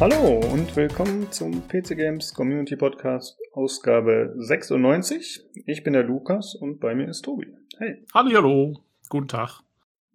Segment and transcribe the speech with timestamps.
[0.00, 5.44] Hallo und willkommen zum PC Games Community Podcast Ausgabe 96.
[5.66, 7.48] Ich bin der Lukas und bei mir ist Tobi.
[7.78, 8.06] Hey.
[8.14, 8.84] Hallo, hallo.
[9.08, 9.62] Guten Tag.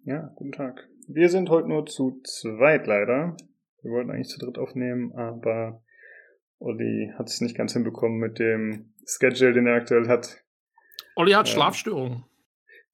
[0.04, 0.88] Ja, guten Tag.
[1.06, 3.36] Wir sind heute nur zu zweit leider.
[3.82, 5.82] Wir wollten eigentlich zu dritt aufnehmen, aber
[6.60, 10.38] Olli hat es nicht ganz hinbekommen mit dem Schedule, den er aktuell hat.
[11.14, 12.24] Olli hat äh, Schlafstörungen.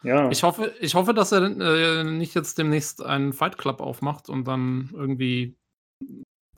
[0.02, 0.29] Ja.
[0.30, 4.48] Ich hoffe, ich hoffe, dass er äh, nicht jetzt demnächst einen Fight Club aufmacht und
[4.48, 5.57] dann irgendwie,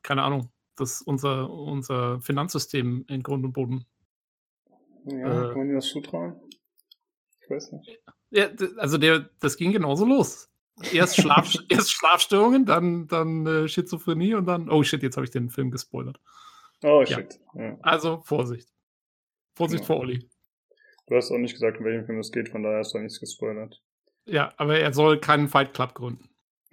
[0.03, 3.87] keine Ahnung, dass unser, unser Finanzsystem in Grund und Boden.
[5.05, 6.41] Ja, äh, kann man dir das zutrauen?
[7.41, 8.01] Ich weiß nicht.
[8.31, 8.49] Ja,
[8.79, 10.49] also der, das ging genauso los.
[10.93, 15.31] Erst, Schlaf, erst Schlafstörungen, dann, dann äh, Schizophrenie und dann, oh shit, jetzt habe ich
[15.31, 16.19] den Film gespoilert.
[16.83, 17.39] Oh shit.
[17.55, 17.77] Ja.
[17.83, 18.69] Also Vorsicht.
[19.55, 19.87] Vorsicht ja.
[19.87, 20.29] vor Olli.
[21.07, 23.21] Du hast auch nicht gesagt, um welchen Film es geht, von daher hast du nichts
[23.21, 23.83] gespoilert.
[24.25, 26.29] Ja, aber er soll keinen Fight Club gründen.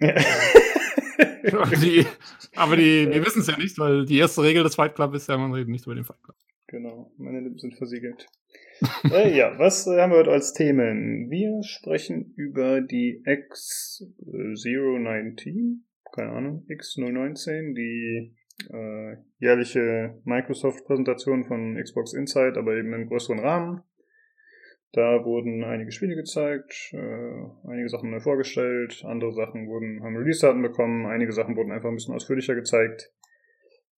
[1.52, 2.06] aber die,
[2.56, 5.28] aber die, wir wissen es ja nicht, weil die erste Regel des Fight Club ist
[5.28, 6.36] ja, man redet nicht über den Fight Club.
[6.66, 8.26] Genau, meine Lippen sind versiegelt.
[9.10, 11.30] äh, ja, was äh, haben wir heute als Themen?
[11.30, 15.80] Wir sprechen über die X019,
[16.14, 18.34] keine Ahnung, X019, die
[18.72, 23.82] äh, jährliche Microsoft-Präsentation von Xbox Insight, aber eben im größeren Rahmen.
[24.92, 30.62] Da wurden einige Spiele gezeigt, äh, einige Sachen neu vorgestellt, andere Sachen wurden, haben Release-Daten
[30.62, 33.12] bekommen, einige Sachen wurden einfach ein bisschen ausführlicher gezeigt.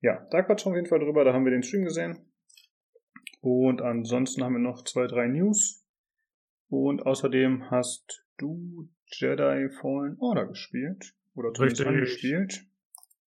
[0.02, 2.18] Ja, da quatschen wir auf jeden Fall drüber, da haben wir den Stream gesehen.
[3.40, 5.84] Und ansonsten haben wir noch zwei, drei News.
[6.68, 11.14] Und außerdem hast du Jedi Fallen Order gespielt.
[11.34, 12.66] Oder zumindest angespielt.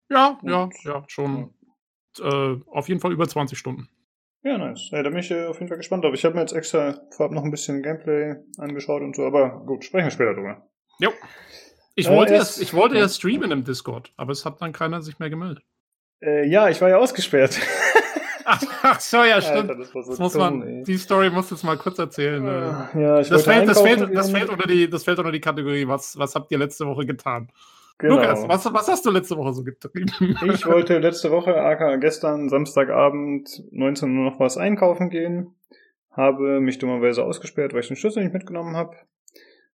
[0.10, 1.54] Ja, Und, ja, ja, schon.
[2.20, 2.54] Ja.
[2.54, 3.90] Äh, auf jeden Fall über 20 Stunden.
[4.44, 4.90] Ja, nice.
[4.92, 6.14] Ja, da bin ich äh, auf jeden Fall gespannt drauf.
[6.14, 9.86] Ich habe mir jetzt extra vorab noch ein bisschen Gameplay angeschaut und so, aber gut,
[9.86, 10.68] sprechen wir später drüber.
[11.00, 11.12] Jo.
[11.96, 15.02] Ich äh, wollte, erst, ich wollte ja streamen im Discord, aber es hat dann keiner
[15.02, 15.64] sich mehr gemeldet.
[16.22, 17.58] Äh, ja, ich war ja ausgesperrt.
[18.46, 19.70] Ach, so, ja, stimmt.
[19.70, 22.46] Alter, das, so das muss dumm, man, die Story muss jetzt mal kurz erzählen.
[22.46, 23.02] Äh.
[23.02, 25.88] Ja, ich das, fällt, das, fällt, das, fällt unter die, das fällt unter die Kategorie,
[25.88, 27.50] was, was habt ihr letzte Woche getan?
[28.00, 28.16] Genau.
[28.16, 30.12] Lukas, was, was hast du letzte Woche so getrieben?
[30.54, 35.56] Ich wollte letzte Woche, aka gestern, Samstagabend, 19 Uhr noch was einkaufen gehen.
[36.12, 38.96] Habe mich dummerweise ausgesperrt, weil ich den Schlüssel nicht mitgenommen habe.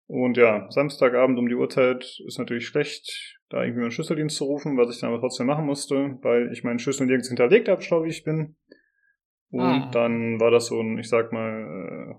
[0.07, 4.77] Und ja, Samstagabend um die Uhrzeit ist natürlich schlecht, da irgendwie meinen Schlüsseldienst zu rufen,
[4.77, 8.05] was ich dann aber trotzdem machen musste, weil ich meinen Schlüssel nirgends hinterlegt habe, schlau
[8.05, 8.57] wie ich bin.
[9.51, 9.91] Und ah.
[9.93, 12.17] dann war das so ein, ich sag mal,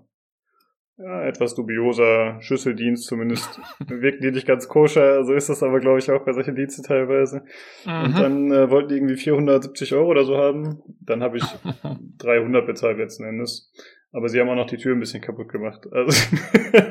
[0.98, 6.00] ja, etwas dubioser Schlüsseldienst, zumindest wirken die nicht ganz koscher, so ist das aber, glaube
[6.00, 7.42] ich, auch bei solchen Diensten teilweise.
[7.86, 8.04] Mhm.
[8.04, 11.44] Und dann äh, wollten die irgendwie 470 Euro oder so haben, dann habe ich
[12.18, 13.72] 300 bezahlt letzten Endes.
[14.10, 15.86] Aber sie haben auch noch die Tür ein bisschen kaputt gemacht.
[15.92, 16.36] Also,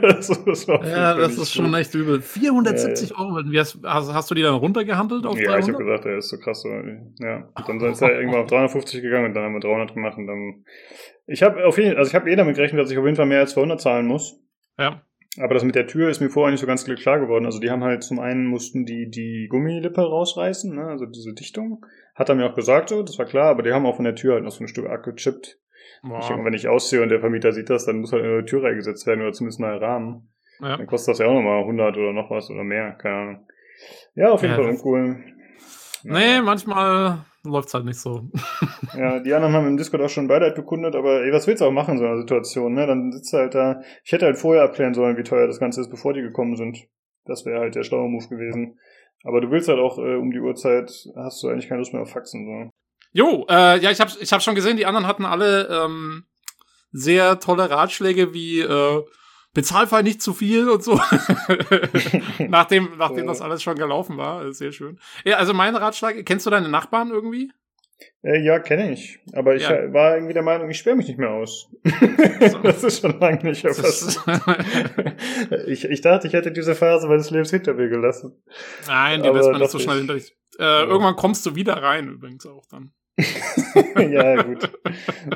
[0.03, 2.21] also das war ja, das ist schon echt übel.
[2.21, 3.41] 470 ja, Euro.
[3.49, 5.63] Wie hast, hast, du die dann runtergehandelt auf Ja, 300?
[5.63, 6.61] ich habe gesagt, der ist so krass.
[6.61, 6.69] So.
[6.69, 7.49] Ja.
[7.67, 10.27] Und dann ist er irgendwann auf 350 gegangen und dann haben wir 300 gemacht und
[10.27, 10.63] dann.
[11.25, 13.25] Ich habe auf jeden also ich habe eh damit gerechnet, dass ich auf jeden Fall
[13.25, 14.39] mehr als 200 zahlen muss.
[14.77, 15.01] Ja.
[15.39, 17.45] Aber das mit der Tür ist mir vorher nicht so ganz klar geworden.
[17.45, 20.85] Also die haben halt zum einen mussten die die Gummilippe rausreißen, ne?
[20.85, 21.85] also diese Dichtung.
[22.15, 24.15] Hat er mir auch gesagt, so, das war klar, aber die haben auch von der
[24.15, 25.59] Tür halt noch so ein Stück abgechippt.
[26.19, 29.05] Ich, wenn ich ausziehe und der Vermieter sieht das, dann muss halt eine Tür reingesetzt
[29.07, 30.29] werden oder zumindest ein Rahmen.
[30.59, 30.77] Ja.
[30.77, 33.47] Dann kostet das ja auch nochmal 100 oder noch was oder mehr, keine Ahnung.
[34.15, 35.23] Ja, auf jeden ja, Fall uncool.
[36.03, 38.29] Nee, manchmal läuft's halt nicht so.
[38.97, 41.65] ja, die anderen haben im Discord auch schon Beileid bekundet, aber ey, was willst du
[41.65, 42.87] auch machen in so einer Situation, ne?
[42.87, 43.81] Dann sitzt du halt da.
[44.03, 46.87] Ich hätte halt vorher abklären sollen, wie teuer das Ganze ist, bevor die gekommen sind.
[47.25, 48.79] Das wäre halt der schlaue Move gewesen.
[49.23, 52.03] Aber du willst halt auch äh, um die Uhrzeit, hast du eigentlich keine Lust mehr
[52.03, 52.45] auf Faxen.
[52.45, 52.71] So.
[53.17, 56.25] Jo, äh, ja, ich habe ich hab schon gesehen, die anderen hatten alle ähm,
[56.91, 59.03] sehr tolle Ratschläge wie äh,
[59.55, 61.01] Bezahlfall nicht zu viel und so.
[62.47, 64.53] nachdem nachdem das alles schon gelaufen war.
[64.53, 64.99] Sehr schön.
[65.25, 67.51] Ja, also mein Ratschlag, kennst du deine Nachbarn irgendwie?
[68.21, 69.17] Äh, ja, kenne ich.
[69.33, 69.91] Aber ich ja.
[69.91, 71.71] war irgendwie der Meinung, ich sperre mich nicht mehr aus.
[72.61, 73.73] das ist schon lange nicht mehr
[75.65, 78.39] ich, ich dachte, ich hätte diese Phase meines Lebens hinter mir gelassen.
[78.85, 80.37] Nein, die lässt man nicht so schnell hinter dich.
[80.59, 80.83] Äh, ja.
[80.83, 82.91] Irgendwann kommst du wieder rein, übrigens auch dann.
[84.11, 84.71] ja, gut.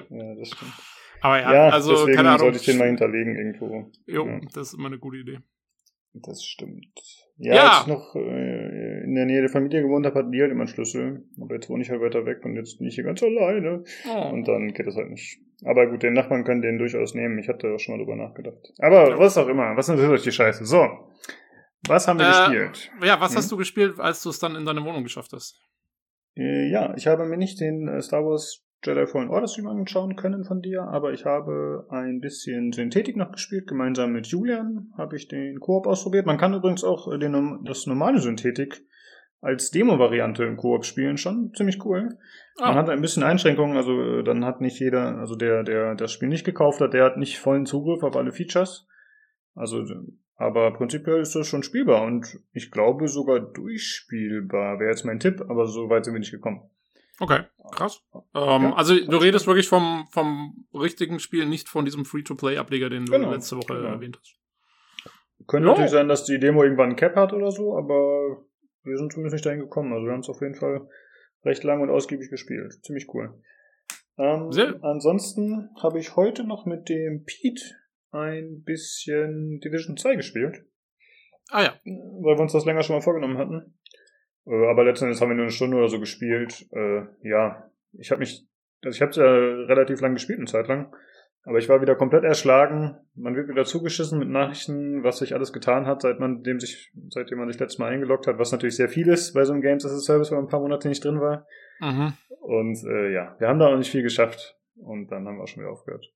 [0.10, 0.74] Ja, das stimmt.
[1.22, 2.40] Aber ja, ja also deswegen keine Ahnung.
[2.40, 3.92] sollte ich den mal hinterlegen irgendwo.
[4.06, 4.40] Jo, ja.
[4.54, 5.40] das ist immer eine gute Idee.
[6.14, 6.88] Das stimmt.
[7.38, 7.70] Ja, ja.
[7.70, 10.62] als ich noch äh, in der Nähe der Familie gewohnt habe, hatten die halt immer
[10.62, 11.24] einen Schlüssel.
[11.40, 13.84] Aber jetzt wohne ich halt weiter weg und jetzt bin ich hier ganz alleine.
[14.10, 14.30] Oh.
[14.30, 15.40] Und dann geht das halt nicht.
[15.64, 17.40] Aber gut, den Nachbarn können den durchaus nehmen.
[17.40, 18.74] Ich hatte auch schon mal drüber nachgedacht.
[18.80, 19.20] Aber ja.
[19.20, 19.76] was auch immer.
[19.76, 20.66] Was interessiert euch die Scheiße?
[20.66, 20.86] So.
[21.88, 22.92] Was haben wir äh, gespielt?
[23.04, 23.38] Ja, was hm?
[23.38, 25.60] hast du gespielt, als du es dann in deine Wohnung geschafft hast?
[26.36, 30.16] Äh, ja, ich habe mir nicht den äh, Star Wars Jedi Fallen Order Stream anschauen
[30.16, 33.68] können von dir, aber ich habe ein bisschen Synthetik noch gespielt.
[33.68, 36.26] Gemeinsam mit Julian habe ich den Koop ausprobiert.
[36.26, 38.84] Man kann übrigens auch äh, den, das normale Synthetik
[39.42, 42.18] als Demo-Variante im Koop spielen, schon ziemlich cool.
[42.60, 42.70] Ah.
[42.70, 46.30] Man hat ein bisschen Einschränkungen, also dann hat nicht jeder, also der, der das Spiel
[46.30, 48.88] nicht gekauft hat, der hat nicht vollen Zugriff auf alle Features.
[49.56, 49.84] Also,
[50.36, 55.42] aber prinzipiell ist das schon spielbar und ich glaube sogar durchspielbar, wäre jetzt mein Tipp,
[55.48, 56.62] aber so weit sind wir nicht gekommen.
[57.20, 57.42] Okay,
[57.72, 58.04] krass.
[58.14, 63.06] Ähm, Ja, also du redest wirklich vom, vom richtigen Spiel, nicht von diesem Free-to-Play-Ableger, den
[63.06, 63.90] du Genau, letzte Woche genau.
[63.90, 64.36] erwähnt hast.
[65.48, 65.72] Könnte Ja.
[65.74, 68.44] natürlich sein, dass die Demo irgendwann ein Cap hat oder so, aber
[68.84, 69.94] wir sind zumindest nicht dahin gekommen.
[69.94, 70.88] Also wir haben es auf jeden Fall
[71.44, 72.74] recht lang und ausgiebig gespielt.
[72.84, 73.34] Ziemlich cool.
[74.18, 74.50] Ähm.
[74.82, 77.76] Ansonsten habe ich heute noch mit dem Pete
[78.12, 80.64] ein bisschen Division 2 gespielt,
[81.50, 81.74] Ah ja.
[81.84, 83.74] weil wir uns das länger schon mal vorgenommen hatten.
[84.46, 86.68] Äh, aber letzten Endes haben wir nur eine Stunde oder so gespielt.
[86.72, 88.46] Äh, ja, ich habe mich,
[88.84, 90.94] also ich habe es ja relativ lang gespielt, eine Zeit lang.
[91.44, 92.98] Aber ich war wieder komplett erschlagen.
[93.16, 96.92] Man wird wieder zugeschissen mit Nachrichten, was sich alles getan hat, seit man dem sich,
[97.10, 99.64] seitdem man sich letztes Mal eingeloggt hat, was natürlich sehr viel ist bei so einem
[99.64, 101.48] Games as a Service, weil man ein paar Monate nicht drin war.
[101.80, 102.14] Mhm.
[102.42, 104.60] Und äh, ja, wir haben da auch nicht viel geschafft.
[104.76, 106.12] Und dann haben wir auch schon wieder aufgehört.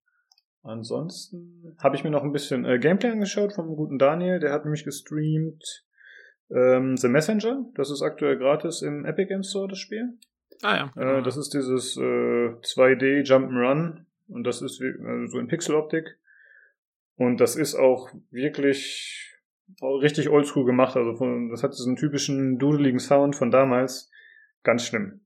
[0.65, 4.39] Ansonsten habe ich mir noch ein bisschen äh, Gameplay angeschaut vom guten Daniel.
[4.39, 5.63] Der hat nämlich gestreamt
[6.50, 7.65] ähm, The Messenger.
[7.75, 10.17] Das ist aktuell gratis im Epic Games Store, das Spiel.
[10.63, 10.91] Ah ja.
[10.95, 11.19] genau.
[11.19, 16.17] Äh, das ist dieses äh, 2D Jump'n'Run und das ist wie- äh, so in Pixeloptik.
[17.17, 19.31] Und das ist auch wirklich
[19.79, 20.97] richtig oldschool gemacht.
[20.97, 24.12] Also von, das hat diesen typischen dudeligen Sound von damals.
[24.63, 25.21] Ganz schlimm.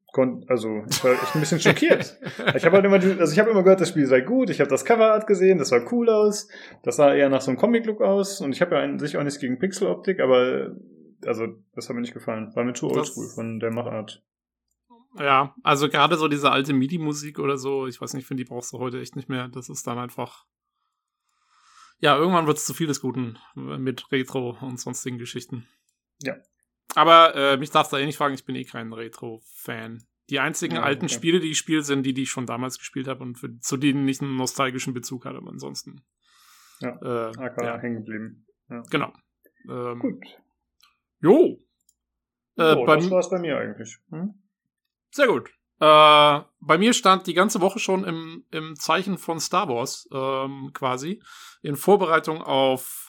[0.47, 2.17] Also ich war echt ein bisschen schockiert.
[2.55, 4.49] Ich habe halt immer, die- also ich habe immer gehört, das Spiel sei gut.
[4.49, 6.47] Ich habe das Coverart gesehen, das sah cool aus.
[6.83, 8.41] Das sah eher nach so einem Comic-Look aus.
[8.41, 10.71] Und ich habe ja an sich auch nichts gegen Pixeloptik, aber
[11.25, 12.51] also das hat mir nicht gefallen.
[12.55, 14.23] War mir zu oldschool von der Machart.
[15.17, 18.49] Ja, also gerade so diese alte MIDI-Musik oder so, ich weiß nicht, ich finde, die
[18.49, 19.47] brauchst du heute echt nicht mehr.
[19.47, 20.45] Das ist dann einfach.
[21.99, 25.67] Ja, irgendwann wird es zu viel des Guten mit Retro und sonstigen Geschichten.
[26.21, 26.35] Ja.
[26.95, 30.03] Aber äh, mich darfst du eh nicht fragen, ich bin eh kein Retro-Fan.
[30.29, 31.13] Die einzigen Ja, alten okay.
[31.13, 33.77] Spiele, die ich spiele, sind die, die ich schon damals gespielt habe und für, zu
[33.77, 35.37] denen ich einen nostalgischen Bezug hatte.
[35.37, 36.01] Aber ansonsten.
[36.79, 36.97] Ja.
[37.01, 38.45] Äh, AK ja, hängen geblieben.
[38.89, 39.13] genau.
[39.67, 40.23] Ähm, Gut.
[41.21, 41.59] Jo.
[42.57, 43.97] Äh, so, bei das war's bei mir eigentlich.
[44.09, 44.33] Hm?
[45.11, 45.49] Sehr gut.
[45.79, 50.71] Äh, bei mir stand die ganze Woche schon im, im Zeichen von Star Wars ähm,
[50.73, 51.21] quasi
[51.61, 53.08] in Vorbereitung auf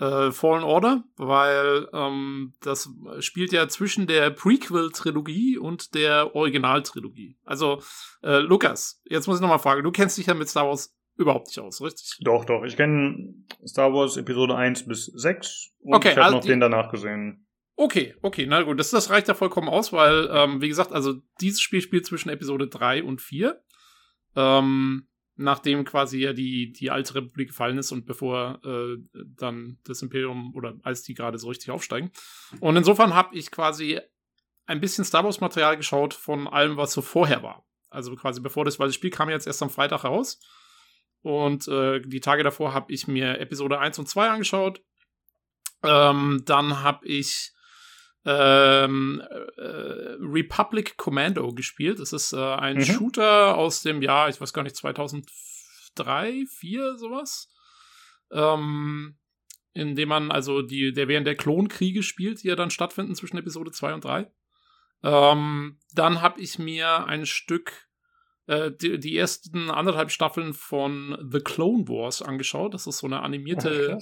[0.00, 7.36] äh, Fallen Order, weil ähm, das spielt ja zwischen der Prequel-Trilogie und der Originaltrilogie.
[7.44, 7.82] Also
[8.22, 11.48] äh, Lukas, jetzt muss ich nochmal fragen, du kennst dich ja mit Star Wars überhaupt
[11.48, 12.18] nicht aus, richtig?
[12.22, 12.64] Doch, doch.
[12.64, 13.34] Ich kenne
[13.66, 17.46] Star Wars Episode 1 bis 6 und Okay, ich habe also noch den danach gesehen.
[17.76, 21.14] Okay, okay, na gut, das, das reicht ja vollkommen aus, weil, ähm, wie gesagt, also
[21.40, 23.62] dieses Spiel spielt zwischen Episode 3 und 4.
[24.36, 25.08] Ähm,
[25.40, 30.54] nachdem quasi ja die, die alte Republik gefallen ist und bevor äh, dann das Imperium
[30.54, 32.10] oder als die gerade so richtig aufsteigen.
[32.60, 33.98] Und insofern habe ich quasi
[34.66, 37.64] ein bisschen Star Wars Material geschaut von allem, was so vorher war.
[37.88, 40.38] Also quasi bevor das, weil das Spiel kam jetzt erst am Freitag raus.
[41.22, 44.82] Und äh, die Tage davor habe ich mir Episode 1 und 2 angeschaut.
[45.82, 47.52] Ähm, dann habe ich
[48.24, 49.22] ähm,
[49.56, 49.62] äh,
[50.20, 52.00] Republic Commando gespielt.
[52.00, 52.84] Das ist äh, ein Mhm.
[52.84, 57.48] Shooter aus dem Jahr, ich weiß gar nicht, 2003, 4, sowas.
[58.30, 59.16] Ähm,
[59.72, 63.38] in dem man also die, der während der Klonkriege spielt, die ja dann stattfinden zwischen
[63.38, 64.30] Episode 2 und 3.
[65.02, 67.88] Ähm, dann habe ich mir ein Stück
[68.46, 72.74] äh, die, die ersten anderthalb Staffeln von The Clone Wars angeschaut.
[72.74, 73.98] Das ist so eine animierte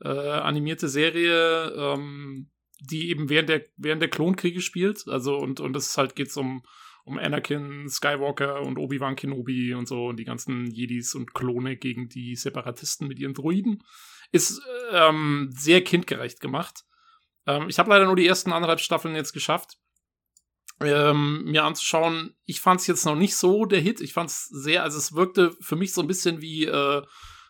[0.00, 2.50] äh, animierte Serie, ähm,
[2.82, 5.06] die eben während der, während der Klonkriege spielt.
[5.08, 6.62] Also, und, und es halt geht um,
[7.04, 12.08] um Anakin, Skywalker und Obi-Wan Kenobi und so und die ganzen Jedis und Klone gegen
[12.08, 13.82] die Separatisten mit ihren Droiden.
[14.32, 14.60] Ist
[14.90, 16.84] ähm, sehr kindgerecht gemacht.
[17.46, 19.78] Ähm, ich habe leider nur die ersten anderthalb Staffeln jetzt geschafft.
[20.80, 22.34] Ähm, mir anzuschauen.
[22.46, 24.00] Ich fand es jetzt noch nicht so der Hit.
[24.00, 27.02] Ich fand es sehr, also es wirkte für mich so ein bisschen wie äh,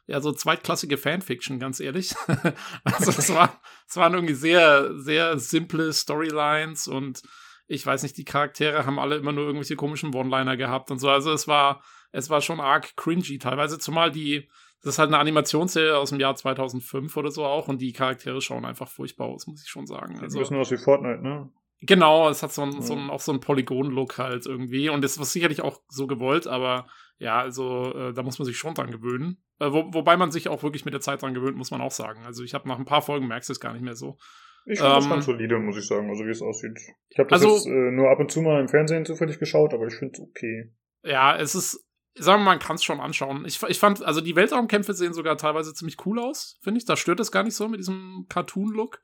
[0.06, 2.14] ja, so zweitklassige Fanfiction, ganz ehrlich.
[2.85, 7.23] also es, war, es waren irgendwie sehr, sehr simple Storylines und
[7.66, 11.09] ich weiß nicht, die Charaktere haben alle immer nur irgendwelche komischen One-Liner gehabt und so.
[11.09, 14.49] Also es war, es war schon arg cringy teilweise, zumal die,
[14.82, 18.40] das ist halt eine Animationsserie aus dem Jahr 2005 oder so auch und die Charaktere
[18.40, 20.18] schauen einfach furchtbar aus, muss ich schon sagen.
[20.21, 21.50] Also, ein bisschen aus wie Fortnite, ne?
[21.85, 23.01] Genau, es hat so ein, so Ja.
[23.01, 24.89] ein, auch so ein Polygon-Look halt irgendwie.
[24.89, 26.87] Und das war sicherlich auch so gewollt, aber
[27.19, 29.43] ja, also äh, da muss man sich schon dran gewöhnen.
[29.59, 31.91] Äh, wo, wobei man sich auch wirklich mit der Zeit dran gewöhnt, muss man auch
[31.93, 32.25] sagen.
[32.25, 34.17] Also ich habe nach ein paar Folgen merkst du es gar nicht mehr so.
[34.65, 36.79] Ich finde das Ähm, ganz solide, muss ich sagen, also wie es aussieht.
[37.11, 39.75] Ich habe das Also- jetzt äh, nur ab und zu mal im Fernsehen zufällig geschaut,
[39.75, 40.73] aber ich finde es okay.
[41.03, 41.85] Ja, es ist,
[42.15, 43.45] sagen wir mal, man kann es schon anschauen.
[43.45, 46.85] Ich, ich fand, also die Weltraumkämpfe sehen sogar teilweise ziemlich cool aus, finde ich.
[46.85, 49.01] Da stört es gar nicht so mit diesem Cartoon-Look.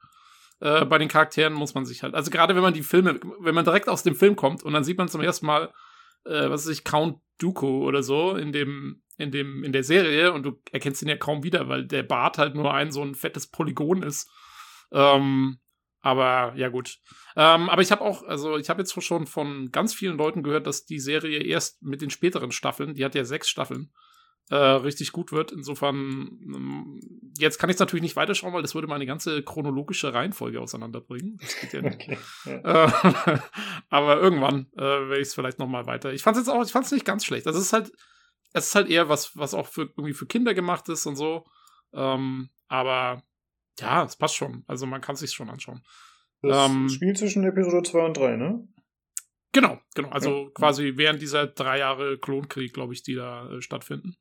[0.60, 3.54] Äh, bei den Charakteren muss man sich halt, also gerade wenn man die Filme, wenn
[3.54, 5.72] man direkt aus dem Film kommt und dann sieht man zum ersten Mal,
[6.24, 10.32] äh, was weiß ich, Count Dooku oder so in dem, in dem, in der Serie
[10.32, 13.14] und du erkennst ihn ja kaum wieder, weil der Bart halt nur ein so ein
[13.14, 14.30] fettes Polygon ist.
[14.90, 15.58] Ähm,
[16.00, 16.98] aber ja gut.
[17.36, 20.66] Ähm, aber ich habe auch, also ich habe jetzt schon von ganz vielen Leuten gehört,
[20.66, 23.92] dass die Serie erst mit den späteren Staffeln, die hat ja sechs Staffeln,
[24.50, 25.52] äh, richtig gut wird.
[25.52, 27.00] Insofern, ähm,
[27.38, 31.38] jetzt kann ich es natürlich nicht weiterschauen, weil das würde meine ganze chronologische Reihenfolge auseinanderbringen.
[31.40, 31.96] Das geht ja nicht.
[31.96, 32.86] Okay, ja.
[32.86, 33.38] Äh,
[33.90, 36.12] aber irgendwann äh, werde ich es vielleicht noch mal weiter.
[36.12, 37.46] Ich fand es jetzt auch, ich fand es nicht ganz schlecht.
[37.46, 37.92] Also es ist halt,
[38.54, 41.44] es ist halt eher was, was auch für irgendwie für Kinder gemacht ist und so.
[41.92, 43.22] Ähm, aber
[43.78, 44.64] ja, es passt schon.
[44.66, 45.82] Also man kann es sich schon anschauen.
[46.42, 48.68] Das ähm, Spiel zwischen Episode 2 und 3, ne?
[49.52, 50.08] Genau, genau.
[50.10, 50.50] Also ja.
[50.54, 54.16] quasi während dieser drei Jahre Klonkrieg, glaube ich, die da äh, stattfinden.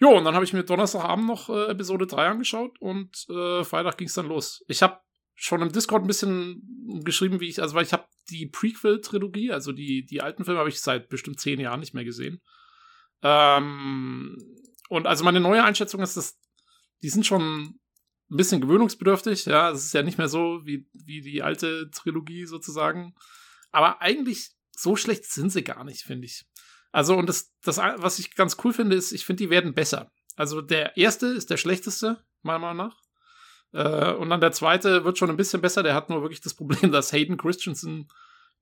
[0.00, 3.98] Jo, und dann habe ich mir Donnerstagabend noch äh, Episode 3 angeschaut und äh, Freitag
[3.98, 4.64] ging es dann los.
[4.68, 5.00] Ich habe
[5.34, 9.72] schon im Discord ein bisschen geschrieben, wie ich, also weil ich habe die Prequel-Trilogie, also
[9.72, 12.40] die, die alten Filme, habe ich seit bestimmt zehn Jahren nicht mehr gesehen.
[13.22, 14.36] Ähm,
[14.88, 16.38] und also meine neue Einschätzung ist, dass
[17.02, 17.78] die sind schon
[18.30, 22.44] ein bisschen gewöhnungsbedürftig, ja, es ist ja nicht mehr so wie, wie die alte Trilogie
[22.44, 23.14] sozusagen.
[23.70, 26.44] Aber eigentlich so schlecht sind sie gar nicht, finde ich.
[26.98, 30.10] Also, und das, das, was ich ganz cool finde, ist, ich finde, die werden besser.
[30.34, 32.96] Also, der erste ist der schlechteste, meiner Meinung nach.
[33.72, 35.84] Äh, und dann der zweite wird schon ein bisschen besser.
[35.84, 38.08] Der hat nur wirklich das Problem, dass Hayden Christensen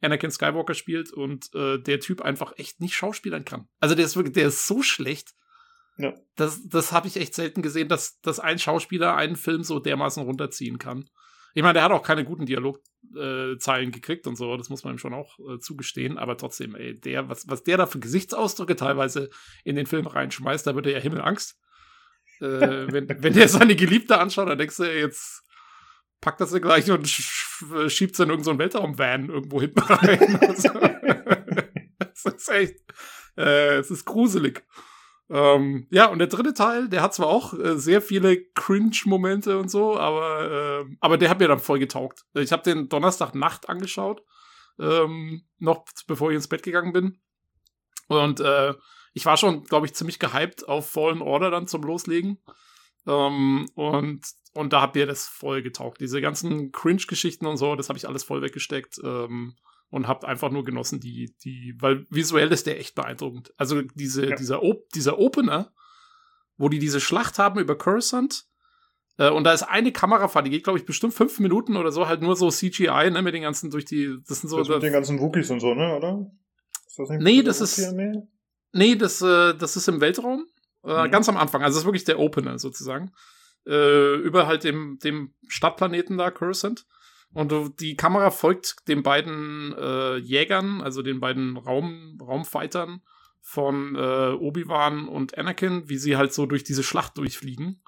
[0.02, 3.68] Anakin Skywalker spielt und äh, der Typ einfach echt nicht schauspielern kann.
[3.80, 5.32] Also, der ist wirklich, der ist so schlecht.
[5.96, 6.12] Ja.
[6.34, 10.22] Das, das habe ich echt selten gesehen, dass, dass ein Schauspieler einen Film so dermaßen
[10.22, 11.08] runterziehen kann.
[11.54, 14.94] Ich meine, der hat auch keine guten Dialogzeilen äh, gekriegt und so, das muss man
[14.94, 18.76] ihm schon auch äh, zugestehen, aber trotzdem, ey, der, was, was der da für Gesichtsausdrücke
[18.76, 19.30] teilweise
[19.64, 21.58] in den Film reinschmeißt, da wird er ja Himmelangst.
[22.40, 25.42] äh, wenn, wenn der seine Geliebte anschaut, dann denkst du, ey, jetzt
[26.20, 30.36] packt das gleich und schiebt es in irgendeinen so Weltraum-Van irgendwo hinten rein.
[30.40, 30.68] also,
[31.98, 32.76] das ist echt,
[33.36, 34.64] äh, es ist gruselig.
[35.28, 39.68] Ähm, ja, und der dritte Teil, der hat zwar auch äh, sehr viele Cringe-Momente und
[39.68, 42.24] so, aber, äh, aber der hat mir dann voll getaugt.
[42.34, 44.22] Ich habe den Donnerstagnacht angeschaut,
[44.78, 47.18] ähm, noch bevor ich ins Bett gegangen bin.
[48.08, 48.74] Und äh,
[49.14, 52.38] ich war schon, glaube ich, ziemlich gehypt auf Fallen Order dann zum Loslegen.
[53.06, 54.20] Ähm, und,
[54.54, 56.00] und da habt ihr das voll getaugt.
[56.00, 59.00] Diese ganzen Cringe-Geschichten und so, das habe ich alles voll weggesteckt.
[59.02, 59.56] Ähm,
[59.90, 63.52] und habt einfach nur genossen, die, die, weil visuell ist der echt beeindruckend.
[63.56, 64.36] Also diese, ja.
[64.36, 65.72] dieser, Op dieser Opener,
[66.56, 68.46] wo die diese Schlacht haben über Coruscant,
[69.18, 72.06] äh, und da ist eine Kamerafahrt, die geht, glaube ich, bestimmt fünf Minuten oder so,
[72.06, 74.58] halt nur so CGI, ne, mit den ganzen durch die, das sind so.
[74.58, 76.30] Das mit den ganzen Wookies und so, ne, oder?
[76.86, 77.94] Ist das nee, das ist,
[78.72, 80.46] nee, das, äh, das ist im Weltraum,
[80.84, 81.10] äh, mhm.
[81.10, 83.12] ganz am Anfang, also das ist wirklich der Opener sozusagen,
[83.66, 86.86] äh, über halt dem, dem Stadtplaneten da, Coruscant.
[87.36, 93.02] Und die Kamera folgt den beiden äh, Jägern, also den beiden Raum, Raumfightern
[93.42, 97.82] von äh, Obi-Wan und Anakin, wie sie halt so durch diese Schlacht durchfliegen.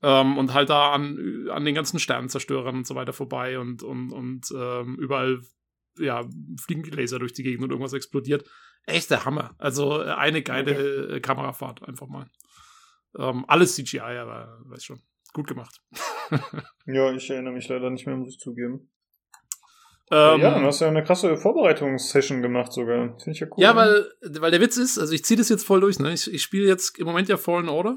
[0.00, 4.12] Ähm, und halt da an, an den ganzen Sternenzerstörern und so weiter vorbei und, und,
[4.12, 5.42] und ähm, überall
[5.98, 6.26] ja,
[6.58, 8.48] fliegen Laser durch die Gegend und irgendwas explodiert.
[8.86, 9.54] Echt der Hammer.
[9.58, 11.20] Also äh, eine geile okay.
[11.20, 12.30] Kamerafahrt, einfach mal.
[13.18, 15.02] Ähm, alles CGI, aber weiß schon
[15.34, 15.82] gut gemacht.
[16.86, 18.90] ja, ich erinnere mich leider nicht mehr, muss ich zugeben.
[20.12, 23.16] Ähm, ja, dann hast du ja eine krasse Vorbereitungssession gemacht sogar.
[23.18, 23.62] Finde ich ja cool.
[23.62, 24.10] Ja, weil,
[24.40, 26.12] weil der Witz ist, also ich ziehe das jetzt voll durch, ne?
[26.12, 27.96] Ich, ich spiele jetzt im Moment ja Fallen Order.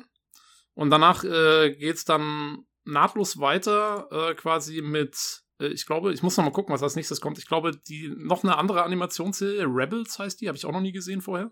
[0.75, 6.37] Und danach äh, geht's dann nahtlos weiter, äh, quasi mit, äh, ich glaube, ich muss
[6.37, 7.37] noch mal gucken, was als nächstes kommt.
[7.39, 10.91] Ich glaube, die noch eine andere Animationsserie, Rebels heißt die, habe ich auch noch nie
[10.91, 11.51] gesehen vorher.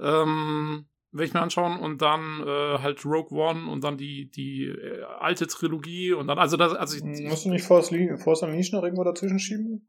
[0.00, 4.66] Ähm, werde ich mir anschauen und dann äh, halt Rogue One und dann die, die
[4.66, 7.90] äh, alte Trilogie und dann, also das, also ich, Musst du nicht Force,
[8.22, 9.88] Force Unleashed noch irgendwo dazwischen schieben?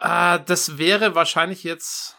[0.00, 2.16] Äh, das wäre wahrscheinlich jetzt,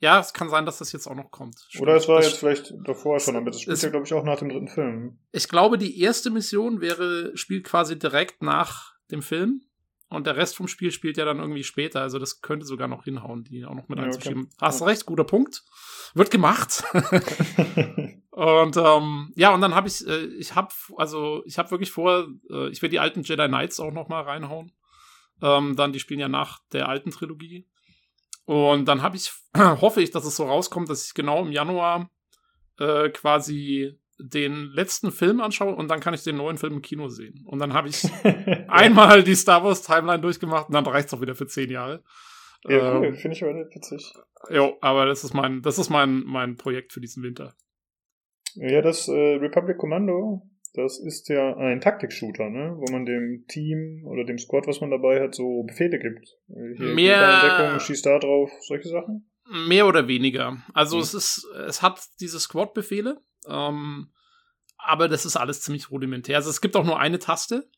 [0.00, 1.60] ja, es kann sein, dass das jetzt auch noch kommt.
[1.68, 1.82] Stimmt.
[1.82, 4.24] Oder es war das jetzt vielleicht davor schon, aber das spielt ja, glaube ich, auch
[4.24, 5.18] nach dem dritten Film.
[5.30, 9.62] Ich glaube, die erste Mission wäre, spielt quasi direkt nach dem Film.
[10.14, 12.00] Und der Rest vom Spiel spielt ja dann irgendwie später.
[12.00, 14.44] Also das könnte sogar noch hinhauen, die auch noch mit ja, einzuschieben.
[14.44, 14.56] Okay.
[14.60, 15.64] Hast recht, guter Punkt.
[16.14, 16.84] Wird gemacht.
[18.30, 22.28] und ähm, ja, und dann habe ich, äh, ich habe, also ich habe wirklich vor,
[22.50, 24.72] äh, ich werde die alten Jedi Knights auch noch mal reinhauen.
[25.42, 27.68] Ähm, dann, die spielen ja nach der alten Trilogie.
[28.44, 32.10] Und dann habe ich, hoffe ich, dass es so rauskommt, dass ich genau im Januar
[32.78, 37.08] äh, quasi den letzten Film anschaue und dann kann ich den neuen Film im Kino
[37.08, 37.44] sehen.
[37.46, 38.04] Und dann habe ich
[38.68, 42.02] einmal die Star Wars Timeline durchgemacht und dann reicht es auch wieder für zehn Jahre.
[42.66, 43.06] Ja, cool.
[43.06, 44.14] Ähm, finde ich aber nicht witzig.
[44.50, 47.54] Jo, aber das ist mein, das ist mein, mein Projekt für diesen Winter.
[48.54, 50.42] Ja, das äh, Republic Commando
[50.74, 52.74] das ist ja ein Taktik-Shooter, ne?
[52.76, 56.36] Wo man dem Team oder dem Squad, was man dabei hat, so Befehle gibt.
[56.48, 59.30] Hier mehr Deckung, schießt da drauf, solche Sachen?
[59.46, 60.62] Mehr oder weniger.
[60.72, 61.02] Also hm.
[61.02, 64.12] es ist, es hat diese Squad-Befehle, ähm,
[64.78, 66.36] aber das ist alles ziemlich rudimentär.
[66.36, 67.68] Also es gibt auch nur eine Taste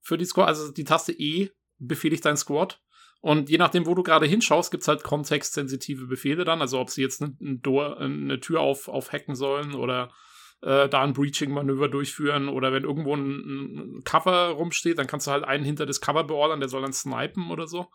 [0.00, 2.80] für die Squad, also die Taste E befehligt dein Squad.
[3.20, 6.60] Und je nachdem, wo du gerade hinschaust, gibt's halt kontextsensitive Befehle dann.
[6.60, 10.12] Also ob sie jetzt eine, eine Tür auf, aufhacken sollen oder
[10.60, 15.30] äh, da ein Breaching-Manöver durchführen oder wenn irgendwo ein, ein, Cover rumsteht, dann kannst du
[15.30, 17.86] halt einen hinter das Cover beordern, der soll dann snipen oder so.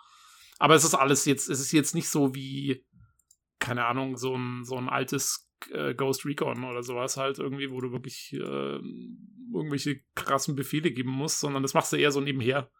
[0.59, 2.85] Aber es ist alles jetzt, es ist jetzt nicht so wie,
[3.67, 7.81] keine Ahnung, so ein, so ein altes äh, Ghost Recon oder sowas halt irgendwie, wo
[7.81, 8.79] du wirklich äh,
[9.53, 12.71] irgendwelche krassen Befehle geben musst, sondern das machst du eher so nebenher.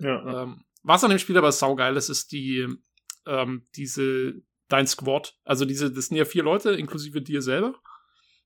[0.00, 0.42] Ja.
[0.42, 2.66] Ähm, was an dem Spiel aber saugeil ist, ist die,
[3.26, 4.34] ähm, diese,
[4.68, 5.38] dein Squad.
[5.44, 7.80] Also diese, das sind ja vier Leute, inklusive dir selber.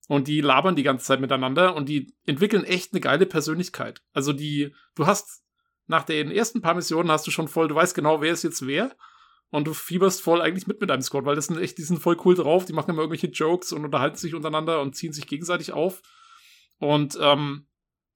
[0.08, 4.02] Und die labern die ganze Zeit miteinander und die entwickeln echt eine geile Persönlichkeit.
[4.12, 5.42] Also die, du hast
[5.86, 8.66] nach den ersten paar Missionen hast du schon voll, du weißt genau, wer ist jetzt
[8.66, 8.94] wer.
[9.50, 12.00] Und du fieberst voll eigentlich mit mit deinem Squad, weil das sind echt, die sind
[12.00, 15.26] voll cool drauf, die machen immer irgendwelche Jokes und unterhalten sich untereinander und ziehen sich
[15.26, 16.02] gegenseitig auf.
[16.78, 17.66] Und ähm,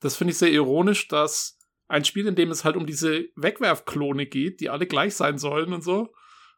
[0.00, 1.58] das finde ich sehr ironisch, dass
[1.88, 5.72] ein Spiel, in dem es halt um diese Wegwerfklone geht, die alle gleich sein sollen
[5.72, 6.12] und so,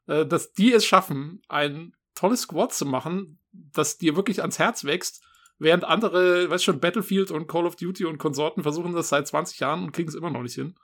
[0.06, 4.84] äh, dass die es schaffen, ein tolles Squad zu machen, das dir wirklich ans Herz
[4.84, 5.24] wächst,
[5.58, 9.60] während andere, weißt schon, Battlefield und Call of Duty und Konsorten versuchen das seit 20
[9.60, 10.74] Jahren und kriegen es immer noch nicht hin.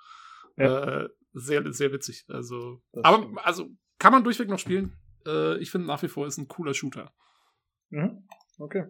[0.56, 1.02] Ja.
[1.02, 2.24] Äh, sehr, sehr witzig.
[2.28, 3.68] Also, aber also
[3.98, 4.92] kann man durchweg noch spielen.
[5.26, 7.12] Äh, ich finde nach wie vor ist ein cooler Shooter.
[7.90, 8.26] Mhm.
[8.58, 8.86] Okay.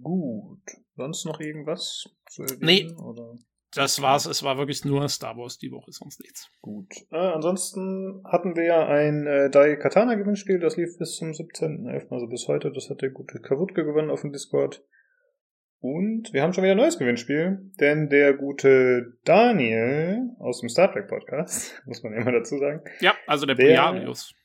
[0.00, 0.62] Gut.
[0.96, 2.60] Sonst noch irgendwas zu erwähnen?
[2.60, 2.92] Nee.
[2.94, 3.38] Oder?
[3.74, 4.26] Das war's.
[4.26, 6.50] Es war wirklich nur Star Wars die Woche, sonst nichts.
[6.60, 6.90] Gut.
[7.10, 12.10] Äh, ansonsten hatten wir ja ein äh, Dai Katana Gewinnspiel, das lief bis zum 17.11.,
[12.10, 12.72] also bis heute.
[12.72, 14.82] Das hat der gute Kawutke gewonnen auf dem Discord.
[15.80, 20.92] Und wir haben schon wieder ein neues Gewinnspiel, denn der gute Daniel aus dem Star
[20.92, 22.82] Trek Podcast, muss man immer dazu sagen.
[23.00, 23.68] Ja, also der, der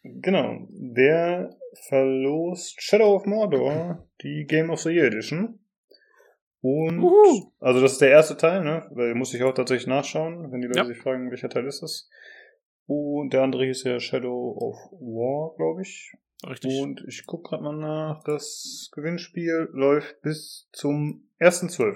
[0.04, 1.50] Genau, der
[1.88, 5.60] verlost Shadow of Mordor, die Game of the Year Edition.
[6.62, 7.52] Und, Uhu.
[7.60, 8.88] also das ist der erste Teil, ne?
[8.91, 10.86] Weil muss ich auch tatsächlich nachschauen, wenn die Leute ja.
[10.86, 12.10] sich fragen, welcher Teil ist das.
[12.86, 16.13] Und der andere hieß ja Shadow of War, glaube ich.
[16.47, 16.82] Richtig.
[16.82, 18.23] Und ich gucke gerade mal nach.
[18.23, 21.95] Das Gewinnspiel läuft bis zum 1.12.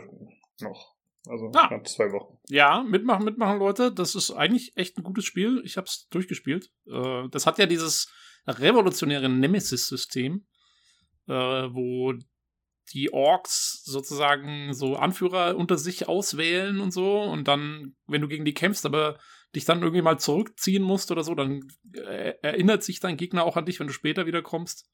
[0.62, 0.96] noch.
[1.30, 1.68] Also ah.
[1.68, 2.38] knapp zwei Wochen.
[2.50, 3.92] Ja, mitmachen, mitmachen, Leute.
[3.92, 5.62] Das ist eigentlich echt ein gutes Spiel.
[5.66, 6.72] Ich habe es durchgespielt.
[6.90, 8.12] Äh, das hat ja dieses
[8.48, 10.46] revolutionäre Nemesis-System,
[11.28, 12.14] äh, wo
[12.94, 18.46] die Orks sozusagen so Anführer unter sich auswählen und so und dann, wenn du gegen
[18.46, 19.20] die kämpfst, aber
[19.56, 21.62] dich dann irgendwie mal zurückziehen musst oder so, dann
[21.94, 24.90] äh, erinnert sich dein Gegner auch an dich, wenn du später wiederkommst.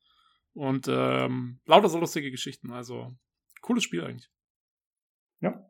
[0.53, 2.71] Und ähm, lauter so lustige Geschichten.
[2.71, 3.15] Also,
[3.61, 4.29] cooles Spiel eigentlich.
[5.41, 5.65] Ja.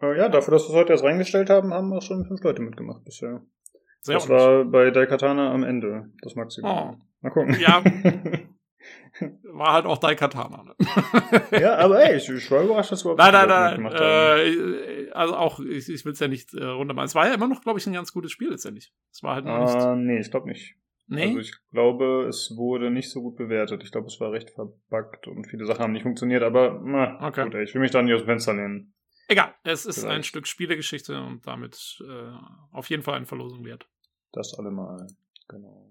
[0.00, 2.62] Äh, ja, dafür, dass wir es heute erst reingestellt haben, haben auch schon fünf Leute
[2.62, 3.44] mitgemacht bisher.
[4.00, 6.70] Sehr das war bei Daikatana am Ende, das Maximum.
[6.70, 6.96] Oh.
[7.20, 7.58] Mal gucken.
[7.60, 7.82] Ja.
[9.42, 10.62] War halt auch Daikatana.
[10.62, 10.74] Ne?
[11.60, 13.92] ja, aber ey, ich, ich war überrascht, dass wir Nein, nein, nein.
[13.92, 17.06] Äh, also auch, ich, ich will es ja nicht äh, runtermachen.
[17.06, 18.92] Es war ja immer noch, glaube ich, ein ganz gutes Spiel letztendlich.
[19.10, 19.74] Es war halt noch nicht.
[19.74, 20.76] Uh, nee, ich glaube nicht.
[21.08, 21.28] Nee?
[21.28, 23.82] Also ich glaube, es wurde nicht so gut bewertet.
[23.82, 27.44] Ich glaube, es war recht verbuggt und viele Sachen haben nicht funktioniert, aber na, okay.
[27.44, 28.94] gut, ey, ich will mich da nicht aus dem Fenster lehnen.
[29.26, 30.16] Egal, es ist Vielleicht.
[30.16, 32.32] ein Stück Spielegeschichte und damit äh,
[32.72, 33.88] auf jeden Fall eine Verlosung wert.
[34.32, 35.06] Das allemal,
[35.48, 35.87] genau.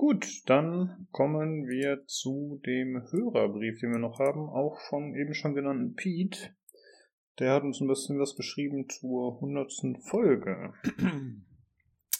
[0.00, 5.54] Gut, dann kommen wir zu dem Hörerbrief, den wir noch haben, auch vom eben schon
[5.54, 6.56] genannten Pete.
[7.38, 10.72] Der hat uns ein bisschen was geschrieben zur hundertsten Folge.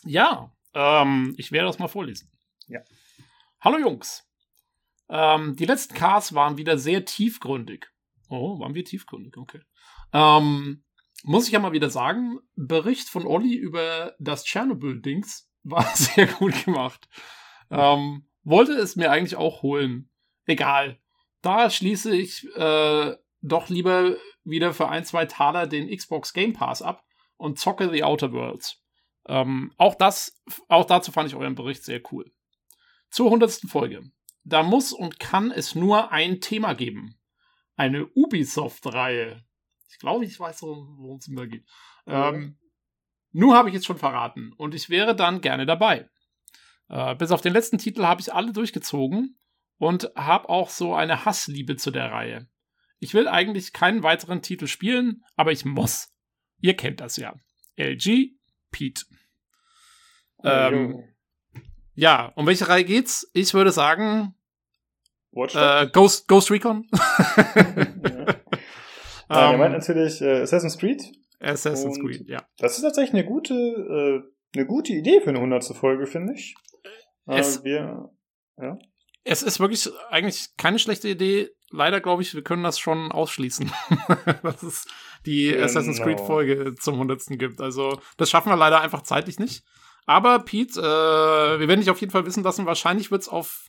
[0.04, 2.30] Ja, ähm, ich werde das mal vorlesen.
[2.66, 2.80] Ja.
[3.60, 4.28] Hallo Jungs.
[5.08, 7.86] Ähm, die letzten Cars waren wieder sehr tiefgründig.
[8.28, 9.60] Oh, waren wir tiefgründig, okay.
[10.12, 10.84] Ähm,
[11.22, 16.66] muss ich ja mal wieder sagen, Bericht von Olli über das Tschernobyl-Dings war sehr gut
[16.66, 17.08] gemacht.
[17.70, 20.10] Ähm, wollte es mir eigentlich auch holen.
[20.46, 20.98] Egal.
[21.42, 26.82] Da schließe ich äh, doch lieber wieder für ein, zwei Taler den Xbox Game Pass
[26.82, 27.04] ab
[27.36, 28.82] und zocke The Outer Worlds.
[29.26, 32.30] Ähm, auch das, auch dazu fand ich euren Bericht sehr cool.
[33.10, 34.02] Zur hundertsten Folge.
[34.44, 37.18] Da muss und kann es nur ein Thema geben.
[37.76, 39.44] Eine Ubisoft-Reihe.
[39.88, 41.66] Ich glaube, ich weiß, worum es immer geht.
[42.06, 42.58] Ähm,
[43.32, 46.08] nur habe ich jetzt schon verraten und ich wäre dann gerne dabei.
[46.90, 49.38] Äh, bis auf den letzten Titel habe ich alle durchgezogen
[49.78, 52.48] und habe auch so eine Hassliebe zu der Reihe.
[52.98, 56.12] Ich will eigentlich keinen weiteren Titel spielen, aber ich muss.
[56.60, 57.34] Ihr kennt das ja.
[57.76, 58.32] LG
[58.70, 59.04] Pete.
[60.38, 61.04] Oh, ähm,
[61.94, 63.30] ja, um welche Reihe geht's?
[63.32, 64.34] Ich würde sagen
[65.32, 66.88] äh, Ghost, Ghost Recon.
[69.30, 71.02] Ja, Ähm, der meint natürlich äh, Assassin's Creed.
[71.38, 72.44] Assassin's Creed, ja.
[72.58, 74.22] Das ist tatsächlich eine gute, äh,
[74.54, 76.54] eine gute Idee für eine hundertste Folge, finde ich.
[77.26, 78.10] Es- wir,
[79.24, 81.50] Es ist wirklich eigentlich keine schlechte Idee.
[81.70, 83.70] Leider glaube ich, wir können das schon ausschließen,
[84.42, 84.86] dass es
[85.26, 85.64] die Genau.
[85.64, 87.38] Assassin's Creed Folge zum 100.
[87.38, 87.60] gibt.
[87.60, 89.62] Also, das schaffen wir leider einfach zeitlich nicht.
[90.06, 92.66] Aber Pete, äh, wir werden dich auf jeden Fall wissen lassen.
[92.66, 93.68] Wahrscheinlich wird es auf,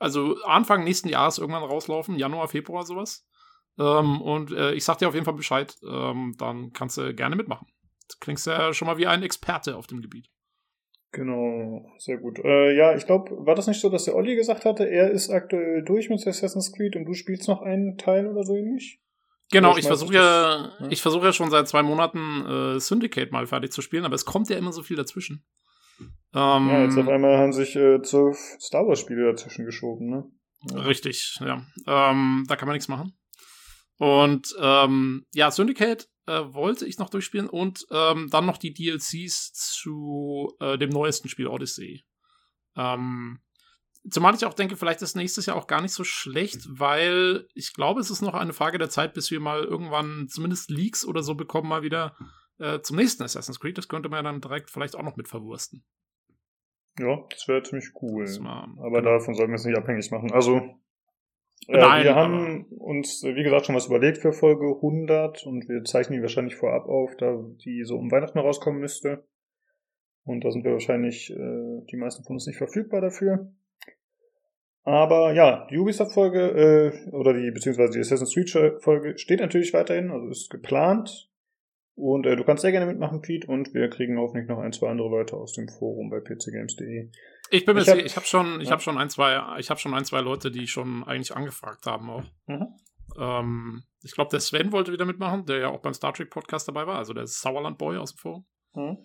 [0.00, 3.24] also Anfang nächsten Jahres irgendwann rauslaufen, Januar, Februar sowas.
[3.78, 5.76] Ähm, und äh, ich sag dir auf jeden Fall Bescheid.
[5.88, 7.68] Ähm, dann kannst du gerne mitmachen.
[8.08, 10.28] Du klingst ja schon mal wie ein Experte auf dem Gebiet.
[11.12, 12.38] genau, sehr gut.
[12.44, 15.30] Äh, ja, ich glaube, war das nicht so, dass der Olli gesagt hatte, er ist
[15.30, 19.00] aktuell durch mit Assassin's Creed und du spielst noch einen Teil oder so ähnlich?
[19.50, 20.88] Genau, ich schmeißt versuche ja, ja?
[20.90, 24.26] ich versuche ja schon seit zwei Monaten äh, Syndicate mal fertig zu spielen, aber es
[24.26, 25.44] kommt ja immer so viel dazwischen.
[26.34, 30.24] Ähm, Ja, jetzt auf einmal haben sich äh, zwölf Star Wars Spiele dazwischen geschoben, ne?
[30.74, 31.62] Richtig, ja.
[31.86, 33.16] Ähm, da kann man nichts machen.
[33.96, 39.52] Und ähm, ja, Syndicate äh, wollte ich noch durchspielen und ähm, dann noch die DLCs
[39.54, 42.04] zu äh, dem neuesten Spiel Odyssey.
[42.76, 43.40] Ähm,
[44.10, 47.72] zumal ich auch denke, vielleicht ist nächstes Jahr auch gar nicht so schlecht, weil ich
[47.72, 51.22] glaube, es ist noch eine Frage der Zeit, bis wir mal irgendwann zumindest Leaks oder
[51.22, 52.14] so bekommen, mal wieder
[52.58, 53.78] äh, zum nächsten Assassin's Creed.
[53.78, 55.84] Das könnte man ja dann direkt vielleicht auch noch mit verwursten.
[56.98, 58.26] Ja, das wäre ziemlich cool.
[58.78, 60.32] Aber davon sollten wir es nicht abhängig machen.
[60.32, 60.78] Also,
[61.66, 65.84] Nein, wir haben uns, äh, wie gesagt, schon was überlegt für Folge 100 und wir
[65.84, 69.24] zeichnen die wahrscheinlich vorab auf, da die so um Weihnachten rauskommen müsste.
[70.24, 73.50] Und da sind wir wahrscheinlich, äh, die meisten von uns nicht verfügbar dafür.
[74.84, 80.28] Aber ja, die Ubisoft-Folge, äh, oder die, beziehungsweise die Assassin's Creed-Folge steht natürlich weiterhin, also
[80.28, 81.30] ist geplant.
[81.94, 84.88] Und äh, du kannst sehr gerne mitmachen, Pete, und wir kriegen hoffentlich noch ein, zwei
[84.88, 87.10] andere Leute aus dem Forum bei pcgames.de.
[87.50, 88.72] Ich bin mir Ich sicher, ich habe schon, ich ja.
[88.72, 92.10] habe schon ein, zwei, ich habe schon ein, zwei Leute, die schon eigentlich angefragt haben
[92.10, 92.24] auch.
[92.46, 92.66] Mhm.
[93.18, 96.68] Ähm, ich glaube, der Sven wollte wieder mitmachen, der ja auch beim Star Trek Podcast
[96.68, 98.46] dabei war, also der Sauerland Boy aus dem Forum.
[98.74, 98.98] Mhm.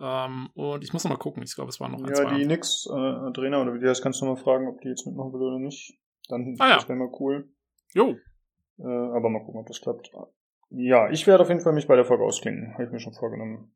[0.00, 1.42] Ähm, und ich muss noch mal gucken.
[1.42, 2.24] Ich glaube, es waren noch ein, Ja, zwei.
[2.26, 2.46] die andere.
[2.46, 5.32] Nix äh, Adrena oder wie die heißt, kannst du mal fragen, ob die jetzt mitmachen
[5.32, 5.98] will oder nicht.
[6.28, 6.74] Dann Ah, ja.
[6.76, 7.48] das wäre mal cool.
[7.94, 8.16] Jo,
[8.78, 10.12] Äh, aber mal gucken, ob das klappt.
[10.70, 12.74] Ja, ich werde auf jeden Fall mich bei der Folge ausklinken.
[12.74, 13.72] Habe ich mir schon vorgenommen.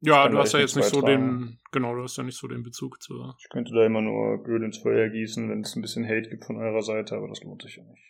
[0.00, 2.62] Ja, du hast ja jetzt nicht so den, genau, du hast ja nicht so den
[2.62, 3.36] Bezug zur.
[3.38, 6.44] Ich könnte da immer nur Öl ins Feuer gießen, wenn es ein bisschen Hate gibt
[6.44, 8.02] von eurer Seite, aber das lohnt sich ja nicht.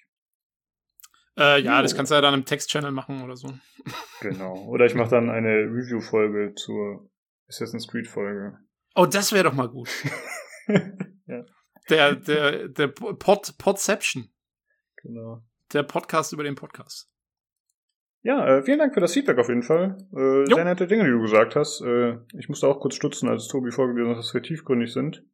[1.36, 1.82] Äh, ja, Jo.
[1.82, 3.48] das kannst du ja dann im Text-Channel machen oder so.
[4.20, 4.66] Genau.
[4.66, 7.10] Oder ich mache dann eine Review-Folge zur
[7.48, 8.58] Assassin's Creed-Folge.
[8.94, 9.88] Oh, das wäre doch mal gut.
[11.26, 11.44] ja,
[11.88, 14.28] Der, der, der Pod, Podception.
[14.96, 15.42] genau.
[15.72, 17.09] Der Podcast über den Podcast.
[18.22, 19.96] Ja, äh, vielen Dank für das Feedback auf jeden Fall.
[20.14, 21.80] Äh, sehr nette Dinge, die du gesagt hast.
[21.80, 25.24] Äh, ich musste auch kurz stutzen, als Tobi vorgelesen hat, dass wir tiefgründig sind.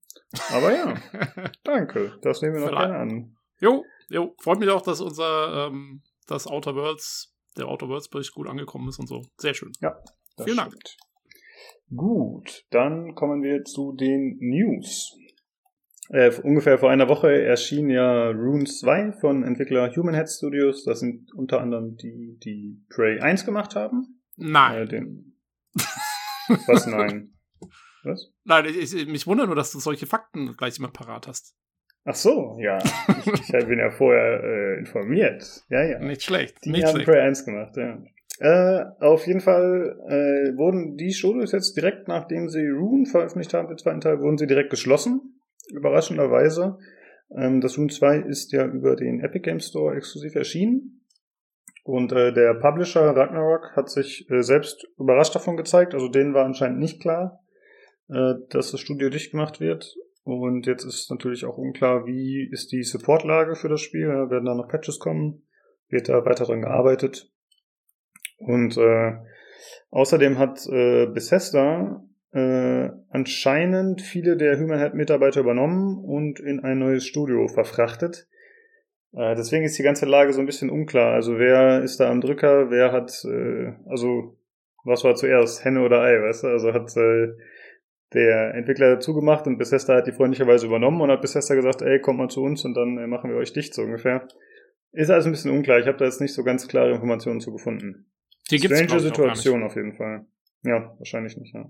[0.52, 0.94] Aber ja,
[1.64, 2.16] danke.
[2.22, 2.90] Das nehmen wir noch Vielleicht.
[2.90, 3.36] gerne an.
[3.60, 8.34] Jo, jo, freut mich auch, dass unser ähm, das Outer Worlds, der Outer Worlds Bericht
[8.34, 9.22] gut angekommen ist und so.
[9.38, 9.72] Sehr schön.
[9.80, 10.70] Das Vielen Dank.
[10.72, 10.96] stimmt.
[11.94, 15.16] Gut, dann kommen wir zu den News.
[16.08, 20.84] Äh, ungefähr vor einer Woche erschien ja Rune 2 von Entwickler Human Head Studios.
[20.84, 24.20] Das sind unter anderem die, die Prey 1 gemacht haben.
[24.36, 24.82] Nein.
[24.82, 25.36] Äh, den
[26.66, 26.86] Was?
[26.86, 27.32] Nein.
[28.04, 28.32] Was?
[28.44, 31.56] Nein, ich, ich, mich wundert nur, dass du solche Fakten gleich immer parat hast.
[32.04, 32.78] Ach so, ja.
[32.78, 35.64] Ich, ich bin ja vorher äh, informiert.
[35.68, 35.98] Ja, ja.
[35.98, 36.64] Nicht schlecht.
[36.64, 37.08] Die nicht haben schlecht.
[37.08, 37.98] Prey 1 gemacht, ja.
[38.38, 43.66] Äh, auf jeden Fall äh, wurden die Studios jetzt direkt, nachdem sie Rune veröffentlicht haben,
[43.68, 45.40] den zweiten Teil, wurden sie direkt geschlossen.
[45.68, 46.78] Überraschenderweise.
[47.34, 51.02] Ähm, das Rune 2 ist ja über den Epic Game Store exklusiv erschienen.
[51.84, 55.94] Und äh, der Publisher Ragnarok hat sich äh, selbst überrascht davon gezeigt.
[55.94, 57.40] Also denen war anscheinend nicht klar,
[58.08, 59.94] äh, dass das Studio dicht gemacht wird.
[60.24, 64.08] Und jetzt ist natürlich auch unklar, wie ist die Supportlage für das Spiel.
[64.08, 65.46] Werden da noch Patches kommen?
[65.88, 67.30] Wird da weiter dran gearbeitet?
[68.38, 69.12] Und äh,
[69.90, 72.04] außerdem hat äh, Bethesda
[72.36, 78.28] äh, anscheinend viele der Human Head Mitarbeiter übernommen und in ein neues Studio verfrachtet.
[79.12, 81.14] Äh, deswegen ist die ganze Lage so ein bisschen unklar.
[81.14, 84.36] Also wer ist da am Drücker, wer hat, äh, also
[84.84, 86.48] was war zuerst, Henne oder Ei, weißt du?
[86.48, 87.32] Also hat äh,
[88.12, 92.18] der Entwickler zugemacht und Bethesda hat die freundlicherweise übernommen und hat Bethesda gesagt, ey, kommt
[92.18, 94.28] mal zu uns und dann äh, machen wir euch dicht, so ungefähr.
[94.92, 95.78] Ist also ein bisschen unklar.
[95.78, 98.10] Ich habe da jetzt nicht so ganz klare Informationen zu gefunden.
[98.50, 99.00] Die gibt's, Strange.
[99.00, 100.26] Situation auf jeden Fall.
[100.62, 101.68] Ja, wahrscheinlich nicht, ja.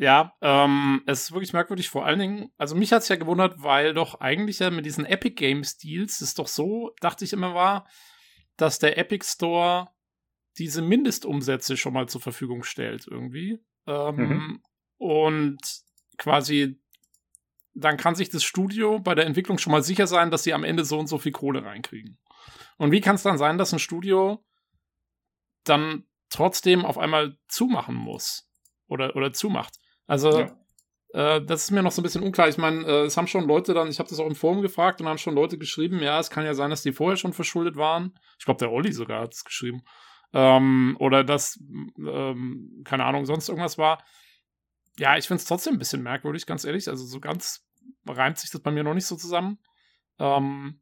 [0.00, 3.92] Ja, ähm, es ist wirklich merkwürdig, vor allen Dingen, also mich hat's ja gewundert, weil
[3.92, 7.86] doch eigentlich ja mit diesen Epic Games Deals es doch so, dachte ich immer war,
[8.56, 9.90] dass der Epic Store
[10.56, 13.60] diese Mindestumsätze schon mal zur Verfügung stellt irgendwie.
[13.86, 14.62] Ähm, Mhm.
[14.96, 15.60] Und
[16.16, 16.80] quasi
[17.74, 20.64] dann kann sich das Studio bei der Entwicklung schon mal sicher sein, dass sie am
[20.64, 22.18] Ende so und so viel Kohle reinkriegen.
[22.78, 24.42] Und wie kann es dann sein, dass ein Studio
[25.64, 28.50] dann trotzdem auf einmal zumachen muss?
[28.86, 29.78] Oder, oder zumacht?
[30.10, 31.36] Also, ja.
[31.36, 32.48] äh, das ist mir noch so ein bisschen unklar.
[32.48, 35.00] Ich meine, äh, es haben schon Leute dann, ich habe das auch im Forum gefragt
[35.00, 37.76] und haben schon Leute geschrieben, ja, es kann ja sein, dass die vorher schon verschuldet
[37.76, 38.18] waren.
[38.36, 39.84] Ich glaube, der Olli sogar hat es geschrieben.
[40.32, 41.62] Ähm, oder dass,
[41.96, 44.04] ähm, keine Ahnung, sonst irgendwas war.
[44.98, 46.88] Ja, ich finde es trotzdem ein bisschen merkwürdig, ganz ehrlich.
[46.88, 47.64] Also so ganz
[48.08, 49.60] reimt sich das bei mir noch nicht so zusammen.
[50.18, 50.80] Ähm,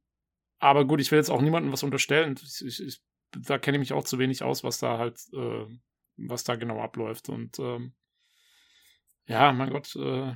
[0.58, 2.34] aber gut, ich will jetzt auch niemandem was unterstellen.
[2.42, 5.66] Ich, ich, ich, da kenne ich mich auch zu wenig aus, was da halt, äh,
[6.16, 7.28] was da genau abläuft.
[7.28, 7.92] Und ähm,
[9.28, 10.32] ja, mein Gott, äh,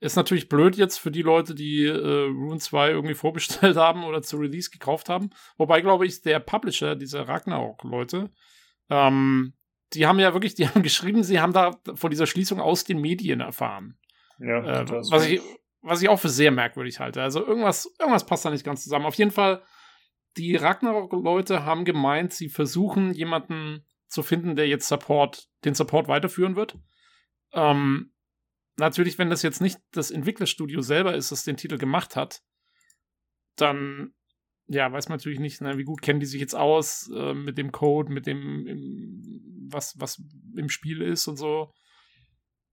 [0.00, 4.20] ist natürlich blöd jetzt für die Leute, die äh, Rune 2 irgendwie vorbestellt haben oder
[4.20, 5.30] zu Release gekauft haben.
[5.56, 8.30] Wobei, glaube ich, der Publisher, diese Ragnarok-Leute,
[8.90, 9.54] ähm,
[9.92, 13.00] die haben ja wirklich, die haben geschrieben, sie haben da von dieser Schließung aus den
[13.00, 13.98] Medien erfahren.
[14.38, 15.40] Ja, äh, was ich,
[15.80, 17.22] was ich auch für sehr merkwürdig halte.
[17.22, 19.06] Also irgendwas, irgendwas passt da nicht ganz zusammen.
[19.06, 19.62] Auf jeden Fall,
[20.36, 26.56] die Ragnarok-Leute haben gemeint, sie versuchen jemanden zu finden, der jetzt Support, den Support weiterführen
[26.56, 26.76] wird.
[27.52, 28.12] Ähm,
[28.76, 32.42] natürlich, wenn das jetzt nicht das Entwicklerstudio selber ist, das den Titel gemacht hat,
[33.56, 34.14] dann
[34.68, 37.56] ja, weiß man natürlich nicht, ne, wie gut kennen die sich jetzt aus äh, mit
[37.56, 40.20] dem Code, mit dem, im, was, was
[40.56, 41.72] im Spiel ist und so.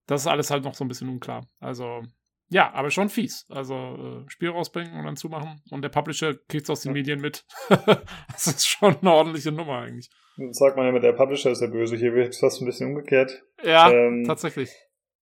[0.08, 1.48] Das ist alles halt noch so ein bisschen unklar.
[1.60, 2.02] Also,
[2.50, 3.46] ja, aber schon fies.
[3.50, 5.62] Also äh, Spiel rausbringen und dann zumachen.
[5.70, 6.94] Und der Publisher kriegt es aus den ja.
[6.94, 7.46] Medien mit.
[7.70, 10.10] das ist schon eine ordentliche Nummer eigentlich.
[10.38, 11.96] Das sagt man ja mit der Publisher ist der Böse.
[11.96, 13.44] Hier wird es fast ein bisschen umgekehrt.
[13.63, 14.72] Ja, ähm, tatsächlich.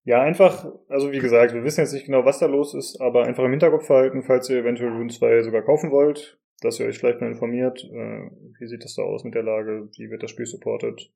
[0.03, 3.25] Ja, einfach, also wie gesagt, wir wissen jetzt nicht genau, was da los ist, aber
[3.25, 6.97] einfach im Hinterkopf halten, falls ihr eventuell Rune 2 sogar kaufen wollt, dass ihr euch
[6.97, 10.31] vielleicht mal informiert, äh, wie sieht das da aus mit der Lage, wie wird das
[10.31, 11.11] Spiel supported.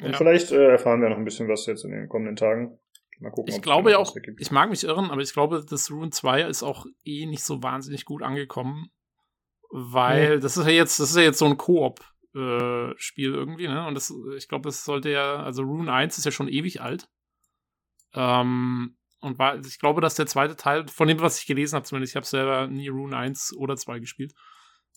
[0.00, 0.16] Und ja.
[0.16, 2.78] vielleicht äh, erfahren wir noch ein bisschen was jetzt in den kommenden Tagen.
[3.18, 6.08] Mal gucken, ich glaube ja auch, ich mag mich irren, aber ich glaube, das Rune
[6.08, 8.90] 2 ist auch eh nicht so wahnsinnig gut angekommen.
[9.70, 10.40] Weil mhm.
[10.40, 13.86] das ist ja jetzt, das ist ja jetzt so ein Koop-Spiel äh, irgendwie, ne?
[13.86, 17.08] Und das, ich glaube, das sollte ja, also Rune 1 ist ja schon ewig alt.
[18.14, 21.84] Ähm, und war, ich glaube, dass der zweite Teil, von dem, was ich gelesen habe,
[21.84, 24.34] zumindest, ich habe selber nie Rune 1 oder 2 gespielt.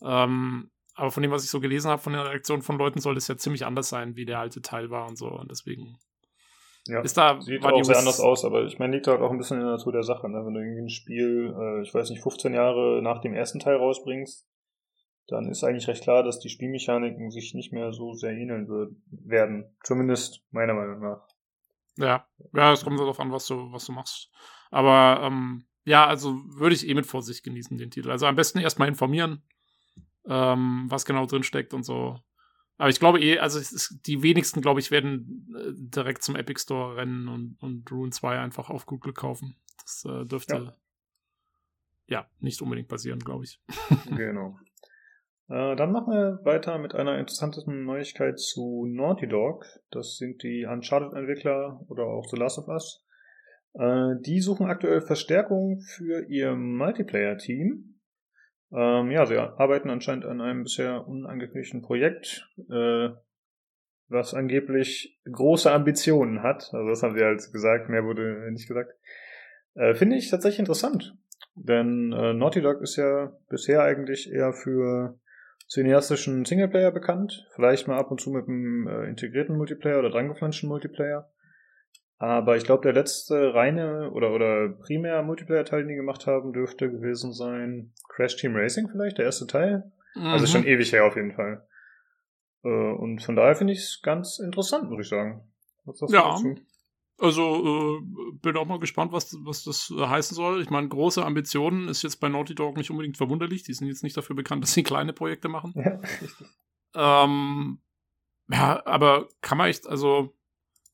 [0.02, 3.14] Ähm, aber von dem, was ich so gelesen habe, von der Reaktion von Leuten, soll
[3.14, 5.26] das ja ziemlich anders sein, wie der alte Teil war und so.
[5.26, 5.98] Und deswegen
[6.86, 9.38] ja, ist da, sieht auch sehr anders aus, aber ich meine, liegt halt auch ein
[9.38, 10.28] bisschen in der Natur der Sache.
[10.28, 10.44] Ne?
[10.44, 13.76] Wenn du irgendwie ein Spiel, äh, ich weiß nicht, 15 Jahre nach dem ersten Teil
[13.76, 14.46] rausbringst,
[15.28, 18.68] dann ist eigentlich recht klar, dass die Spielmechaniken sich nicht mehr so sehr ähneln
[19.10, 19.74] werden.
[19.82, 21.26] Zumindest meiner Meinung nach.
[21.96, 24.30] Ja, ja, es kommt darauf an, was du, was du machst.
[24.70, 28.10] Aber ähm, ja, also würde ich eh mit Vorsicht genießen, den Titel.
[28.10, 29.42] Also am besten erstmal informieren,
[30.26, 32.18] ähm, was genau drin steckt und so.
[32.76, 36.60] Aber ich glaube eh, also ist, die wenigsten, glaube ich, werden äh, direkt zum Epic
[36.60, 39.56] Store rennen und, und Rune 2 einfach auf Google kaufen.
[39.82, 40.74] Das äh, dürfte
[42.08, 42.18] ja.
[42.18, 42.30] ja.
[42.40, 43.60] nicht unbedingt passieren, glaube ich.
[44.06, 44.58] genau.
[45.48, 49.66] Äh, dann machen wir weiter mit einer interessanten Neuigkeit zu Naughty Dog.
[49.90, 53.04] Das sind die Uncharted-Entwickler oder auch The Last of Us.
[53.74, 57.94] Äh, die suchen aktuell Verstärkung für ihr Multiplayer-Team
[58.74, 63.10] ähm, ja, sie arbeiten anscheinend an einem bisher unangekündigten Projekt, äh,
[64.08, 66.70] was angeblich große Ambitionen hat.
[66.72, 68.92] Also das haben sie halt gesagt, mehr wurde nicht gesagt.
[69.74, 71.16] Äh, Finde ich tatsächlich interessant.
[71.54, 75.20] Denn äh, Naughty Dog ist ja bisher eigentlich eher für
[75.68, 77.46] cineastischen Singleplayer bekannt.
[77.54, 81.30] Vielleicht mal ab und zu mit einem äh, integrierten Multiplayer oder drangeflanschten Multiplayer.
[82.18, 86.90] Aber ich glaube, der letzte reine oder, oder primär Multiplayer-Teil, den die gemacht haben, dürfte
[86.90, 89.92] gewesen sein Crash Team Racing vielleicht, der erste Teil.
[90.14, 90.26] Mhm.
[90.26, 91.66] Also schon ewig her auf jeden Fall.
[92.62, 95.46] Äh, und von daher finde ich es ganz interessant, muss ich sagen.
[95.84, 96.30] Was sagst ja.
[96.30, 96.54] dazu?
[97.18, 98.00] Also äh,
[98.42, 100.60] bin auch mal gespannt, was, was das äh, heißen soll.
[100.60, 103.62] Ich meine, große Ambitionen ist jetzt bei Naughty Dog nicht unbedingt verwunderlich.
[103.62, 105.74] Die sind jetzt nicht dafür bekannt, dass sie kleine Projekte machen.
[106.94, 107.78] Ja, ähm,
[108.50, 110.34] ja aber kann man echt, also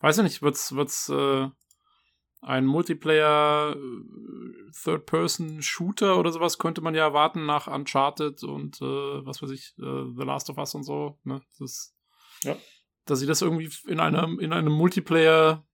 [0.00, 1.48] weiß ich nicht, wird's, wird's äh,
[2.42, 9.42] ein Multiplayer äh, Third-Person-Shooter oder sowas könnte man ja erwarten nach Uncharted und äh, was
[9.42, 11.18] weiß ich, äh, The Last of Us und so.
[11.24, 11.40] Ne?
[11.58, 11.94] Das,
[12.42, 12.56] ja.
[13.06, 15.66] Dass sie das irgendwie in einem, in einem Multiplayer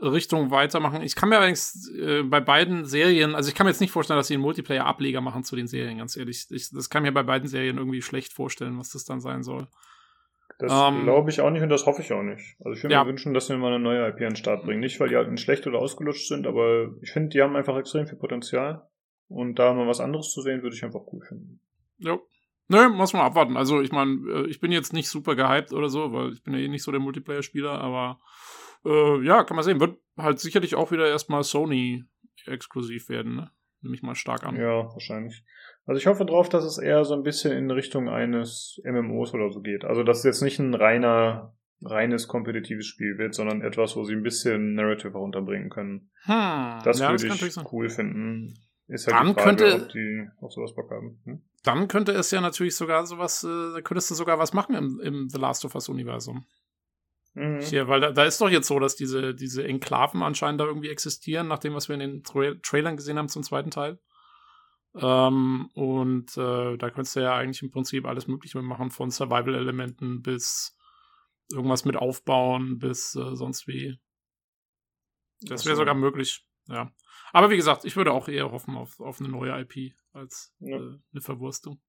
[0.00, 1.02] Richtung weitermachen.
[1.02, 4.18] Ich kann mir allerdings äh, bei beiden Serien, also ich kann mir jetzt nicht vorstellen,
[4.18, 6.46] dass sie einen Multiplayer-Ableger machen zu den Serien, ganz ehrlich.
[6.50, 9.68] Ich, das kann mir bei beiden Serien irgendwie schlecht vorstellen, was das dann sein soll.
[10.58, 12.56] Das um, ähm, glaube ich auch nicht und das hoffe ich auch nicht.
[12.60, 13.04] Also ich würde ja.
[13.04, 14.80] mir wünschen, dass wir mal eine neue IP an den Start bringen.
[14.80, 18.06] Nicht, weil die halt schlecht oder ausgelutscht sind, aber ich finde, die haben einfach extrem
[18.06, 18.88] viel Potenzial.
[19.28, 21.60] Und da mal was anderes zu sehen, würde ich einfach cool finden.
[21.98, 22.18] Ja.
[22.68, 23.56] Nö, muss man abwarten.
[23.56, 26.54] Also ich meine, äh, ich bin jetzt nicht super gehypt oder so, weil ich bin
[26.54, 28.18] ja eh nicht so der Multiplayer-Spieler, aber
[28.86, 29.80] äh, ja, kann man sehen.
[29.80, 32.04] Wird halt sicherlich auch wieder erstmal Sony
[32.46, 33.50] exklusiv werden, ne?
[33.82, 34.56] Nehme ich mal stark an.
[34.56, 35.44] Ja, wahrscheinlich.
[35.84, 39.50] Also ich hoffe drauf, dass es eher so ein bisschen in Richtung eines MMOs oder
[39.50, 39.84] so geht.
[39.84, 44.14] Also dass es jetzt nicht ein reiner, reines kompetitives Spiel wird, sondern etwas, wo sie
[44.14, 46.10] ein bisschen Narrative unterbringen können.
[46.24, 48.54] Hm, Das ja, würde kann ich cool finden.
[48.88, 51.20] Ist halt Dann Frage, könnte- ob die auf sowas Bock haben.
[51.24, 51.42] Hm?
[51.64, 55.28] Dann könnte es ja natürlich sogar sowas, äh, könntest du sogar was machen im, im
[55.28, 56.44] The Last of Us Universum.
[57.36, 57.60] Mhm.
[57.60, 60.88] Hier, weil da, da ist doch jetzt so, dass diese, diese Enklaven anscheinend da irgendwie
[60.88, 63.98] existieren, nach dem, was wir in den Tra Trailern gesehen haben zum zweiten Teil.
[64.94, 70.22] Ähm, und äh, da könntest du ja eigentlich im Prinzip alles Mögliche mitmachen, von Survival-Elementen
[70.22, 70.78] bis
[71.52, 73.98] irgendwas mit aufbauen, bis äh, sonst wie.
[75.42, 76.90] Das wäre sogar möglich, ja.
[77.34, 80.78] Aber wie gesagt, ich würde auch eher hoffen auf, auf eine neue IP als Ja.
[80.78, 81.82] äh, eine Verwurstung.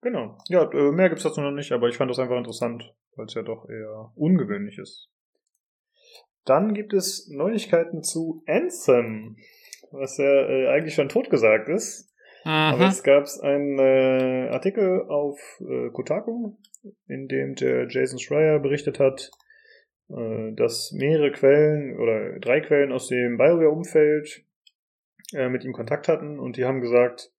[0.00, 0.36] Genau.
[0.48, 3.34] Ja, äh, mehr gibt's dazu noch nicht, aber ich fand das einfach interessant, weil es
[3.34, 5.10] ja doch eher ungewöhnlich ist.
[6.44, 9.36] Dann gibt es Neuigkeiten zu Anthem,
[9.90, 12.12] was ja äh, eigentlich schon totgesagt ist.
[12.44, 12.90] Aber Mhm.
[12.90, 16.56] es gab einen äh, Artikel auf äh, Kotaku,
[17.06, 19.30] in dem der Jason Schreier berichtet hat,
[20.10, 24.44] äh, dass mehrere Quellen oder drei Quellen aus dem BioWare-Umfeld
[25.32, 27.32] äh, mit ihm Kontakt hatten und die haben gesagt,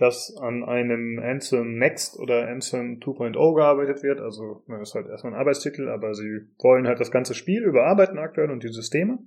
[0.00, 4.20] dass an einem Anthem Next oder Anthem 2.0 gearbeitet wird.
[4.20, 8.18] Also das ist halt erstmal ein Arbeitstitel, aber sie wollen halt das ganze Spiel überarbeiten
[8.18, 9.18] aktuell und die Systeme.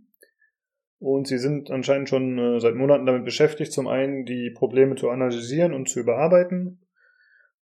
[0.98, 5.10] Und sie sind anscheinend schon äh, seit Monaten damit beschäftigt, zum einen die Probleme zu
[5.12, 6.80] analysieren und zu überarbeiten.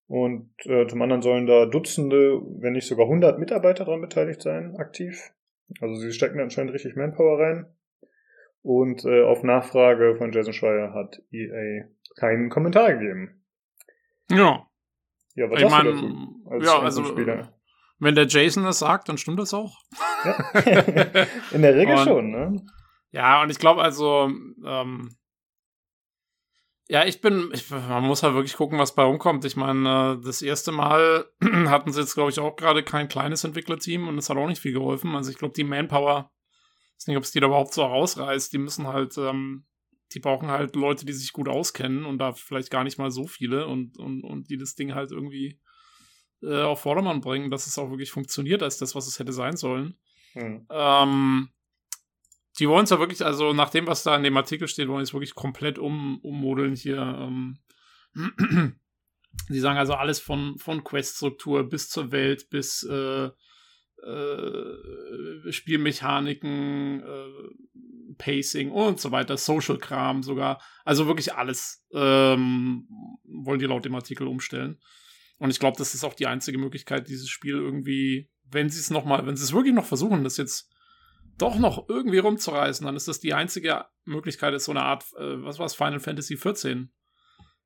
[0.08, 4.78] Und äh, zum anderen sollen da Dutzende, wenn nicht sogar 100 Mitarbeiter daran beteiligt sein,
[4.78, 5.34] aktiv.
[5.82, 7.66] Also sie stecken da anscheinend richtig Manpower rein.
[8.62, 13.44] Und äh, auf Nachfrage von Jason Schreier hat EA keinen Kommentar gegeben.
[14.30, 14.68] Ja,
[15.36, 16.46] Ja, was ich sagst du meine, dazu?
[16.50, 17.54] als ja, also Anthem-Spieler?
[18.00, 19.78] wenn der Jason das sagt, dann stimmt das auch.
[20.24, 20.32] Ja.
[21.52, 22.66] In der Regel Und- schon, ne?
[23.14, 24.32] Ja, und ich glaube also,
[24.66, 25.18] ähm,
[26.88, 29.44] ja, ich bin, ich, man muss halt wirklich gucken, was bei rumkommt.
[29.46, 31.26] Ich meine, äh, das erste Mal
[31.68, 34.62] hatten sie jetzt, glaube ich, auch gerade kein kleines Entwicklerteam und es hat auch nicht
[34.62, 35.14] viel geholfen.
[35.16, 36.32] Also ich glaube, die Manpower,
[36.98, 39.66] ich weiß nicht, ob es die da überhaupt so rausreißt, die müssen halt, ähm,
[40.14, 43.28] die brauchen halt Leute, die sich gut auskennen und da vielleicht gar nicht mal so
[43.28, 45.60] viele und, und, und die das Ding halt irgendwie
[46.42, 49.58] äh, auf Vordermann bringen, dass es auch wirklich funktioniert als das, was es hätte sein
[49.58, 49.96] sollen.
[50.34, 50.66] Hm.
[50.70, 51.50] Ähm,
[52.60, 55.06] die wollen es ja wirklich, also nach dem, was da in dem Artikel steht, wollen
[55.06, 57.00] sie es wirklich komplett um, ummodeln hier.
[57.00, 57.60] Ähm,
[59.50, 63.30] die sagen also alles von, von Quest-Struktur bis zur Welt, bis äh,
[64.04, 70.62] äh, Spielmechaniken, äh, Pacing und so weiter, Social-Kram sogar.
[70.86, 72.88] Also wirklich alles ähm,
[73.24, 74.80] wollen die laut dem Artikel umstellen.
[75.40, 78.92] Und ich glaube, das ist auch die einzige Möglichkeit, dieses Spiel irgendwie, wenn sie es
[78.92, 80.70] nochmal, wenn sie es wirklich noch versuchen, das jetzt
[81.38, 85.44] doch noch irgendwie rumzureißen, dann ist das die einzige Möglichkeit, ist so eine Art, äh,
[85.44, 86.92] was war es, Final Fantasy 14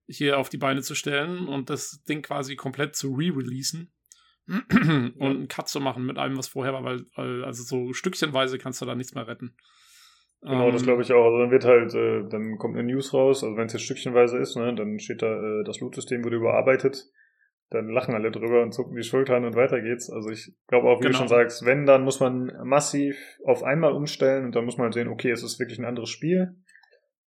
[0.08, 3.92] hier auf die Beine zu stellen und das Ding quasi komplett zu re-releasen
[4.48, 7.06] und einen Cut zu machen mit allem, was vorher war, weil,
[7.44, 9.56] also so stückchenweise kannst du da nichts mehr retten.
[10.42, 11.26] Genau, das glaube ich auch.
[11.26, 14.38] Also dann wird halt, äh, dann kommt eine News raus, also wenn es jetzt stückchenweise
[14.38, 17.06] ist, ne, dann steht da, äh, das Loot-System wurde überarbeitet,
[17.72, 20.12] dann lachen alle drüber und zucken die Schultern und weiter geht's.
[20.12, 21.14] Also ich glaube auch, wie Genau.
[21.14, 24.92] du schon sagst, wenn, dann muss man massiv auf einmal umstellen und dann muss man
[24.92, 26.56] sehen, okay, es ist wirklich ein anderes Spiel.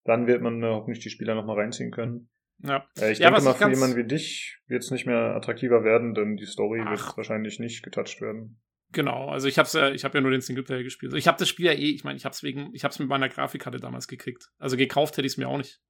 [0.04, 2.28] Dann wird man äh, hoffentlich die Spieler nochmal reinziehen können.
[2.62, 2.86] Ja.
[2.98, 5.84] Äh, ich Ja, denke mal, ich für jemanden wie dich wird es nicht mehr attraktiver
[5.84, 6.90] werden, denn die Story Ach.
[6.90, 8.60] wird wahrscheinlich nicht getoucht werden.
[8.92, 11.12] Genau, also ich hab's ja, ich habe ja nur den Singleplayer gespielt.
[11.14, 13.28] Ich habe das Spiel ja eh, ich meine, ich hab's wegen, ich hab's mit meiner
[13.28, 14.48] Grafikkarte damals gekriegt.
[14.58, 15.80] Also gekauft hätte ich es mir auch nicht.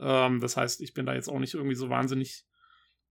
[0.00, 2.44] Ähm, das heißt, ich bin da jetzt auch nicht irgendwie so wahnsinnig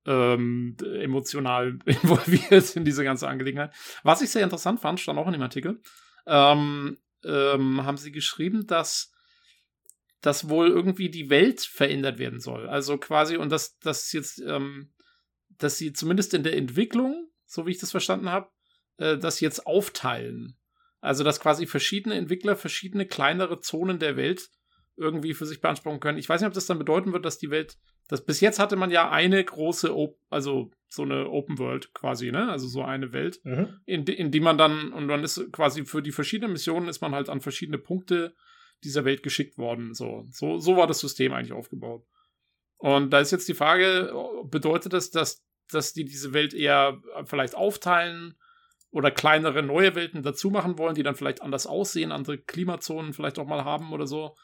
[0.06, 3.74] ähm, emotional involviert in diese ganze Angelegenheit.
[4.04, 5.82] Was ich sehr interessant fand, stand auch in dem Artikel,
[6.28, 9.11] ähm, ähm, haben sie geschrieben, dass
[10.22, 12.70] dass wohl irgendwie die Welt verändert werden soll.
[12.70, 14.94] Also quasi, und dass das jetzt, ähm,
[15.58, 18.50] dass sie zumindest in der Entwicklung, so wie ich das verstanden habe,
[18.98, 20.58] äh, das jetzt aufteilen.
[21.00, 24.50] Also, dass quasi verschiedene Entwickler verschiedene kleinere Zonen der Welt
[24.98, 26.20] irgendwie für sich beanspruchen können.
[26.20, 28.76] Ich weiß nicht, ob das dann bedeuten wird, dass die Welt, das bis jetzt hatte
[28.76, 32.52] man ja eine große, Op also so eine Open World quasi, ne?
[32.52, 33.40] Also so eine Welt,
[33.88, 37.02] in, die- in die man dann, und dann ist quasi für die verschiedenen Missionen ist
[37.02, 38.36] man halt an verschiedene Punkte
[38.84, 39.94] dieser Welt geschickt worden.
[39.94, 42.06] So, so, so war das System eigentlich aufgebaut.
[42.78, 44.12] Und da ist jetzt die Frage,
[44.46, 48.36] bedeutet das, dass, dass die diese Welt eher vielleicht aufteilen
[48.90, 53.40] oder kleinere neue Welten dazu machen wollen, die dann vielleicht anders aussehen, andere Klimazonen vielleicht
[53.40, 54.36] auch mal haben oder so,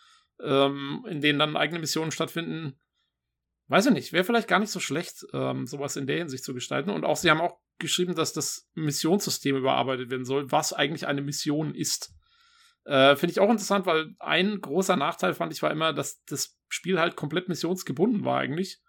[0.42, 2.80] ähm, in denen dann eigene Missionen stattfinden?
[3.68, 6.54] Weiß ich nicht, wäre vielleicht gar nicht so schlecht, ähm, sowas in der Hinsicht zu
[6.54, 6.90] gestalten.
[6.90, 11.22] Und auch, sie haben auch geschrieben, dass das Missionssystem überarbeitet werden soll, was eigentlich eine
[11.22, 12.14] Mission ist.
[12.88, 16.58] Äh, Finde ich auch interessant, weil ein großer Nachteil fand ich war immer, dass das
[16.70, 18.80] Spiel halt komplett missionsgebunden war eigentlich.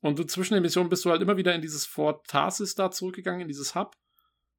[0.00, 2.90] und du zwischen den Missionen bist du halt immer wieder in dieses Fort Tarsis da
[2.90, 3.96] zurückgegangen, in dieses Hub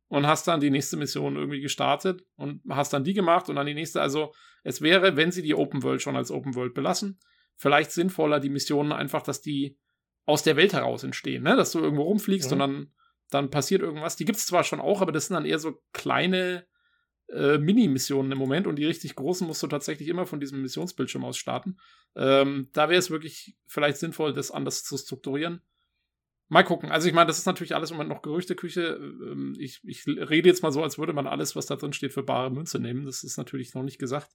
[0.07, 3.65] und hast dann die nächste Mission irgendwie gestartet und hast dann die gemacht und dann
[3.65, 4.01] die nächste.
[4.01, 7.19] Also es wäre, wenn sie die Open World schon als Open World belassen,
[7.55, 9.77] vielleicht sinnvoller die Missionen einfach, dass die
[10.25, 11.55] aus der Welt heraus entstehen, ne?
[11.55, 12.53] dass du irgendwo rumfliegst mhm.
[12.53, 12.93] und dann,
[13.29, 14.17] dann passiert irgendwas.
[14.17, 16.65] Die gibt es zwar schon auch, aber das sind dann eher so kleine
[17.33, 21.25] äh, Mini-Missionen im Moment und die richtig großen musst du tatsächlich immer von diesem Missionsbildschirm
[21.25, 21.77] aus starten.
[22.15, 25.61] Ähm, da wäre es wirklich vielleicht sinnvoll, das anders zu strukturieren.
[26.49, 26.91] Mal gucken.
[26.91, 28.99] Also ich meine, das ist natürlich alles im Moment noch Gerüchteküche.
[29.01, 32.13] Ähm, ich, ich rede jetzt mal so, als würde man alles, was da drin steht,
[32.13, 33.05] für bare Münze nehmen.
[33.05, 34.29] Das ist natürlich noch nicht gesagt.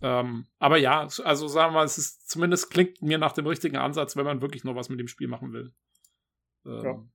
[0.00, 3.76] Ähm, aber ja, also sagen wir mal, es ist zumindest klingt mir nach dem richtigen
[3.76, 5.72] Ansatz, wenn man wirklich noch was mit dem Spiel machen will.
[6.64, 7.10] Ähm.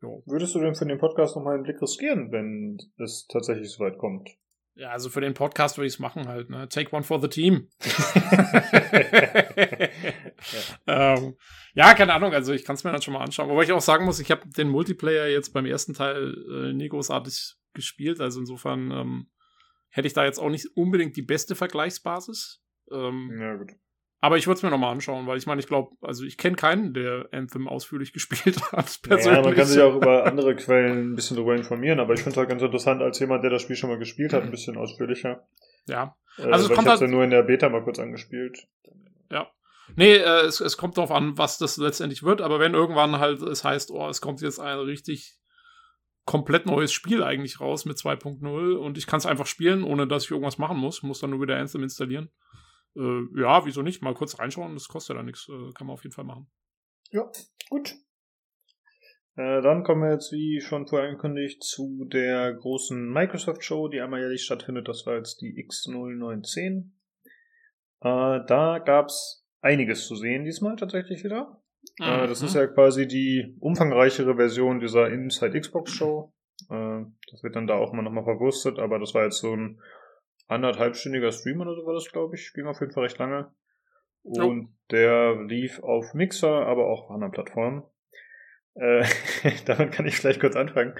[0.00, 0.22] Jo.
[0.26, 3.98] Würdest du denn für den Podcast nochmal einen Blick riskieren, wenn es tatsächlich so weit
[3.98, 4.30] kommt?
[4.74, 6.68] Ja, also für den Podcast würde ich es machen halt, ne?
[6.68, 7.68] Take one for the team.
[7.84, 9.84] ja.
[10.86, 11.36] Ähm,
[11.74, 13.50] ja, keine Ahnung, also ich kann es mir dann schon mal anschauen.
[13.50, 16.88] Wobei ich auch sagen muss, ich habe den Multiplayer jetzt beim ersten Teil äh, nie
[16.88, 18.20] großartig gespielt.
[18.20, 19.30] Also insofern ähm,
[19.90, 22.62] hätte ich da jetzt auch nicht unbedingt die beste Vergleichsbasis.
[22.90, 23.72] Ähm, ja, gut.
[24.20, 26.56] Aber ich würde es mir nochmal anschauen, weil ich meine, ich glaube, also ich kenne
[26.56, 29.00] keinen, der Anthem ausführlich gespielt hat.
[29.02, 29.38] Persönlich.
[29.38, 32.32] Ja, man kann sich auch über andere Quellen ein bisschen darüber informieren, aber ich finde
[32.32, 34.76] es halt ganz interessant, als jemand, der das Spiel schon mal gespielt hat, ein bisschen
[34.76, 35.46] ausführlicher.
[35.86, 36.16] Ja.
[36.36, 38.66] Äh, also äh, es kommt ich halt ja nur in der Beta mal kurz angespielt.
[39.30, 39.48] Ja.
[39.94, 43.40] Nee, äh, es, es kommt darauf an, was das letztendlich wird, aber wenn irgendwann halt
[43.40, 45.36] es heißt, oh, es kommt jetzt ein richtig
[46.24, 50.24] komplett neues Spiel eigentlich raus mit 2.0 und ich kann es einfach spielen, ohne dass
[50.24, 52.30] ich irgendwas machen muss, muss dann nur wieder Anthem installieren
[52.96, 54.02] äh, ja, wieso nicht?
[54.02, 55.48] Mal kurz reinschauen, das kostet ja nichts.
[55.48, 56.50] Äh, kann man auf jeden Fall machen.
[57.10, 57.30] Ja,
[57.70, 57.94] gut.
[59.36, 64.20] Äh, dann kommen wir jetzt, wie schon vorher angekündigt, zu der großen Microsoft-Show, die einmal
[64.20, 64.88] jährlich stattfindet.
[64.88, 66.90] Das war jetzt die X0910.
[68.00, 71.62] Äh, da gab's einiges zu sehen diesmal tatsächlich wieder.
[72.00, 72.28] Äh, mhm.
[72.28, 76.32] das ist ja quasi die umfangreichere Version dieser Inside Xbox Show.
[76.68, 79.80] Das wird dann da auch mal nochmal verwurstet, aber das war jetzt so ein
[80.48, 82.52] anderthalbstündiger Stream oder so war das, glaube ich.
[82.54, 83.52] Ging auf jeden Fall recht lange.
[84.22, 84.68] Und oh.
[84.90, 87.84] der lief auf Mixer, aber auch auf anderen Plattformen.
[88.74, 89.04] Äh,
[89.66, 90.94] damit kann ich vielleicht kurz anfangen.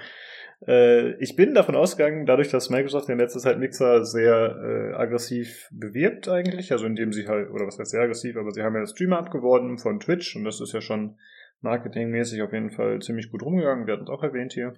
[0.67, 5.69] Äh, ich bin davon ausgegangen, dadurch, dass Microsoft in letzter Zeit Mixer sehr äh, aggressiv
[5.71, 8.81] bewirbt eigentlich, also indem sie halt, oder was heißt sehr aggressiv, aber sie haben ja
[8.81, 11.17] das Streamer abgeworben von Twitch und das ist ja schon
[11.61, 14.73] marketingmäßig auf jeden Fall ziemlich gut rumgegangen, wir hatten es auch erwähnt hier.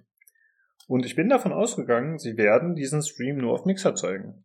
[0.87, 4.43] Und ich bin davon ausgegangen, sie werden diesen Stream nur auf Mixer zeigen.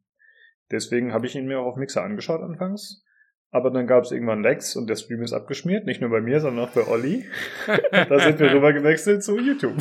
[0.70, 3.04] Deswegen habe ich ihn mir auch auf Mixer angeschaut anfangs.
[3.50, 5.86] Aber dann gab es irgendwann Lex und der Stream ist abgeschmiert.
[5.86, 7.24] Nicht nur bei mir, sondern auch bei Olli.
[7.90, 9.76] da sind wir rüber gewechselt zu YouTube.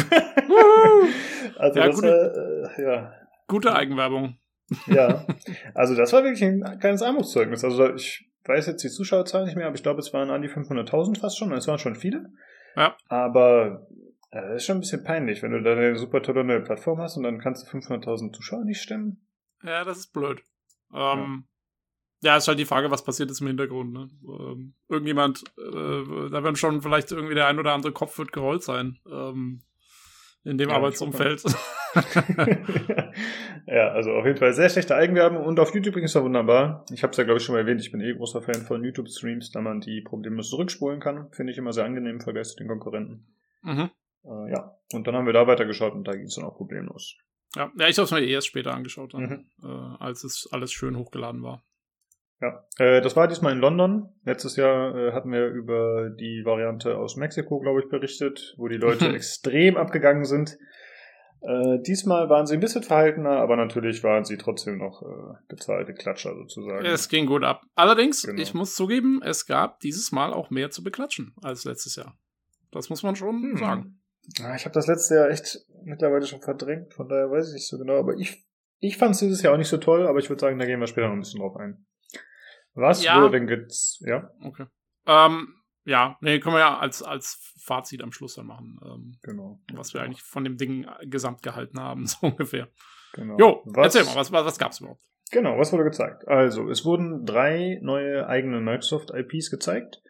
[1.57, 3.13] also ja, das gute, war, äh, ja.
[3.47, 4.37] Gute Eigenwerbung.
[4.87, 5.25] ja.
[5.73, 7.63] Also das war wirklich ein kleines Armutszeugnis.
[7.63, 10.49] Also ich weiß jetzt die Zuschauerzahl nicht mehr, aber ich glaube, es waren an die
[10.49, 11.51] 500.000 fast schon.
[11.51, 12.29] Es waren schon viele.
[12.75, 12.95] Ja.
[13.07, 13.87] Aber
[14.31, 16.99] äh, das ist schon ein bisschen peinlich, wenn du da eine super tolle neue Plattform
[16.99, 19.27] hast und dann kannst du 500.000 Zuschauer nicht stemmen.
[19.63, 20.41] Ja, das ist blöd.
[20.93, 21.45] Ähm,
[22.21, 22.31] ja.
[22.31, 23.93] ja, ist halt die Frage, was passiert ist im Hintergrund.
[23.93, 24.09] Ne?
[24.27, 28.63] Ähm, irgendjemand, äh, da wird schon vielleicht irgendwie der ein oder andere Kopf wird gerollt
[28.63, 29.61] sein ähm,
[30.43, 31.43] in dem ja, Arbeitsumfeld.
[33.67, 36.85] ja, also auf jeden Fall sehr schlechte Eigenwerbung und auf YouTube ist er wunderbar.
[36.91, 38.83] Ich habe es ja, glaube ich, schon mal erwähnt, ich bin eh großer Fan von
[38.83, 41.31] YouTube-Streams, da man die Probleme zurückspulen kann.
[41.31, 43.25] Finde ich immer sehr angenehm im Vergleich zu den Konkurrenten.
[43.63, 43.89] Mhm.
[44.23, 47.17] Äh, ja, und dann haben wir da weitergeschaut und da ging es dann auch problemlos.
[47.55, 49.45] Ja, ja ich habe es mir erst später angeschaut, dann, mhm.
[49.63, 51.63] äh, als es alles schön hochgeladen war.
[52.41, 54.09] Ja, äh, das war diesmal in London.
[54.23, 58.77] Letztes Jahr äh, hatten wir über die Variante aus Mexiko, glaube ich, berichtet, wo die
[58.77, 60.57] Leute extrem abgegangen sind.
[61.41, 65.93] Äh, diesmal waren sie ein bisschen verhaltener, aber natürlich waren sie trotzdem noch äh, bezahlte
[65.93, 66.85] Klatscher sozusagen.
[66.85, 67.61] Es ging gut ab.
[67.75, 68.41] Allerdings, genau.
[68.41, 72.17] ich muss zugeben, es gab dieses Mal auch mehr zu beklatschen als letztes Jahr.
[72.71, 73.57] Das muss man schon hm.
[73.57, 74.01] sagen.
[74.37, 77.67] Ja, ich habe das letzte Jahr echt mittlerweile schon verdrängt, von daher weiß ich nicht
[77.67, 77.97] so genau.
[77.97, 78.45] Aber ich,
[78.79, 80.79] ich fand es dieses Jahr auch nicht so toll, aber ich würde sagen, da gehen
[80.79, 81.85] wir später noch ein bisschen drauf ein.
[82.73, 83.21] Was ja.
[83.21, 84.01] wurde denn jetzt?
[84.01, 84.31] Ja.
[84.41, 84.65] Okay.
[85.07, 85.53] Ähm,
[85.85, 88.79] ja, nee, können wir ja als, als Fazit am Schluss dann machen.
[88.83, 89.59] Ähm, genau.
[89.73, 92.67] Was wir eigentlich von dem Ding gesamt gehalten haben, so ungefähr.
[93.13, 93.37] Genau.
[93.37, 95.03] Jo, was, erzähl mal, was, was, was gab's überhaupt?
[95.31, 96.27] Genau, was wurde gezeigt?
[96.27, 100.01] Also, es wurden drei neue eigene Microsoft-IPs gezeigt.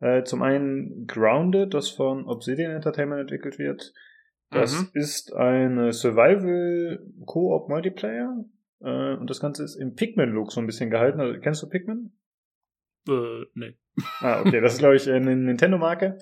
[0.00, 3.92] Äh, zum einen Grounded, das von Obsidian Entertainment entwickelt wird.
[4.50, 4.88] Das mhm.
[4.94, 8.44] ist eine Survival Co-op Multiplayer.
[8.80, 11.20] Äh, und das Ganze ist im Pikmin-Look so ein bisschen gehalten.
[11.20, 12.12] Also, kennst du Pikmin?
[13.08, 13.76] Äh, nee.
[14.20, 14.60] Ah, okay.
[14.60, 16.18] Das ist, glaube ich, eine Nintendo-Marke.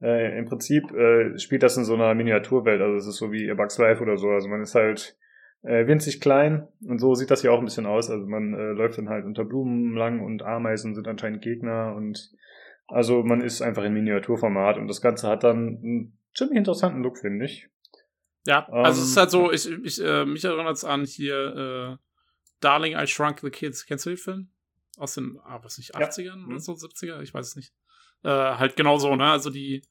[0.00, 2.80] Äh, Im Prinzip äh, spielt das in so einer Miniaturwelt.
[2.80, 4.30] Also es ist so wie Bugs Life oder so.
[4.30, 5.16] Also man ist halt
[5.62, 8.10] äh, winzig klein und so sieht das hier auch ein bisschen aus.
[8.10, 12.32] Also man äh, läuft dann halt unter Blumen lang und Ameisen sind anscheinend Gegner und
[12.88, 17.18] Also man ist einfach in Miniaturformat und das Ganze hat dann einen ziemlich interessanten Look,
[17.18, 17.68] finde ich.
[18.44, 21.98] Ja, also ähm, es ist halt so, ich, ich äh, mich erinnert es an hier
[22.00, 22.06] äh,
[22.60, 23.86] Darling, I Shrunk the Kids.
[23.86, 24.50] Kennst du den Film?
[24.98, 26.32] Aus den, ah, was nicht, 80ern ja.
[26.34, 26.58] oder mhm.
[26.58, 27.22] so, 70er?
[27.22, 27.72] Ich weiß es nicht.
[28.24, 29.30] Äh, halt genau so, ne?
[29.30, 29.82] Also die,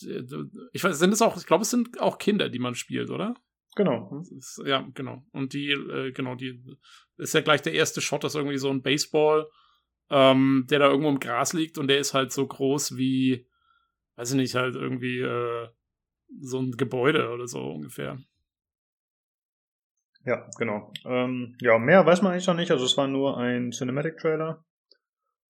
[0.00, 0.26] die,
[0.72, 3.34] ich weiß, sind es auch, ich glaube, es sind auch Kinder, die man spielt, oder?
[3.76, 4.22] Genau.
[4.36, 5.24] Ist, ja, genau.
[5.32, 6.62] Und die, äh, genau, die
[7.16, 9.48] ist ja gleich der erste Shot, das ist irgendwie so ein Baseball,
[10.10, 13.46] ähm, der da irgendwo im Gras liegt und der ist halt so groß wie,
[14.16, 15.68] weiß ich nicht, halt irgendwie äh,
[16.40, 18.18] so ein Gebäude oder so ungefähr.
[20.24, 20.92] Ja, genau.
[21.06, 22.70] Ähm, ja, mehr weiß man eigentlich noch nicht.
[22.70, 24.64] Also es war nur ein Cinematic-Trailer.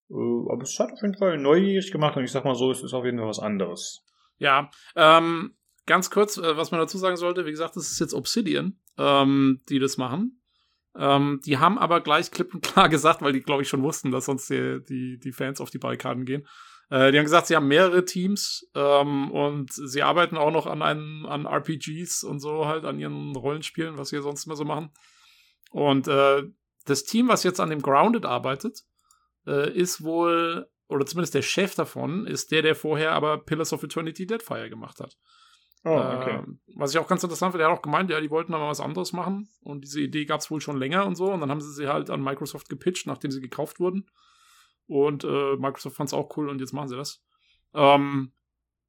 [0.09, 2.83] Äh, aber es hat auf jeden Fall neugierig gemacht und ich sag mal so, es
[2.83, 4.05] ist auf jeden Fall was anderes.
[4.37, 5.55] Ja, ähm,
[5.85, 9.61] ganz kurz, äh, was man dazu sagen sollte, wie gesagt, das ist jetzt Obsidian, ähm,
[9.69, 10.40] die das machen.
[10.97, 14.11] Ähm, die haben aber gleich klipp und klar gesagt, weil die, glaube ich, schon wussten,
[14.11, 16.47] dass sonst die, die, die Fans auf die Barrikaden gehen.
[16.89, 20.81] Äh, die haben gesagt, sie haben mehrere Teams ähm, und sie arbeiten auch noch an,
[20.81, 24.91] einen, an RPGs und so halt, an ihren Rollenspielen, was sie sonst immer so machen.
[25.71, 26.43] Und äh,
[26.85, 28.81] das Team, was jetzt an dem Grounded arbeitet,
[29.47, 33.83] äh, ist wohl, oder zumindest der Chef davon, ist der, der vorher aber Pillars of
[33.83, 35.17] Eternity Deadfire gemacht hat.
[35.83, 36.35] Oh, okay.
[36.35, 36.43] Äh,
[36.75, 38.79] was ich auch ganz interessant finde, er hat auch gemeint, ja, die wollten aber was
[38.79, 41.61] anderes machen und diese Idee gab es wohl schon länger und so und dann haben
[41.61, 44.09] sie sie halt an Microsoft gepitcht, nachdem sie gekauft wurden.
[44.87, 47.23] Und äh, Microsoft fand es auch cool und jetzt machen sie das.
[47.73, 48.33] Ähm,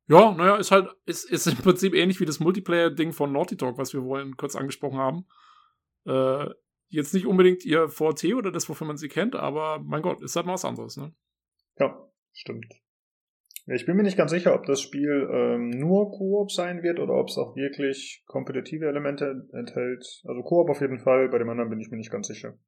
[0.09, 3.79] ja, naja, ist halt, ist, ist im Prinzip ähnlich wie das Multiplayer-Ding von Naughty Dog,
[3.79, 5.27] was wir vorhin kurz angesprochen haben.
[6.05, 6.51] Äh,
[6.89, 10.37] jetzt nicht unbedingt ihr VT oder das, wofür man sie kennt, aber mein Gott, ist
[10.37, 11.15] halt mal was anderes, ne?
[11.79, 11.97] Ja,
[12.33, 12.82] stimmt.
[13.67, 17.15] Ich bin mir nicht ganz sicher, ob das Spiel ähm, nur Koop sein wird oder
[17.15, 20.05] ob es auch wirklich kompetitive Elemente enthält.
[20.25, 22.59] Also Koop auf jeden Fall, bei dem anderen bin ich mir nicht ganz sicher.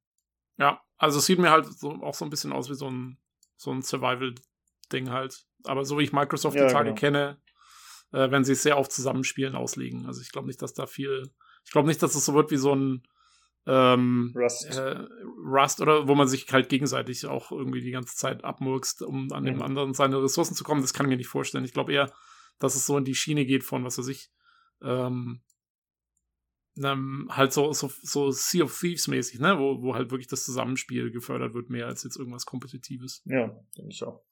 [0.57, 3.17] Ja, also es sieht mir halt so, auch so ein bisschen aus wie so ein,
[3.57, 5.45] so ein Survival-Ding halt.
[5.65, 6.99] Aber so wie ich Microsoft ja, die Tage genau.
[6.99, 7.41] kenne,
[8.13, 10.05] äh, wenn sie es sehr auf Zusammenspielen auslegen.
[10.05, 11.29] Also ich glaube nicht, dass da viel.
[11.65, 13.03] Ich glaube nicht, dass es so wird wie so ein
[13.67, 14.77] ähm, Rust.
[14.77, 15.05] Äh,
[15.43, 19.43] Rust oder wo man sich halt gegenseitig auch irgendwie die ganze Zeit abmurkst, um an
[19.43, 19.47] mhm.
[19.47, 20.81] dem anderen seine Ressourcen zu kommen.
[20.81, 21.65] Das kann ich mir nicht vorstellen.
[21.65, 22.11] Ich glaube eher,
[22.59, 24.29] dass es so in die Schiene geht von, was weiß ich,
[24.83, 25.41] ähm,
[26.83, 29.57] ähm, halt so, so, so Sea of Thieves mäßig, ne?
[29.57, 33.23] Wo, wo halt wirklich das Zusammenspiel gefördert wird, mehr als jetzt irgendwas Kompetitives.
[33.25, 33.47] Ja,
[33.77, 34.23] denke ich auch.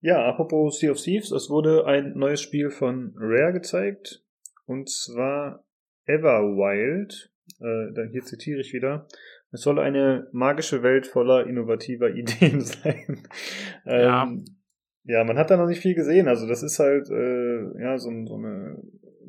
[0.00, 4.24] Ja, apropos Sea of Thieves, es wurde ein neues Spiel von Rare gezeigt.
[4.66, 5.64] Und zwar
[6.06, 7.31] Everwild.
[7.60, 9.06] Äh, hier zitiere ich wieder.
[9.50, 13.26] Es soll eine magische Welt voller innovativer Ideen sein.
[13.84, 14.24] ja.
[14.24, 14.44] Ähm,
[15.04, 16.28] ja, man hat da noch nicht viel gesehen.
[16.28, 18.80] Also das ist halt äh, ja so, so eine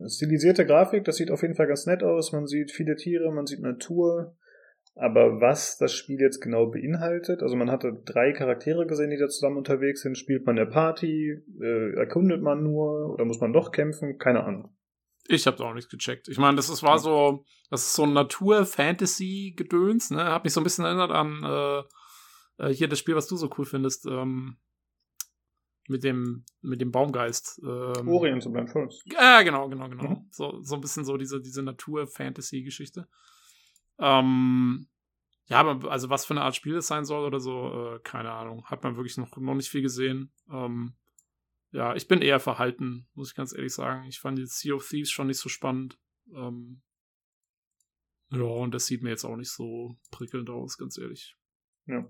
[0.08, 2.32] stilisierte Grafik, das sieht auf jeden Fall ganz nett aus.
[2.32, 4.36] Man sieht viele Tiere, man sieht Natur.
[4.96, 9.28] Aber was das Spiel jetzt genau beinhaltet, also man hatte drei Charaktere gesehen, die da
[9.28, 10.18] zusammen unterwegs sind.
[10.18, 11.42] Spielt man der Party?
[11.60, 13.12] Äh, erkundet man nur?
[13.12, 14.20] Oder muss man doch kämpfen?
[14.20, 14.70] Keine Ahnung.
[15.28, 16.28] Ich habe auch nicht gecheckt.
[16.28, 20.26] Ich meine, das ist, war so, das ist so ein Natur-Fantasy-Gedöns, ne?
[20.26, 21.84] Hat mich so ein bisschen erinnert an äh,
[22.66, 24.06] äh hier das Spiel, was du so cool findest.
[24.06, 24.58] Ähm,
[25.88, 27.62] mit dem, mit dem Baumgeist.
[27.64, 29.04] Ähm, Orient und Blind Forest.
[29.12, 30.10] Ja, genau, genau, genau.
[30.10, 30.28] Mhm.
[30.32, 33.08] So, so ein bisschen so diese, diese Natur-Fantasy-Geschichte.
[34.00, 34.88] Ähm,
[35.48, 38.32] ja, aber also was für eine Art Spiel es sein soll oder so, äh, keine
[38.32, 38.66] Ahnung.
[38.66, 40.32] Hat man wirklich noch, noch nicht viel gesehen.
[40.50, 40.94] Ähm,
[41.74, 44.06] ja, ich bin eher verhalten, muss ich ganz ehrlich sagen.
[44.08, 46.00] Ich fand jetzt Sea of Thieves schon nicht so spannend.
[46.34, 46.82] Ähm,
[48.30, 51.36] ja, und das sieht mir jetzt auch nicht so prickelnd aus, ganz ehrlich.
[51.88, 52.08] Ja.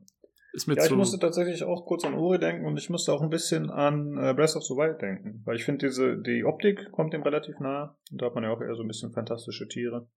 [0.52, 3.22] Ist mir ja, ich musste tatsächlich auch kurz an Ori denken und ich musste auch
[3.22, 5.42] ein bisschen an äh, Breath of the Wild denken.
[5.46, 7.98] Weil ich finde, diese, die Optik kommt dem relativ nah.
[8.12, 10.08] Und da hat man ja auch eher so ein bisschen fantastische Tiere.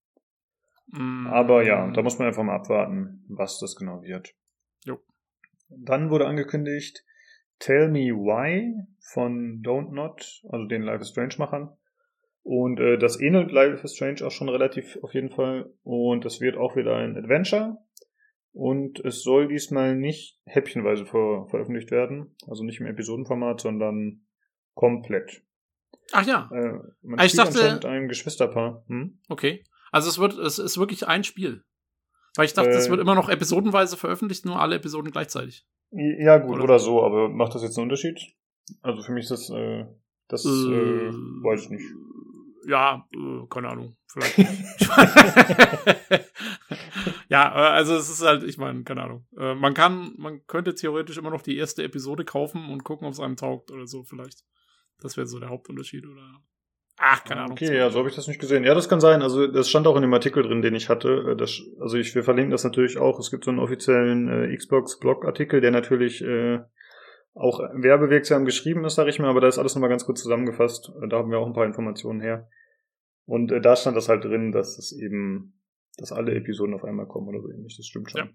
[0.88, 1.28] Mm.
[1.28, 4.34] Aber ja, da muss man einfach mal abwarten, was das genau wird.
[4.84, 4.98] Jo.
[5.68, 7.06] Dann wurde angekündigt
[7.58, 8.74] Tell Me Why
[9.12, 11.70] von Don't Not, also den Life is Strange Machern.
[12.42, 15.72] Und äh, das ähnelt Life is Strange auch schon relativ auf jeden Fall.
[15.82, 17.78] Und es wird auch wieder ein Adventure.
[18.52, 24.22] Und es soll diesmal nicht häppchenweise ver veröffentlicht werden, also nicht im Episodenformat, sondern
[24.74, 25.42] komplett.
[26.12, 26.48] Ach ja.
[26.52, 28.84] Äh, man also ich dachte, ein Geschwisterpaar.
[28.86, 29.20] Hm?
[29.28, 29.64] Okay.
[29.92, 31.64] Also es wird, es ist wirklich ein Spiel.
[32.36, 35.66] Weil ich dachte, es äh, wird immer noch episodenweise veröffentlicht, nur alle Episoden gleichzeitig.
[35.90, 38.20] Ja, gut, oder, oder so, aber macht das jetzt einen Unterschied?
[38.82, 39.86] Also für mich ist das, äh,
[40.28, 41.84] das äh, äh weiß ich nicht.
[42.68, 44.38] Ja, äh, keine Ahnung, vielleicht.
[47.28, 49.26] ja, äh, also es ist halt, ich meine, keine Ahnung.
[49.36, 53.12] Äh, man kann, man könnte theoretisch immer noch die erste Episode kaufen und gucken, ob
[53.12, 54.44] es einem taugt oder so vielleicht.
[55.00, 56.42] Das wäre so der Hauptunterschied oder.
[56.98, 57.52] Ach, keine Ahnung.
[57.52, 58.64] Okay, ja, so habe ich das nicht gesehen.
[58.64, 59.20] Ja, das kann sein.
[59.20, 61.32] Also das stand auch in dem Artikel drin, den ich hatte.
[61.32, 63.18] Äh, das, also ich, wir verlinken das natürlich auch.
[63.18, 66.60] Es gibt so einen offiziellen äh, Xbox-Blog-Artikel, der natürlich äh,
[67.34, 70.90] auch werbewirksam geschrieben ist, sag ich mal, aber da ist alles nochmal ganz gut zusammengefasst.
[71.10, 72.48] Da haben wir auch ein paar Informationen her.
[73.26, 75.60] Und äh, da stand das halt drin, dass es eben,
[75.98, 77.76] dass alle Episoden auf einmal kommen oder so ähnlich.
[77.76, 78.30] Das stimmt schon.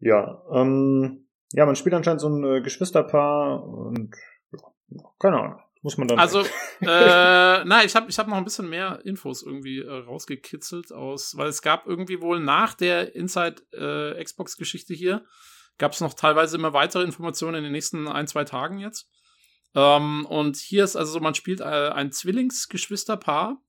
[0.00, 4.16] Ja, ja, ähm, ja man spielt anscheinend so ein äh, Geschwisterpaar und
[4.50, 5.60] ja, keine Ahnung.
[5.82, 6.18] Muss man dann.
[6.18, 6.40] Also,
[6.80, 11.36] äh, na, ich habe ich hab noch ein bisschen mehr Infos irgendwie äh, rausgekitzelt aus,
[11.36, 14.24] weil es gab irgendwie wohl nach der Inside äh,
[14.94, 15.24] hier,
[15.78, 19.08] gab es noch teilweise immer weitere Informationen in den nächsten ein, zwei Tagen jetzt.
[19.74, 23.60] Ähm, und hier ist also so, man spielt äh, ein Zwillingsgeschwisterpaar,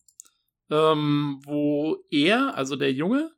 [0.69, 3.31] ähm, wo er, also der Junge,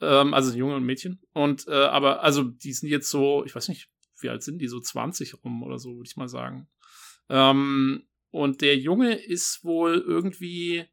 [0.00, 3.68] ähm, also Junge und Mädchen, und äh, aber, also die sind jetzt so, ich weiß
[3.68, 6.68] nicht, wie alt sind die, so 20 rum oder so, würde ich mal sagen.
[7.30, 10.84] Ähm, und der Junge ist wohl irgendwie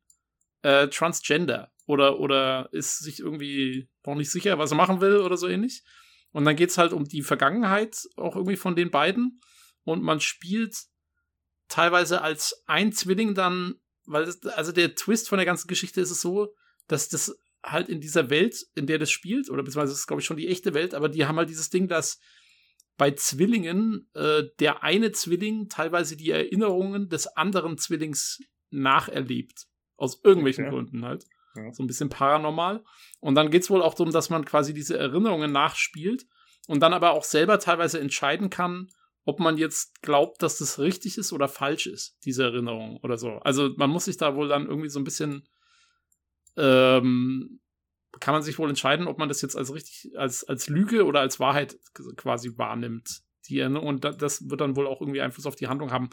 [0.62, 5.36] äh, transgender oder, oder ist sich irgendwie noch nicht sicher, was er machen will oder
[5.36, 5.84] so ähnlich.
[6.32, 9.42] Und dann geht es halt um die Vergangenheit auch irgendwie von den beiden.
[9.84, 10.76] Und man spielt
[11.68, 13.76] teilweise als ein Zwilling dann,
[14.06, 16.54] weil das, also der Twist von der ganzen Geschichte ist es so,
[16.88, 20.22] dass das halt in dieser Welt, in der das spielt, oder beziehungsweise das ist, glaube
[20.22, 22.20] ich, schon die echte Welt, aber die haben halt dieses Ding, dass
[22.98, 29.68] bei Zwillingen äh, der eine Zwilling teilweise die Erinnerungen des anderen Zwillings nacherlebt.
[29.98, 30.74] Aus irgendwelchen okay.
[30.74, 31.26] Gründen halt.
[31.56, 31.72] Ja.
[31.74, 32.84] So ein bisschen paranormal.
[33.20, 36.26] Und dann geht es wohl auch darum, dass man quasi diese Erinnerungen nachspielt
[36.68, 38.90] und dann aber auch selber teilweise entscheiden kann,
[39.26, 43.40] ob man jetzt glaubt, dass das richtig ist oder falsch ist, diese Erinnerung oder so.
[43.40, 45.48] Also man muss sich da wohl dann irgendwie so ein bisschen
[46.56, 47.60] ähm,
[48.20, 51.20] kann man sich wohl entscheiden, ob man das jetzt als richtig, als, als Lüge oder
[51.20, 51.78] als Wahrheit
[52.16, 53.22] quasi wahrnimmt.
[53.48, 56.10] Die, und das wird dann wohl auch irgendwie Einfluss auf die Handlung haben.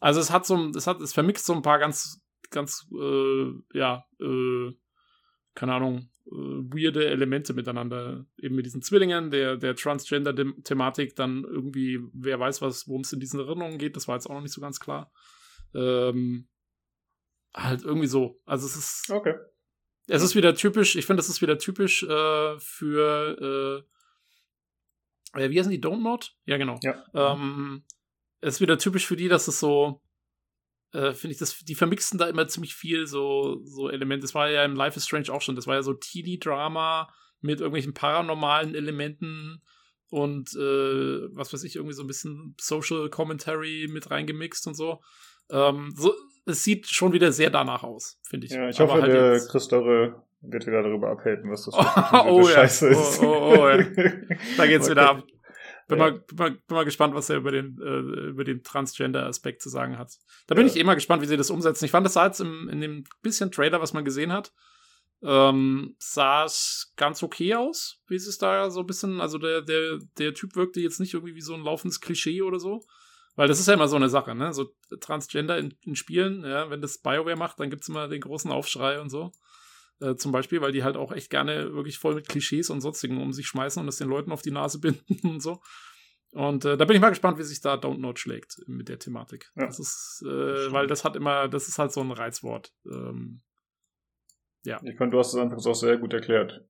[0.00, 4.04] Also es hat so, es hat, es vermixt so ein paar ganz, ganz, äh, ja,
[4.20, 4.72] äh,
[5.54, 8.26] keine Ahnung, äh, weirde Elemente miteinander.
[8.38, 13.20] Eben mit diesen Zwillingen, der, der Transgender-Thematik, dann irgendwie, wer weiß, was, worum es in
[13.20, 15.10] diesen Erinnerungen geht, das war jetzt auch noch nicht so ganz klar.
[15.74, 16.48] Ähm,
[17.54, 18.40] halt irgendwie so.
[18.44, 19.10] Also es ist.
[19.10, 19.34] Okay.
[20.06, 23.84] Es ist wieder typisch, ich finde, das ist wieder typisch äh, für
[25.34, 25.80] äh, äh wie heißen die?
[25.80, 26.34] Don't Mod?
[26.44, 26.78] Ja, genau.
[26.82, 27.04] Ja.
[27.14, 27.84] Ähm,
[28.40, 30.00] es ist wieder typisch für die, dass es so,
[30.92, 34.22] äh, finde ich, das, die vermixen da immer ziemlich viel so, so Elemente.
[34.22, 35.56] Das war ja im Life is Strange auch schon.
[35.56, 39.62] Das war ja so Teenie-Drama mit irgendwelchen paranormalen Elementen
[40.08, 45.02] und äh, was weiß ich, irgendwie so ein bisschen Social Commentary mit reingemixt und so.
[45.50, 46.14] Ähm, so,
[46.46, 48.52] es sieht schon wieder sehr danach aus, finde ich.
[48.52, 49.50] Ja, ich Aber hoffe, halt der jetzt...
[49.50, 52.92] Christore wird wieder darüber abhalten, was das für oh, oh, Scheiße ja.
[52.92, 53.20] ist.
[53.20, 53.84] Oh, oh, oh, ja.
[54.56, 54.92] Da geht's okay.
[54.92, 55.24] wieder ab.
[55.88, 56.04] Bin, ja.
[56.04, 59.68] mal, bin, mal, bin mal gespannt, was er über den, äh, über den Transgender-Aspekt zu
[59.68, 60.12] sagen hat.
[60.46, 60.72] Da bin ja.
[60.72, 61.84] ich immer gespannt, wie sie das umsetzen.
[61.84, 64.52] Ich fand, das sah jetzt im, in dem bisschen Trailer, was man gesehen hat,
[65.22, 69.98] ähm, sah es ganz okay aus, wie es da so ein bisschen, also der, der,
[70.18, 72.84] der Typ wirkte jetzt nicht irgendwie wie so ein laufendes Klischee oder so.
[73.36, 74.52] Weil das ist ja immer so eine Sache, ne?
[74.52, 74.70] So
[75.00, 78.50] Transgender in, in Spielen, ja, wenn das BioWare macht, dann gibt es immer den großen
[78.50, 79.30] Aufschrei und so.
[80.00, 83.20] Äh, zum Beispiel, weil die halt auch echt gerne wirklich voll mit Klischees und sonstigen
[83.20, 85.60] um sich schmeißen und das den Leuten auf die Nase binden und so.
[86.32, 88.98] Und äh, da bin ich mal gespannt, wie sich da Don't Not schlägt mit der
[88.98, 89.50] Thematik.
[89.54, 89.66] Ja.
[89.66, 92.74] Das ist, äh, weil das hat immer, das ist halt so ein Reizwort.
[92.84, 93.42] Ähm,
[94.64, 94.80] ja.
[94.82, 96.64] Ich fand, du hast es anfangs auch sehr gut erklärt.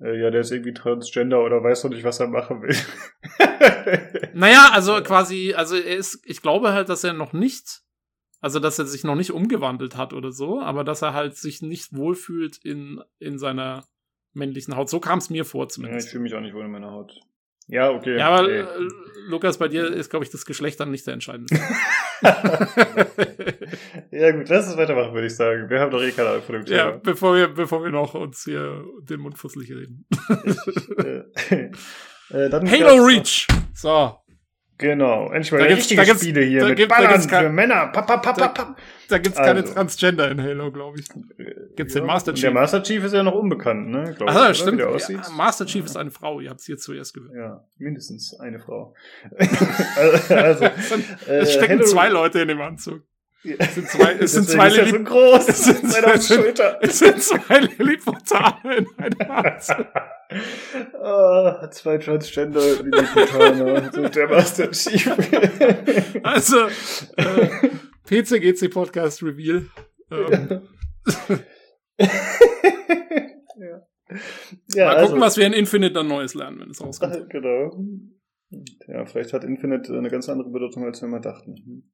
[0.00, 2.76] Äh, ja, der ist irgendwie Transgender oder weiß doch nicht, was er machen will.
[4.34, 7.82] naja, also quasi, also er ist, ich glaube halt, dass er noch nicht,
[8.40, 11.62] also dass er sich noch nicht umgewandelt hat oder so, aber dass er halt sich
[11.62, 13.84] nicht wohlfühlt in, in seiner
[14.32, 14.88] männlichen Haut.
[14.88, 16.06] So kam es mir vor zumindest.
[16.06, 17.20] Ja, ich fühle mich auch nicht wohl in meiner Haut.
[17.68, 18.18] Ja, okay.
[18.18, 18.60] Ja, aber okay.
[18.60, 18.66] Äh,
[19.28, 21.54] Lukas, bei dir ist, glaube ich, das Geschlecht dann nicht der entscheidende.
[24.10, 25.68] ja, gut, lass es weitermachen, würde ich sagen.
[25.68, 26.76] Wir haben doch eh keine Ahnung von dem Thema.
[26.78, 30.06] Ja, bevor wir, bevor wir noch uns hier den Mund fusselig reden.
[30.96, 31.24] äh,
[32.46, 33.46] äh, Halo Reach!
[33.74, 34.18] So.
[34.78, 37.88] Genau, endlich mal da richtige da Spiele hier da mit gibt, Ballern für Männer.
[37.88, 38.76] Pap, pap, pap, da
[39.08, 39.48] da gibt's also.
[39.48, 41.08] keine Transgender in Halo, glaube ich.
[41.74, 42.00] Gibt's ja.
[42.00, 42.42] den Master Chief.
[42.42, 44.14] Der Master Chief ist ja noch unbekannt, ne?
[44.16, 44.78] Glaub Ach, ich, stimmt.
[44.78, 44.88] Ja,
[45.32, 47.34] Master Chief ist eine Frau, ihr habt sie jetzt zuerst gehört.
[47.34, 48.94] Ja, mindestens eine Frau.
[50.28, 50.64] also,
[51.26, 53.02] es stecken Halo zwei Leute in dem Anzug.
[53.58, 55.48] Es sind zwei, es sind zwei so groß.
[55.48, 59.86] Es sind, zwei, es, sind, es sind zwei Lilliputane in einem Anzug.
[60.30, 63.92] Oh, zwei Transgender Lilliputaner.
[63.92, 65.06] so der Master Chief.
[66.22, 66.66] also,
[67.16, 67.70] äh,
[68.04, 69.66] PCGC Podcast Reveal.
[70.10, 70.62] Ähm.
[71.98, 72.06] ja.
[74.74, 74.86] ja.
[74.86, 77.30] Mal gucken, also, was wir in Infinite dann Neues lernen, wenn es rauskommt.
[77.30, 77.78] Genau.
[78.86, 81.90] Ja, vielleicht hat Infinite eine ganz andere Bedeutung, als wir mal dachten.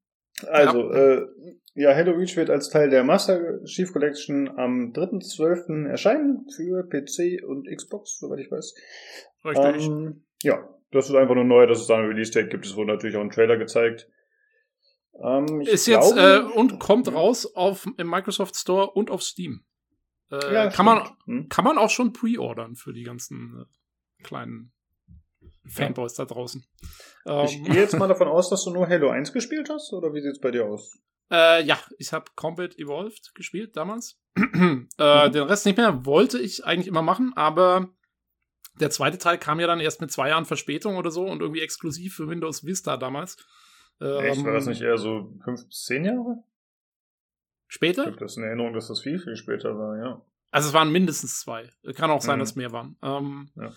[0.47, 1.13] Also, ja.
[1.13, 1.27] Äh,
[1.75, 5.87] ja, Halo Reach wird als Teil der Master Chief Collection am 3.12.
[5.87, 8.75] erscheinen für PC und Xbox, soweit ich weiß.
[9.43, 9.87] Richtig.
[9.87, 12.65] Ähm, ja, das ist einfach nur neu, dass es da ein Release-Date gibt.
[12.65, 14.09] Es wurde natürlich auch ein Trailer gezeigt.
[15.21, 19.65] Ähm, ist glaube, jetzt äh, und kommt raus auf im Microsoft Store und auf Steam.
[20.31, 21.49] Äh, ja, kann, man, hm?
[21.49, 23.65] kann man auch schon pre-ordern für die ganzen
[24.19, 24.71] äh, kleinen
[25.67, 26.63] Fanboys da draußen.
[27.25, 30.13] Ich ähm, gehe jetzt mal davon aus, dass du nur Halo 1 gespielt hast, oder
[30.13, 30.99] wie sieht's bei dir aus?
[31.31, 34.19] Äh, ja, ich habe Combat Evolved gespielt damals.
[34.37, 34.87] äh, mhm.
[35.31, 37.89] Den Rest nicht mehr wollte ich eigentlich immer machen, aber
[38.79, 41.61] der zweite Teil kam ja dann erst mit zwei Jahren Verspätung oder so und irgendwie
[41.61, 43.37] exklusiv für Windows Vista damals.
[43.99, 44.43] Echt?
[44.45, 46.43] War das ähm, nicht eher so fünf bis zehn Jahre?
[47.67, 48.03] Später?
[48.03, 50.21] Ich habe das in Erinnerung, dass das viel, viel später war, ja.
[50.51, 51.69] Also es waren mindestens zwei.
[51.95, 52.39] Kann auch sein, mhm.
[52.41, 52.97] dass mehr waren.
[53.01, 53.71] Ähm, ja.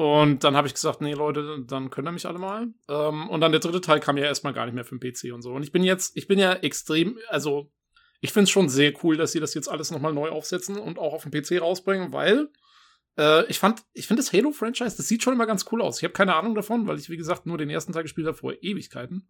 [0.00, 2.68] Und dann habe ich gesagt, nee, Leute, dann können ihr mich alle mal.
[2.88, 5.34] Ähm, und dann der dritte Teil kam ja erstmal gar nicht mehr für den PC
[5.34, 5.52] und so.
[5.52, 7.70] Und ich bin jetzt, ich bin ja extrem, also
[8.22, 10.98] ich finde es schon sehr cool, dass sie das jetzt alles nochmal neu aufsetzen und
[10.98, 12.48] auch auf dem PC rausbringen, weil
[13.18, 15.98] äh, ich fand, ich finde das Halo-Franchise, das sieht schon immer ganz cool aus.
[15.98, 18.38] Ich habe keine Ahnung davon, weil ich, wie gesagt, nur den ersten Teil gespielt habe
[18.38, 19.28] vor Ewigkeiten.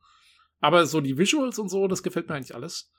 [0.61, 2.93] Aber so die Visuals und so, das gefällt mir eigentlich alles.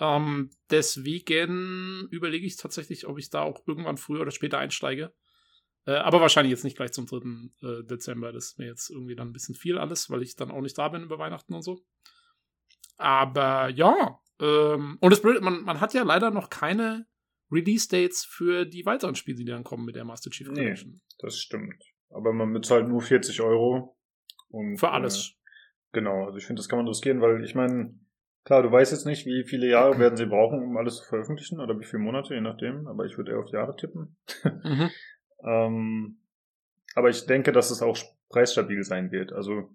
[0.00, 5.12] Ähm, deswegen überlege ich tatsächlich, ob ich da auch irgendwann früher oder später einsteige.
[5.86, 7.16] Äh, aber wahrscheinlich jetzt nicht gleich zum 3.
[7.62, 8.32] Äh, Dezember.
[8.32, 10.78] Das ist mir jetzt irgendwie dann ein bisschen viel alles, weil ich dann auch nicht
[10.78, 11.80] da bin über Weihnachten und so.
[12.96, 14.20] Aber ja.
[14.40, 17.06] Ähm, und das Blöde, man, man hat ja leider noch keine
[17.50, 20.92] Release-Dates für die weiteren Spiele, die dann kommen mit der Master Chief Collection.
[20.92, 21.82] Nee, das stimmt.
[22.10, 23.96] Aber man bezahlt nur 40 Euro.
[24.48, 25.30] Und, für alles.
[25.30, 27.98] Äh, genau, also ich finde, das kann man riskieren, weil ich meine,
[28.44, 31.60] klar, du weißt jetzt nicht, wie viele Jahre werden sie brauchen, um alles zu veröffentlichen
[31.60, 34.16] oder wie viele Monate, je nachdem, aber ich würde eher auf Jahre tippen.
[34.44, 34.90] Mhm.
[35.44, 36.18] Ähm,
[36.94, 39.32] aber ich denke, dass es auch preisstabil sein wird.
[39.32, 39.70] Also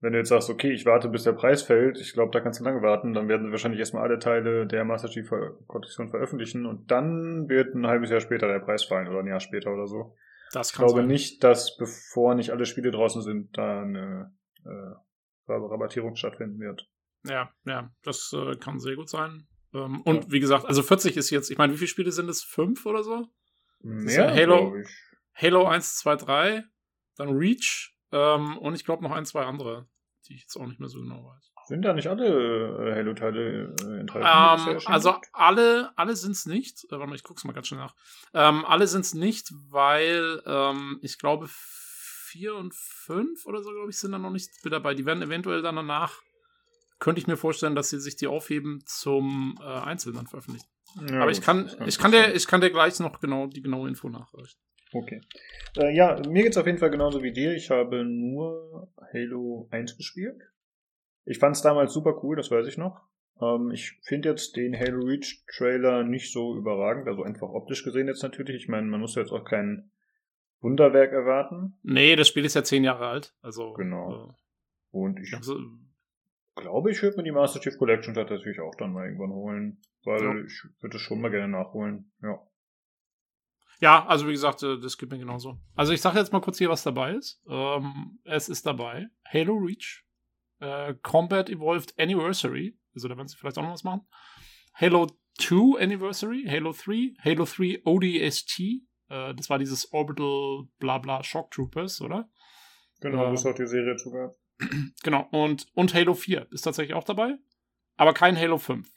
[0.00, 2.60] wenn du jetzt sagst, okay, ich warte, bis der Preis fällt, ich glaube, da kannst
[2.60, 5.30] du lange warten, dann werden sie wahrscheinlich erstmal alle Teile der Master Chief
[5.66, 9.40] Kollektion veröffentlichen und dann wird ein halbes Jahr später der Preis fallen oder ein Jahr
[9.40, 10.14] später oder so.
[10.52, 11.06] Das kann ich glaube sein.
[11.06, 14.32] nicht, dass bevor nicht alle Spiele draußen sind, da eine
[14.66, 16.86] äh, Rabattierung stattfinden wird.
[17.26, 19.46] Ja, ja, das äh, kann sehr gut sein.
[19.72, 20.32] Ähm, und ja.
[20.32, 22.42] wie gesagt, also 40 ist jetzt, ich meine, wie viele Spiele sind es?
[22.42, 23.26] Fünf oder so?
[23.84, 24.76] Mehr, ja Halo,
[25.34, 26.64] Halo 1, 2, 3,
[27.16, 29.88] dann Reach ähm, und ich glaube noch ein, zwei andere,
[30.26, 31.52] die ich jetzt auch nicht mehr so genau weiß.
[31.66, 34.74] Sind da nicht alle äh, Halo-Teile äh, enthalten?
[34.74, 36.84] Ähm, also alle, alle sind es nicht.
[36.84, 37.94] Äh, warte mal, ich guck's mal ganz schnell nach.
[38.34, 43.90] Ähm, alle sind es nicht, weil ähm, ich glaube vier und fünf oder so, glaube
[43.90, 44.94] ich, sind da noch nicht mit dabei.
[44.94, 46.20] Die werden eventuell dann danach,
[47.04, 50.66] könnte ich mir vorstellen, dass sie sich die aufheben zum äh, Einzelnen veröffentlichen.
[51.10, 53.88] Ja, Aber ich kann, ich kann dir, ich kann dir gleich noch genau die genaue
[53.90, 54.58] Info nachreichen.
[54.90, 55.20] Okay.
[55.76, 57.54] Äh, ja, mir geht's auf jeden Fall genauso wie dir.
[57.54, 60.40] Ich habe nur Halo 1 gespielt.
[61.26, 63.02] Ich fand's damals super cool, das weiß ich noch.
[63.38, 68.08] Ähm, ich finde jetzt den Halo Reach Trailer nicht so überragend, also einfach optisch gesehen
[68.08, 68.62] jetzt natürlich.
[68.62, 69.90] Ich meine, man muss jetzt auch kein
[70.60, 71.76] Wunderwerk erwarten.
[71.82, 73.34] Nee, das Spiel ist ja zehn Jahre alt.
[73.42, 73.74] Also.
[73.74, 74.30] Genau.
[74.30, 75.58] Äh, Und ich also,
[76.54, 79.80] glaube, ich würde mir die Master Chief Collection tatsächlich auch dann mal irgendwann holen.
[80.04, 80.44] Weil ja.
[80.44, 82.12] ich würde es schon mal gerne nachholen.
[82.22, 82.40] Ja.
[83.80, 85.58] Ja, also wie gesagt, äh, das gibt mir genauso.
[85.74, 87.42] Also ich sage jetzt mal kurz hier, was dabei ist.
[87.48, 90.04] Ähm, es ist dabei Halo Reach,
[90.60, 94.06] äh, Combat Evolved Anniversary, also da werden sie vielleicht auch noch was machen.
[94.74, 101.50] Halo 2 Anniversary, Halo 3, Halo 3 ODST, äh, das war dieses Orbital Blabla Shock
[101.50, 102.28] Troopers, oder?
[103.00, 104.32] Genau, äh, das hat die Serie sogar.
[105.02, 107.36] Genau, und, und Halo 4 ist tatsächlich auch dabei,
[107.96, 108.88] aber kein Halo 5.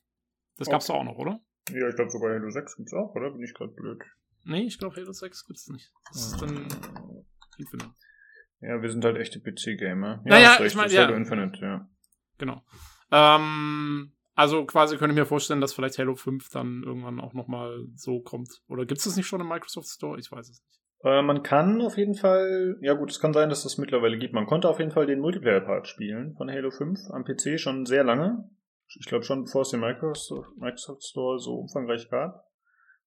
[0.58, 0.99] Das gab's okay.
[0.99, 1.39] auch noch, oder?
[1.70, 3.32] Ja, ich glaube sogar Halo 6 gibt's auch, oder?
[3.32, 4.01] Bin ich gerade blöd?
[4.43, 5.91] Nee, ich glaube Halo 6 gibt's nicht.
[6.12, 6.68] Das ist dann
[7.58, 7.93] Infinite.
[8.62, 10.22] Ja, wir sind halt echte PC-Gamer.
[10.26, 11.05] Ja, naja, ich meine, ja.
[11.05, 11.89] Halo Infinite, ja.
[12.38, 12.64] Genau.
[13.12, 17.86] Ähm, also quasi könnte ich mir vorstellen, dass vielleicht Halo 5 dann irgendwann auch nochmal
[17.95, 18.62] so kommt.
[18.68, 20.20] Oder gibt's das nicht schon im Microsoft Store?
[20.20, 20.80] Ich weiß es nicht.
[21.04, 24.34] Äh, man kann auf jeden Fall, ja gut, es kann sein, dass das mittlerweile gibt.
[24.34, 28.04] Man konnte auf jeden Fall den Multiplayer-Part spielen von Halo 5 am PC schon sehr
[28.04, 28.50] lange
[28.95, 32.45] ich glaube schon, bevor es den Microsoft, Microsoft Store so umfangreich gab,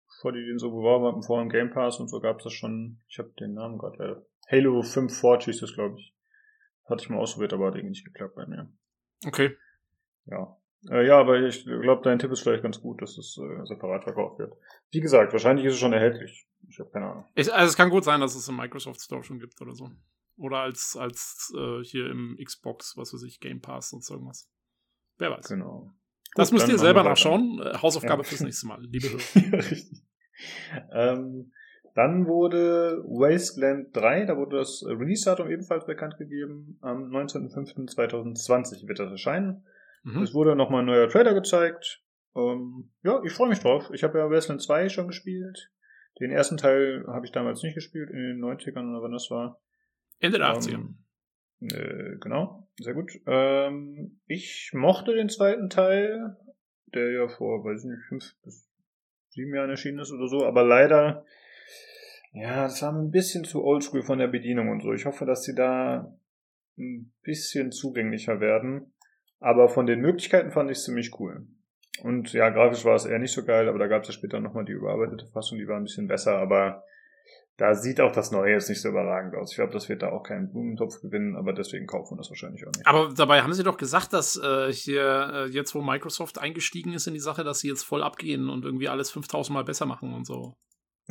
[0.06, 2.52] bevor die den so beworben haben, vor dem Game Pass und so gab es das
[2.52, 6.14] schon, ich habe den Namen gerade, äh, Halo 5 Forge hieß das, glaube ich.
[6.84, 8.68] Hatte ich mal ausprobiert, aber hat irgendwie nicht geklappt bei mir.
[9.24, 9.56] Okay.
[10.26, 10.59] Ja.
[10.88, 14.04] Äh, ja, aber ich glaube, dein Tipp ist vielleicht ganz gut, dass es äh, separat
[14.04, 14.54] verkauft wird.
[14.90, 16.46] Wie gesagt, wahrscheinlich ist es schon erhältlich.
[16.68, 17.24] Ich habe keine Ahnung.
[17.34, 19.90] Ich, also es kann gut sein, dass es im Microsoft Store schon gibt oder so.
[20.36, 24.48] Oder als, als äh, hier im Xbox, was weiß ich, Game Pass und so irgendwas.
[25.18, 25.48] Wer weiß.
[25.48, 25.92] Genau.
[26.34, 27.60] Das Gut, müsst ihr selber nachschauen.
[27.60, 28.28] Äh, Hausaufgabe ja.
[28.28, 29.58] fürs nächste Mal, liebe Hörer.
[29.58, 30.02] Richtig.
[30.92, 31.52] Ähm,
[31.94, 36.78] dann wurde Wasteland 3, da wurde das Release-Datum ebenfalls bekannt gegeben.
[36.80, 39.64] Am 19.05.2020 wird das erscheinen.
[40.02, 40.22] Mhm.
[40.22, 42.02] Es wurde nochmal ein neuer Trailer gezeigt.
[42.36, 43.90] Ähm, ja, ich freue mich drauf.
[43.92, 45.70] Ich habe ja Wasteland 2 schon gespielt.
[46.20, 49.60] Den ersten Teil habe ich damals nicht gespielt, in den 90ern oder wann das war.
[50.18, 50.74] In den 80ern.
[50.74, 50.98] Ähm,
[51.60, 53.12] Äh, genau, sehr gut.
[53.26, 56.36] Ähm, ich mochte den zweiten Teil,
[56.86, 58.70] der ja vor, weiß ich nicht, fünf bis
[59.28, 61.24] sieben Jahren erschienen ist oder so, aber leider,
[62.32, 64.92] ja, das war ein bisschen zu oldschool von der Bedienung und so.
[64.92, 66.16] Ich hoffe, dass sie da
[66.78, 68.92] ein bisschen zugänglicher werden.
[69.40, 71.46] Aber von den Möglichkeiten fand ich es ziemlich cool.
[72.02, 74.40] Und ja, grafisch war es eher nicht so geil, aber da gab es ja später
[74.40, 76.84] nochmal die überarbeitete Fassung, die war ein bisschen besser, aber
[77.60, 79.50] da sieht auch das Neue jetzt nicht so überragend aus.
[79.50, 82.66] Ich glaube, das wird da auch keinen Blumentopf gewinnen, aber deswegen kaufen wir das wahrscheinlich
[82.66, 82.86] auch nicht.
[82.86, 87.06] Aber dabei haben sie doch gesagt, dass äh, hier äh, jetzt, wo Microsoft eingestiegen ist
[87.06, 90.14] in die Sache, dass sie jetzt voll abgehen und irgendwie alles 5000 Mal besser machen
[90.14, 90.54] und so.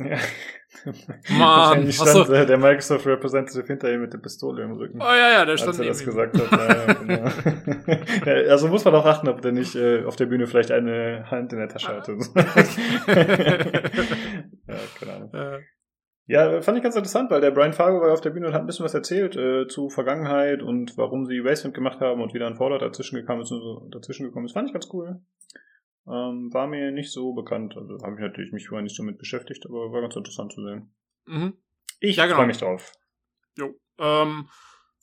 [0.00, 0.16] Ja.
[1.36, 2.32] Mann, achso.
[2.32, 5.00] äh, der Microsoft Representative hinter ihm mit der Pistole im Rücken.
[5.00, 6.50] Oh ja, ja, der als stand er das gesagt hat.
[6.52, 7.30] Ja, genau.
[8.24, 11.24] Ja, also muss man auch achten, ob der nicht äh, auf der Bühne vielleicht eine
[11.30, 12.12] Hand in der Tasche hatte.
[14.66, 15.34] ja, keine Ahnung.
[15.34, 15.58] Äh,
[16.26, 18.60] Ja, fand ich ganz interessant, weil der Brian Fargo war auf der Bühne und hat
[18.60, 22.38] ein bisschen was erzählt äh, zu Vergangenheit und warum sie Wasteland gemacht haben und wie
[22.38, 24.52] dann Fallout dazwischen gekommen ist und so dazwischen gekommen ist.
[24.52, 25.20] Fand ich ganz cool.
[26.10, 27.76] Ähm, war mir nicht so bekannt.
[27.76, 30.62] Also habe ich natürlich mich vorher nicht so mit beschäftigt, aber war ganz interessant zu
[30.64, 30.94] sehen.
[31.26, 31.56] mhm.
[32.00, 32.36] Ich Ja, genau.
[32.38, 32.92] freue mich drauf.
[33.56, 33.74] Jo.
[33.98, 34.48] Ähm,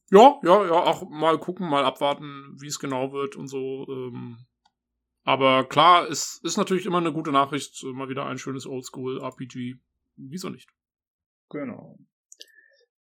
[0.10, 3.86] ja, ja, ja, auch mal gucken, mal abwarten, wie es genau wird und so.
[3.90, 4.38] Ähm,
[5.24, 9.76] aber klar, es ist natürlich immer eine gute Nachricht, mal wieder ein schönes Oldschool-RPG.
[10.16, 10.70] Wieso nicht?
[11.50, 12.00] Genau.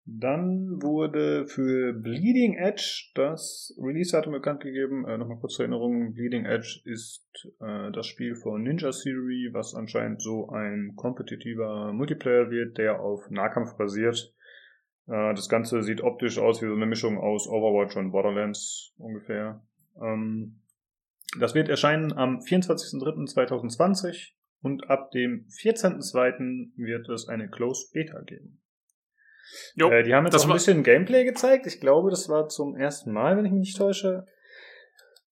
[0.07, 5.03] Dann wurde für Bleeding Edge das Release-Datum bekannt gegeben.
[5.07, 6.13] Äh, Nochmal kurz zur Erinnerung.
[6.13, 7.25] Bleeding Edge ist
[7.59, 13.31] äh, das Spiel von Ninja Theory, was anscheinend so ein kompetitiver Multiplayer wird, der auf
[13.31, 14.31] Nahkampf basiert.
[15.07, 19.65] Äh, das Ganze sieht optisch aus wie so eine Mischung aus Overwatch und Borderlands ungefähr.
[19.99, 20.61] Ähm,
[21.39, 26.73] das wird erscheinen am 24.03.2020 und ab dem 14.02.
[26.75, 28.61] wird es eine Closed Beta geben.
[29.75, 31.67] Jo, Äh, die haben jetzt das auch ein bisschen Gameplay gezeigt.
[31.67, 34.25] Ich glaube, das war zum ersten Mal, wenn ich mich nicht täusche.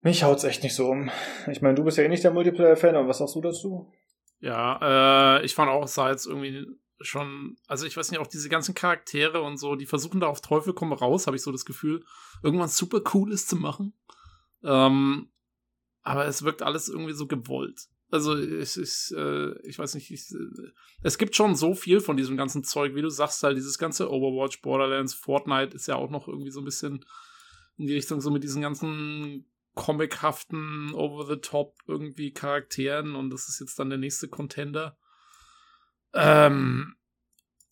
[0.01, 1.11] Mich haut's echt nicht so um.
[1.51, 3.93] Ich meine, du bist ja eh nicht der Multiplayer-Fan, aber was sagst du dazu?
[4.41, 6.67] Ja, äh, ich fand auch, es sah jetzt irgendwie
[7.01, 10.41] schon, also ich weiß nicht, auch diese ganzen Charaktere und so, die versuchen da auf
[10.41, 12.05] Teufel komm raus, habe ich so das Gefühl,
[12.43, 13.95] irgendwas super Cooles zu machen.
[14.65, 15.31] Ähm,
[16.03, 17.87] aber es wirkt alles irgendwie so gewollt.
[18.13, 20.71] Also ich, ich, äh, ich weiß nicht, ich, äh,
[21.03, 24.11] es gibt schon so viel von diesem ganzen Zeug, wie du sagst, halt dieses ganze
[24.11, 27.07] Overwatch, Borderlands, Fortnite ist ja auch noch irgendwie so ein bisschen
[27.79, 33.79] in die Richtung so mit diesen ganzen comichaften, over-the-top irgendwie Charakteren und das ist jetzt
[33.79, 34.99] dann der nächste Contender.
[36.13, 36.95] Ähm,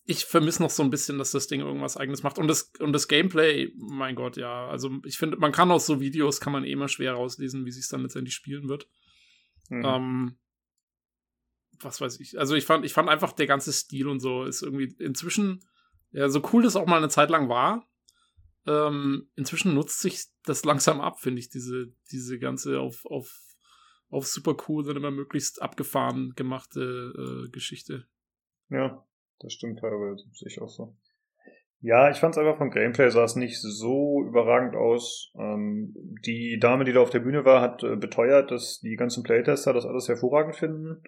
[0.07, 2.39] ich vermisse noch so ein bisschen, dass das Ding irgendwas eigenes macht.
[2.39, 4.69] Und das, und das Gameplay, mein Gott, ja.
[4.69, 7.73] Also ich finde, man kann aus so Videos, kann man eh immer schwer rauslesen, wie
[7.73, 8.89] sich dann letztendlich spielen wird.
[9.71, 9.85] Mhm.
[9.85, 10.39] Ähm,
[11.81, 12.39] was weiß ich.
[12.39, 15.65] Also ich fand, ich fand einfach der ganze Stil und so ist irgendwie inzwischen,
[16.11, 17.87] ja, so cool das auch mal eine Zeit lang war.
[18.67, 23.35] Ähm, inzwischen nutzt sich das langsam ab, finde ich, diese, diese ganze auf, auf,
[24.11, 28.07] auf super cool, dann immer möglichst abgefahren gemachte äh, Geschichte.
[28.69, 29.07] Ja,
[29.39, 30.25] das stimmt teilweise.
[30.33, 30.97] Sehe ich auch so.
[31.83, 35.33] Ja, ich fand's einfach vom Gameplay sah es nicht so überragend aus.
[35.39, 35.95] Ähm,
[36.27, 39.73] die Dame, die da auf der Bühne war, hat äh, beteuert, dass die ganzen Playtester
[39.73, 41.03] das alles hervorragend finden.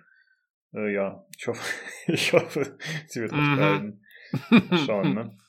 [0.75, 1.61] Äh, ja, ich hoffe,
[2.07, 3.57] ich hoffe, sie wird recht Mhm.
[3.57, 4.01] behalten.
[4.87, 5.37] Schauen, ne?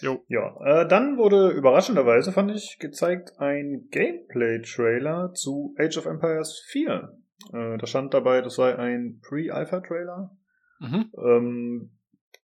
[0.00, 0.22] Jo.
[0.28, 7.18] Ja, äh, dann wurde überraschenderweise, fand ich, gezeigt ein Gameplay-Trailer zu Age of Empires 4.
[7.52, 10.30] Äh, da stand dabei, das sei ein Pre-Alpha-Trailer.
[10.78, 11.10] Mhm.
[11.18, 11.90] Ähm,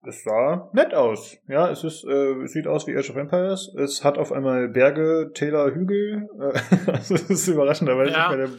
[0.07, 1.37] es sah nett aus.
[1.49, 3.75] Ja, es ist, äh, sieht aus wie Age of Empires.
[3.77, 6.29] Es hat auf einmal Berge, Täler, Hügel.
[6.41, 8.29] Äh, also es ist überraschenderweise Ja.
[8.29, 8.51] bei der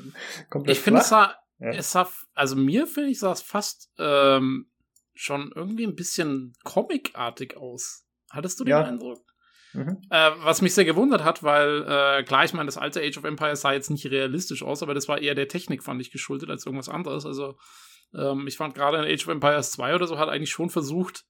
[0.50, 1.70] komplett Ich finde, es sah, Ja.
[1.70, 4.70] es sah, also mir finde ich, sah es fast ähm,
[5.14, 8.06] schon irgendwie ein bisschen comicartig aus.
[8.32, 8.84] Hattest du den Ja.
[8.84, 9.20] Eindruck?
[9.74, 10.02] Mhm.
[10.10, 13.24] Äh, was mich sehr gewundert hat, weil, äh, klar, ich meine, das alte Age of
[13.24, 16.50] Empires sah jetzt nicht realistisch aus, aber das war eher der Technik, fand ich, geschuldet
[16.50, 17.26] als irgendwas anderes.
[17.26, 17.56] Also,
[18.16, 21.24] ähm, ich fand gerade in Age of Empires 2 oder so hat eigentlich schon versucht,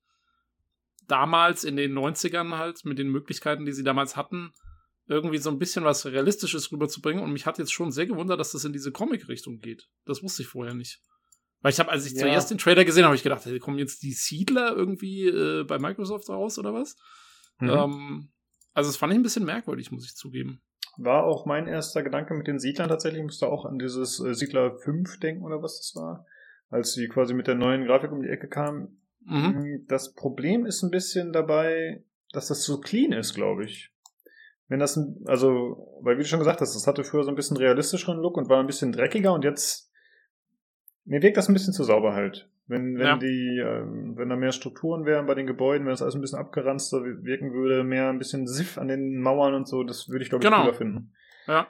[1.09, 4.51] damals in den 90ern halt, mit den Möglichkeiten, die sie damals hatten,
[5.07, 7.23] irgendwie so ein bisschen was Realistisches rüberzubringen.
[7.23, 9.87] Und mich hat jetzt schon sehr gewundert, dass das in diese Comic-Richtung geht.
[10.05, 11.01] Das wusste ich vorher nicht.
[11.61, 12.19] Weil ich habe, als ich Ja.
[12.19, 15.63] zuerst den Trailer gesehen habe, hab ich gedacht, hey, kommen jetzt die Siedler irgendwie äh,
[15.65, 16.95] bei Microsoft raus oder was?
[17.59, 17.69] Mhm.
[17.69, 18.29] Ähm,
[18.73, 20.61] also, das fand ich ein bisschen merkwürdig, muss ich zugeben.
[20.97, 23.19] War auch mein erster Gedanke mit den Siedlern tatsächlich.
[23.19, 26.25] Ich musste auch an dieses äh, Siedler 5 denken oder was das war.
[26.69, 28.98] Als sie quasi mit der neuen Grafik um die Ecke kamen.
[29.25, 29.85] Mhm.
[29.87, 33.91] Das Problem ist ein bisschen dabei, dass das so clean ist, glaube ich.
[34.67, 37.35] Wenn das, ein, also, weil wie du schon gesagt hast, das hatte früher so ein
[37.35, 39.91] bisschen realistischeren Look und war ein bisschen dreckiger und jetzt,
[41.05, 42.49] mir wirkt das ein bisschen zu sauber halt.
[42.67, 43.17] Wenn, wenn Ja.
[43.17, 46.37] die, ähm, wenn da mehr Strukturen wären bei den Gebäuden, wenn es alles ein bisschen
[46.37, 50.29] abgeranzter wirken würde, mehr ein bisschen Siff an den Mauern und so, das würde ich
[50.29, 50.61] glaube ich Genau.
[50.61, 51.13] cooler finden.
[51.47, 51.67] Ja.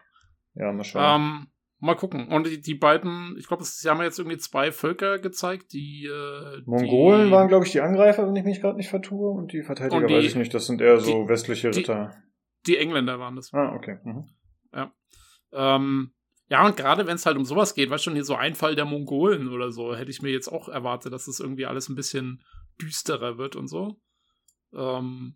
[0.56, 1.22] Ja, mal schauen.
[1.22, 1.48] Ähm,
[1.80, 2.28] mal gucken.
[2.28, 6.62] Und die, die beiden, ich glaube, sie haben jetzt irgendwie zwei Völker gezeigt, die äh,
[6.66, 9.64] Mongolen die, waren, glaube ich, die Angreifer, wenn ich mich gerade nicht vertue, und die
[9.64, 12.14] Verteidiger Und die- weiß ich nicht, das sind eher so westliche die- Ritter.
[12.68, 13.54] die Engländer waren das.
[13.54, 13.98] ah, okay.
[14.04, 14.26] Mhm.
[15.52, 16.12] Ähm,
[16.50, 18.76] ja, und gerade wenn es halt um sowas geht, weißt du, schon hier so Einfall
[18.76, 21.96] der Mongolen oder so, hätte ich mir jetzt auch erwartet, dass es irgendwie alles ein
[21.96, 22.44] bisschen
[22.80, 24.00] düsterer wird und so.
[24.74, 25.36] Ähm,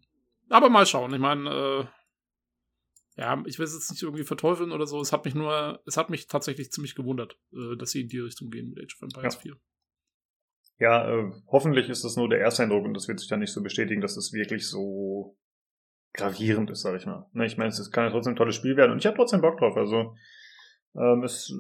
[0.50, 1.12] aber mal schauen.
[1.14, 1.86] Ich meine, äh,
[3.16, 4.99] ja, ich will es jetzt nicht irgendwie verteufeln oder so.
[4.99, 8.20] Es hat mich nur, es hat mich tatsächlich ziemlich gewundert, äh, dass sie in die
[8.20, 9.39] Richtung gehen mit Age of Empires Ja.
[9.39, 9.57] 4.
[10.80, 13.61] Ja, äh, hoffentlich ist das nur der Ersteindruck und das wird sich dann nicht so
[13.61, 15.38] bestätigen, dass es wirklich so
[16.14, 17.28] gravierend ist, sag ich mal.
[17.34, 19.41] Ne, ich meine, es kann ja trotzdem ein tolles Spiel werden und ich habe trotzdem
[19.41, 19.78] Bock drauf.
[19.78, 20.16] Also
[20.95, 21.53] ähm, es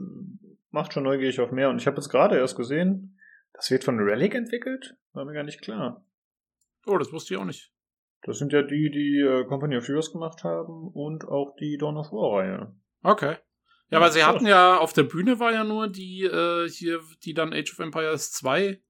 [0.71, 3.19] macht schon neugierig auf mehr und ich habe jetzt gerade erst gesehen,
[3.53, 6.05] das wird von Relic entwickelt, war mir gar nicht klar.
[6.85, 7.72] Oh, das wusste ich auch nicht.
[8.25, 11.97] Das sind ja die, die äh, Company of Heroes gemacht haben und auch die Dawn
[11.97, 12.75] of War Reihe.
[13.01, 13.31] Okay.
[13.89, 14.35] Ja, Ja, weil sie krass.
[14.35, 17.79] hatten ja, auf der Bühne war ja nur die, äh, hier, die dann Age of
[17.79, 18.81] Empires 2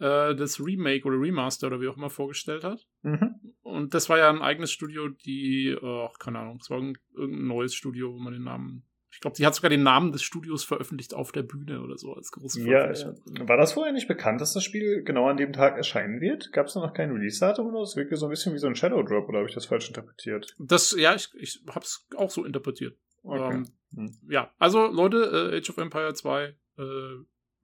[0.00, 2.86] äh, das Remake oder Remaster oder wie auch immer vorgestellt hat.
[3.02, 3.34] Mhm.
[3.62, 7.74] Und das war ja ein eigenes Studio, die, ach, keine Ahnung, es war irgendein neues
[7.74, 8.84] Studio, wo man den Namen.
[9.10, 12.12] Ich glaube, die hat sogar den Namen des Studios veröffentlicht auf der Bühne oder so
[12.12, 13.14] als große Ja, äh,
[13.48, 16.52] war das vorher nicht bekannt, dass das Spiel genau an dem Tag erscheinen wird?
[16.52, 17.80] Gab es da noch kein Release-Datum oder?
[17.82, 19.88] Es wirkte so ein bisschen wie so ein Shadow Drop oder habe ich das falsch
[19.88, 20.54] interpretiert?
[20.58, 22.96] Das, ja, ich, ich hab's auch so interpretiert.
[23.22, 23.54] Okay.
[23.54, 24.18] Ähm, Hm.
[24.28, 26.82] ja, also Leute, äh, Age of Empire 2 äh,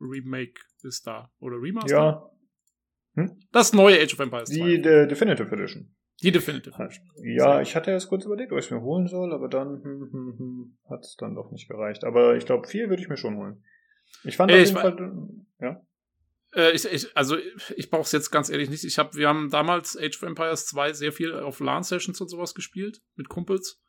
[0.01, 1.30] Remake ist da.
[1.38, 2.32] Oder Remaster?
[3.16, 4.55] Ja, Das neue Age of Empires 2.
[4.55, 5.95] die De Definitive Edition.
[6.23, 6.89] Die Definitive.
[7.23, 10.09] Ja, ich hatte erst kurz überlegt, ob ich es mir holen soll, aber dann hm,
[10.12, 12.05] hm, hm, hat es dann doch nicht gereicht.
[12.05, 13.65] Aber ich glaube, viel würde ich mir schon holen.
[14.23, 15.29] Ich fand Ey, auf ich jeden Fall,
[15.61, 15.83] ja.
[16.55, 17.37] Äh, ich, ich, also
[17.77, 18.85] ich brauche es jetzt ganz ehrlich nicht.
[18.85, 22.55] Ich hab, wir haben damals Age of Empires 2 sehr viel auf LAN-Sessions und sowas
[22.55, 23.83] gespielt mit Kumpels.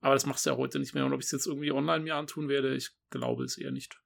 [0.00, 1.04] Aber das machst du ja heute nicht mehr.
[1.04, 4.00] Und ob ich es jetzt irgendwie online mir antun werde, ich glaube es eher nicht.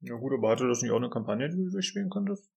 [0.00, 2.50] Ja gut, aber hatte das nicht auch eine Kampagne, die du durchspielen konntest?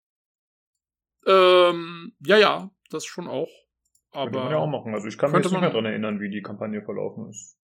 [1.25, 3.49] Ähm, ja, ja, das schon auch.
[4.23, 4.93] Könnte Aber man ja auch machen.
[4.93, 7.57] Also ich kann mich könnte jetzt nicht mehr dran erinnern, wie die Kampagne verlaufen ist.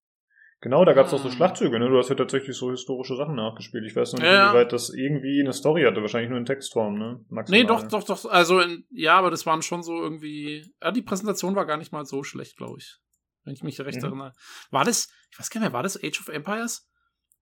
[0.60, 1.32] Genau, da gab es auch so Hm.
[1.34, 1.88] Schlachtzüge, ne?
[1.88, 3.84] Du hast ja tatsächlich so historische Sachen nachgespielt.
[3.84, 4.46] Ich weiß noch nicht, Ja, ja.
[4.50, 6.00] inwieweit das irgendwie eine Story hatte.
[6.02, 7.24] Wahrscheinlich nur in Textform, ne?
[7.30, 7.60] Maximal.
[7.60, 8.24] Nee, doch, doch, doch.
[8.30, 10.72] Also, in, ja, aber das waren schon so irgendwie.
[10.80, 12.96] Ja, die Präsentation war gar nicht mal so schlecht, glaube ich.
[13.44, 14.04] Wenn ich mich recht Mhm.
[14.04, 14.32] erinnere.
[14.70, 16.88] War das, ich weiß gar nicht mehr, war das Age of Empires?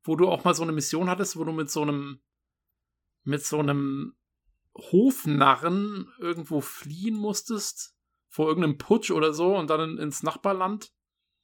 [0.02, 2.22] Wo du auch mal so eine Mission hattest, wo du mit so einem,
[3.24, 4.14] mit so einem
[4.74, 7.94] Hofnarren irgendwo fliehen musstest?
[8.30, 10.92] Vor irgendeinem Putsch oder so und dann in, ins Nachbarland?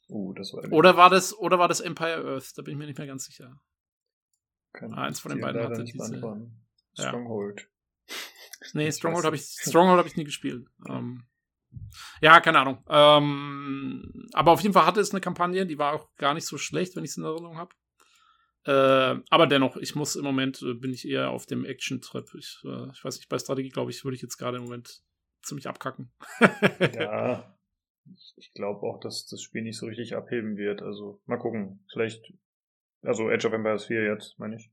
[0.08, 2.56] Uh, das war Oder war das, oder war das Empire Earth?
[2.56, 3.60] Da bin ich mir nicht mehr ganz sicher.
[4.72, 6.48] Kann Ah, eins von den beiden hatte diese-.
[6.94, 7.08] Ja.
[7.08, 7.68] Stronghold.
[8.72, 9.42] Nee, Stronghold habe ich.
[9.42, 10.66] Stronghold hab ich nie gespielt.
[10.88, 11.26] Ähm,
[12.20, 12.84] ja, keine Ahnung.
[12.88, 16.56] Ähm, aber auf jeden Fall hatte es eine Kampagne, die war auch gar nicht so
[16.56, 17.74] schlecht, wenn ich es in Erinnerung habe.
[18.64, 22.34] Äh, aber dennoch, ich muss im Moment, äh, bin ich eher auf dem Action-Trip.
[22.34, 25.02] Ich, äh, ich weiß nicht, bei Strategie, glaube ich, würde ich jetzt gerade im Moment
[25.42, 26.10] ziemlich abkacken.
[26.94, 27.52] Ja.
[28.36, 30.80] Ich- glaube auch, dass das Spiel nicht so richtig abheben wird.
[30.80, 31.84] Also, mal gucken.
[31.92, 32.32] Vielleicht,
[33.02, 34.70] also Age of Empires 4 jetzt, meine ich.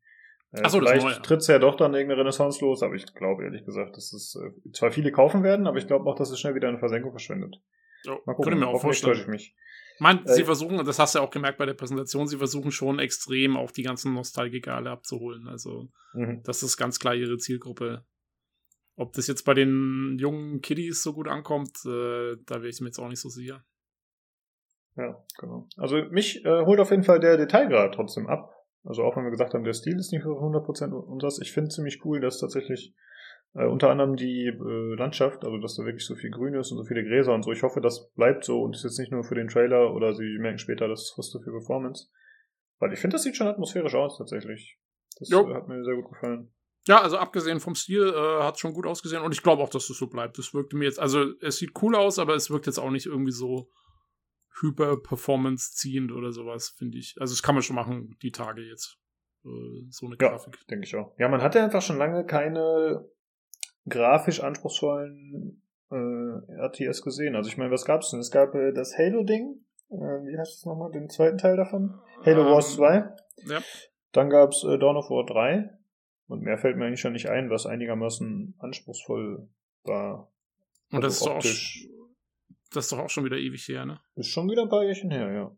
[0.51, 1.19] Äh, so, vielleicht Neue.
[1.23, 4.71] tritt's ja doch dann irgendeine Renaissance los, aber ich glaube ehrlich gesagt, dass es äh,
[4.71, 7.59] zwar viele kaufen werden, aber ich glaube auch, dass es schnell wieder in Versenkung verschwindet.
[8.03, 8.51] Ja, Mal gucken.
[8.51, 9.19] könnte mir auch vorstellen.
[9.19, 9.55] ich mich.
[9.95, 12.37] Ich meine, Äh, sie versuchen, das hast du ja auch gemerkt bei der Präsentation, sie
[12.37, 15.47] versuchen schon extrem auch die ganzen Nostalgiker alle abzuholen.
[15.47, 16.43] Also, Mhm.
[16.43, 18.05] Das ist ganz klar ihre Zielgruppe.
[18.95, 22.87] Ob das jetzt bei den jungen Kiddies so gut ankommt, äh, da wäre ich mir
[22.87, 23.63] jetzt auch nicht so sicher.
[24.95, 25.67] Ja, genau.
[25.77, 28.53] Also mich äh, holt auf jeden Fall der Detailgrad trotzdem ab.
[28.83, 31.39] Also auch wenn wir gesagt haben, der Stil ist nicht so 100% unseres.
[31.41, 32.93] Ich finde ziemlich cool, dass tatsächlich
[33.55, 36.77] äh, unter anderem die äh, Landschaft, also dass da wirklich so viel Grün ist und
[36.77, 37.51] so viele Gräser und so.
[37.51, 40.37] Ich hoffe, das bleibt so und ist jetzt nicht nur für den Trailer oder sie
[40.39, 42.09] merken später, das frisst für Performance.
[42.79, 44.79] Weil ich finde, das sieht schon atmosphärisch aus tatsächlich.
[45.17, 45.51] Das Jo.
[45.53, 46.52] hat mir sehr gut gefallen.
[46.87, 49.87] Ja, also abgesehen vom Stil äh, hat schon gut ausgesehen und ich glaube auch, dass
[49.87, 50.37] das so bleibt.
[50.37, 53.05] Das wirkte mir jetzt, also es sieht cool aus, aber es wirkt jetzt auch nicht
[53.05, 53.69] irgendwie so
[54.61, 57.15] hyper-performance-ziehend oder sowas, finde ich.
[57.19, 58.97] Also das kann man schon machen, die Tage jetzt.
[59.45, 59.49] Äh,
[59.89, 60.29] so eine Ja.
[60.29, 60.57] Grafik.
[60.67, 61.13] Denke ich auch.
[61.17, 63.05] Ja, man hatte einfach schon lange keine
[63.87, 65.61] grafisch anspruchsvollen
[65.91, 67.35] äh, RTS gesehen.
[67.35, 68.19] Also ich meine, was gab's denn?
[68.19, 69.63] Es gab äh, das Halo-Ding.
[69.89, 70.91] Äh, wie heißt es nochmal?
[70.91, 71.99] Den zweiten Teil davon?
[72.25, 73.09] Halo Ähm, Wars 2.
[73.47, 73.61] ja.
[74.11, 75.69] Dann gab's äh, Dawn of War 3.
[76.27, 79.47] Und mehr fällt mir eigentlich schon nicht ein, was einigermaßen anspruchsvoll
[79.83, 80.31] war.
[80.91, 81.43] Und das ist, Also doch auch,
[82.71, 83.99] das ist doch auch schon wieder ewig her, ne?
[84.15, 85.55] Ist schon wieder ein paar Jährchen her, ja.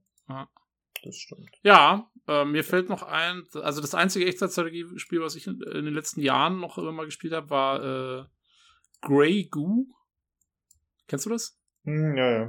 [1.06, 1.52] Das stimmt.
[1.62, 5.94] Ja, äh, mir fällt noch ein, also das einzige Echtzeitstrategiespiel, was ich in, in, den
[5.94, 8.26] letzten Jahren noch immer mal gespielt habe, war äh,
[9.02, 9.86] Grey Goo.
[11.08, 11.60] Kennst du das?
[11.84, 12.46] Hm, ja, ja.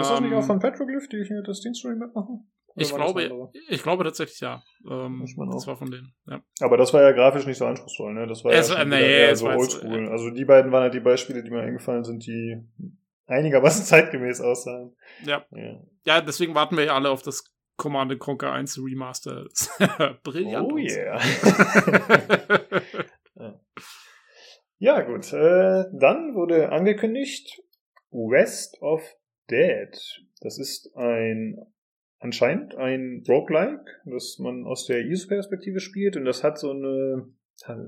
[0.00, 2.48] Ist das nicht auch von Petroglyph, die hier das Dienststory mitmachen?
[2.78, 4.62] Ich glaube, ich glaube tatsächlich ja.
[4.88, 6.14] Ähm, das war von denen.
[6.26, 6.42] Ja.
[6.60, 8.26] Aber das war ja grafisch nicht so anspruchsvoll, ne?
[8.26, 10.06] Das war es, ja nee, eher so oldschool.
[10.06, 12.56] Äh, also die beiden waren halt die Beispiele, die mir eingefallen sind, die
[13.26, 14.96] einigermaßen zeitgemäß aussahen.
[15.24, 15.44] Ja.
[15.50, 15.80] ja.
[16.04, 17.44] Ja, deswegen warten wir ja alle auf das
[17.76, 19.46] Command Conquer 1 Remaster.
[20.24, 20.72] Brillant.
[20.72, 21.20] Oh yeah.
[24.78, 25.32] ja, gut.
[25.32, 27.62] Äh, dann wurde angekündigt
[28.10, 29.02] West of
[29.48, 29.96] Dead.
[30.40, 31.56] Das ist ein
[32.18, 37.28] anscheinend ein Roguelike, das man aus der ISO-Perspektive spielt und das hat so eine,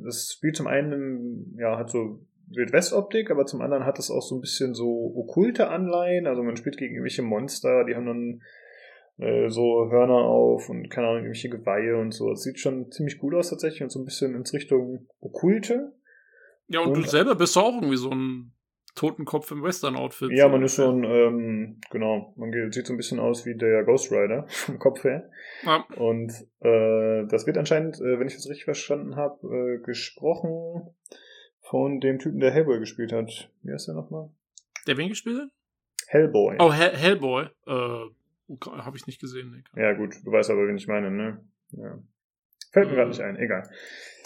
[0.04, 4.36] das spielt zum einen, ja, hat so Wildwest-Optik, aber zum anderen hat es auch so
[4.36, 8.42] ein bisschen so okkulte Anleihen, also man spielt gegen irgendwelche Monster, die haben dann
[9.20, 12.30] äh, so Hörner auf und keine Ahnung, irgendwelche Geweihe und so.
[12.30, 15.92] Das sieht schon ziemlich gut aus tatsächlich und so ein bisschen ins Richtung okkulte.
[16.68, 18.52] Ja, und, und du selber bist auch irgendwie so ein
[18.94, 20.30] Totenkopf im Western-Outfit.
[20.32, 24.10] Ja, man ist ein, ähm, genau, man sieht so ein bisschen aus wie der Ghost
[24.10, 25.30] Rider vom Kopf her.
[25.64, 25.84] Ja.
[25.96, 30.94] Und äh, das wird anscheinend, äh, wenn ich das richtig verstanden habe, äh, gesprochen
[31.60, 33.50] von dem Typen, der Hellboy gespielt hat.
[33.62, 34.28] Wie heißt der nochmal?
[34.86, 35.50] Der wen gespielt hat?
[36.08, 36.56] Hellboy.
[36.58, 37.44] Oh, Hell Hellboy.
[37.66, 38.06] Äh,
[38.66, 39.64] habe ich nicht gesehen.
[39.74, 39.80] Nee.
[39.80, 41.40] Ja, gut, du weißt aber, wen ich meine, ne?
[41.70, 41.98] Ja.
[42.72, 43.68] Fällt mir gerade nicht ein, egal.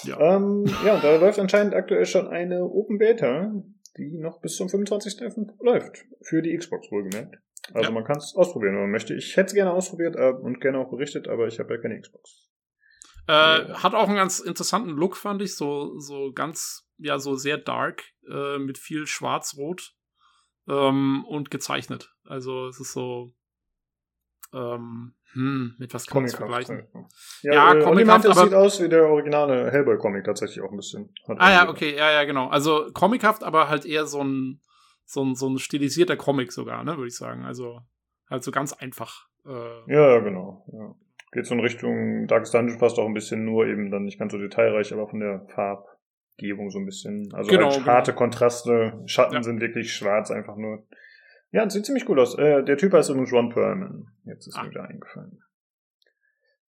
[0.04, 0.36] Ja.
[0.36, 3.52] Ähm, ja, da läuft anscheinend aktuell schon eine Open Beta
[3.96, 5.62] die noch bis zum 25.11.
[5.62, 6.04] läuft.
[6.22, 7.38] Für die Xbox wohlgemerkt.
[7.72, 7.94] Also ja.
[7.94, 9.14] man kann es ausprobieren, wenn man möchte.
[9.14, 11.98] Ich hätte es gerne ausprobiert äh, und gerne auch berichtet, aber ich habe ja keine
[11.98, 12.50] Xbox.
[13.26, 13.82] Äh, ja.
[13.82, 15.56] Hat auch einen ganz interessanten Look, fand ich.
[15.56, 19.94] So, so ganz, ja, so sehr dark, äh, mit viel Schwarz-Rot
[20.68, 22.14] ähm, und gezeichnet.
[22.24, 23.34] Also es ist so,
[24.52, 26.86] ähm, hm, mit was kann man es vergleichen?
[27.42, 31.12] Ja, ja, äh, Comic aber sieht aus wie der originale Hellboy-Comic tatsächlich auch ein bisschen.
[31.26, 32.48] Hat ah ja, okay, ja, ja, genau.
[32.48, 34.60] Also comichaft, aber halt eher so ein,
[35.04, 37.44] so ein, so ein stilisierter Comic sogar, ne, würde ich sagen.
[37.44, 37.80] Also
[38.30, 39.26] halt so ganz einfach.
[39.44, 40.64] Äh, ja, genau.
[40.72, 40.94] Ja.
[41.32, 44.30] Geht so in Richtung Darkest Dungeon passt auch ein bisschen, nur eben dann nicht ganz
[44.30, 47.28] so detailreich, aber von der Farbgebung so ein bisschen.
[47.34, 48.18] Also genau, halt harte genau.
[48.20, 49.02] Kontraste.
[49.06, 49.42] Schatten ja.
[49.42, 50.86] sind wirklich schwarz, einfach nur.
[51.54, 52.36] Ja, sieht ziemlich gut aus.
[52.36, 54.08] Äh, der Typ heißt übrigens Ron Perlman.
[54.24, 54.64] Jetzt ist ah.
[54.64, 55.38] mir wieder eingefallen.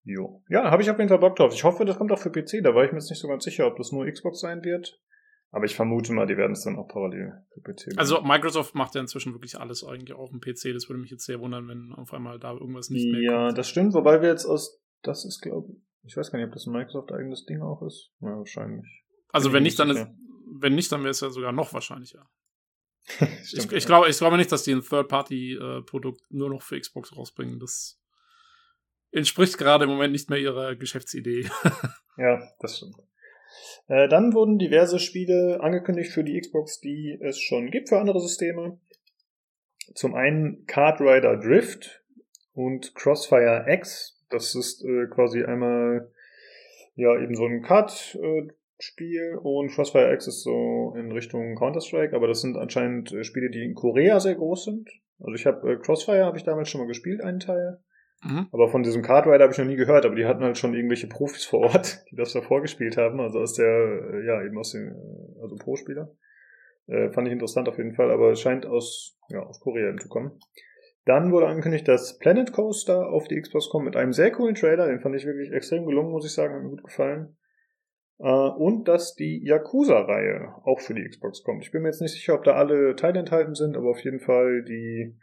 [0.04, 0.44] Jo.
[0.50, 1.54] Ja, habe ich auf jeden Fall Bock drauf.
[1.54, 2.62] Ich hoffe, das kommt auch für PC.
[2.62, 5.00] Da war ich mir jetzt nicht so ganz sicher, ob das nur Xbox sein wird.
[5.52, 7.98] Aber ich vermute mal, die werden es dann auch parallel für PC.
[7.98, 10.74] Also Microsoft macht ja inzwischen wirklich alles eigentlich auf dem PC.
[10.74, 13.58] Das würde mich jetzt sehr wundern, wenn auf einmal da irgendwas nicht mehr Ja, kommt.
[13.60, 13.94] das stimmt.
[13.94, 16.74] Wobei wir jetzt aus, das ist glaube ich, ich weiß gar nicht, ob das ein
[16.74, 18.12] Microsoft eigenes Ding auch ist.
[18.20, 19.06] Ja, wahrscheinlich.
[19.30, 20.06] Also wenn nicht, dann ist,
[20.60, 22.28] wenn nicht, dann wäre es ja sogar noch wahrscheinlicher.
[23.20, 27.60] ich, ich, glaube, ich glaube nicht, dass die ein Third-Party-Produkt nur noch für Xbox rausbringen.
[27.60, 28.00] Das
[29.12, 31.50] entspricht gerade im Moment nicht mehr ihrer Geschäftsidee.
[32.18, 32.96] ja, das stimmt.
[33.88, 38.20] Äh, dann wurden diverse Spiele angekündigt für die Xbox, die es schon gibt für andere
[38.20, 38.80] Systeme.
[39.94, 42.04] Zum einen Kart Rider Drift
[42.54, 44.20] und Crossfire X.
[44.30, 46.12] Das ist äh, quasi einmal
[46.96, 48.48] ja eben so ein Kart äh,
[48.84, 53.50] Spiel und Crossfire X ist so in Richtung Counter-Strike, aber das sind anscheinend äh, Spiele,
[53.50, 54.90] die in Korea sehr groß sind.
[55.20, 57.80] Also ich habe äh, Crossfire habe ich damals schon mal gespielt, einen Teil.
[58.24, 58.48] Mhm.
[58.52, 60.74] Aber von diesem Card Rider habe ich noch nie gehört, aber die hatten halt schon
[60.74, 64.58] irgendwelche Profis vor Ort, die das davor gespielt haben, also aus der, äh, ja, eben
[64.58, 66.14] aus den, äh, also Pro-Spieler.
[66.88, 70.00] Äh, fand ich interessant auf jeden Fall, aber es scheint aus, ja, aus Korea eben
[70.00, 70.38] zu kommen.
[71.06, 74.88] Dann wurde angekündigt, dass Planet Coaster auf die Xbox kommt mit einem sehr coolen Trailer,
[74.88, 77.38] den fand ich wirklich extrem gelungen, muss ich sagen, hat mir gut gefallen.
[78.20, 81.64] Äh, und dass die Yakuza-Reihe auch für die Xbox kommt.
[81.64, 84.20] Ich bin mir jetzt nicht sicher, ob da alle Teile enthalten sind, aber auf jeden
[84.20, 85.16] Fall die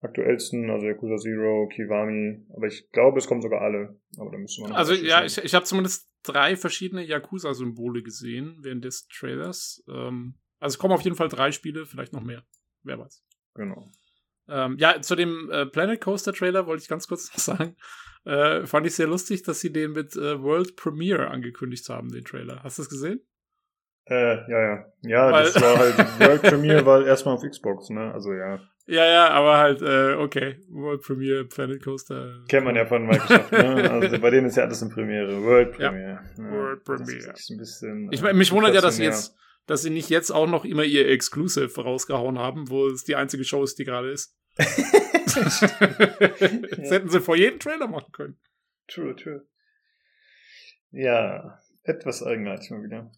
[0.00, 3.98] aktuellsten, also Yakuza Zero, Kiwami, aber ich glaube, es kommen sogar alle.
[4.16, 8.84] Aber da müssen wir Also ja, ich, ich habe zumindest drei verschiedene Yakuza-Symbole gesehen während
[8.84, 9.82] des Trailers.
[9.88, 12.44] Ähm, also es kommen auf jeden Fall drei Spiele, vielleicht noch mehr.
[12.82, 13.24] Wer weiß.
[13.54, 13.90] Genau.
[14.48, 17.76] Ähm, ja, zu dem äh, Planet Coaster Trailer wollte ich ganz kurz noch sagen.
[18.24, 22.24] Äh, fand ich sehr lustig, dass sie den mit äh, World Premiere angekündigt haben, den
[22.24, 22.62] Trailer.
[22.62, 23.20] Hast du das gesehen?
[24.06, 24.84] Äh, ja, ja.
[25.02, 28.12] Ja, Weil das war halt, World Premiere war erstmal auf Xbox, ne?
[28.12, 28.60] Also ja.
[28.86, 30.56] Ja, ja, aber halt, äh, okay.
[30.70, 32.42] World Premiere, Planet Coaster.
[32.48, 33.90] Kennt man ja von Microsoft, ne?
[33.90, 35.42] Also bei denen ist ja alles in Premiere.
[35.42, 36.20] World Premiere.
[36.38, 36.50] Ja, ja.
[36.50, 37.28] World Premiere.
[37.28, 40.30] Das ist ein bisschen, ich, mich wundert ja, dass sie jetzt, dass sie nicht jetzt
[40.30, 44.10] auch noch immer ihr Exclusive rausgehauen haben, wo es die einzige Show ist, die gerade
[44.10, 44.37] ist.
[46.78, 48.38] das hätten sie vor jedem Trailer machen können.
[48.88, 49.46] True, true.
[50.90, 53.10] Ja, etwas eigenartig mal wieder.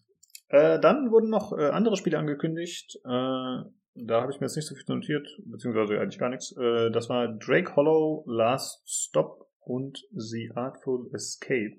[0.49, 2.99] Äh, dann wurden noch äh, andere Spiele angekündigt.
[3.05, 3.63] Äh,
[3.95, 6.55] da habe ich mir jetzt nicht so viel notiert, beziehungsweise eigentlich gar nichts.
[6.57, 11.77] Äh, das war Drake Hollow Last Stop und The Artful Escape.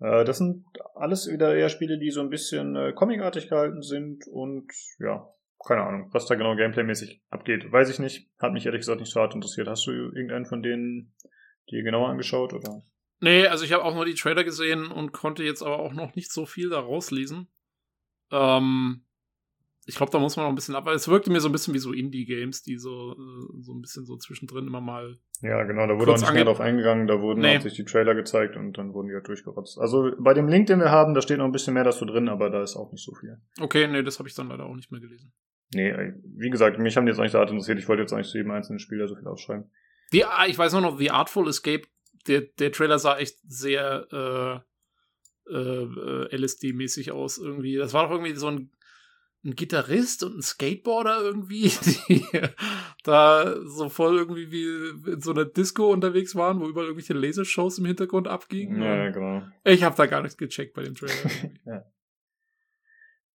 [0.00, 0.64] Äh, das sind
[0.94, 5.28] alles wieder eher Spiele, die so ein bisschen äh, comicartig gehalten sind und ja,
[5.66, 7.70] keine Ahnung, was da genau gameplaymäßig abgeht.
[7.70, 8.28] Weiß ich nicht.
[8.38, 9.68] Hat mich ehrlich gesagt nicht so hart interessiert.
[9.68, 11.14] Hast du irgendeinen von denen
[11.70, 12.82] dir genauer angeschaut oder?
[13.20, 16.14] Nee, also ich habe auch nur die Trailer gesehen und konnte jetzt aber auch noch
[16.14, 17.48] nicht so viel da rauslesen.
[18.30, 19.04] Ähm,
[19.86, 21.74] ich glaube, da muss man noch ein bisschen ab, es wirkte mir so ein bisschen
[21.74, 25.18] wie so Indie-Games, die so, äh, so ein bisschen so zwischendrin immer mal.
[25.42, 27.58] Ja, genau, da wurde auch nicht mehr drauf eingegangen, da wurden nee.
[27.58, 29.78] sich die Trailer gezeigt und dann wurden die halt durchgerotzt.
[29.78, 32.28] Also bei dem Link, den wir haben, da steht noch ein bisschen mehr dazu drin,
[32.28, 33.38] aber da ist auch nicht so viel.
[33.60, 35.32] Okay, nee, das habe ich dann leider auch nicht mehr gelesen.
[35.72, 38.38] Nee, wie gesagt, mich haben die jetzt so hart interessiert, ich wollte jetzt nicht zu
[38.38, 39.70] jedem einzelnen Spieler so viel ausschreiben.
[40.12, 41.82] Die, ich weiß nur noch, The Artful Escape,
[42.26, 44.64] der, der Trailer sah echt sehr
[45.48, 47.76] äh, äh, LSD-mäßig aus irgendwie.
[47.76, 48.70] Das war doch irgendwie so ein
[49.44, 51.72] ein Gitarrist und ein Skateboarder irgendwie,
[52.08, 52.24] die
[53.04, 57.78] da so voll irgendwie wie in so einer Disco unterwegs waren, wo überall irgendwelche Lasershows
[57.78, 58.82] im Hintergrund abgingen.
[58.82, 59.42] Ja, genau.
[59.64, 61.30] Ich habe da gar nichts gecheckt bei dem Trailer.
[61.64, 61.84] ja.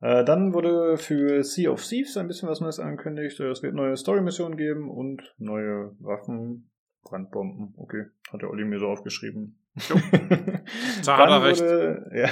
[0.01, 3.39] Äh, dann wurde für Sea of Thieves ein bisschen was Neues angekündigt.
[3.41, 6.71] Es wird neue Story-Missionen geben und neue Waffen,
[7.03, 7.75] Brandbomben.
[7.77, 9.59] Okay, hat der Olli mir so aufgeschrieben.
[11.05, 11.61] da hat er recht.
[11.61, 12.29] Wurde, ja,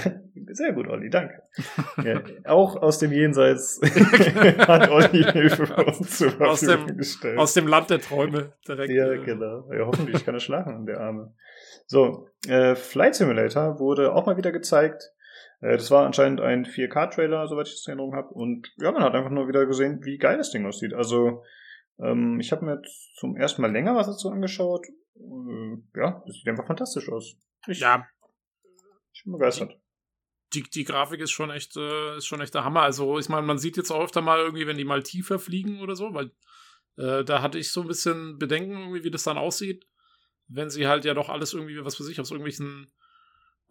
[0.53, 1.43] sehr gut, Olli, danke.
[2.05, 3.81] ja, auch aus dem Jenseits
[4.59, 7.39] hat Olli Hilfe für uns zur Verfügung aus dem, gestellt.
[7.39, 8.93] Aus dem Land der Träume direkt.
[8.93, 9.69] Ja, genau.
[9.73, 11.35] Ja, hoffentlich kann er schlafen, der Arme.
[11.87, 15.13] So, äh, Flight Simulator wurde auch mal wieder gezeigt.
[15.63, 18.29] Äh, das war anscheinend ein 4K-Trailer, soweit ich das in Erinnerung habe.
[18.35, 20.93] Und ja, man hat einfach nur wieder gesehen, wie geil das Ding aussieht.
[20.93, 21.43] Also,
[21.99, 24.87] ähm, ich habe mir jetzt zum ersten Mal länger was dazu angeschaut
[25.17, 27.37] äh, ja, das sieht einfach fantastisch aus.
[27.67, 28.07] Ich, ja.
[29.13, 29.79] Ich bin begeistert.
[30.55, 32.83] Die, die Grafik ist schon echt, äh, ist schon echt der Hammer.
[32.83, 35.81] Also, ich meine, man sieht jetzt auch öfter mal irgendwie, wenn die mal tiefer fliegen
[35.81, 36.31] oder so, weil
[36.97, 39.87] äh, da hatte ich so ein bisschen Bedenken, irgendwie, wie das dann aussieht,
[40.49, 42.93] wenn sie halt ja doch alles irgendwie, was für sich, aus irgendwelchen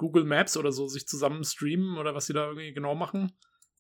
[0.01, 3.31] Google Maps oder so sich zusammen streamen oder was sie da irgendwie genau machen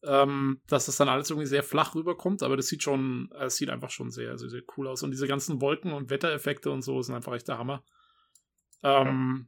[0.03, 3.69] ähm, dass das dann alles irgendwie sehr flach rüberkommt, aber das sieht schon, es sieht
[3.69, 5.03] einfach schon sehr, sehr, sehr cool aus.
[5.03, 7.83] Und diese ganzen Wolken und Wettereffekte und so sind einfach echt der Hammer.
[8.83, 9.47] Ähm,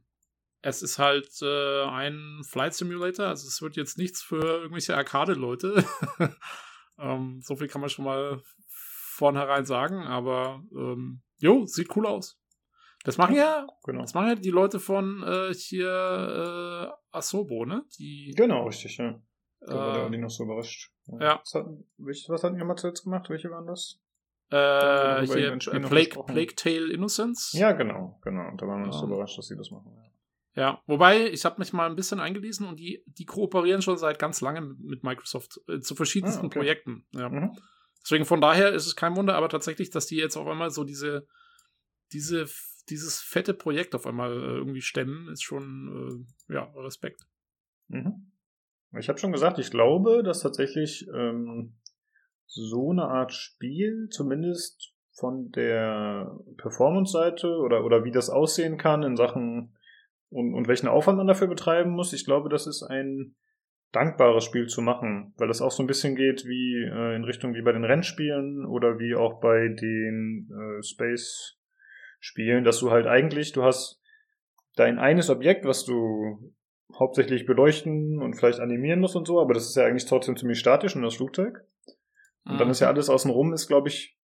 [0.62, 5.84] Es ist halt äh, ein Flight Simulator, also es wird jetzt nichts für irgendwelche Arcade-Leute.
[6.98, 12.38] ähm, so viel kann man schon mal vornherein sagen, aber ähm, jo, sieht cool aus.
[13.04, 14.00] Das machen ja, genau.
[14.00, 17.84] das machen ja die Leute von äh, hier äh, Asobo, ne?
[17.98, 19.20] Die, genau, richtig, ja.
[19.60, 20.90] Da war der Olli noch so überrascht.
[21.20, 21.40] Ja.
[21.40, 21.66] Was, hat,
[22.28, 23.28] was hatten wir mal zuletzt gemacht?
[23.30, 24.00] Welche waren das?
[24.50, 27.52] Äh, hier, Plague, Plague Tale Innocence.
[27.52, 28.48] Ja, genau, genau.
[28.48, 29.92] Und da waren wir noch so überrascht, dass sie das machen.
[29.94, 30.04] Ja.
[30.56, 34.20] Ja, wobei, ich habe mich mal ein bisschen eingelesen und die, die kooperieren schon seit
[34.20, 36.58] ganz langem mit Microsoft äh, zu verschiedensten ah, okay.
[36.60, 37.06] Projekten.
[37.10, 37.28] Ja.
[37.28, 37.58] Mhm.
[38.02, 40.84] Deswegen von daher ist es kein Wunder, aber tatsächlich, dass die jetzt auf einmal so
[40.84, 41.26] diese,
[42.12, 42.46] diese,
[42.88, 47.26] dieses fette Projekt auf einmal äh, irgendwie stemmen, ist schon, äh, ja, Respekt.
[47.88, 48.32] Mhm.
[48.98, 51.74] Ich habe schon gesagt, ich glaube, dass tatsächlich ähm,
[52.46, 59.16] so eine Art Spiel, zumindest von der Performance-Seite oder, oder wie das aussehen kann in
[59.16, 59.76] Sachen
[60.28, 63.36] und, und welchen Aufwand man dafür betreiben muss, ich glaube, das ist ein
[63.92, 67.54] dankbares Spiel zu machen, weil das auch so ein bisschen geht wie äh, in Richtung
[67.54, 70.82] wie bei den Rennspielen oder wie auch bei den äh,
[72.24, 74.00] Space-Spielen, dass du halt eigentlich, du hast
[74.76, 76.54] dein eines Objekt, was du
[76.98, 80.58] hauptsächlich beleuchten und vielleicht animieren muss und so, aber das ist ja eigentlich trotzdem ziemlich
[80.58, 81.64] statisch und das Flugzeug.
[82.46, 84.18] Und dann ist ja alles außenrum, ist, glaube ich,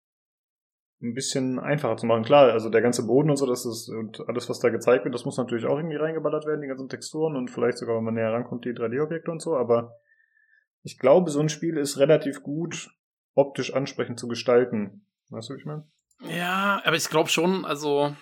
[1.03, 2.25] ein bisschen einfacher zu machen.
[2.25, 5.15] Klar, also der ganze Boden und so, das ist, und alles, was da gezeigt wird,
[5.15, 8.15] das muss natürlich auch irgendwie reingeballert werden, die ganzen Texturen und vielleicht sogar, wenn man
[8.15, 9.97] näher rankommt, die 3D-Objekte und so, aber
[10.83, 12.91] ich glaube, so ein Spiel ist relativ gut
[13.35, 15.07] optisch ansprechend zu gestalten.
[15.31, 15.87] Weißt du, wie ich meine?
[16.29, 18.15] Ja, aber ich glaube schon, also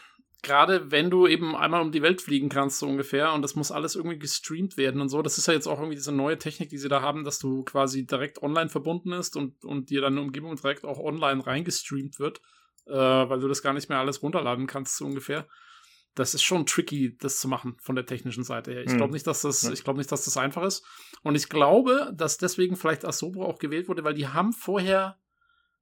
[0.42, 3.72] gerade wenn du eben einmal um die Welt fliegen kannst, so ungefähr, und das muss
[3.72, 5.22] alles irgendwie gestreamt werden und so.
[5.22, 7.64] Das ist ja jetzt auch irgendwie diese neue Technik, die sie da haben, dass du
[7.64, 12.40] quasi direkt online verbunden ist und, und dir deine Umgebung direkt auch online reingestreamt wird,
[12.86, 15.46] äh, weil du das gar nicht mehr alles runterladen kannst, so ungefähr.
[16.14, 18.80] Das ist schon tricky, das zu machen von der technischen Seite her.
[18.80, 19.12] Ich glaube mhm.
[19.12, 20.84] nicht, dass das, ich glaube nicht, dass das einfach ist.
[21.22, 25.16] Und ich glaube, dass deswegen vielleicht Asobo auch gewählt wurde, weil die haben vorher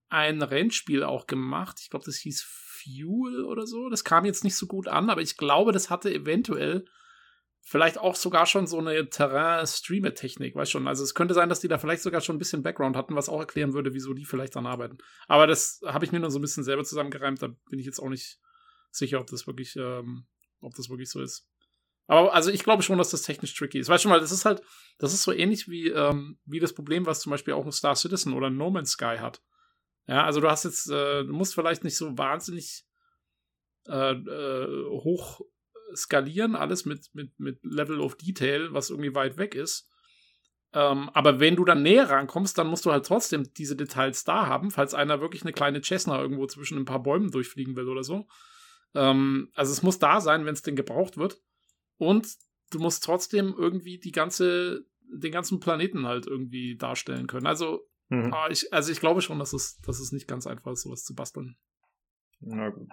[0.09, 1.79] ein Rennspiel auch gemacht.
[1.81, 3.89] Ich glaube, das hieß Fuel oder so.
[3.89, 6.85] Das kam jetzt nicht so gut an, aber ich glaube, das hatte eventuell
[7.69, 10.87] vielleicht auch sogar schon so eine Terrain-Streamer-Technik, weißt schon.
[10.87, 13.29] Also es könnte sein, dass die da vielleicht sogar schon ein bisschen Background hatten, was
[13.29, 14.99] auch erklären würde, wieso die vielleicht dann arbeiten.
[15.27, 17.43] Aber das habe ich mir nur so ein bisschen selber zusammengereimt.
[17.43, 18.39] Da bin ich jetzt auch nicht
[18.93, 20.27] sicher, ob das wirklich, ähm,
[20.61, 21.49] ob das wirklich so ist.
[22.07, 23.89] Aber also ich glaube schon, dass das technisch tricky ist.
[23.89, 24.63] Weißt du mal, das ist halt,
[24.99, 27.97] das ist so ähnlich wie, ähm, wie das Problem, was zum Beispiel auch ein Star
[27.97, 29.43] Citizen oder ein No Man's Sky hat.
[30.07, 32.85] Ja, also du hast jetzt, äh, du musst vielleicht nicht so wahnsinnig
[33.89, 35.41] äh, äh, hoch
[35.95, 39.89] skalieren, alles mit, mit, mit Level of Detail, was irgendwie weit weg ist.
[40.73, 44.47] Ähm, aber wenn du dann näher rankommst, dann musst du halt trotzdem diese Details da
[44.47, 48.05] haben, falls einer wirklich eine kleine Cessna irgendwo zwischen ein paar Bäumen durchfliegen will oder
[48.05, 48.27] so.
[48.95, 51.41] Ähm, also es muss da sein, wenn es denn gebraucht wird.
[51.99, 52.29] Und
[52.71, 57.47] du musst trotzdem irgendwie die ganze, den ganzen Planeten halt irgendwie darstellen können.
[57.47, 58.33] Also, mhm.
[58.33, 61.05] Ah, ich, also ich glaube schon, dass es, dass es nicht ganz einfach ist, sowas
[61.05, 61.57] zu basteln.
[62.41, 62.89] Na gut.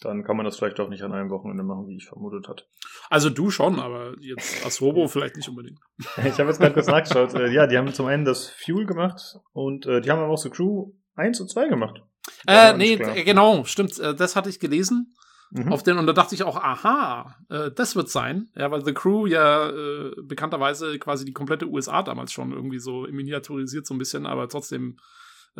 [0.00, 2.68] Dann kann man das vielleicht auch nicht an einem Wochenende machen, wie ich vermutet hat.
[3.10, 5.80] Also du schon, aber jetzt Asobo vielleicht nicht unbedingt.
[6.18, 7.34] ich habe jetzt gerade kurz nachgeschaut.
[7.34, 10.38] Äh, ja, die haben zum einen das Fuel gemacht und äh, die haben aber auch
[10.38, 12.00] so Crew 1 und 2 gemacht.
[12.46, 13.98] Äh, nee, genau, stimmt.
[13.98, 15.16] Äh, das hatte ich gelesen.
[15.50, 15.72] Mhm.
[15.72, 18.48] Auf den, und da dachte ich auch, aha, äh, das wird sein.
[18.54, 23.06] Ja, weil The Crew ja äh, bekannterweise quasi die komplette USA damals schon irgendwie so
[23.10, 24.96] miniaturisiert so ein bisschen, aber trotzdem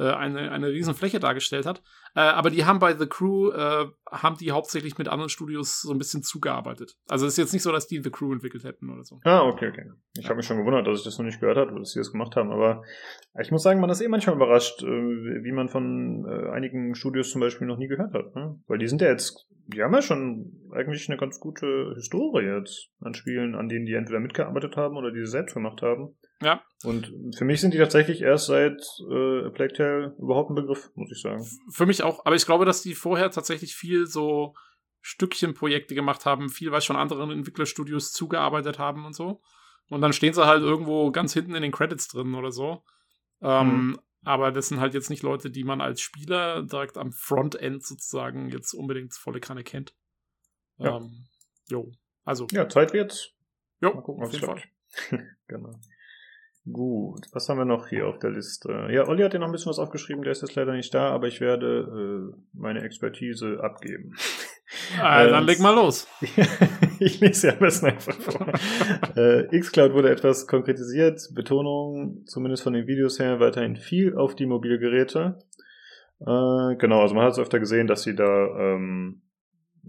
[0.03, 1.83] eine, eine riesen Fläche dargestellt hat.
[2.15, 5.93] Äh, aber die haben bei The Crew, äh, haben die hauptsächlich mit anderen Studios so
[5.93, 6.97] ein bisschen zugearbeitet.
[7.09, 9.21] Also es ist jetzt nicht so, dass die The Crew entwickelt hätten oder so.
[9.25, 9.91] Ah, okay, okay.
[10.19, 12.13] Ich habe mich schon gewundert, dass ich das noch nicht gehört habe, dass sie das
[12.13, 12.51] gemacht haben.
[12.51, 12.83] Aber
[13.41, 17.31] ich muss sagen, man ist eh manchmal überrascht, äh, wie man von äh, einigen Studios
[17.31, 18.35] zum Beispiel noch nie gehört hat.
[18.35, 18.61] Ne?
[18.67, 22.91] Weil die sind ja jetzt, die haben ja schon eigentlich eine ganz gute Historie jetzt
[23.01, 26.17] an Spielen, an denen die entweder mitgearbeitet haben oder die sie selbst gemacht haben.
[26.41, 26.63] Ja.
[26.85, 31.11] Und für mich sind die tatsächlich erst seit äh, Plague Tale überhaupt ein Begriff, muss
[31.11, 31.45] ich sagen.
[31.71, 34.55] Für mich auch, aber ich glaube, dass die vorher tatsächlich viel so
[35.01, 39.41] Stückchenprojekte gemacht haben, viel, weil schon anderen Entwicklerstudios zugearbeitet haben und so.
[39.89, 42.85] Und dann stehen sie halt irgendwo ganz hinten in den Credits drin oder so.
[43.41, 44.01] Ähm, mhm.
[44.25, 48.51] Aber das sind halt jetzt nicht Leute, die man als Spieler direkt am Frontend sozusagen
[48.51, 49.95] jetzt unbedingt volle Kanne kennt.
[50.77, 50.99] Ja.
[50.99, 51.27] Ähm,
[51.69, 51.93] jo.
[52.25, 52.47] Also.
[52.51, 53.31] Ja, Zeit wird's.
[53.81, 54.63] Jo, Mal gucken, auf jeden Fall.
[55.47, 55.81] genau.
[56.73, 58.89] Gut, was haben wir noch hier auf der Liste?
[58.91, 61.11] Ja, Olli hat ja noch ein bisschen was aufgeschrieben, der ist jetzt leider nicht da,
[61.11, 64.15] aber ich werde äh, meine Expertise abgeben.
[65.01, 66.07] Ah, dann leg mal los.
[67.01, 68.53] ich lese ja am besten einfach vor.
[69.17, 74.45] äh, Xcloud wurde etwas konkretisiert, Betonung, zumindest von den Videos her, weiterhin viel auf die
[74.45, 75.39] Mobilgeräte.
[76.21, 78.25] Äh, genau, also man hat es öfter gesehen, dass sie da
[78.59, 79.23] ähm,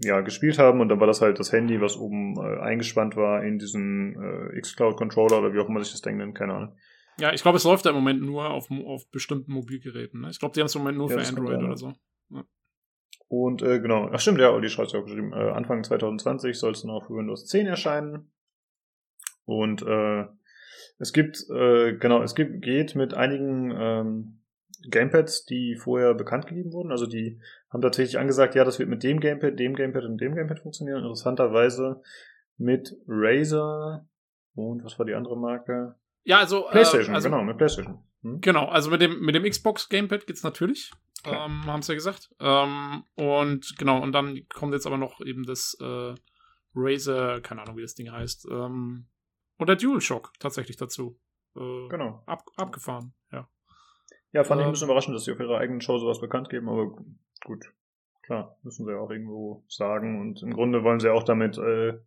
[0.02, 3.44] ja, gespielt haben und dann war das halt das Handy, was oben äh, eingespannt war
[3.44, 6.76] in diesen äh, xCloud-Controller oder wie auch immer sich das Ding nennt, keine Ahnung.
[7.18, 10.22] Ja, ich glaube, es läuft ja im Moment nur auf, auf bestimmten Mobilgeräten.
[10.22, 10.30] Ne?
[10.30, 11.92] Ich glaube, die haben es im Moment nur ja, für Android oder so.
[12.30, 12.44] Ja.
[13.28, 16.58] Und äh, genau, ach stimmt, ja, Olli schreibt es ja auch geschrieben, äh, Anfang 2020
[16.58, 18.32] soll es dann auch für Windows 10 erscheinen.
[19.44, 20.24] Und äh,
[20.98, 24.40] es gibt, äh, genau, es gibt, geht mit einigen ähm,
[24.88, 26.90] Gamepads, die vorher bekannt gegeben wurden.
[26.90, 27.40] Also die
[27.72, 31.02] haben tatsächlich angesagt, ja, das wird mit dem Gamepad, dem Gamepad und dem Gamepad funktionieren.
[31.02, 32.02] Interessanterweise
[32.56, 34.06] mit Razer
[34.54, 35.96] und was war die andere Marke?
[36.24, 38.04] Ja, also PlayStation, äh, also, genau, mit PlayStation.
[38.22, 38.40] Hm?
[38.40, 40.90] Genau, also mit dem mit dem Xbox Gamepad geht's natürlich,
[41.24, 42.30] ähm, haben sie ja gesagt.
[42.38, 46.14] Ähm, und genau, und dann kommt jetzt aber noch eben das äh,
[46.74, 49.06] Razer, keine Ahnung, wie das Ding heißt, ähm,
[49.58, 51.18] und der DualShock tatsächlich dazu.
[51.56, 52.22] Äh, genau.
[52.26, 53.14] Ab, abgefahren,
[54.32, 54.44] ja.
[54.44, 56.68] Fand ähm, ich ein bisschen überraschend, dass sie auf ihrer eigenen Show sowas bekannt geben,
[56.68, 56.96] aber
[57.44, 57.72] gut.
[58.22, 60.20] Klar, müssen sie ja auch irgendwo sagen.
[60.20, 61.98] Und im Grunde wollen sie auch damit äh,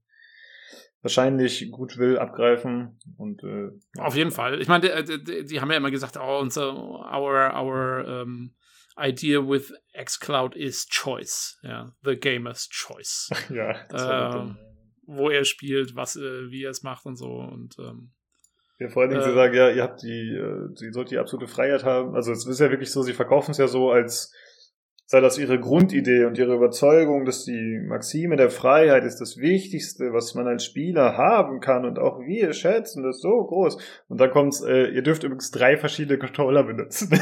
[1.01, 2.97] wahrscheinlich Goodwill abgreifen.
[3.17, 4.61] Und äh, auf jeden Fall.
[4.61, 8.55] Ich meine, die, die, die, haben ja immer gesagt, oh, unser our our um,
[8.97, 13.29] idea with xCloud is choice, ja, the gamer's choice.
[13.49, 13.71] ja.
[13.91, 14.55] Äh,
[15.05, 18.11] wo er spielt, was, äh, wie er es macht und so und ähm,
[18.83, 21.17] ja, vor allen Dingen, äh, sie sagen, ja, ihr habt die, äh, sie sollt die
[21.17, 22.15] absolute Freiheit haben.
[22.15, 24.33] Also es ist ja wirklich so, sie verkaufen es ja so, als
[25.05, 30.11] sei das ihre Grundidee und ihre Überzeugung, dass die Maxime der Freiheit ist das Wichtigste,
[30.11, 33.77] was man als Spieler haben kann und auch wir schätzen das so groß.
[34.09, 37.09] Und dann kommt's, äh, ihr dürft übrigens drei verschiedene Controller benutzen.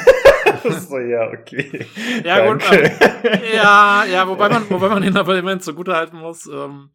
[0.64, 1.86] so, ja, okay.
[2.24, 2.66] Ja, Danke.
[2.66, 3.24] gut.
[3.24, 6.92] Äh, ja, ja, wobei man, wobei man den aber immerhin zugute halten muss, ähm,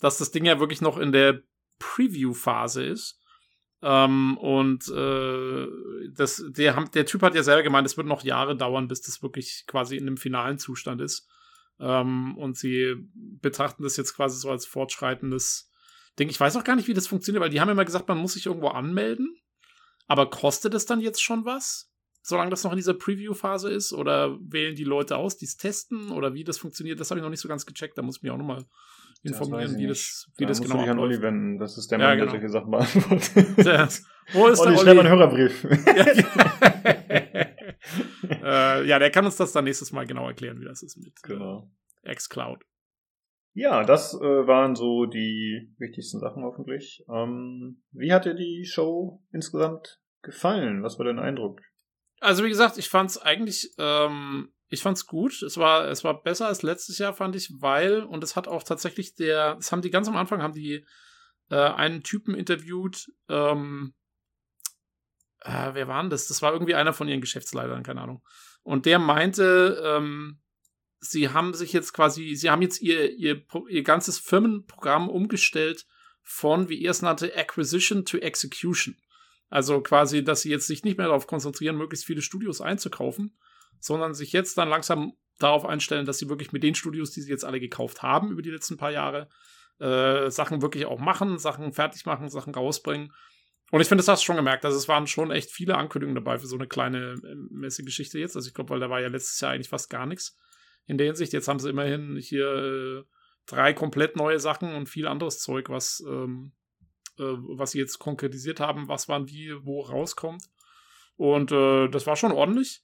[0.00, 1.40] dass das Ding ja wirklich noch in der
[1.80, 3.18] Preview-Phase ist.
[3.86, 5.68] Ähm, und äh,
[6.14, 9.22] das, der, der Typ hat ja selber gemeint, es wird noch Jahre dauern, bis das
[9.22, 11.28] wirklich quasi in einem finalen Zustand ist.
[11.78, 15.70] Ähm, und sie betrachten das jetzt quasi so als fortschreitendes
[16.18, 16.30] Ding.
[16.30, 18.32] Ich weiß auch gar nicht, wie das funktioniert, weil die haben immer gesagt, man muss
[18.32, 19.36] sich irgendwo anmelden.
[20.06, 21.92] Aber kostet es dann jetzt schon was?
[22.26, 23.92] Solange das noch in dieser Preview-Phase ist?
[23.92, 26.10] Oder wählen die Leute aus, die es testen?
[26.10, 26.98] Oder wie das funktioniert?
[26.98, 27.98] Das habe ich noch nicht so ganz gecheckt.
[27.98, 28.64] Da muss ich mich auch nochmal
[29.22, 30.88] informieren, wie das, wie da das genau ist.
[30.88, 31.58] an Olli wenden.
[31.58, 32.32] Das ist der Mann, ja, genau.
[32.32, 33.58] der solche Sachen beantwortet.
[33.58, 33.90] Der,
[34.32, 35.64] wo ist Olli, der schreib einen Hörerbrief.
[38.42, 41.12] äh, ja, der kann uns das dann nächstes Mal genau erklären, wie das ist mit
[41.24, 41.70] äh, genau.
[42.04, 42.64] äh, xCloud.
[43.52, 47.04] Ja, das äh, waren so die wichtigsten Sachen hoffentlich.
[47.06, 50.82] Ähm, wie hat dir die Show insgesamt gefallen?
[50.82, 51.60] Was war dein Eindruck?
[52.20, 55.42] Also wie gesagt, ich fand es eigentlich ähm, Ich fand's gut.
[55.42, 58.62] Es war, es war besser als letztes Jahr, fand ich, weil, und es hat auch
[58.62, 60.84] tatsächlich der, es haben die ganz am Anfang, haben die
[61.50, 63.94] äh, einen Typen interviewt, ähm,
[65.40, 66.26] äh, wer war denn das?
[66.26, 68.22] Das war irgendwie einer von ihren Geschäftsleitern, keine Ahnung.
[68.62, 70.40] Und der meinte, ähm,
[71.00, 75.86] sie haben sich jetzt quasi, sie haben jetzt ihr, ihr, ihr ganzes Firmenprogramm umgestellt
[76.22, 78.96] von, wie er es nannte, Acquisition to Execution.
[79.50, 83.36] Also quasi, dass sie jetzt sich nicht mehr darauf konzentrieren, möglichst viele Studios einzukaufen,
[83.80, 87.30] sondern sich jetzt dann langsam darauf einstellen, dass sie wirklich mit den Studios, die sie
[87.30, 89.28] jetzt alle gekauft haben über die letzten paar Jahre,
[89.78, 93.12] äh, Sachen wirklich auch machen, Sachen fertig machen, Sachen rausbringen.
[93.70, 94.64] Und ich finde, das hast du schon gemerkt.
[94.64, 98.36] Also es waren schon echt viele Ankündigungen dabei für so eine kleine äh, Messegeschichte jetzt.
[98.36, 100.38] Also ich glaube, weil da war ja letztes Jahr eigentlich fast gar nichts
[100.86, 101.32] in der Hinsicht.
[101.32, 103.02] Jetzt haben sie immerhin hier äh,
[103.46, 106.52] drei komplett neue Sachen und viel anderes Zeug, was, ähm,
[107.18, 110.44] äh, was sie jetzt konkretisiert haben, was wann wie wo rauskommt.
[111.16, 112.82] Und äh, das war schon ordentlich,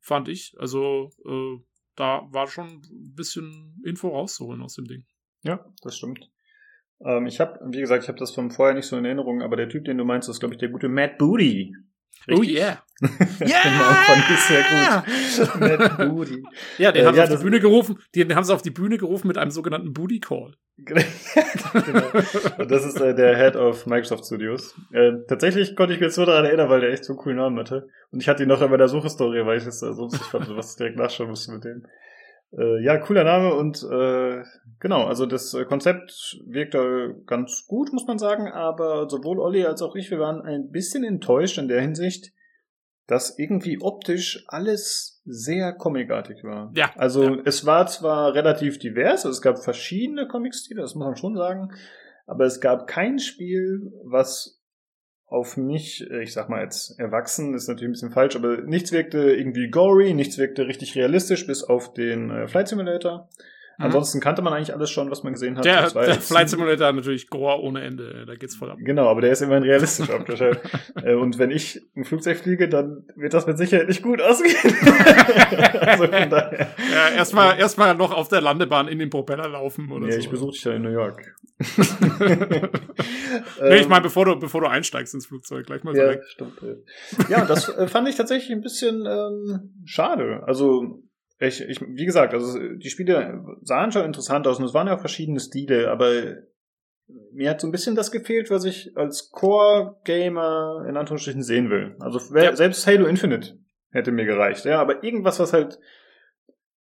[0.00, 0.54] fand ich.
[0.58, 1.62] Also äh,
[1.96, 5.04] da war schon ein bisschen Info rauszuholen aus dem Ding.
[5.42, 6.30] Ja, das stimmt.
[7.04, 9.56] Ähm, ich habe, wie gesagt, ich habe das von vorher nicht so in Erinnerung, aber
[9.56, 11.74] der Typ, den du meinst, ist, glaube ich, der gute Matt Booty.
[12.28, 12.38] Richtig?
[12.38, 12.83] Oh yeah.
[13.40, 13.62] Ja!
[13.62, 16.28] genau, fand sehr gut.
[16.78, 18.70] Ja, den äh, haben sie ja, auf die Bühne gerufen, den haben sie auf die
[18.70, 20.54] Bühne gerufen mit einem sogenannten Booty Call.
[20.76, 21.02] genau.
[22.58, 24.74] Und das ist äh, der Head of Microsoft Studios.
[24.92, 27.38] Äh, tatsächlich konnte ich mich jetzt nur daran erinnern, weil der echt so einen coolen
[27.38, 27.88] Namen hatte.
[28.10, 30.48] Und ich hatte ihn noch in meiner Suchhistorie, weil ich es äh, so lustig fand,
[30.56, 31.86] was ich direkt nachschauen musste mit dem.
[32.56, 34.42] Äh, ja, cooler Name und äh,
[34.78, 36.76] genau, also das Konzept wirkt
[37.26, 41.02] ganz gut, muss man sagen, aber sowohl Olli als auch ich, wir waren ein bisschen
[41.02, 42.32] enttäuscht in der Hinsicht,
[43.06, 46.72] dass irgendwie optisch alles sehr comicartig war.
[46.74, 46.92] Ja.
[46.96, 47.42] Also ja.
[47.44, 51.72] es war zwar relativ divers, also es gab verschiedene Comic-Stile, das muss man schon sagen,
[52.26, 54.60] aber es gab kein Spiel, was
[55.26, 58.92] auf mich, äh, ich sag mal jetzt erwachsen, ist natürlich ein bisschen falsch, aber nichts
[58.92, 63.28] wirkte irgendwie gory, nichts wirkte richtig realistisch, bis auf den äh, Flight Simulator.
[63.78, 63.86] Mhm.
[63.86, 65.64] Ansonsten kannte man eigentlich alles schon, was man gesehen hat.
[65.64, 68.78] Der, der Flight Simulator hat natürlich Gore ohne Ende, da geht's voll ab.
[68.80, 70.60] Genau, aber der ist immerhin realistisch aufgestellt.
[71.02, 74.54] Äh, und wenn ich ein Flugzeug fliege, dann wird das mit Sicherheit nicht gut ausgehen.
[75.80, 76.68] also von daher.
[76.92, 80.18] Ja, erstmal erstmal noch auf der Landebahn in den Propeller laufen oder ja, so.
[80.18, 81.34] ich besuche dich ja in New York.
[83.62, 86.22] nee, ich meine, bevor du, bevor du einsteigst ins Flugzeug, gleich mal so ja, weg.
[86.26, 87.38] Stimmt, ja.
[87.38, 90.42] ja, das äh, fand ich tatsächlich ein bisschen ähm, schade.
[90.46, 91.02] Also
[91.46, 94.96] ich, ich, wie gesagt, also die Spiele sahen schon interessant aus und es waren ja
[94.96, 96.36] auch verschiedene Stile, aber
[97.32, 101.96] mir hat so ein bisschen das gefehlt, was ich als Core-Gamer in Anführungsstrichen sehen will.
[102.00, 102.54] Also ja.
[102.54, 103.58] selbst Halo Infinite
[103.90, 105.78] hätte mir gereicht, ja, aber irgendwas, was halt,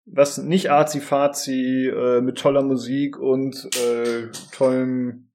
[0.06, 5.32] was nicht arzi-fazi äh, mit toller Musik und äh, tollem,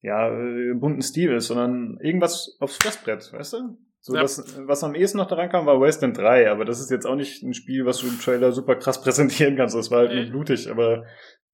[0.00, 3.78] ja, äh, bunten Stil ist, sondern irgendwas aufs Fressbrett, weißt du?
[4.04, 4.22] So, ja.
[4.22, 7.14] das, was am ehesten noch daran kam, war Wasteland 3, aber das ist jetzt auch
[7.14, 9.76] nicht ein Spiel, was du im Trailer super krass präsentieren kannst.
[9.76, 11.04] Das war halt nur blutig, aber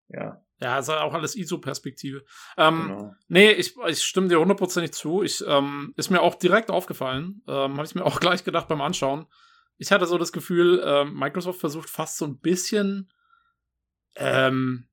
[0.09, 0.43] ja.
[0.61, 2.25] Ja, es ist auch alles ISO-Perspektive.
[2.57, 3.15] Ähm, genau.
[3.29, 5.23] Nee, ich, ich stimme dir hundertprozentig zu.
[5.23, 7.43] Ich, ähm, ist mir auch direkt aufgefallen.
[7.47, 9.27] Ähm, Habe ich mir auch gleich gedacht beim Anschauen.
[9.77, 13.13] Ich hatte so das Gefühl, ähm, Microsoft versucht fast so ein bisschen
[14.17, 14.88] ähm,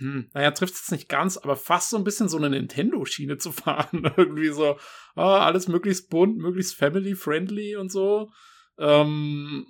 [0.00, 3.52] hm, naja, trifft es nicht ganz, aber fast so ein bisschen so eine Nintendo-Schiene zu
[3.52, 4.10] fahren.
[4.16, 4.78] Irgendwie so,
[5.14, 8.32] oh, alles möglichst bunt, möglichst family-friendly und so.
[8.78, 9.66] Ähm,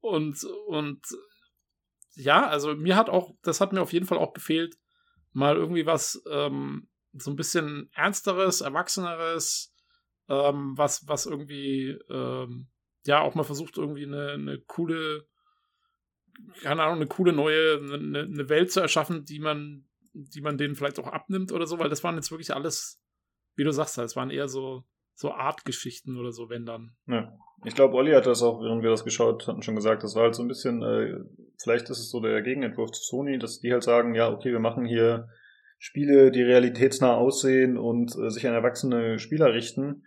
[0.00, 1.00] und, und
[2.16, 4.76] ja, also mir hat auch, das hat mir auf jeden Fall auch gefehlt,
[5.32, 9.72] mal irgendwie was, ähm, so ein bisschen ernsteres, erwachseneres,
[10.28, 12.68] ähm, was, was irgendwie, ähm,
[13.06, 15.28] ja, auch mal versucht, irgendwie eine, eine coole
[16.62, 20.74] keine Ahnung, eine coole neue, eine, eine Welt zu erschaffen, die man, die man denen
[20.74, 23.02] vielleicht auch abnimmt oder so, weil das waren jetzt wirklich alles,
[23.56, 24.84] wie du sagst, es waren eher so,
[25.14, 26.96] so Artgeschichten oder so, wenn dann.
[27.06, 27.32] Ja.
[27.64, 30.02] Ich glaube, Olli hat das auch, während wir das geschaut hatten, schon gesagt.
[30.02, 31.18] Das war halt so ein bisschen, äh,
[31.62, 34.60] vielleicht ist es so der Gegenentwurf zu Sony, dass die halt sagen, ja, okay, wir
[34.60, 35.28] machen hier
[35.78, 40.04] Spiele, die realitätsnah aussehen und äh, sich an erwachsene Spieler richten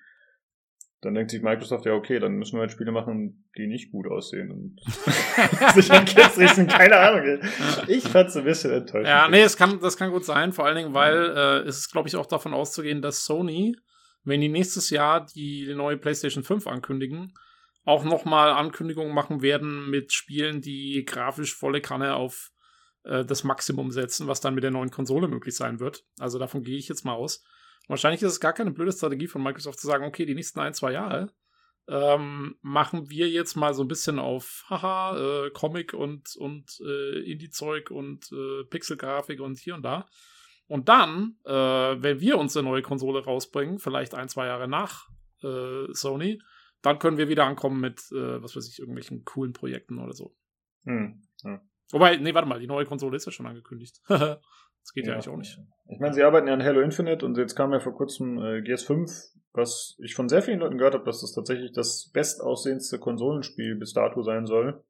[1.03, 4.07] dann denkt sich Microsoft, ja, okay, dann müssen wir halt Spiele machen, die nicht gut
[4.07, 4.51] aussehen.
[4.51, 4.79] Und
[5.73, 7.39] sich an Kids richten, keine Ahnung.
[7.87, 9.07] Ich fand's ein bisschen enttäuschend.
[9.07, 11.91] Ja, nee, es kann, das kann gut sein, vor allen Dingen, weil äh, es ist,
[11.91, 13.75] glaube ich, auch davon auszugehen, dass Sony,
[14.23, 17.33] wenn die nächstes Jahr die neue PlayStation 5 ankündigen,
[17.85, 22.51] auch nochmal Ankündigungen machen werden mit Spielen, die grafisch volle Kanne auf
[23.03, 26.03] äh, das Maximum setzen, was dann mit der neuen Konsole möglich sein wird.
[26.19, 27.43] Also davon gehe ich jetzt mal aus.
[27.87, 30.73] Wahrscheinlich ist es gar keine blöde Strategie von Microsoft zu sagen, okay, die nächsten ein,
[30.73, 31.33] zwei Jahre
[31.87, 37.19] ähm, machen wir jetzt mal so ein bisschen auf haha, äh, Comic und, und äh,
[37.29, 40.07] Indie-Zeug und äh, Pixel-Grafik und hier und da.
[40.67, 45.09] Und dann, äh, wenn wir uns eine neue Konsole rausbringen, vielleicht ein, zwei Jahre nach
[45.43, 46.41] äh, Sony,
[46.81, 50.35] dann können wir wieder ankommen mit, äh, was weiß ich, irgendwelchen coolen Projekten oder so.
[50.85, 51.61] Hm, ja.
[51.91, 54.01] Wobei, nee, warte mal, die neue Konsole ist ja schon angekündigt.
[54.83, 55.57] das geht ja, ja, eigentlich auch nicht.
[55.89, 58.59] Ich meine, sie arbeiten ja an Halo Infinite und jetzt kam ja vor kurzem äh,
[58.59, 63.75] GS5, was ich von sehr vielen Leuten gehört habe, dass das tatsächlich das bestaussehendste Konsolenspiel
[63.75, 64.83] bis dato sein soll.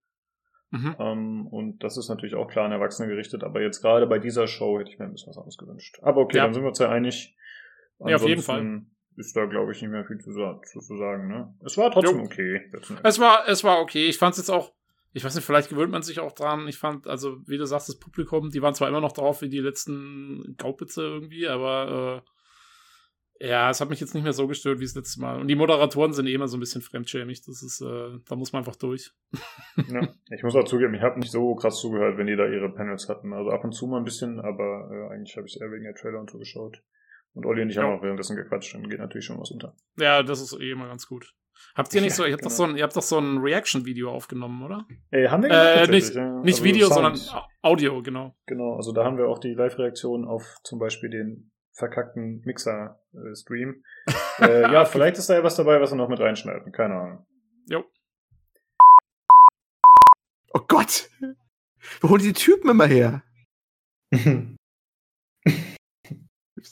[0.71, 0.95] Mhm.
[0.99, 4.47] Ähm, und das ist natürlich auch klar an Erwachsene gerichtet, aber jetzt gerade bei dieser
[4.47, 5.99] Show hätte ich mir ein bisschen was anderes gewünscht.
[6.01, 6.43] Aber okay, ja.
[6.45, 7.37] dann sind wir uns ja einig.
[7.99, 8.81] Ansonsten ja, auf jeden Fall.
[9.15, 11.53] Ist da, glaube ich, nicht mehr viel zu, zu, zu sagen, ne?
[11.63, 12.25] Es war trotzdem jo.
[12.25, 12.71] okay.
[13.03, 14.07] Es war, es war okay.
[14.07, 14.73] Ich fand es jetzt auch,
[15.13, 16.67] ich weiß nicht, vielleicht gewöhnt man sich auch dran.
[16.67, 19.49] Ich fand, also, wie du sagst, das Publikum, die waren zwar immer noch drauf wie
[19.49, 22.23] die letzten Gaupitze irgendwie, aber
[23.39, 25.39] äh, ja, es hat mich jetzt nicht mehr so gestört wie das letzte Mal.
[25.39, 27.43] Und die Moderatoren sind eh immer so ein bisschen fremdschämig.
[27.45, 29.11] Das ist, äh, da muss man einfach durch.
[29.91, 32.73] ja, ich muss auch zugeben, ich habe nicht so krass zugehört, wenn die da ihre
[32.73, 33.33] Panels hatten.
[33.33, 35.83] Also ab und zu mal ein bisschen, aber äh, eigentlich habe ich es eher wegen
[35.83, 36.81] der Trailer und so geschaut.
[37.33, 37.83] Und Olli und ich ja.
[37.83, 39.75] haben auch währenddessen gequatscht und geht natürlich schon was unter.
[39.97, 41.35] Ja, das ist eh immer ganz gut.
[41.75, 42.49] Habt ihr nicht so, ihr habt, genau.
[42.49, 44.85] doch so ein, ihr habt doch so ein Reaction-Video aufgenommen, oder?
[45.11, 46.39] Ey, haben wir äh, nicht, ja.
[46.41, 47.17] nicht also Video, Sound.
[47.17, 48.35] sondern Audio, genau.
[48.45, 53.83] Genau, also da haben wir auch die Live-Reaktion auf zum Beispiel den verkackten Mixer-Stream.
[54.39, 56.71] äh, ja, vielleicht ist da ja was dabei, was wir noch mit reinschneiden.
[56.71, 57.25] Keine Ahnung.
[57.67, 57.83] Jo.
[60.53, 61.09] Oh Gott!
[62.01, 63.23] Wo holen die Typen immer her?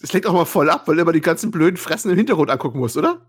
[0.02, 2.50] Es lenkt auch mal voll ab, weil du immer die ganzen blöden Fressen im Hintergrund
[2.50, 3.28] angucken musst, oder?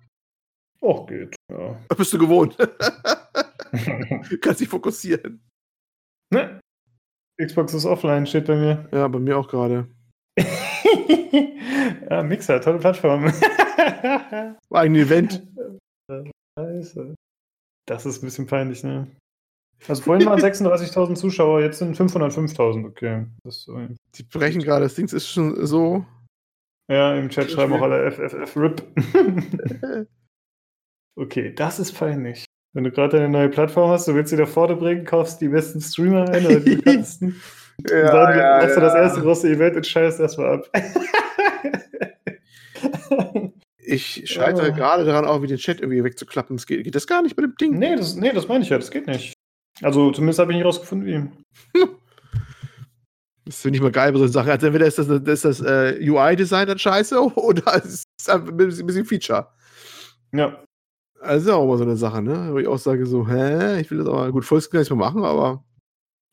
[0.83, 1.79] Och, geht, ja.
[1.97, 2.57] Bist du gewohnt.
[4.41, 5.41] Kannst dich fokussieren.
[6.33, 6.61] Ne?
[7.41, 8.89] Xbox ist offline, steht bei mir.
[8.93, 9.87] Ja, bei mir auch gerade.
[12.11, 13.25] ja, Mixer, tolle Plattform.
[14.69, 15.47] War ein Event.
[16.59, 17.15] Scheiße.
[17.87, 19.07] Das ist ein bisschen peinlich, ne?
[19.89, 23.27] Also vorhin waren 36.000 Zuschauer, jetzt sind 505.000, okay.
[23.45, 26.07] Äh, Die brechen gerade, das Ding ist schon so
[26.91, 28.83] ja, im Chat schreiben auch alle FFF-RIP.
[31.17, 32.45] Okay, das ist peinlich.
[32.75, 35.49] Wenn du gerade eine neue Plattform hast, du willst sie da vorne bringen, kaufst die
[35.49, 37.41] besten Streamer ein oder die besten.
[37.89, 40.71] ja, dann ja, machst du das erste große Event und scheißt erstmal ab.
[43.79, 44.75] ich scheitere oh.
[44.75, 46.57] gerade daran, auch wie den Chat irgendwie wegzuklappen.
[46.57, 47.79] Das geht, geht, das gar nicht mit dem Ding?
[47.79, 49.35] Nee, das, nee, das meine ich ja, das geht nicht.
[49.83, 51.87] Also zumindest habe ich nicht rausgefunden, wie.
[53.45, 54.51] Das finde ich mal geil bei so Sachen.
[54.51, 58.57] Also entweder ist das, ist das äh, UI-Design dann scheiße oder ist es einfach ein
[58.57, 59.49] bisschen Feature.
[60.33, 60.63] Ja.
[61.23, 62.49] Also auch mal so eine Sache, ne?
[62.53, 65.25] Wo ich auch sage so, hä, ich will das aber gut Vollscreen nicht mehr machen,
[65.25, 65.65] aber.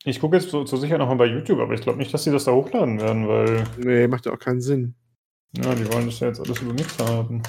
[0.04, 2.32] Ich gucke jetzt so, so sicher nochmal bei YouTube, aber ich glaube nicht, dass sie
[2.32, 3.64] das da hochladen werden, weil.
[3.78, 4.94] Nee, macht ja auch keinen Sinn.
[5.56, 7.42] Ja, die wollen das ja jetzt alles über Mixer haben.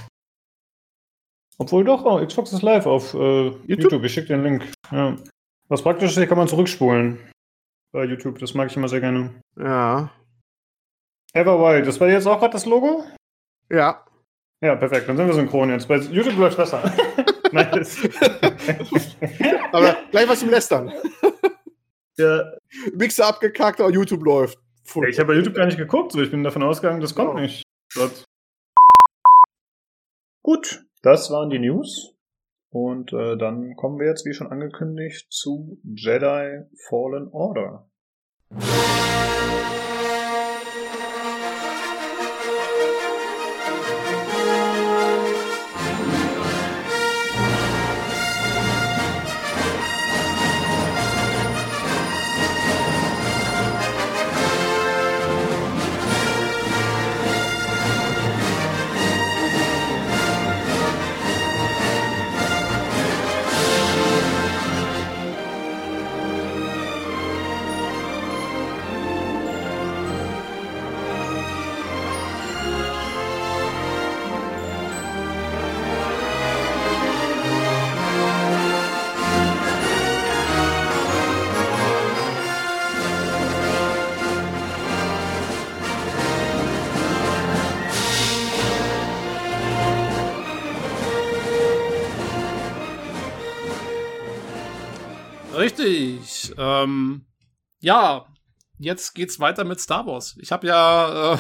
[1.58, 3.68] Obwohl doch, oh, Xbox ist live auf äh, YouTube?
[3.68, 4.04] YouTube.
[4.04, 4.72] Ich schicke den Link.
[4.92, 5.16] Ja.
[5.68, 7.18] Was praktisch ist, hier kann man zurückspulen
[7.92, 8.40] bei YouTube.
[8.40, 9.32] Das mag ich immer sehr gerne.
[9.58, 10.12] Ja.
[11.34, 13.04] Everwild, das war jetzt auch gerade das Logo?
[13.70, 14.04] Ja.
[14.62, 15.10] Ja, perfekt.
[15.10, 15.88] Dann sind wir synchron jetzt.
[15.88, 16.84] Bei YouTube läuft besser.
[17.52, 18.08] nice.
[19.72, 20.94] Aber gleich was zum Lästern.
[22.18, 22.52] Ja.
[22.94, 24.60] Mixer abgekackt, aber YouTube läuft.
[24.96, 27.32] Ja, ich habe bei YouTube gar nicht geguckt, so ich bin davon ausgegangen, das kommt
[27.32, 27.40] oh.
[27.40, 27.64] nicht.
[27.96, 28.26] Gott.
[30.44, 32.16] Gut, das waren die News.
[32.70, 37.90] Und äh, dann kommen wir jetzt, wie schon angekündigt, zu Jedi Fallen Order.
[96.58, 97.26] Ähm,
[97.80, 98.26] ja,
[98.78, 100.36] jetzt geht's weiter mit Star Wars.
[100.40, 101.38] Ich habe ja, äh,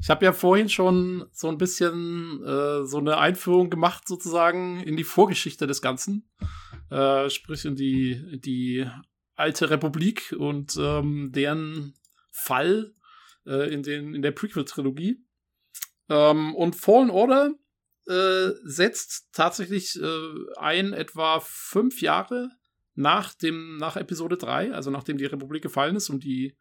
[0.00, 5.04] ich ja vorhin schon so ein bisschen äh, so eine Einführung gemacht sozusagen in die
[5.04, 6.30] Vorgeschichte des Ganzen,
[6.90, 8.86] äh, sprich in die die
[9.36, 11.94] alte Republik und ähm, deren
[12.30, 12.94] Fall
[13.46, 15.24] äh, in den in der Prequel-Trilogie.
[16.08, 17.54] Ähm, und Fallen Order
[18.06, 22.50] äh, setzt tatsächlich äh, ein etwa fünf Jahre
[23.00, 26.56] nach dem, nach Episode 3, also nachdem die Republik gefallen ist und die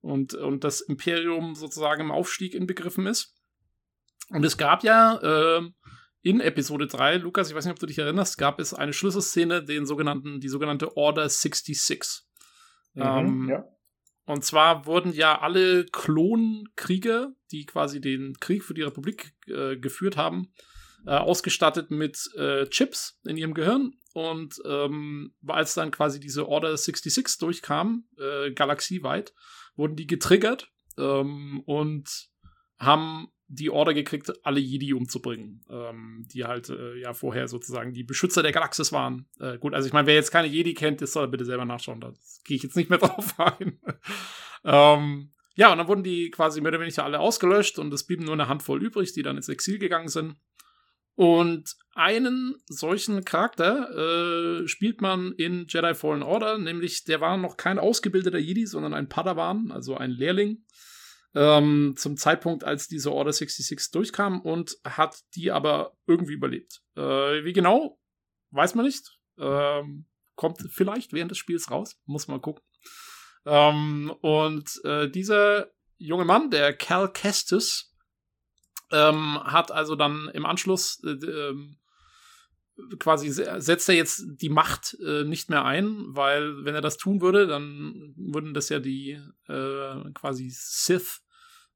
[0.00, 3.34] und, und das Imperium sozusagen im Aufstieg inbegriffen ist.
[4.30, 5.68] Und es gab ja äh,
[6.22, 9.64] in Episode 3, Lukas, ich weiß nicht, ob du dich erinnerst, gab es eine Schlüsselszene,
[9.64, 12.22] den sogenannten, die sogenannte Order 66.
[12.94, 13.64] Mhm, ähm, ja.
[14.26, 20.18] Und zwar wurden ja alle Klonkrieger, die quasi den Krieg für die Republik äh, geführt
[20.18, 20.52] haben,
[21.06, 23.94] äh, ausgestattet mit äh, Chips in ihrem Gehirn.
[24.14, 29.34] Und ähm, als dann quasi diese Order 66 durchkam, äh, galaxieweit,
[29.76, 32.28] wurden die getriggert ähm, und
[32.78, 38.04] haben die Order gekriegt, alle Jedi umzubringen, ähm, die halt äh, ja vorher sozusagen die
[38.04, 39.26] Beschützer der Galaxis waren.
[39.40, 42.00] Äh, gut, also ich meine, wer jetzt keine Jedi kennt, das soll bitte selber nachschauen.
[42.00, 42.12] Da
[42.44, 43.80] gehe ich jetzt nicht mehr drauf ein.
[44.64, 48.24] ähm, ja, und dann wurden die quasi mehr oder weniger alle ausgelöscht und es blieben
[48.24, 50.36] nur eine Handvoll übrig, die dann ins Exil gegangen sind.
[51.18, 57.56] Und einen solchen Charakter äh, spielt man in Jedi Fallen Order, nämlich der war noch
[57.56, 60.64] kein ausgebildeter Jedi, sondern ein Padawan, also ein Lehrling
[61.34, 66.82] ähm, zum Zeitpunkt, als diese Order 66 durchkam und hat die aber irgendwie überlebt.
[66.94, 67.98] Äh, wie genau,
[68.52, 69.18] weiß man nicht.
[69.40, 72.62] Ähm, kommt vielleicht während des Spiels raus, muss man gucken.
[73.44, 75.66] Ähm, und äh, dieser
[75.96, 77.92] junge Mann, der Cal Kestis,
[78.92, 81.76] ähm, hat also dann im Anschluss äh, ähm,
[82.98, 87.20] quasi setzt er jetzt die Macht äh, nicht mehr ein, weil wenn er das tun
[87.20, 91.22] würde, dann würden das ja die äh, quasi Sith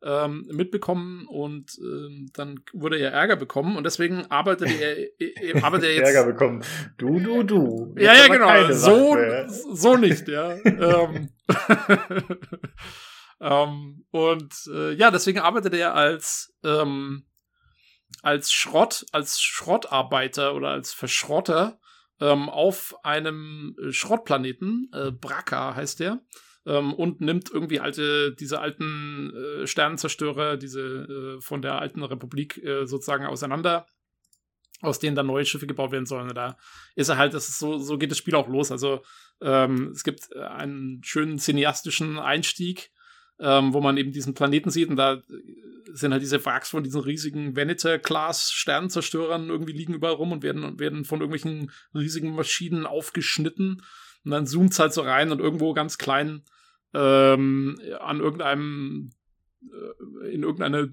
[0.05, 5.89] ähm, mitbekommen und ähm, dann würde er Ärger bekommen und deswegen arbeitet er, er, arbeitet
[5.89, 6.15] er jetzt.
[6.15, 6.65] Ärger bekommen.
[6.99, 7.95] Du, du, du.
[7.97, 8.73] Jetzt ja, ja, genau.
[8.73, 9.17] So,
[9.75, 10.53] so nicht, ja.
[10.65, 11.31] ähm,
[13.43, 17.27] ähm, und äh, ja, deswegen arbeitet er als ähm,
[18.23, 21.81] als Schrott, als Schrottarbeiter oder als Verschrotter
[22.21, 26.21] ähm, auf einem Schrottplaneten, äh, Braka heißt der,
[26.67, 32.63] ähm, und nimmt irgendwie alte, diese alten äh, Sternenzerstörer, diese äh, von der alten Republik
[32.63, 33.87] äh, sozusagen auseinander
[34.83, 36.29] aus denen dann neue Schiffe gebaut werden sollen.
[36.35, 36.57] Da
[36.97, 38.73] ist er halt, das ist so, so geht das Spiel auch los.
[38.73, 39.03] Also
[39.41, 42.91] ähm, es gibt einen schönen cineastischen Einstieg,
[43.39, 45.23] ähm, wo man eben diesen Planeten sieht und da
[45.93, 51.05] sind halt diese Wracks von diesen riesigen Veneter-Class-Sternenzerstörern irgendwie liegen überall rum und werden, werden
[51.05, 53.83] von irgendwelchen riesigen Maschinen aufgeschnitten.
[54.25, 56.45] Und dann zoomt es halt so rein und irgendwo ganz klein
[56.95, 59.11] ähm, an irgendeinem
[59.63, 60.89] äh, in irgendeiner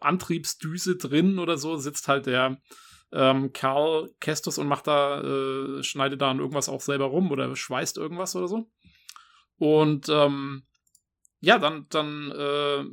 [0.00, 2.60] Antriebsdüse drin oder so sitzt halt der
[3.12, 7.54] ähm, Karl Kestus und macht da, äh, schneidet da an irgendwas auch selber rum oder
[7.54, 8.68] schweißt irgendwas oder so.
[9.56, 10.64] Und ähm,
[11.44, 12.84] ja, dann, dann äh,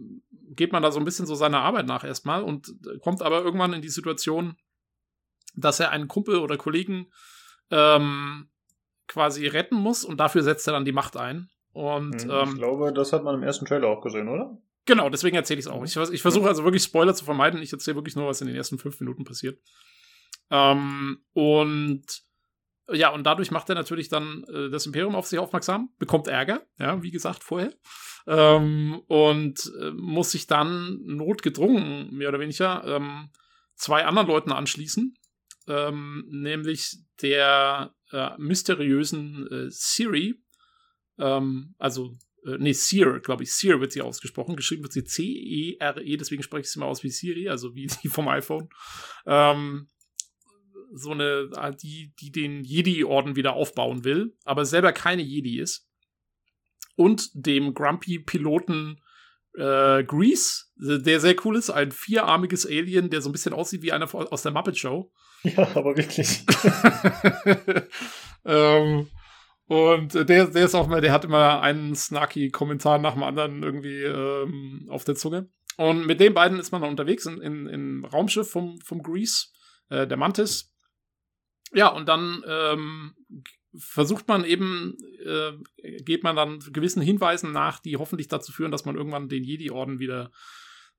[0.55, 3.73] geht man da so ein bisschen so seiner Arbeit nach erstmal und kommt aber irgendwann
[3.73, 4.57] in die Situation,
[5.55, 7.11] dass er einen Kumpel oder Kollegen
[7.69, 8.49] ähm,
[9.07, 11.49] quasi retten muss und dafür setzt er dann die Macht ein.
[11.73, 14.57] Und, hm, ähm, ich glaube, das hat man im ersten Trailer auch gesehen, oder?
[14.85, 15.83] Genau, deswegen erzähle ich es auch.
[15.83, 17.61] Ich, ich versuche also wirklich Spoiler zu vermeiden.
[17.61, 19.61] Ich erzähle wirklich nur, was in den ersten fünf Minuten passiert.
[20.49, 22.03] Ähm, und
[22.91, 26.65] ja, und dadurch macht er natürlich dann äh, das Imperium auf sich aufmerksam, bekommt Ärger,
[26.77, 27.73] ja, wie gesagt, vorher.
[28.27, 33.29] Ähm, und äh, muss sich dann notgedrungen, mehr oder weniger, ähm,
[33.75, 35.15] zwei anderen Leuten anschließen.
[35.67, 40.41] Ähm, nämlich der äh, mysteriösen äh, Siri,
[41.19, 42.13] ähm, also
[42.45, 44.55] äh, nee, Sear, glaube ich, Sear wird sie ausgesprochen.
[44.55, 47.87] Geschrieben wird sie C-E-R-E, -E, deswegen spreche ich sie mal aus wie Siri, also wie
[48.03, 48.69] die vom iPhone.
[49.25, 49.87] Ähm,
[50.93, 51.49] so eine,
[51.81, 55.87] die, die den Jedi-Orden wieder aufbauen will, aber selber keine Jedi ist.
[56.95, 59.01] Und dem Grumpy-Piloten
[59.55, 63.91] äh, Grease, der sehr cool ist, ein vierarmiges Alien, der so ein bisschen aussieht wie
[63.91, 65.11] einer aus der Muppet Show.
[65.43, 66.45] Ja, aber wirklich.
[68.45, 69.07] ähm,
[69.65, 73.63] und der, der ist auch mal, der hat immer einen snarky Kommentar nach dem anderen
[73.63, 75.49] irgendwie ähm, auf der Zunge.
[75.77, 79.47] Und mit den beiden ist man dann unterwegs in, in, im Raumschiff vom, vom Grease,
[79.89, 80.75] äh, der Mantis.
[81.73, 83.15] Ja, und dann ähm,
[83.77, 85.53] versucht man eben, äh,
[86.01, 89.99] geht man dann gewissen Hinweisen nach, die hoffentlich dazu führen, dass man irgendwann den Jedi-Orden
[89.99, 90.31] wieder,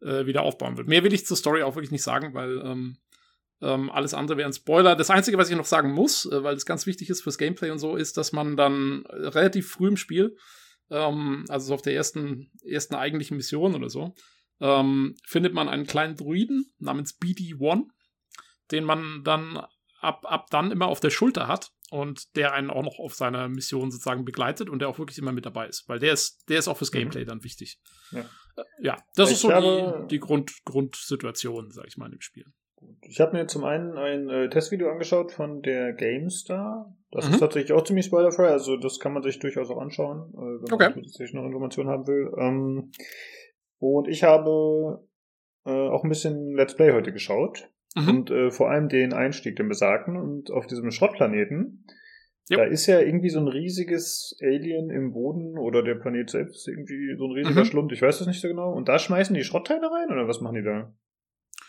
[0.00, 0.88] äh, wieder aufbauen wird.
[0.88, 2.96] Mehr will ich zur Story auch wirklich nicht sagen, weil ähm,
[3.60, 4.96] ähm, alles andere wäre ein Spoiler.
[4.96, 7.70] Das Einzige, was ich noch sagen muss, äh, weil es ganz wichtig ist fürs Gameplay
[7.70, 10.36] und so, ist, dass man dann relativ früh im Spiel,
[10.90, 14.14] ähm, also so auf der ersten, ersten eigentlichen Mission oder so,
[14.60, 17.84] ähm, findet man einen kleinen Druiden namens BD-1,
[18.70, 19.58] den man dann
[20.00, 23.48] ab, ab dann immer auf der Schulter hat und der einen auch noch auf seiner
[23.48, 26.58] Mission sozusagen begleitet und der auch wirklich immer mit dabei ist, weil der ist, der
[26.58, 26.98] ist auch fürs mhm.
[26.98, 27.28] Gameplay mhm.
[27.28, 27.78] dann wichtig.
[28.12, 28.20] Ja,
[28.56, 32.46] äh, ja das ich ist so die, die Grund, Grundsituation, sag ich mal, im Spiel.
[33.02, 36.96] Ich habe mir zum einen ein äh, Testvideo angeschaut von der GameStar.
[37.10, 37.34] Das mhm.
[37.34, 40.72] ist tatsächlich auch ziemlich spoilerfrei, also das kann man sich durchaus auch anschauen, äh, wenn
[40.72, 40.90] okay.
[40.94, 42.32] man tatsächlich noch Informationen haben will.
[42.38, 42.90] Ähm,
[43.78, 45.06] und ich habe
[45.66, 47.68] äh, auch ein bisschen Let's Play heute geschaut.
[47.94, 48.08] Mhm.
[48.08, 50.16] Und äh, vor allem den Einstieg, den besagten.
[50.16, 51.84] Und auf diesem Schrottplaneten
[52.48, 52.58] Jo.
[52.58, 56.68] Da ist ja irgendwie so ein riesiges Alien im Boden oder der Planet selbst ist
[56.68, 57.64] irgendwie so ein riesiger mhm.
[57.64, 58.72] Schlund, ich weiß das nicht so genau.
[58.72, 60.92] Und da schmeißen die Schrottteile rein oder was machen die da?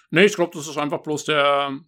[0.10, 1.80] Nee, ich glaube, das ist einfach bloß der,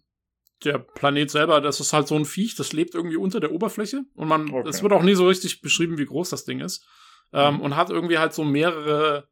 [0.64, 1.60] der Planet selber.
[1.60, 4.04] Das ist halt so ein Viech, das lebt irgendwie unter der Oberfläche.
[4.14, 4.68] Und man, okay.
[4.68, 6.86] es wird auch nie so richtig beschrieben, wie groß das Ding ist.
[7.32, 7.60] Ähm, mhm.
[7.62, 9.28] Und hat irgendwie halt so mehrere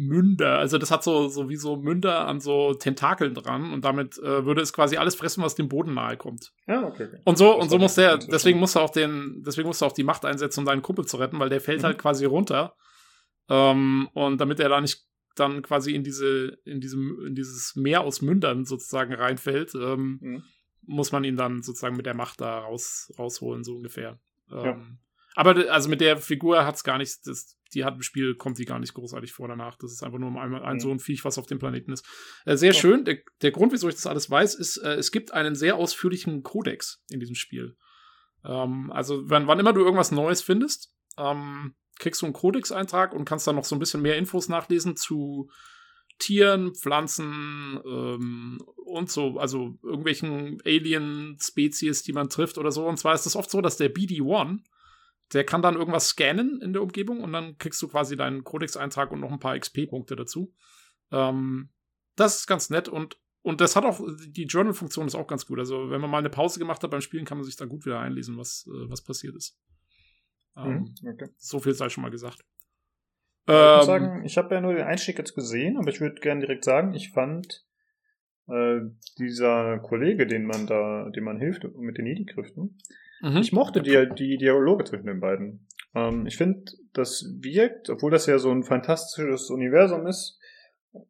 [0.00, 0.58] Münder.
[0.58, 4.46] Also das hat so, so wie so Münder an so Tentakeln dran und damit äh,
[4.46, 6.52] würde es quasi alles fressen, was dem Boden nahe kommt.
[6.68, 7.08] Ja, okay.
[7.08, 7.20] okay.
[7.24, 9.86] Und so, das und so muss der, deswegen musst du auch den, deswegen musst du
[9.86, 11.86] auch die Macht einsetzen, um deinen Kumpel zu retten, weil der fällt mhm.
[11.86, 12.76] halt quasi runter.
[13.48, 15.04] Ähm, und damit er da nicht
[15.34, 20.42] dann quasi in diese, in diesem, in dieses Meer aus Mündern sozusagen reinfällt, ähm, mhm.
[20.82, 24.20] muss man ihn dann sozusagen mit der Macht da raus, rausholen, so ungefähr.
[24.52, 24.78] Ähm, ja.
[25.38, 28.58] Aber also mit der Figur hat es gar nichts, das, die hat im Spiel, kommt
[28.58, 29.76] die gar nicht großartig vor danach.
[29.76, 30.80] Das ist einfach nur einmal ein, mhm.
[30.80, 32.04] so ein Viech, was auf dem Planeten ist.
[32.44, 32.76] Äh, sehr oh.
[32.76, 33.04] schön.
[33.04, 36.42] Der, der, Grund, wieso ich das alles weiß, ist, äh, es gibt einen sehr ausführlichen
[36.42, 37.76] Kodex in diesem Spiel.
[38.44, 43.24] Ähm, also, wenn, wann immer du irgendwas Neues findest, ähm, kriegst du einen Codex-Eintrag und
[43.24, 45.48] kannst dann noch so ein bisschen mehr Infos nachlesen zu
[46.18, 52.88] Tieren, Pflanzen ähm, und so, also irgendwelchen Alien-Spezies, die man trifft oder so.
[52.88, 54.62] Und zwar ist es oft so, dass der BD-1,
[55.32, 59.10] der kann dann irgendwas scannen in der Umgebung und dann kriegst du quasi deinen Codex-Eintrag
[59.10, 60.54] und noch ein paar XP-Punkte dazu.
[61.12, 61.70] Ähm,
[62.16, 65.58] das ist ganz nett und, und das hat auch, die Journal-Funktion ist auch ganz gut.
[65.58, 67.84] Also, wenn man mal eine Pause gemacht hat beim Spielen, kann man sich da gut
[67.86, 69.58] wieder einlesen, was, äh, was passiert ist.
[70.56, 71.28] Ähm, mhm, okay.
[71.36, 72.44] So viel sei schon mal gesagt.
[73.46, 76.40] Ich ähm, sagen, ich habe ja nur den Einstieg jetzt gesehen, aber ich würde gerne
[76.40, 77.64] direkt sagen, ich fand
[78.48, 78.80] äh,
[79.18, 82.78] dieser Kollege, den man da, dem man hilft mit den Nidi-Kräften,
[83.20, 83.38] Mhm.
[83.38, 85.66] Ich mochte die, die Dialoge zwischen den beiden.
[85.94, 86.62] Ähm, ich finde,
[86.92, 90.38] das wirkt, obwohl das ja so ein fantastisches Universum ist,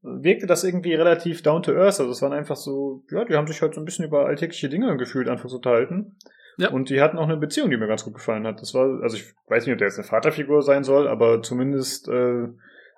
[0.02, 2.00] wirkte das irgendwie relativ down to earth.
[2.00, 4.68] Also es waren einfach so, ja, die haben sich halt so ein bisschen über alltägliche
[4.68, 6.16] Dinge gefühlt einfach so unterhalten.
[6.58, 6.70] Ja.
[6.70, 8.60] Und die hatten auch eine Beziehung, die mir ganz gut gefallen hat.
[8.60, 12.08] Das war, also ich weiß nicht, ob der jetzt eine Vaterfigur sein soll, aber zumindest
[12.08, 12.48] äh,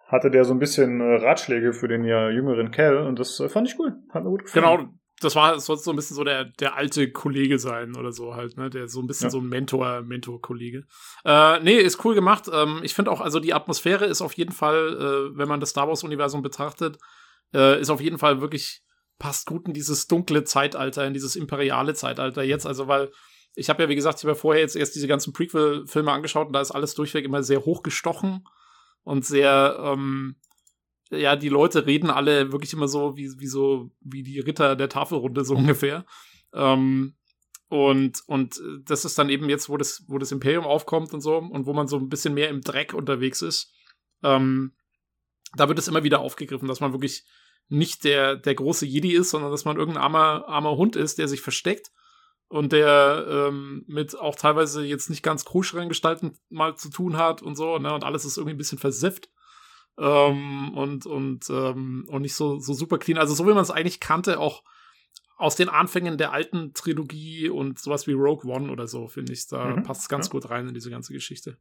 [0.07, 3.49] hatte der so ein bisschen äh, Ratschläge für den ja jüngeren Kerl und das äh,
[3.51, 3.97] fand ich cool.
[4.11, 4.65] Hat mir gut gefallen.
[4.65, 8.34] Genau, das war sonst so ein bisschen so der, der alte Kollege sein oder so
[8.34, 8.70] halt, ne?
[8.70, 9.30] Der so ein bisschen ja.
[9.30, 10.84] so ein Mentor, Mentor-Kollege.
[11.24, 12.51] Äh, nee, ist cool gemacht.
[12.52, 15.70] Ähm, ich finde auch, also die Atmosphäre ist auf jeden Fall, äh, wenn man das
[15.70, 16.98] Star Wars-Universum betrachtet,
[17.55, 18.82] äh, ist auf jeden Fall wirklich,
[19.18, 22.66] passt gut in dieses dunkle Zeitalter, in dieses imperiale Zeitalter jetzt.
[22.66, 23.10] Also, weil
[23.55, 26.47] ich habe ja, wie gesagt, ich habe ja vorher jetzt erst diese ganzen Prequel-Filme angeschaut
[26.47, 28.47] und da ist alles durchweg immer sehr hochgestochen
[29.02, 30.36] und sehr, ähm,
[31.11, 34.89] ja, die Leute reden alle wirklich immer so wie, wie so, wie die Ritter der
[34.89, 36.07] Tafelrunde, so ungefähr.
[36.55, 37.15] Ähm,
[37.69, 41.37] und, und das ist dann eben jetzt, wo das, wo das Imperium aufkommt und so,
[41.37, 43.73] und wo man so ein bisschen mehr im Dreck unterwegs ist.
[44.23, 44.74] Ähm,
[45.55, 47.24] da wird es immer wieder aufgegriffen, dass man wirklich
[47.69, 51.28] nicht der, der große Jedi ist, sondern dass man irgendein armer, armer Hund ist, der
[51.28, 51.91] sich versteckt
[52.49, 57.43] und der ähm, mit auch teilweise jetzt nicht ganz koscheren Gestalten mal zu tun hat
[57.43, 59.28] und so, ne, und alles ist irgendwie ein bisschen versifft
[60.01, 63.18] ähm, und, und, ähm, und nicht so, so super clean.
[63.18, 64.64] Also so wie man es eigentlich kannte, auch
[65.36, 69.47] aus den Anfängen der alten Trilogie und sowas wie Rogue One oder so, finde ich.
[69.48, 70.32] Da mhm, passt es ganz ja.
[70.32, 71.56] gut rein in diese ganze Geschichte.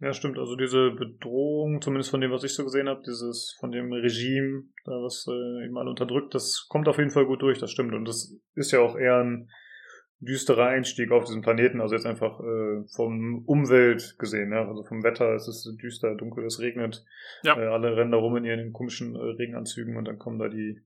[0.00, 0.38] Ja, stimmt.
[0.38, 4.64] Also diese Bedrohung, zumindest von dem, was ich so gesehen habe, dieses von dem Regime,
[4.84, 7.94] da was äh, eben alle unterdrückt, das kommt auf jeden Fall gut durch, das stimmt.
[7.94, 9.50] Und das ist ja auch eher ein
[10.20, 14.66] düsterer Einstieg auf diesem Planeten, also jetzt einfach äh, vom Umwelt gesehen, ja?
[14.66, 17.04] also vom Wetter, es ist düster, dunkel, es regnet,
[17.44, 17.56] ja.
[17.56, 20.82] äh, alle rennen da rum in ihren komischen äh, Regenanzügen und dann kommen da die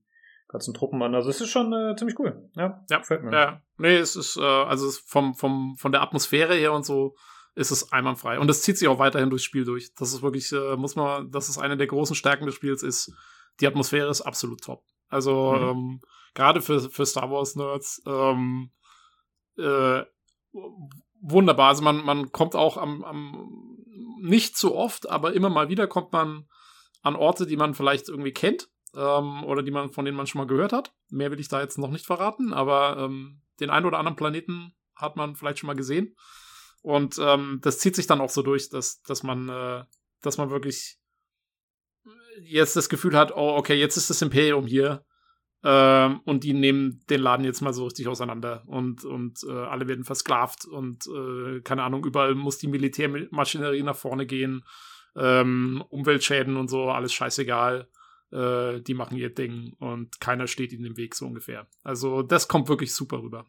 [0.49, 3.31] ganzen Truppen an, also es ist schon äh, ziemlich cool, ja, ja, gefällt mir.
[3.31, 7.15] Ja, nee, es ist, äh, also es vom, vom, von der Atmosphäre her und so
[7.55, 10.51] ist es einwandfrei und es zieht sich auch weiterhin durchs Spiel durch, das ist wirklich,
[10.51, 13.11] äh, muss man, das ist eine der großen Stärken des Spiels, ist,
[13.61, 15.63] die Atmosphäre ist absolut top, also mhm.
[15.63, 16.01] ähm,
[16.35, 18.69] gerade für, für Star Wars Nerds, ähm,
[19.57, 20.03] äh,
[21.21, 21.69] wunderbar.
[21.69, 23.77] Also man, man kommt auch am, am,
[24.21, 26.47] nicht so oft, aber immer mal wieder kommt man
[27.01, 30.39] an Orte, die man vielleicht irgendwie kennt ähm, oder die man, von denen man schon
[30.39, 30.93] mal gehört hat.
[31.09, 34.73] Mehr will ich da jetzt noch nicht verraten, aber ähm, den einen oder anderen Planeten
[34.95, 36.15] hat man vielleicht schon mal gesehen.
[36.81, 39.83] Und ähm, das zieht sich dann auch so durch, dass, dass man, äh,
[40.21, 40.97] dass man wirklich
[42.41, 45.05] jetzt das Gefühl hat, oh, okay, jetzt ist das Imperium hier
[45.63, 49.87] ähm, und die nehmen den Laden jetzt mal so richtig auseinander und, und äh, alle
[49.87, 54.63] werden versklavt und äh, keine Ahnung, überall muss die Militärmaschinerie nach vorne gehen.
[55.15, 57.87] Ähm, Umweltschäden und so, alles scheißegal.
[58.31, 61.67] Äh, die machen ihr Ding und keiner steht ihnen im Weg, so ungefähr.
[61.83, 63.45] Also, das kommt wirklich super rüber.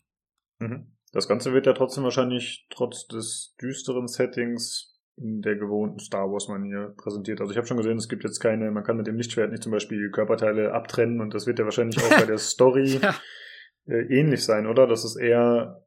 [0.58, 0.92] Mhm.
[1.12, 6.94] Das Ganze wird ja trotzdem wahrscheinlich trotz des düsteren Settings in der gewohnten Star Wars-Manier
[6.96, 7.40] präsentiert.
[7.40, 9.62] Also ich habe schon gesehen, es gibt jetzt keine, man kann mit dem Lichtschwert nicht
[9.62, 13.14] zum Beispiel Körperteile abtrennen und das wird ja wahrscheinlich auch bei der Story ja.
[13.86, 14.86] äh, ähnlich sein, oder?
[14.86, 15.83] Das ist eher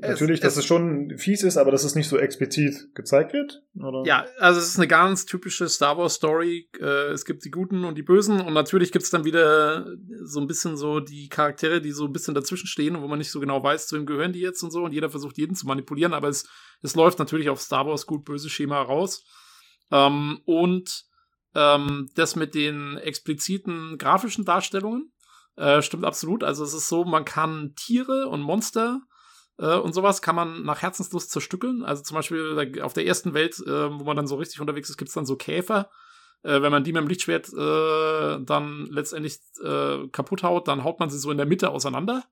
[0.00, 3.62] natürlich, dass es, schon fies ist, aber dass es nicht so explizit gezeigt wird?
[3.74, 4.02] Oder?
[4.06, 6.68] Ja, also es ist eine ganz typische Star Wars Story.
[6.78, 9.86] Äh, es gibt die Guten und die Bösen und natürlich gibt's dann wieder
[10.22, 13.18] so ein bisschen so die Charaktere, die so ein bisschen dazwischen stehen und wo man
[13.18, 15.54] nicht so genau weiß, zu wem gehören die jetzt und so und jeder versucht jeden
[15.54, 16.48] zu manipulieren, aber es,
[16.82, 19.24] es läuft natürlich auf Star Wars gut-böse Schema raus.
[19.90, 21.04] Ähm, und
[21.54, 25.12] ähm, das mit den expliziten grafischen Darstellungen
[25.56, 26.44] äh, stimmt absolut.
[26.44, 29.02] Also es ist so, man kann Tiere und Monster
[29.60, 31.84] äh, und sowas kann man nach Herzenslust zerstückeln.
[31.84, 34.96] Also zum Beispiel auf der ersten Welt, äh, wo man dann so richtig unterwegs ist,
[34.96, 35.90] gibt's dann so Käfer.
[36.42, 40.98] Äh, wenn man die mit dem Lichtschwert äh, dann letztendlich äh, kaputt haut, dann haut
[40.98, 42.24] man sie so in der Mitte auseinander.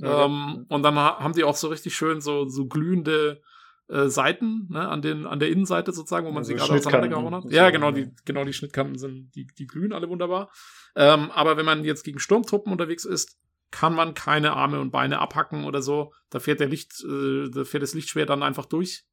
[0.00, 0.24] Okay.
[0.24, 3.42] Ähm, und dann ha haben die auch so richtig schön so, so glühende
[3.88, 7.34] äh, Seiten ne, an, den, an der Innenseite sozusagen, wo man also sie gerade auseinandergehauen
[7.34, 7.50] hat.
[7.50, 10.50] Ja, genau, die, genau, die Schnittkanten sind, die, die glühen alle wunderbar.
[10.94, 13.40] Ähm, aber wenn man jetzt gegen Sturmtruppen unterwegs ist,
[13.70, 16.12] kann man keine Arme und Beine abhacken oder so.
[16.30, 19.04] Da fährt der Licht, äh, da fährt das Lichtschwert dann einfach durch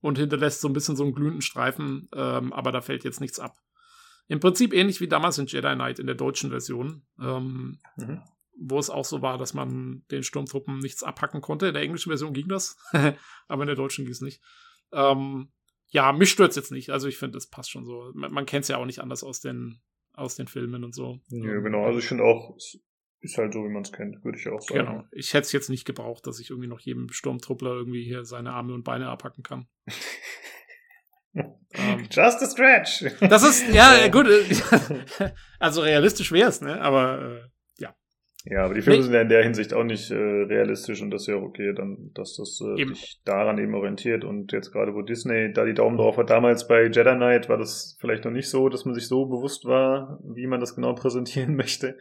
[0.00, 3.38] und hinterlässt so ein bisschen so einen glühenden Streifen, ähm, aber da fällt jetzt nichts
[3.38, 3.56] ab.
[4.28, 8.22] Im Prinzip ähnlich wie damals in Jedi Knight in der deutschen Version, ähm, mhm.
[8.58, 11.68] wo es auch so war, dass man den Sturmtruppen nichts abhacken konnte.
[11.68, 12.76] In der englischen Version ging das,
[13.48, 14.42] aber in der deutschen ging es nicht.
[14.92, 15.52] Ähm,
[15.88, 16.90] ja, mich stört jetzt nicht.
[16.90, 18.10] Also ich finde, das passt schon so.
[18.14, 19.80] Man, man kennt es ja auch nicht anders aus den,
[20.12, 21.20] aus den Filmen und so.
[21.28, 21.84] Ja, genau.
[21.84, 22.56] Also ich finde auch,
[23.26, 24.86] ist halt so, wie man es kennt, würde ich auch sagen.
[24.86, 25.04] Genau.
[25.12, 28.52] Ich hätte es jetzt nicht gebraucht, dass ich irgendwie noch jedem Sturmtruppler irgendwie hier seine
[28.52, 29.66] Arme und Beine abhacken kann.
[31.34, 33.04] ähm, Just a scratch.
[33.20, 34.26] Das ist, ja, gut.
[34.28, 36.80] Äh, also realistisch wäre es, ne?
[36.80, 37.94] Aber äh, ja.
[38.44, 39.04] Ja, aber die Filme nee.
[39.04, 42.12] sind ja in der Hinsicht auch nicht äh, realistisch und das ist ja okay, dann,
[42.14, 44.24] dass das äh, sich daran eben orientiert.
[44.24, 47.58] Und jetzt gerade, wo Disney da die Daumen drauf hat, damals bei Jedi Knight war
[47.58, 50.94] das vielleicht noch nicht so, dass man sich so bewusst war, wie man das genau
[50.94, 51.98] präsentieren möchte.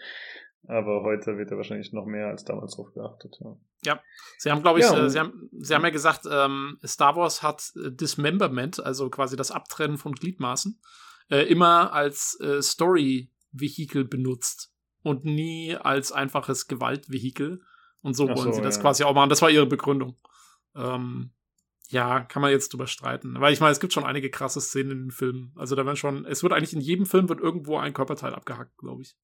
[0.67, 3.37] Aber heute wird er wahrscheinlich noch mehr als damals drauf geachtet.
[3.39, 3.99] Ja, ja.
[4.37, 7.43] sie haben, glaube ich, ja, äh, sie, haben, sie haben ja gesagt, ähm, Star Wars
[7.43, 10.79] hat äh, Dismemberment, also quasi das Abtrennen von Gliedmaßen,
[11.29, 14.73] äh, immer als äh, Story-Vehikel benutzt
[15.03, 17.61] und nie als einfaches Gewaltvehikel.
[18.01, 18.81] Und so Ach wollen so, sie das ja.
[18.81, 19.29] quasi auch machen.
[19.29, 20.15] Das war ihre Begründung.
[20.75, 21.31] Ähm,
[21.89, 23.39] ja, kann man jetzt drüber streiten.
[23.39, 25.53] Weil ich meine, es gibt schon einige krasse Szenen in den Filmen.
[25.55, 28.77] Also da werden schon, es wird eigentlich in jedem Film wird irgendwo ein Körperteil abgehackt,
[28.77, 29.17] glaube ich.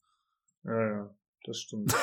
[0.63, 1.15] Ja, ja
[1.45, 1.93] das stimmt.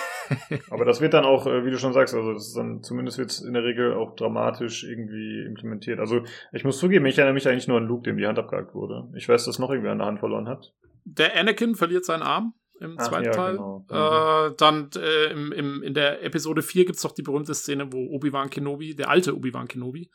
[0.70, 3.18] Aber das wird dann auch, äh, wie du schon sagst, also das ist dann, zumindest
[3.18, 6.00] wird es in der Regel auch dramatisch irgendwie implementiert.
[6.00, 8.74] Also ich muss zugeben, ich erinnere mich eigentlich nur an Luke, dem die Hand abgehakt
[8.74, 9.08] wurde.
[9.16, 10.72] Ich weiß, dass noch irgendwie eine Hand verloren hat.
[11.04, 13.52] Der Anakin verliert seinen Arm im Ach, zweiten ja, Teil.
[13.56, 13.86] Genau.
[13.88, 17.92] Äh, dann äh, im, im, in der Episode 4 gibt es doch die berühmte Szene,
[17.92, 20.10] wo Obi-Wan Kenobi, der alte Obi-Wan Kenobi,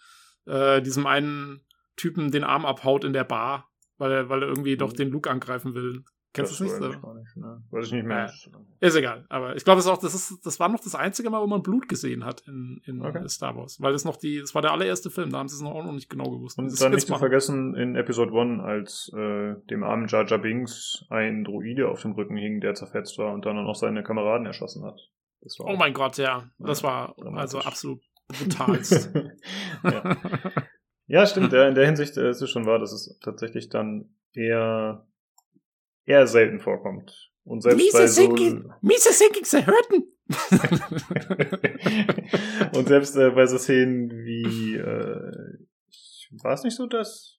[0.45, 1.61] äh, diesem einen
[1.95, 4.79] Typen den Arm abhaut in der Bar, weil er, weil er irgendwie mhm.
[4.79, 6.03] doch den Luke angreifen will.
[6.33, 6.81] Kennst du es nicht?
[6.81, 7.13] So?
[7.13, 7.63] Nicht ne?
[7.69, 8.25] Weiß ich nicht mehr.
[8.25, 9.25] Ja, ist egal.
[9.29, 12.25] Aber ich glaube, das, das, das war noch das einzige Mal, wo man Blut gesehen
[12.25, 13.27] hat in, in okay.
[13.29, 13.79] Star Wars.
[13.79, 15.83] Weil das noch die, das war der allererste Film, da haben sie es noch auch
[15.83, 16.57] noch nicht genau gewusst.
[16.57, 21.05] Und dann nicht zu vergessen, in Episode 1, als äh, dem armen Jar Jar Binks
[21.09, 24.83] ein Druide auf dem Rücken hing, der zerfetzt war und dann auch seine Kameraden erschossen
[24.83, 24.99] hat.
[25.59, 26.49] oh mein Gott, ja.
[26.57, 29.13] Das ja, war also absolut brutalst.
[29.83, 30.17] ja.
[31.05, 31.53] ja, stimmt.
[31.53, 35.05] Ja, in der Hinsicht äh, ist es schon wahr, dass es tatsächlich dann eher
[36.05, 37.31] eher selten vorkommt.
[37.45, 40.03] Und selbst Miese bei so Sinking, Miese Sinking zerhörten.
[42.75, 45.57] und selbst äh, bei so Szenen wie äh,
[46.41, 47.33] war es nicht so, dass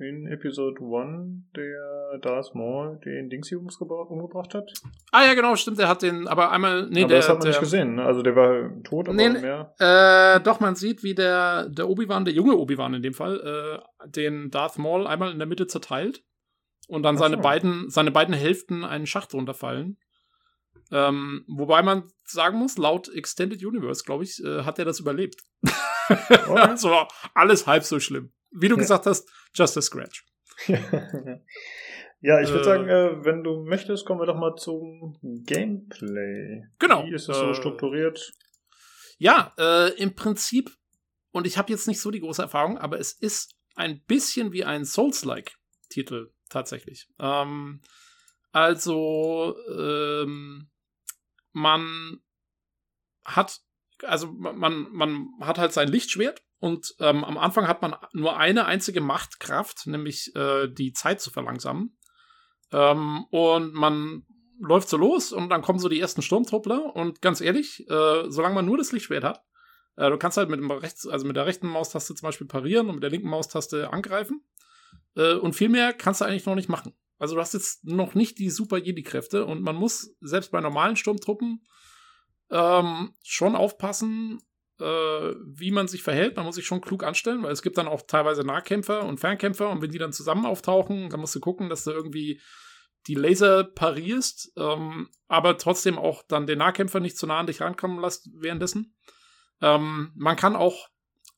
[0.00, 4.72] in Episode 1 der Darth Maul den Dingsy umgebracht hat?
[5.12, 7.42] Ah ja, genau, stimmt, der hat den, aber einmal, nee, aber der, das hat man
[7.42, 8.04] der, nicht gesehen, ne?
[8.04, 9.74] also der war tot, aber nee, mehr.
[9.78, 14.08] Äh, doch, man sieht, wie der, der Obi-Wan, der junge Obi-Wan in dem Fall, äh,
[14.08, 16.22] den Darth Maul einmal in der Mitte zerteilt
[16.90, 19.96] und dann seine beiden, seine beiden Hälften einen Schacht runterfallen.
[20.90, 25.40] Ähm, wobei man sagen muss, laut Extended Universe, glaube ich, äh, hat er das überlebt.
[26.48, 26.54] Oh.
[26.54, 28.32] also alles halb so schlimm.
[28.50, 28.80] Wie du ja.
[28.80, 30.26] gesagt hast, just a scratch.
[30.66, 36.64] ja, ich würde äh, sagen, äh, wenn du möchtest, kommen wir doch mal zum Gameplay.
[36.80, 37.06] Genau.
[37.06, 38.32] Wie ist das so äh, strukturiert?
[39.18, 40.72] Ja, äh, im Prinzip,
[41.30, 44.64] und ich habe jetzt nicht so die große Erfahrung, aber es ist ein bisschen wie
[44.64, 47.08] ein Souls-like-Titel tatsächlich.
[47.18, 47.80] Ähm,
[48.52, 50.68] also, ähm,
[51.52, 52.20] man
[53.24, 53.60] hat,
[54.02, 58.66] also man, man hat halt sein Lichtschwert und ähm, am Anfang hat man nur eine
[58.66, 61.96] einzige Machtkraft, nämlich äh, die Zeit zu verlangsamen.
[62.72, 64.26] Ähm, und man
[64.60, 68.54] läuft so los und dann kommen so die ersten Sturmtruppler und ganz ehrlich, äh, solange
[68.54, 69.42] man nur das Lichtschwert hat,
[69.96, 72.88] äh, du kannst halt mit dem rechts, also mit der rechten Maustaste zum Beispiel parieren
[72.88, 74.42] und mit der linken Maustaste angreifen.
[75.16, 76.94] Äh, und viel mehr kannst du eigentlich noch nicht machen.
[77.18, 80.96] Also du hast jetzt noch nicht die Super Jedi-Kräfte und man muss selbst bei normalen
[80.96, 81.66] Sturmtruppen
[82.50, 84.40] ähm, schon aufpassen,
[84.80, 86.36] äh, wie man sich verhält.
[86.36, 89.68] Man muss sich schon klug anstellen, weil es gibt dann auch teilweise Nahkämpfer und Fernkämpfer
[89.68, 92.40] und wenn die dann zusammen auftauchen, dann musst du gucken, dass du irgendwie
[93.06, 97.60] die Laser parierst, ähm, aber trotzdem auch dann den Nahkämpfer nicht zu nah an dich
[97.60, 98.94] rankommen lässt währenddessen.
[99.62, 100.88] Ähm, man kann auch,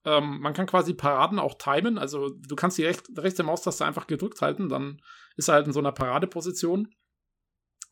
[0.05, 4.07] ähm, man kann quasi Paraden auch timen, also du kannst die recht, rechte Maustaste einfach
[4.07, 5.01] gedrückt halten, dann
[5.37, 6.89] ist er halt in so einer Paradeposition.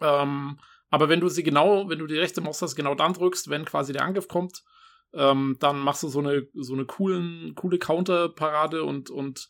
[0.00, 0.58] Ähm,
[0.90, 3.92] aber wenn du sie genau, wenn du die rechte Maustaste genau dann drückst, wenn quasi
[3.92, 4.64] der Angriff kommt,
[5.12, 9.48] ähm, dann machst du so eine, so eine coolen, coole Counterparade und, und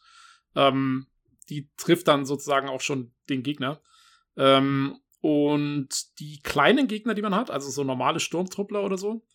[0.54, 1.06] ähm,
[1.48, 3.80] die trifft dann sozusagen auch schon den Gegner.
[4.36, 9.26] Ähm, und die kleinen Gegner, die man hat, also so normale Sturmtruppler oder so,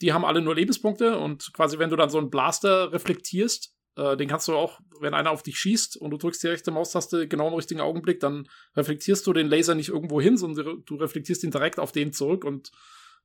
[0.00, 4.16] die haben alle nur Lebenspunkte und quasi, wenn du dann so einen Blaster reflektierst, äh,
[4.16, 7.26] den kannst du auch, wenn einer auf dich schießt und du drückst die rechte Maustaste
[7.26, 11.42] genau im richtigen Augenblick, dann reflektierst du den Laser nicht irgendwo hin, sondern du reflektierst
[11.44, 12.70] ihn direkt auf den zurück und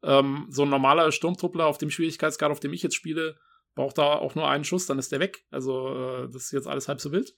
[0.03, 3.37] ähm, so ein normaler Sturmtruppler auf dem Schwierigkeitsgrad, auf dem ich jetzt spiele,
[3.75, 5.45] braucht da auch nur einen Schuss, dann ist der weg.
[5.51, 7.35] Also, äh, das ist jetzt alles halb so wild.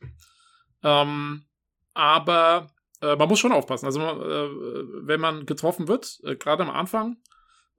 [0.84, 1.46] Ähm,
[1.94, 2.68] aber
[3.02, 3.86] äh, man muss schon aufpassen.
[3.86, 4.50] Also, äh,
[5.08, 7.18] wenn man getroffen wird, äh, gerade am Anfang,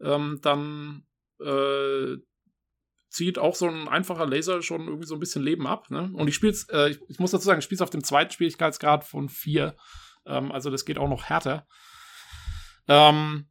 [0.01, 1.05] ähm, dann
[1.41, 2.17] äh,
[3.09, 5.91] zieht auch so ein einfacher Laser schon irgendwie so ein bisschen Leben ab.
[5.91, 6.11] Ne?
[6.13, 9.05] Und ich spiele äh, ich, ich, muss dazu sagen, ich spiele auf dem zweiten Schwierigkeitsgrad
[9.05, 9.77] von vier.
[10.27, 11.67] Ähm, also das geht auch noch härter.
[12.89, 13.47] Ähm,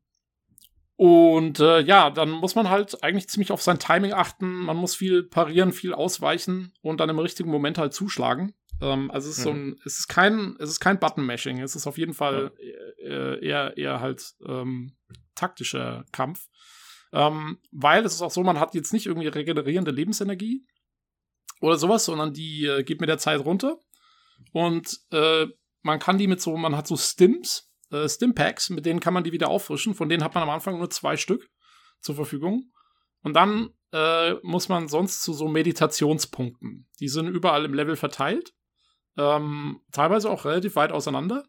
[0.98, 4.48] und äh, ja, dann muss man halt eigentlich ziemlich auf sein Timing achten.
[4.48, 8.54] Man muss viel parieren, viel ausweichen und dann im richtigen Moment halt zuschlagen.
[8.82, 9.50] Ähm, also es ist mhm.
[9.50, 11.60] so ein, es ist kein, es ist kein Button-Mashing.
[11.62, 13.10] Es ist auf jeden Fall ja.
[13.10, 14.96] Äh, eher, eher halt ähm,
[15.36, 16.48] taktischer Kampf.
[17.16, 20.66] Ähm, weil es ist auch so, man hat jetzt nicht irgendwie regenerierende Lebensenergie
[21.62, 23.80] oder sowas, sondern die äh, geht mit der Zeit runter.
[24.52, 25.48] Und äh,
[25.82, 29.24] man kann die mit so, man hat so Stims, äh, Stimpacks, mit denen kann man
[29.24, 29.96] die wieder auffrischen.
[29.96, 31.50] Von denen hat man am Anfang nur zwei Stück
[32.02, 32.74] zur Verfügung.
[33.24, 36.90] Und dann äh, muss man sonst zu so Meditationspunkten.
[37.00, 38.54] Die sind überall im Level verteilt.
[39.18, 41.46] Ähm, teilweise auch relativ weit auseinander.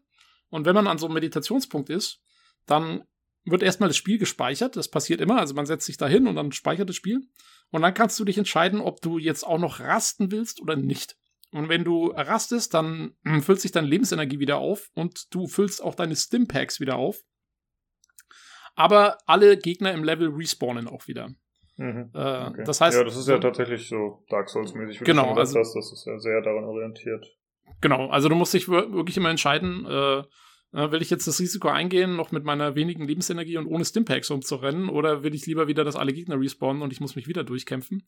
[0.47, 2.21] Und wenn man an so einem Meditationspunkt ist,
[2.65, 3.03] dann
[3.51, 4.75] wird erstmal das Spiel gespeichert.
[4.75, 5.39] Das passiert immer.
[5.39, 7.21] Also man setzt sich da hin und dann speichert das Spiel.
[7.71, 11.17] Und dann kannst du dich entscheiden, ob du jetzt auch noch rasten willst oder nicht.
[11.51, 15.95] Und wenn du rastest, dann füllt sich deine Lebensenergie wieder auf und du füllst auch
[15.95, 17.21] deine Stimpacks wieder auf.
[18.75, 21.29] Aber alle Gegner im Level respawnen auch wieder.
[21.77, 22.11] Mhm.
[22.13, 22.63] Äh, okay.
[22.65, 22.97] Das heißt.
[22.97, 25.03] Ja, das ist ja tatsächlich so Dark Souls-mäßig.
[25.03, 25.33] Genau.
[25.33, 27.25] Also, das, das ist ja sehr daran orientiert.
[27.81, 28.07] Genau.
[28.09, 30.23] Also du musst dich wirklich immer entscheiden, äh, äh,
[30.71, 34.89] will ich jetzt das Risiko eingehen, noch mit meiner wenigen Lebensenergie und ohne Stimpacks rumzurennen,
[34.89, 38.05] oder will ich lieber wieder, dass alle Gegner respawnen und ich muss mich wieder durchkämpfen?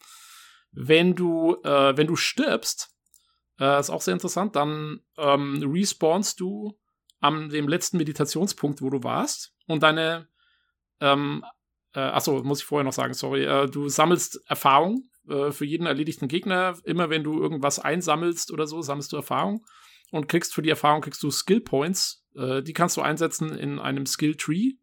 [0.72, 2.90] Wenn du, äh, wenn du stirbst,
[3.60, 6.78] äh, ist auch sehr interessant, dann ähm, respawnst du
[7.20, 10.28] am dem letzten Meditationspunkt, wo du warst, und deine,
[11.00, 11.44] ähm,
[11.94, 15.86] äh, achso, muss ich vorher noch sagen, sorry, äh, du sammelst Erfahrung äh, für jeden
[15.86, 16.78] erledigten Gegner.
[16.84, 19.66] Immer wenn du irgendwas einsammelst oder so, sammelst du Erfahrung
[20.12, 22.26] und kriegst für die Erfahrung kriegst du Skill Points.
[22.36, 24.74] Äh, die kannst du einsetzen in einem Skill Tree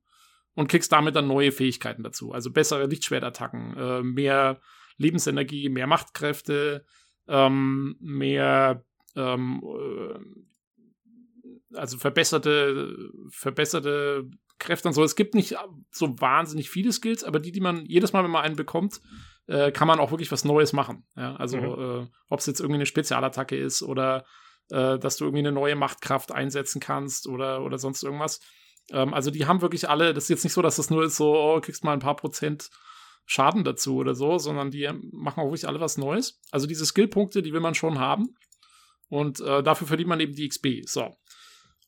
[0.54, 2.32] und kriegst damit dann neue Fähigkeiten dazu.
[2.32, 4.60] Also bessere Lichtschwertattacken, äh, mehr
[4.96, 6.84] Lebensenergie, mehr Machtkräfte,
[7.28, 8.84] ähm, mehr
[9.14, 10.18] ähm, äh,
[11.74, 12.96] also verbesserte
[13.30, 15.04] verbesserte Kräfte und so.
[15.04, 15.56] Es gibt nicht
[15.90, 19.00] so wahnsinnig viele Skills, aber die, die man jedes Mal, wenn man einen bekommt,
[19.46, 21.04] äh, kann man auch wirklich was Neues machen.
[21.16, 21.36] Ja?
[21.36, 22.04] Also mhm.
[22.04, 24.24] äh, ob es jetzt irgendwie eine Spezialattacke ist oder
[24.70, 28.40] äh, dass du irgendwie eine neue Machtkraft einsetzen kannst oder, oder sonst irgendwas.
[28.90, 31.16] Ähm, also die haben wirklich alle, das ist jetzt nicht so, dass das nur ist
[31.16, 32.70] so, oh, kriegst mal ein paar Prozent
[33.28, 36.40] Schaden dazu oder so, sondern die machen auch wirklich alle was Neues.
[36.52, 38.36] Also diese Skillpunkte, die will man schon haben.
[39.08, 40.88] Und äh, dafür verdient man eben die XP.
[40.88, 41.16] So.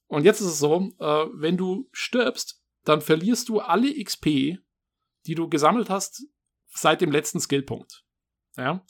[0.08, 4.58] Und jetzt ist es so, äh, wenn du stirbst, dann verlierst du alle XP,
[5.26, 6.24] die du gesammelt hast
[6.70, 8.04] seit dem letzten Skillpunkt.
[8.56, 8.84] Ja.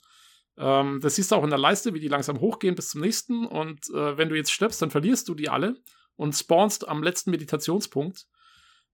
[0.59, 3.45] Ähm, das siehst du auch in der Leiste, wie die langsam hochgehen bis zum nächsten.
[3.45, 5.75] Und äh, wenn du jetzt stirbst, dann verlierst du die alle
[6.15, 8.27] und spawnst am letzten Meditationspunkt.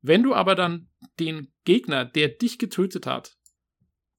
[0.02, 0.90] Wenn du aber dann
[1.20, 3.36] den Gegner, der dich getötet hat,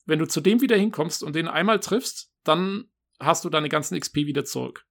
[0.04, 2.90] wenn du zu dem wieder hinkommst und den einmal triffst, dann
[3.20, 4.84] hast du deine ganzen XP wieder zurück.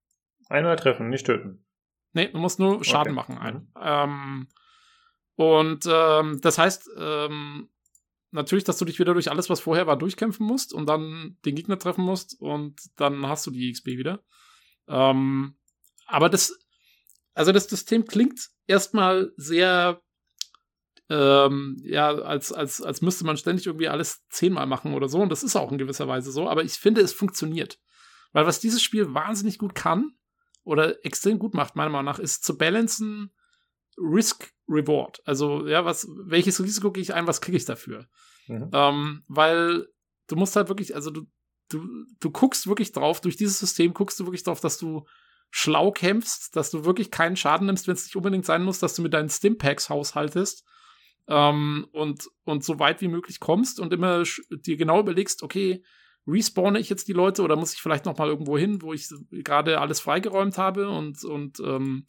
[0.48, 1.66] Einmal treffen, nicht töten.
[2.12, 3.34] Nee, du musst nur Schaden okay.
[3.34, 3.38] machen.
[3.38, 3.54] Ein.
[3.54, 3.68] Mhm.
[3.82, 4.48] Ähm,
[5.34, 7.68] und ähm, das heißt, ähm,
[8.30, 11.54] natürlich, dass du dich wieder durch alles, was vorher war, durchkämpfen musst und dann den
[11.54, 14.22] Gegner treffen musst und dann hast du die XP wieder.
[14.88, 15.56] Ähm,
[16.06, 16.58] aber das,
[17.34, 20.00] also das System klingt erstmal sehr,
[21.08, 25.20] ähm, ja, als, als, als müsste man ständig irgendwie alles zehnmal machen oder so.
[25.20, 26.48] Und das ist auch in gewisser Weise so.
[26.48, 27.78] Aber ich finde, es funktioniert.
[28.32, 30.12] Weil was dieses Spiel wahnsinnig gut kann
[30.64, 33.32] oder extrem gut macht, meiner Meinung nach, ist zu balancen
[33.96, 35.20] Risk Reward.
[35.24, 38.06] Also, ja, was, welches Risiko gehe ich ein, was kriege ich dafür?
[38.48, 38.70] Mhm.
[38.72, 39.86] Ähm, weil
[40.26, 41.26] du musst halt wirklich, also du,
[41.68, 41.86] du,
[42.20, 45.06] du guckst wirklich drauf, durch dieses System guckst du wirklich drauf, dass du
[45.50, 48.94] schlau kämpfst, dass du wirklich keinen Schaden nimmst, wenn es nicht unbedingt sein muss, dass
[48.94, 50.64] du mit deinen Stimpacks haushaltest
[51.28, 55.82] ähm, und, und so weit wie möglich kommst und immer dir genau überlegst, okay,
[56.26, 59.08] respawne ich jetzt die Leute oder muss ich vielleicht noch mal irgendwo hin, wo ich
[59.30, 62.06] gerade alles freigeräumt habe und, und ähm,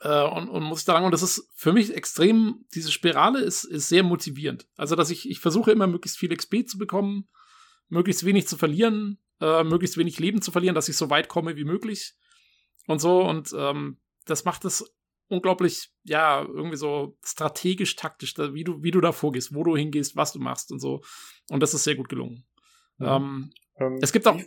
[0.00, 1.04] äh, und, und muss ich da lang.
[1.04, 4.66] Und das ist für mich extrem, diese Spirale ist, ist sehr motivierend.
[4.76, 7.28] Also, dass ich, ich versuche immer möglichst viel XP zu bekommen,
[7.88, 11.56] möglichst wenig zu verlieren, äh, möglichst wenig Leben zu verlieren, dass ich so weit komme
[11.56, 12.14] wie möglich.
[12.86, 13.22] Und so.
[13.22, 14.84] Und ähm, das macht es
[15.28, 20.16] unglaublich, ja, irgendwie so strategisch, taktisch, wie du, wie du da vorgehst, wo du hingehst,
[20.16, 21.02] was du machst und so.
[21.50, 22.46] Und das ist sehr gut gelungen.
[22.98, 23.16] Ja.
[23.16, 24.40] Ähm, ähm, es gibt auch.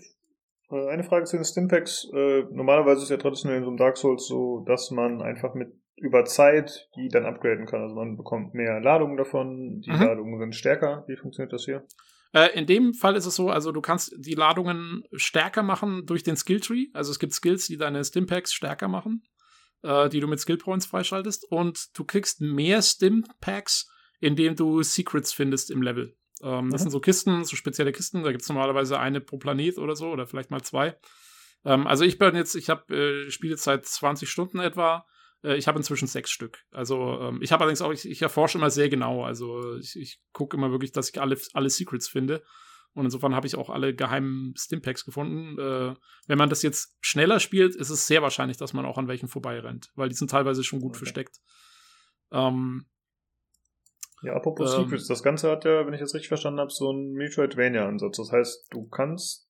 [0.72, 2.08] Äh, eine Frage zu den Stimpacks.
[2.14, 5.54] Äh, normalerweise ist es ja traditionell in so einem Dark Souls so, dass man einfach
[5.54, 5.70] mit
[6.02, 7.82] über Zeit die dann upgraden kann.
[7.82, 10.02] Also man bekommt mehr Ladungen davon, die mhm.
[10.02, 11.04] Ladungen sind stärker.
[11.08, 11.86] Wie funktioniert das hier?
[12.34, 16.24] Äh, in dem Fall ist es so, also du kannst die Ladungen stärker machen durch
[16.24, 16.88] den Skilltree.
[16.94, 19.24] Also es gibt Skills, die deine Stimpacks stärker machen,
[19.84, 21.52] äh, die du mit Skill Points freischaltest.
[21.52, 23.90] Und du kriegst mehr Stimpacks,
[24.20, 26.16] indem du Secrets findest im Level.
[26.42, 26.84] Ähm, das mhm.
[26.84, 28.24] sind so Kisten, so spezielle Kisten.
[28.24, 30.98] Da gibt es normalerweise eine pro Planet oder so oder vielleicht mal zwei.
[31.66, 35.06] Ähm, also ich bin jetzt, ich habe äh, spiele jetzt seit 20 Stunden etwa.
[35.44, 36.60] Äh, ich habe inzwischen sechs Stück.
[36.72, 39.24] Also ähm, ich habe allerdings auch, ich, ich, erforsche immer sehr genau.
[39.24, 42.44] Also ich, ich gucke immer wirklich, dass ich alle, alle Secrets finde.
[42.94, 45.60] Und insofern habe ich auch alle geheimen Stimpacks gefunden.
[45.60, 45.96] Äh,
[46.28, 49.28] wenn man das jetzt schneller spielt, ist es sehr wahrscheinlich, dass man auch an welchen
[49.28, 51.00] vorbeirennt, weil die sind teilweise schon gut okay.
[51.00, 51.38] versteckt.
[52.32, 52.86] Ähm,
[54.22, 56.90] ja, apropos ähm, Secrets, das Ganze hat ja, wenn ich das richtig verstanden habe, so
[56.90, 58.18] einen Metroidvania-Ansatz.
[58.18, 59.50] Das heißt, du kannst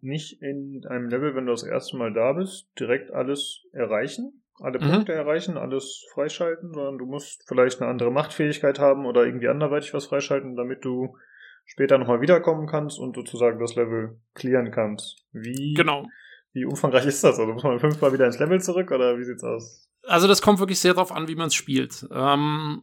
[0.00, 4.78] nicht in einem Level, wenn du das erste Mal da bist, direkt alles erreichen, alle
[4.78, 4.90] mhm.
[4.90, 9.94] Punkte erreichen, alles freischalten, sondern du musst vielleicht eine andere Machtfähigkeit haben oder irgendwie anderweitig
[9.94, 11.16] was freischalten, damit du
[11.64, 15.24] später nochmal wiederkommen kannst und sozusagen das Level clearen kannst.
[15.32, 16.06] Wie, genau.
[16.52, 17.38] wie umfangreich ist das?
[17.38, 19.88] Also muss man fünfmal wieder ins Level zurück oder wie sieht's aus?
[20.04, 22.06] Also das kommt wirklich sehr darauf an, wie man es spielt.
[22.10, 22.82] Ähm,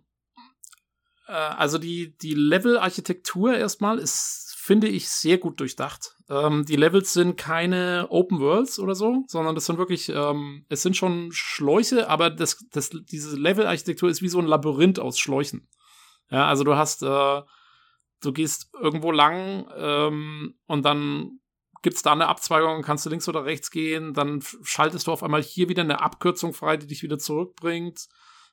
[1.28, 6.16] äh, also die, die Level-Architektur erstmal ist, finde ich, sehr gut durchdacht.
[6.30, 10.82] Ähm, die Levels sind keine Open Worlds oder so, sondern das sind wirklich, ähm, es
[10.82, 15.68] sind schon Schläuche, aber das, das, diese Level-Architektur ist wie so ein Labyrinth aus Schläuchen.
[16.32, 17.42] Ja, also du hast, äh,
[18.22, 21.40] du gehst irgendwo lang ähm, und dann
[21.84, 25.44] gibt's da eine Abzweigung, kannst du links oder rechts gehen, dann schaltest du auf einmal
[25.44, 28.08] hier wieder eine Abkürzung frei, die dich wieder zurückbringt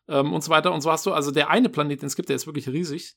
[0.08, 0.72] ähm, und so weiter.
[0.72, 3.16] Und so hast du, also der eine Planet, den es gibt, der ist wirklich riesig.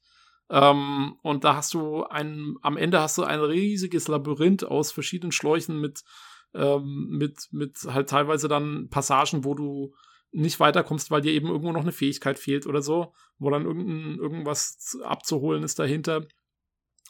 [0.49, 5.31] Ähm, und da hast du ein, am Ende hast du ein riesiges Labyrinth aus verschiedenen
[5.31, 6.03] Schläuchen mit,
[6.53, 9.93] ähm, mit, mit halt teilweise dann Passagen, wo du
[10.31, 14.19] nicht weiterkommst, weil dir eben irgendwo noch eine Fähigkeit fehlt oder so, wo dann irgendein,
[14.19, 16.27] irgendwas abzuholen ist dahinter.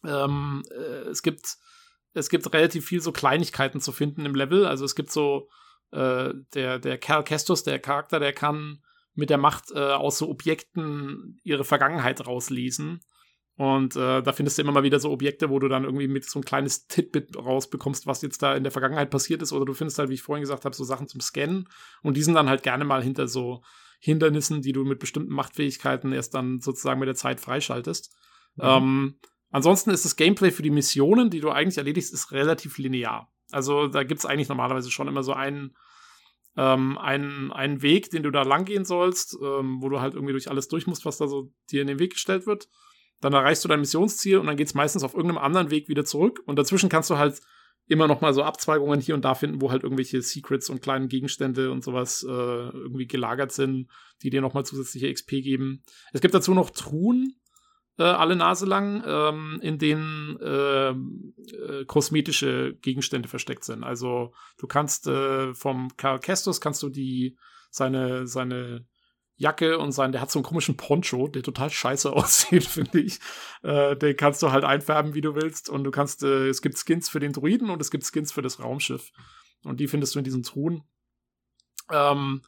[0.03, 1.57] Ähm, äh, es gibt,
[2.13, 4.65] es gibt relativ viel so Kleinigkeiten zu finden im Level.
[4.65, 5.49] Also es gibt so,
[5.91, 8.81] äh, der, der Kerl Kestus, der Charakter, der kann
[9.15, 13.01] mit der Macht äh, aus so Objekten ihre Vergangenheit rauslesen.
[13.57, 16.25] Und äh, da findest du immer mal wieder so Objekte, wo du dann irgendwie mit
[16.25, 19.53] so ein kleines Titbit rausbekommst, was jetzt da in der Vergangenheit passiert ist.
[19.53, 21.69] Oder du findest halt, wie ich vorhin gesagt habe, so Sachen zum Scannen.
[22.03, 23.63] Und die sind dann halt gerne mal hinter so
[23.99, 28.13] Hindernissen, die du mit bestimmten Machtfähigkeiten erst dann sozusagen mit der Zeit freischaltest.
[28.55, 28.63] Mhm.
[28.63, 29.19] Ähm,
[29.51, 33.31] ansonsten ist das Gameplay für die Missionen, die du eigentlich erledigst, ist relativ linear.
[33.51, 35.77] Also da gibt es eigentlich normalerweise schon immer so einen
[36.57, 40.33] ähm, einen, einen Weg, den du da lang gehen sollst, ähm, wo du halt irgendwie
[40.33, 42.69] durch alles durch musst, was da so dir in den Weg gestellt wird.
[43.21, 46.05] Dann erreichst du dein Missionsziel und dann geht es meistens auf irgendeinem anderen Weg wieder
[46.05, 46.41] zurück.
[46.45, 47.41] Und dazwischen kannst du halt
[47.87, 51.07] immer noch mal so Abzweigungen hier und da finden, wo halt irgendwelche Secrets und kleinen
[51.07, 53.89] Gegenstände und sowas äh, irgendwie gelagert sind,
[54.23, 55.83] die dir noch mal zusätzliche XP geben.
[56.11, 57.35] Es gibt dazu noch Truhen,
[57.97, 63.83] äh, alle Nase lang, ähm, in denen äh, äh, kosmetische Gegenstände versteckt sind.
[63.83, 67.37] Also du kannst äh, vom Karl Kestus kannst du die
[67.69, 68.85] seine seine
[69.37, 73.19] Jacke und sein, der hat so einen komischen Poncho, der total scheiße aussieht, finde ich.
[73.63, 75.69] Äh, den kannst du halt einfärben, wie du willst.
[75.69, 78.41] Und du kannst, äh, es gibt Skins für den Druiden und es gibt Skins für
[78.41, 79.11] das Raumschiff.
[79.63, 80.83] Und die findest du in diesen Truhen.
[81.91, 82.41] Ähm,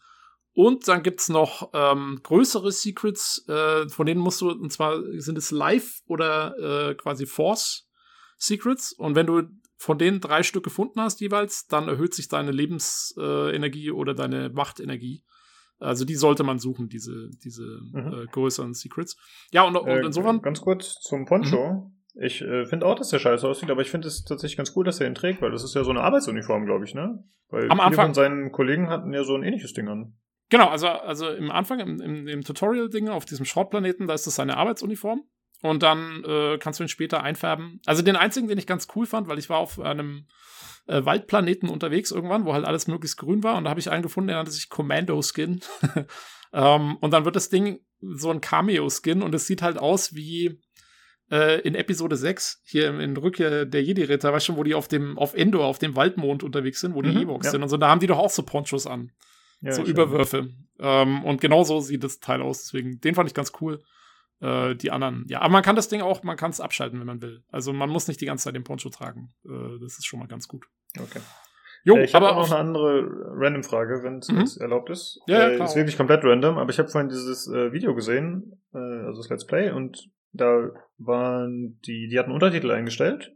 [0.57, 5.38] und dann gibt's noch ähm, größere Secrets, äh, von denen musst du, und zwar sind
[5.38, 7.88] es Live oder äh, quasi Force
[8.39, 8.91] Secrets.
[8.91, 9.43] Und wenn du
[9.77, 14.49] von denen drei Stück gefunden hast jeweils, dann erhöht sich deine Lebensenergie äh, oder deine
[14.49, 15.21] Machtenergie.
[15.77, 17.61] Also die sollte man suchen, diese, diese
[17.91, 18.23] mhm.
[18.23, 19.15] äh, größeren Secrets.
[19.51, 20.41] Ja, und, und äh, insofern.
[20.41, 21.71] Ganz kurz zum Poncho.
[21.71, 21.91] Mhm.
[22.19, 24.85] Ich äh, finde auch, dass der scheiße aussieht, aber ich finde es tatsächlich ganz cool,
[24.85, 27.23] dass er ihn trägt, weil das ist ja so eine Arbeitsuniform, glaube ich, ne?
[27.49, 28.05] Weil Am viele Anfang.
[28.07, 30.17] von seinen Kollegen hatten ja so ein ähnliches Ding an.
[30.49, 34.36] Genau, also, also im Anfang, im, im, im Tutorial-Ding auf diesem Short-Planeten, da ist das
[34.36, 35.24] seine Arbeitsuniform.
[35.61, 37.82] und dann äh, kannst du ihn später einfärben.
[37.86, 40.28] Also den einzigen, den ich ganz cool fand, weil ich war auf einem
[40.88, 44.03] äh, Waldplaneten unterwegs irgendwann, wo halt alles möglichst grün war und da habe ich einen
[44.03, 45.61] gefunden, der nannte sich Commando Skin.
[46.53, 50.61] ähm, und dann wird das Ding so ein Cameo-Skin und es sieht halt aus wie
[51.32, 54.88] äh, in Episode 6, hier in, in Rückkehr der Jedi-Ritter, weißt du, wo die auf
[54.88, 57.52] dem, auf Endor, auf dem Waldmond unterwegs sind, wo die mhm, Ewoks ja.
[57.52, 59.11] sind und so, da haben die doch auch so Ponchos an.
[59.61, 60.49] Ja, so Überwürfe.
[60.79, 62.63] Ähm, und genau so sieht das Teil aus.
[62.63, 63.81] Deswegen, den fand ich ganz cool.
[64.39, 67.07] Äh, die anderen, ja, aber man kann das Ding auch, man kann es abschalten, wenn
[67.07, 67.43] man will.
[67.49, 69.34] Also man muss nicht die ganze Zeit den Poncho tragen.
[69.43, 70.67] Äh, das ist schon mal ganz gut.
[70.99, 71.21] Okay.
[71.84, 74.61] Jo, äh, ich habe auch noch eine andere Random-Frage, wenn es mhm.
[74.61, 75.19] erlaubt ist.
[75.25, 78.61] Ja, ja, äh, Ist wirklich komplett random, aber ich habe vorhin dieses äh, Video gesehen,
[78.75, 80.69] äh, also das Let's Play, und da
[80.99, 83.34] waren die, die hatten Untertitel eingestellt.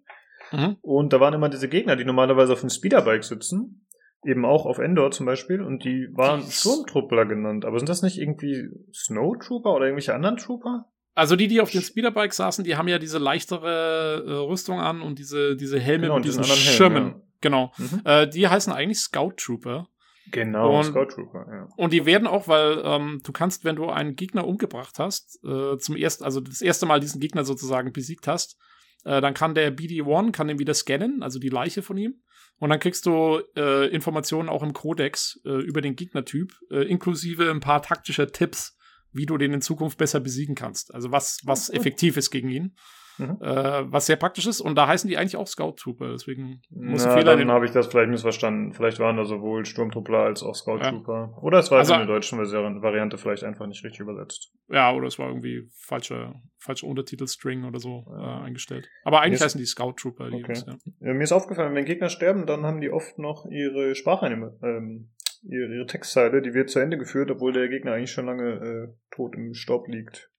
[0.51, 0.77] Mhm.
[0.81, 3.87] Und da waren immer diese Gegner, die normalerweise auf dem Speederbike sitzen
[4.25, 7.65] eben auch auf Endor zum Beispiel und die waren Sturmtruppler genannt.
[7.65, 10.85] Aber sind das nicht irgendwie Snowtrooper oder irgendwelche anderen Trooper?
[11.13, 15.01] Also die, die auf den Speederbike saßen, die haben ja diese leichtere äh, Rüstung an
[15.01, 17.03] und diese, diese Helme genau, mit diesen Schirmen.
[17.03, 17.21] Helm, ja.
[17.41, 17.73] Genau.
[17.77, 18.01] Mhm.
[18.05, 19.87] Äh, die heißen eigentlich Scout Trooper.
[20.31, 21.67] Genau, und, Scout Trooper, ja.
[21.75, 25.77] Und die werden auch, weil ähm, du kannst, wenn du einen Gegner umgebracht hast, äh,
[25.77, 28.57] zum ersten, also das erste Mal diesen Gegner sozusagen besiegt hast,
[29.03, 32.21] äh, dann kann der BD-1, kann den wieder scannen, also die Leiche von ihm.
[32.61, 37.49] Und dann kriegst du äh, Informationen auch im Codex äh, über den Gegnertyp, äh, inklusive
[37.49, 38.77] ein paar taktische Tipps,
[39.11, 40.93] wie du den in Zukunft besser besiegen kannst.
[40.93, 42.75] Also was, was effektiv ist gegen ihn.
[43.21, 43.37] Mhm.
[43.41, 44.61] Äh, was sehr praktisch ist.
[44.61, 46.11] Und da heißen die eigentlich auch Scout Trooper.
[46.11, 47.37] Deswegen muss ja, Fehler.
[47.37, 48.73] Dann habe ich das vielleicht missverstanden.
[48.73, 51.31] Vielleicht waren da sowohl Sturmtruppler als auch Scout Trooper.
[51.31, 51.41] Ja.
[51.41, 54.51] Oder es war also, in der deutschen Variante vielleicht einfach nicht richtig übersetzt.
[54.69, 58.41] Ja, oder es war irgendwie falsche, falsche Untertitelstring oder so ja.
[58.41, 58.89] äh, eingestellt.
[59.03, 60.29] Aber eigentlich heißen die Scout Trooper.
[60.29, 60.53] Die okay.
[60.53, 60.65] Jungs,
[60.99, 61.13] ja.
[61.13, 64.27] Mir ist aufgefallen, wenn Gegner sterben, dann haben die oft noch ihre Sprache
[64.63, 65.09] ähm,
[65.43, 68.87] ihre, ihre Textzeile, die wird zu Ende geführt, obwohl der Gegner eigentlich schon lange äh,
[69.11, 70.31] tot im Staub liegt.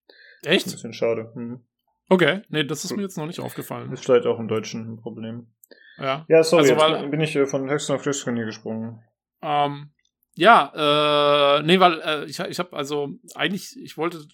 [0.44, 0.66] Echt?
[0.66, 1.32] Ein bisschen schade.
[1.34, 1.64] Mhm.
[2.12, 3.90] Okay, nee, das ist mir jetzt noch nicht aufgefallen.
[3.90, 5.46] Ist vielleicht auch im Deutschen ein Problem.
[5.96, 6.26] Ja.
[6.28, 9.00] Ja, sorry, also, weil, bin ich äh, von Höchsten auf Höchsten hier gesprungen.
[9.40, 9.92] Ähm,
[10.34, 14.26] ja, äh, nee, weil äh, ich, ich habe also eigentlich, ich wollte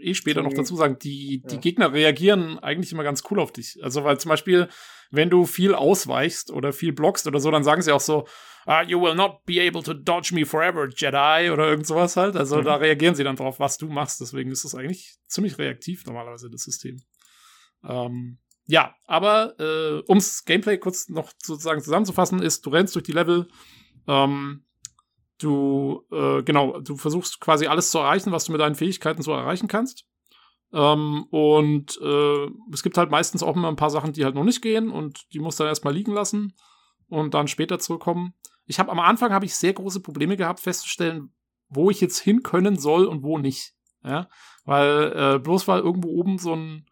[0.00, 1.60] eh später noch dazu sagen, die, die ja.
[1.60, 3.78] Gegner reagieren eigentlich immer ganz cool auf dich.
[3.84, 4.68] Also, weil zum Beispiel,
[5.12, 8.26] wenn du viel ausweichst oder viel blockst oder so, dann sagen sie auch so,
[8.66, 12.34] uh, you will not be able to dodge me forever, Jedi, oder irgend sowas halt.
[12.34, 12.64] Also mhm.
[12.64, 14.20] da reagieren sie dann drauf, was du machst.
[14.20, 17.00] Deswegen ist das eigentlich ziemlich reaktiv normalerweise, das System.
[17.84, 23.12] Ähm, ja, aber äh, ums Gameplay kurz noch sozusagen zusammenzufassen, ist, du rennst durch die
[23.12, 23.48] Level,
[24.06, 24.64] ähm,
[25.38, 29.32] du, äh, genau, du versuchst quasi alles zu erreichen, was du mit deinen Fähigkeiten so
[29.32, 30.04] erreichen kannst.
[30.72, 34.44] Ähm, und äh, es gibt halt meistens auch immer ein paar Sachen, die halt noch
[34.44, 36.54] nicht gehen und die musst du dann erstmal liegen lassen
[37.08, 38.34] und dann später zurückkommen.
[38.66, 41.34] Ich habe am Anfang habe ich sehr große Probleme gehabt, festzustellen,
[41.68, 43.74] wo ich jetzt hin können soll und wo nicht.
[44.04, 44.28] Ja,
[44.64, 46.86] weil äh, bloß weil irgendwo oben so ein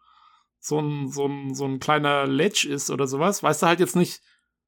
[0.61, 3.95] so ein, so ein, so ein kleiner Ledge ist oder sowas, weißt du halt jetzt
[3.95, 4.21] nicht,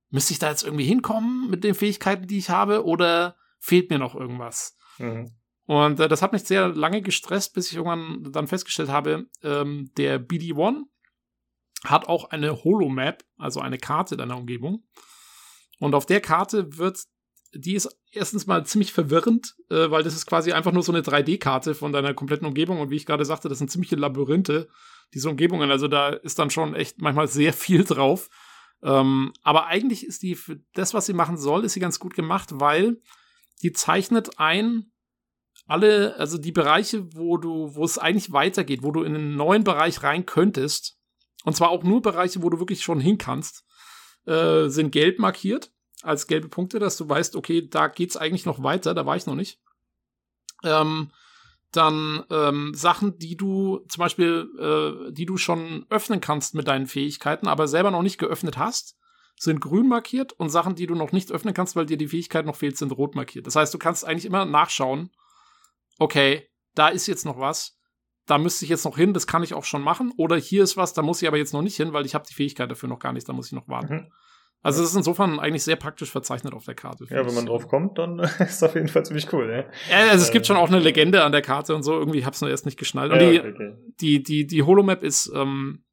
[0.09, 3.99] müsste ich da jetzt irgendwie hinkommen mit den Fähigkeiten, die ich habe, oder fehlt mir
[3.99, 4.75] noch irgendwas?
[4.97, 5.31] Mhm.
[5.65, 9.91] Und äh, das hat mich sehr lange gestresst, bis ich irgendwann dann festgestellt habe, ähm,
[9.95, 10.83] der BD-1
[11.85, 14.83] hat auch eine Holomap, also eine Karte deiner Umgebung.
[15.79, 17.03] Und auf der Karte wird,
[17.53, 21.01] die ist erstens mal ziemlich verwirrend, äh, weil das ist quasi einfach nur so eine
[21.01, 22.79] 3D-Karte von deiner kompletten Umgebung.
[22.79, 24.69] Und wie ich gerade sagte, das sind ziemliche Labyrinthe,
[25.13, 25.71] diese Umgebungen.
[25.71, 28.29] Also da ist dann schon echt manchmal sehr viel drauf.
[28.81, 32.13] Ähm, aber eigentlich ist die für das, was sie machen soll, ist sie ganz gut
[32.15, 33.01] gemacht, weil
[33.61, 34.91] die zeichnet ein
[35.65, 39.63] alle, also die Bereiche, wo du, wo es eigentlich weitergeht, wo du in einen neuen
[39.63, 40.97] Bereich rein könntest.
[41.45, 43.63] Und zwar auch nur Bereiche, wo du wirklich schon hin kannst,
[44.25, 45.71] äh, sind gelb markiert
[46.01, 49.25] als gelbe Punkte, dass du weißt, okay, da geht's eigentlich noch weiter, da war ich
[49.25, 49.59] noch nicht.
[50.63, 51.11] Ähm,
[51.75, 56.87] dann ähm, Sachen, die du zum Beispiel, äh, die du schon öffnen kannst mit deinen
[56.87, 58.97] Fähigkeiten, aber selber noch nicht geöffnet hast,
[59.39, 62.45] sind grün markiert und Sachen, die du noch nicht öffnen kannst, weil dir die Fähigkeit
[62.45, 63.47] noch fehlt, sind rot markiert.
[63.47, 65.09] Das heißt, du kannst eigentlich immer nachschauen,
[65.99, 67.77] okay, da ist jetzt noch was,
[68.25, 70.77] da müsste ich jetzt noch hin, das kann ich auch schon machen, oder hier ist
[70.77, 72.89] was, da muss ich aber jetzt noch nicht hin, weil ich habe die Fähigkeit dafür
[72.89, 73.93] noch gar nicht, da muss ich noch warten.
[73.93, 74.11] Mhm.
[74.63, 77.05] Also es ist insofern eigentlich sehr praktisch verzeichnet auf der Karte.
[77.09, 79.65] Ja, wenn man drauf kommt, dann ist es auf jeden Fall ziemlich cool, ja.
[79.93, 82.39] ja also es gibt schon auch eine Legende an der Karte und so, irgendwie hab's
[82.39, 83.11] nur erst nicht geschnallt.
[83.11, 83.73] Und ja, die, okay.
[83.99, 85.83] die, die, die Holomap ist, ähm,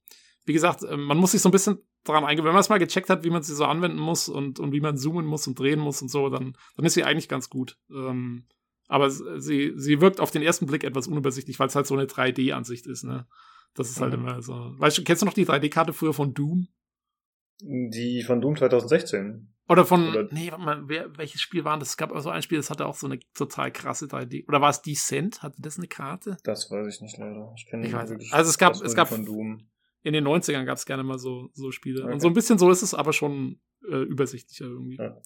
[0.45, 2.79] wie gesagt, ähm, man muss sich so ein bisschen daran eingehen, wenn man es mal
[2.79, 5.59] gecheckt hat, wie man sie so anwenden muss und, und wie man zoomen muss und
[5.59, 7.77] drehen muss und so, dann, dann ist sie eigentlich ganz gut.
[7.91, 8.47] Ähm,
[8.87, 12.07] aber sie, sie wirkt auf den ersten Blick etwas unübersichtlich, weil es halt so eine
[12.07, 13.27] 3D-Ansicht ist, ne?
[13.75, 14.27] Das ist halt mhm.
[14.27, 14.75] immer so.
[14.79, 16.67] Weißt du, kennst du noch die 3D-Karte früher von Doom?
[17.63, 19.49] Die von Doom 2016.
[19.69, 21.91] Oder von, oder nee, warte mal, wer, welches Spiel war das?
[21.91, 24.49] Es gab so ein Spiel, das hatte auch so eine total krasse 3D.
[24.49, 25.45] Oder war es Descent?
[25.45, 26.37] Hatte das eine Karte?
[26.43, 27.53] Das weiß ich nicht leider.
[27.57, 28.33] Ich kenne ich weiß nicht.
[28.33, 29.69] Also es gab, es gab von Doom.
[30.03, 32.03] in den 90ern gab es gerne mal so, so Spiele.
[32.03, 32.13] Okay.
[32.13, 34.97] Und so ein bisschen so ist es aber schon äh, übersichtlicher irgendwie.
[34.97, 35.21] Ja.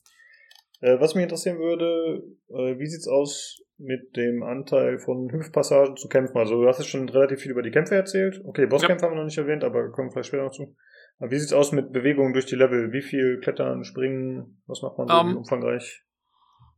[0.81, 6.09] Äh, was mich interessieren würde, äh, wie sieht's aus mit dem Anteil von Hüpfpassagen zu
[6.09, 6.37] Kämpfen?
[6.37, 8.43] Also du hast jetzt schon relativ viel über die Kämpfe erzählt.
[8.45, 9.09] Okay, Bosskämpfe ja.
[9.09, 10.77] haben wir noch nicht erwähnt, aber kommen vielleicht später noch zu.
[11.21, 12.93] Wie sieht's aus mit Bewegungen durch die Level?
[12.93, 14.63] Wie viel Klettern, Springen?
[14.67, 16.03] Was macht man so um, ähm, umfangreich?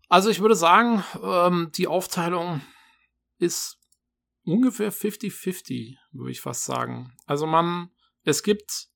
[0.08, 2.60] Also ich würde sagen, ähm, die Aufteilung
[3.38, 3.80] ist
[4.44, 7.12] ungefähr 50-50, würde ich fast sagen.
[7.26, 7.90] Also man,
[8.22, 8.88] es gibt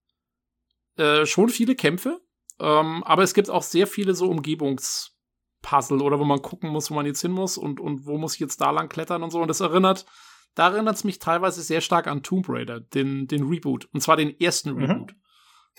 [0.96, 2.20] äh, schon viele Kämpfe,
[2.60, 6.94] ähm, aber es gibt auch sehr viele so Umgebungspuzzle oder wo man gucken muss, wo
[6.94, 9.40] man jetzt hin muss und, und wo muss ich jetzt da lang klettern und so.
[9.40, 10.06] Und das erinnert,
[10.54, 13.88] da erinnert es mich teilweise sehr stark an Tomb Raider, den, den Reboot.
[13.92, 15.06] Und zwar den ersten mhm.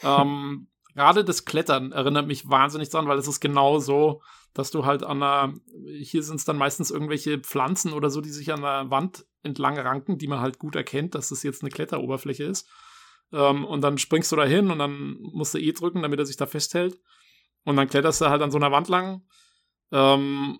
[0.03, 4.21] Ähm, Gerade das Klettern erinnert mich wahnsinnig dran, weil es ist genau so,
[4.53, 5.53] dass du halt an einer,
[5.85, 9.77] hier sind es dann meistens irgendwelche Pflanzen oder so, die sich an der Wand entlang
[9.77, 12.67] ranken, die man halt gut erkennt, dass das jetzt eine Kletteroberfläche ist.
[13.31, 16.25] Ähm, und dann springst du da hin und dann musst du E drücken, damit er
[16.25, 16.99] sich da festhält.
[17.63, 19.23] Und dann kletterst du halt an so einer Wand lang.
[19.91, 20.59] Ähm,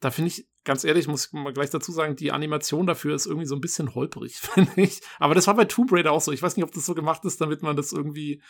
[0.00, 3.26] da finde ich, ganz ehrlich, muss ich mal gleich dazu sagen, die Animation dafür ist
[3.26, 5.00] irgendwie so ein bisschen holprig, finde ich.
[5.18, 6.32] Aber das war bei Tomb Raider auch so.
[6.32, 8.42] Ich weiß nicht, ob das so gemacht ist, damit man das irgendwie,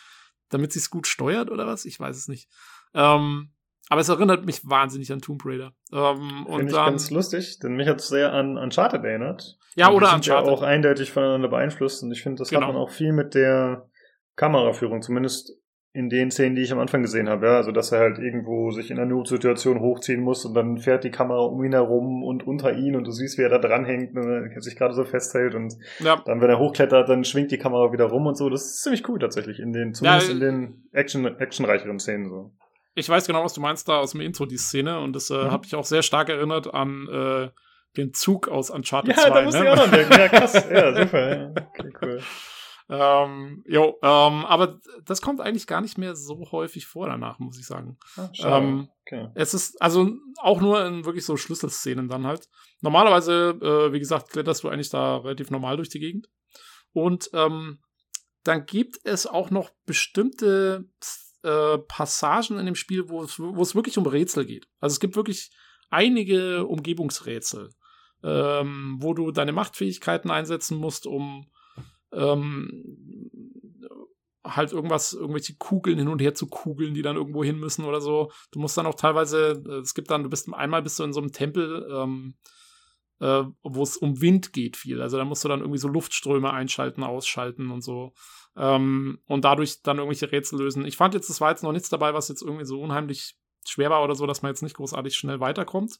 [0.49, 1.85] damit sie es gut steuert oder was.
[1.85, 2.49] Ich weiß es nicht.
[2.93, 3.51] Ähm,
[3.89, 5.73] aber es erinnert mich wahnsinnig an Tomb Raider.
[5.91, 9.57] Ähm, Finde ich ganz lustig, denn mich hat es sehr an Uncharted erinnert.
[9.75, 10.47] Ja, oder sind Uncharted.
[10.47, 12.67] ja auch eindeutig voneinander beeinflusst und ich finde, das genau.
[12.67, 13.89] hat man auch viel mit der
[14.35, 15.60] Kameraführung, zumindest
[15.93, 18.71] in den Szenen, die ich am Anfang gesehen habe, ja, also dass er halt irgendwo
[18.71, 22.47] sich in einer Notsituation hochziehen muss und dann fährt die Kamera um ihn herum und
[22.47, 25.53] unter ihn und du siehst, wie er da dranhängt und er sich gerade so festhält
[25.53, 26.21] und ja.
[26.25, 28.49] dann, wenn er hochklettert, dann schwingt die Kamera wieder rum und so.
[28.49, 32.51] Das ist ziemlich cool tatsächlich in den, zumindest ja, in den Action, actionreicheren Szenen so
[32.93, 34.99] ich weiß genau, was du meinst da aus dem Intro, die Szene.
[34.99, 35.51] Und das äh, mhm.
[35.51, 37.49] hat mich auch sehr stark erinnert an äh,
[37.97, 39.27] den Zug aus Uncharted ja, 2.
[39.27, 39.63] Ja, da muss ne?
[39.63, 40.13] ich auch noch denken.
[40.13, 40.53] Ja, krass.
[40.71, 41.37] ja, super.
[41.37, 41.51] Ja.
[41.51, 42.21] Okay, cool.
[42.93, 47.57] Ähm, jo, ähm, aber das kommt eigentlich gar nicht mehr so häufig vor danach, muss
[47.57, 47.97] ich sagen.
[48.17, 49.29] Ah, ähm, okay.
[49.33, 50.11] Es ist also
[50.41, 52.49] auch nur in wirklich so Schlüsselszenen dann halt.
[52.81, 56.27] Normalerweise, äh, wie gesagt, kletterst du eigentlich da relativ normal durch die Gegend.
[56.91, 57.79] Und ähm,
[58.43, 60.83] dann gibt es auch noch bestimmte
[61.43, 64.67] äh, Passagen in dem Spiel, wo es, wo es wirklich um Rätsel geht.
[64.81, 65.49] Also es gibt wirklich
[65.89, 67.69] einige Umgebungsrätsel,
[68.21, 71.50] ähm, wo du deine Machtfähigkeiten einsetzen musst, um
[72.11, 73.29] ähm,
[74.43, 78.01] halt irgendwas, irgendwelche Kugeln hin und her zu kugeln, die dann irgendwo hin müssen oder
[78.01, 78.31] so.
[78.51, 81.13] Du musst dann auch teilweise, äh, es gibt dann, du bist einmal bist du in
[81.13, 82.35] so einem Tempel, ähm,
[83.19, 85.01] äh, wo es um Wind geht viel.
[85.01, 88.13] Also da musst du dann irgendwie so Luftströme einschalten, ausschalten und so.
[88.57, 90.85] Ähm, und dadurch dann irgendwelche Rätsel lösen.
[90.85, 93.35] Ich fand jetzt, es war jetzt noch nichts dabei, was jetzt irgendwie so unheimlich
[93.65, 95.99] schwer war oder so, dass man jetzt nicht großartig schnell weiterkommt.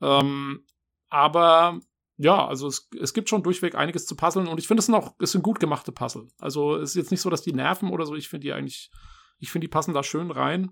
[0.00, 0.64] Ähm,
[1.08, 1.80] aber
[2.18, 4.94] ja, also es, es gibt schon durchweg einiges zu puzzeln und ich finde, es sind
[4.94, 6.28] auch, es sind gut gemachte Puzzle.
[6.38, 8.14] Also es ist jetzt nicht so, dass die nerven oder so.
[8.14, 8.90] Ich finde die eigentlich,
[9.38, 10.70] ich finde, die passen da schön rein.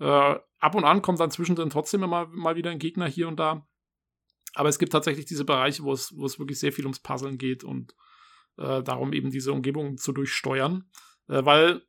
[0.00, 3.38] Äh, ab und an kommt dann zwischendrin trotzdem immer mal wieder ein Gegner hier und
[3.38, 3.66] da.
[4.54, 7.36] Aber es gibt tatsächlich diese Bereiche, wo es, wo es wirklich sehr viel ums Puzzeln
[7.36, 7.94] geht und
[8.56, 10.90] äh, darum eben diese Umgebung zu durchsteuern.
[11.28, 11.82] Äh, weil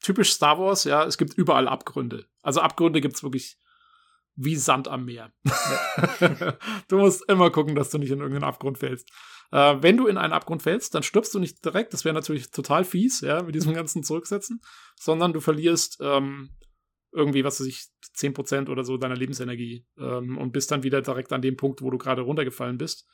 [0.00, 2.26] typisch Star Wars, ja, es gibt überall Abgründe.
[2.42, 3.58] Also Abgründe gibt es wirklich
[4.36, 5.32] wie Sand am Meer.
[6.88, 9.10] Du musst immer gucken, dass du nicht in irgendeinen Abgrund fällst.
[9.50, 11.92] Äh, wenn du in einen Abgrund fällst, dann stirbst du nicht direkt.
[11.92, 14.60] Das wäre natürlich total fies, ja, mit diesem ganzen Zurücksetzen,
[14.94, 16.50] sondern du verlierst ähm,
[17.12, 21.32] irgendwie, was weiß ich, 10% oder so deiner Lebensenergie ähm, und bist dann wieder direkt
[21.32, 23.08] an dem Punkt, wo du gerade runtergefallen bist.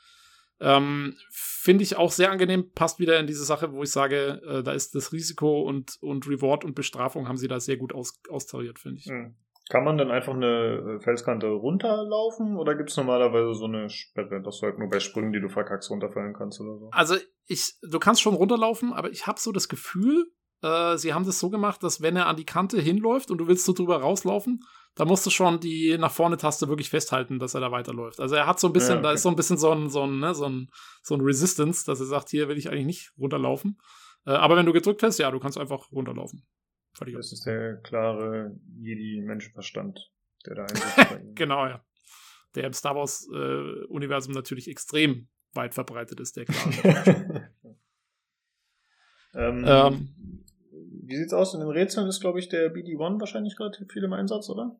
[0.60, 4.62] Ähm, Finde ich auch sehr angenehm, passt wieder in diese Sache, wo ich sage, äh,
[4.62, 8.20] da ist das Risiko und, und Reward und Bestrafung haben sie da sehr gut aus,
[8.28, 9.06] austariert, finde ich.
[9.06, 9.34] Hm.
[9.72, 14.42] Kann man dann einfach eine äh, Felskante runterlaufen oder gibt es normalerweise so eine Sperre,
[14.42, 16.90] dass du halt nur bei Sprüngen, die du verkackst, runterfallen kannst oder so?
[16.92, 17.16] Also
[17.46, 20.26] ich, du kannst schon runterlaufen, aber ich habe so das Gefühl,
[20.60, 23.48] äh, sie haben das so gemacht, dass wenn er an die Kante hinläuft und du
[23.48, 24.60] willst so drüber rauslaufen,
[24.94, 28.20] da musst du schon die nach vorne Taste wirklich festhalten, dass er da weiterläuft.
[28.20, 29.04] Also er hat so ein bisschen, ja, okay.
[29.04, 30.68] da ist so ein bisschen so ein, so ein, ne, so ein,
[31.00, 33.78] so ein Resistance, dass er sagt, hier will ich eigentlich nicht runterlaufen.
[34.26, 36.46] Äh, aber wenn du gedrückt hast, ja, du kannst einfach runterlaufen.
[36.92, 37.16] Fertig.
[37.16, 40.10] Das ist der klare Jedi-Menschenverstand,
[40.46, 41.20] der da einsetzt.
[41.34, 41.84] genau, ja.
[42.54, 47.50] Der im Star Wars-Universum äh, natürlich extrem weit verbreitet ist, der klare.
[49.34, 50.44] ähm, ähm,
[51.04, 51.54] wie sieht's aus?
[51.54, 54.78] In den Rätseln ist, glaube ich, der BD-1 wahrscheinlich relativ viel im Einsatz, oder?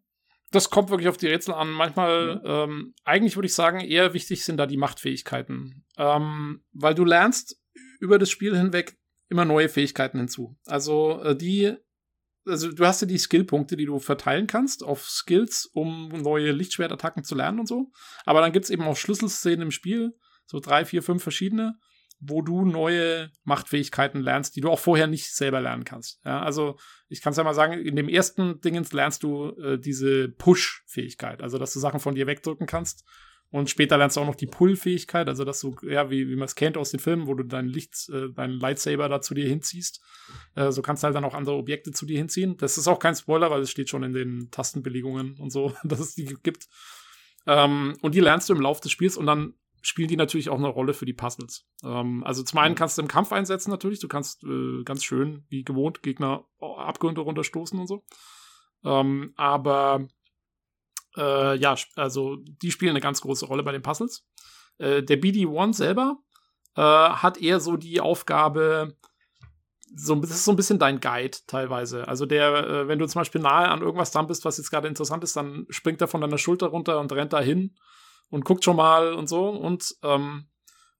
[0.50, 1.70] Das kommt wirklich auf die Rätsel an.
[1.70, 2.40] Manchmal, mhm.
[2.44, 5.84] ähm, eigentlich würde ich sagen, eher wichtig sind da die Machtfähigkeiten.
[5.96, 7.58] Ähm, weil du lernst
[8.00, 8.98] über das Spiel hinweg
[9.30, 10.58] immer neue Fähigkeiten hinzu.
[10.66, 11.74] Also äh, die
[12.46, 17.24] also du hast ja die Skillpunkte, die du verteilen kannst auf Skills, um neue Lichtschwertattacken
[17.24, 17.90] zu lernen und so.
[18.24, 20.16] Aber dann gibt's eben auch Schlüsselszenen im Spiel,
[20.46, 21.78] so drei, vier, fünf verschiedene,
[22.20, 26.20] wo du neue Machtfähigkeiten lernst, die du auch vorher nicht selber lernen kannst.
[26.24, 26.78] Ja, also
[27.08, 31.42] ich kann es ja mal sagen, in dem ersten Dingens lernst du äh, diese Push-Fähigkeit,
[31.42, 33.04] also dass du Sachen von dir wegdrücken kannst.
[33.52, 36.46] Und später lernst du auch noch die Pull-Fähigkeit, also dass du, ja, wie, wie man
[36.46, 39.46] es kennt aus den Filmen, wo du dein Licht, äh, deinen Lightsaber da zu dir
[39.46, 40.00] hinziehst.
[40.54, 42.56] Äh, so kannst du halt dann auch andere Objekte zu dir hinziehen.
[42.56, 46.00] Das ist auch kein Spoiler, weil es steht schon in den Tastenbelegungen und so, dass
[46.00, 46.66] es die gibt.
[47.46, 49.52] Ähm, und die lernst du im Laufe des Spiels und dann
[49.82, 51.66] spielen die natürlich auch eine Rolle für die Puzzles.
[51.84, 55.44] Ähm, also zum einen kannst du im Kampf einsetzen natürlich, du kannst äh, ganz schön,
[55.50, 58.02] wie gewohnt, Gegner Abgründe runterstoßen und so.
[58.82, 60.08] Ähm, aber
[61.16, 64.26] äh, ja, also die spielen eine ganz große Rolle bei den Puzzles.
[64.78, 66.18] Äh, der BD-1 selber
[66.76, 68.96] äh, hat eher so die Aufgabe,
[69.94, 72.08] so, das ist so ein bisschen dein Guide teilweise.
[72.08, 74.88] Also der, äh, wenn du zum Beispiel nahe an irgendwas dran bist, was jetzt gerade
[74.88, 77.74] interessant ist, dann springt er von deiner Schulter runter und rennt da hin
[78.30, 79.48] und guckt schon mal und so.
[79.48, 80.46] Und, ähm,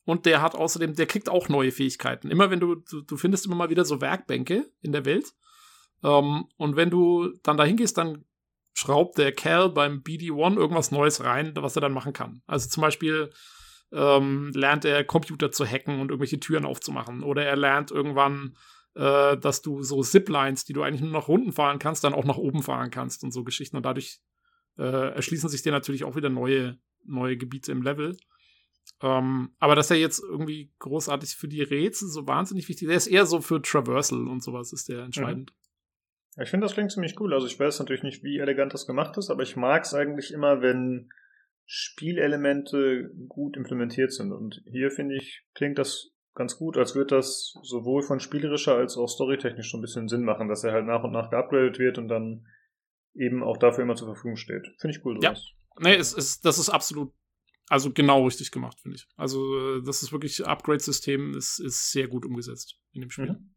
[0.04, 2.30] und der hat außerdem, der kriegt auch neue Fähigkeiten.
[2.30, 5.32] Immer wenn du, du, du findest immer mal wieder so Werkbänke in der Welt.
[6.04, 8.24] Ähm, und wenn du dann da hingehst, dann
[8.74, 12.42] schraubt der Kerl beim BD-1 irgendwas Neues rein, was er dann machen kann.
[12.46, 13.30] Also zum Beispiel
[13.92, 17.22] ähm, lernt er Computer zu hacken und irgendwelche Türen aufzumachen.
[17.22, 18.56] Oder er lernt irgendwann,
[18.94, 22.24] äh, dass du so Ziplines, die du eigentlich nur nach unten fahren kannst, dann auch
[22.24, 23.76] nach oben fahren kannst und so Geschichten.
[23.76, 24.20] Und dadurch
[24.78, 28.16] äh, erschließen sich dir natürlich auch wieder neue, neue Gebiete im Level.
[29.00, 32.96] Ähm, aber dass er jetzt irgendwie großartig für die Rätsel so wahnsinnig wichtig ist, der
[32.96, 35.52] ist eher so für Traversal und sowas ist der entscheidend.
[35.52, 35.61] Mhm.
[36.40, 37.34] Ich finde, das klingt ziemlich cool.
[37.34, 40.32] Also ich weiß natürlich nicht, wie elegant das gemacht ist, aber ich mag es eigentlich
[40.32, 41.10] immer, wenn
[41.66, 44.32] Spielelemente gut implementiert sind.
[44.32, 48.96] Und hier finde ich, klingt das ganz gut, als würde das sowohl von spielerischer als
[48.96, 51.98] auch storytechnisch schon ein bisschen Sinn machen, dass er halt nach und nach geupgradet wird
[51.98, 52.46] und dann
[53.14, 54.66] eben auch dafür immer zur Verfügung steht.
[54.78, 55.18] Finde ich cool.
[55.20, 55.52] Sowas.
[55.78, 55.82] Ja.
[55.90, 57.12] Nee, es ist, das ist absolut,
[57.68, 59.06] also genau richtig gemacht, finde ich.
[59.16, 63.32] Also, äh, das ist wirklich, Upgrade-System ist, ist sehr gut umgesetzt in dem Spiel.
[63.32, 63.51] Mhm.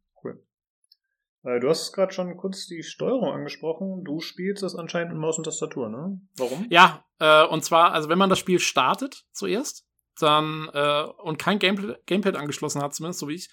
[1.46, 4.04] Äh, du hast gerade schon kurz die Steuerung angesprochen.
[4.04, 6.20] Du spielst das anscheinend mit Maus und Tastatur, ne?
[6.38, 6.66] Warum?
[6.70, 9.86] Ja, äh, und zwar, also wenn man das Spiel startet zuerst,
[10.20, 13.50] dann äh, und kein Gamepad, Gamepad angeschlossen hat, zumindest so wie ich,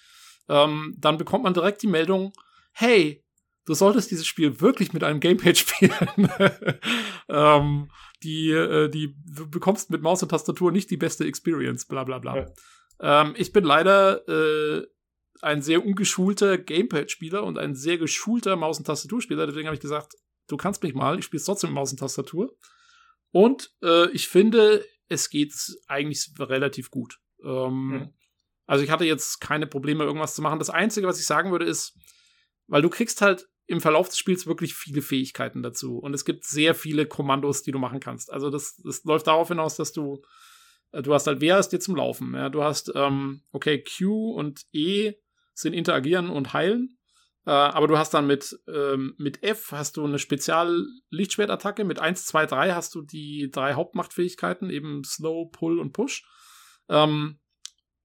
[0.49, 2.33] ähm, dann bekommt man direkt die Meldung,
[2.73, 3.23] hey,
[3.65, 6.29] du solltest dieses Spiel wirklich mit einem Gamepad spielen.
[7.29, 7.91] ähm,
[8.23, 12.19] die, äh, die, du bekommst mit Maus und Tastatur nicht die beste Experience, bla bla
[12.19, 12.37] bla.
[12.37, 12.45] Ja.
[13.01, 14.87] Ähm, ich bin leider äh,
[15.43, 19.45] ein sehr ungeschulter Gamepad-Spieler und ein sehr geschulter Maus- und Tastaturspieler.
[19.45, 20.13] Deswegen habe ich gesagt,
[20.47, 22.55] du kannst mich mal, ich spiele trotzdem mit Maus und Tastatur.
[23.31, 25.53] Und äh, ich finde, es geht
[25.87, 27.19] eigentlich relativ gut.
[27.43, 28.13] Ähm, mhm.
[28.65, 30.59] Also ich hatte jetzt keine Probleme, irgendwas zu machen.
[30.59, 31.97] Das Einzige, was ich sagen würde, ist,
[32.67, 35.97] weil du kriegst halt im Verlauf des Spiels wirklich viele Fähigkeiten dazu.
[35.97, 38.31] Und es gibt sehr viele Kommandos, die du machen kannst.
[38.31, 40.21] Also das, das läuft darauf hinaus, dass du,
[40.91, 42.33] äh, du hast halt wer ist dir zum Laufen.
[42.33, 42.49] Ja?
[42.49, 45.15] Du hast, ähm, okay, Q und E
[45.53, 46.97] sind interagieren und heilen.
[47.45, 51.83] Äh, aber du hast dann mit, ähm, mit F hast du eine Spezial-Lichtschwertattacke.
[51.83, 56.25] Mit 1, 2, 3 hast du die drei Hauptmachtfähigkeiten, eben Slow, Pull und Push.
[56.89, 57.39] Ähm,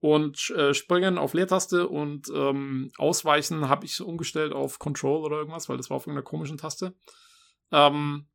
[0.00, 5.68] und äh, Springen auf Leertaste und ähm, Ausweichen habe ich umgestellt auf Control oder irgendwas,
[5.68, 6.94] weil das war auf irgendeiner komischen Taste.
[7.72, 8.28] Ähm,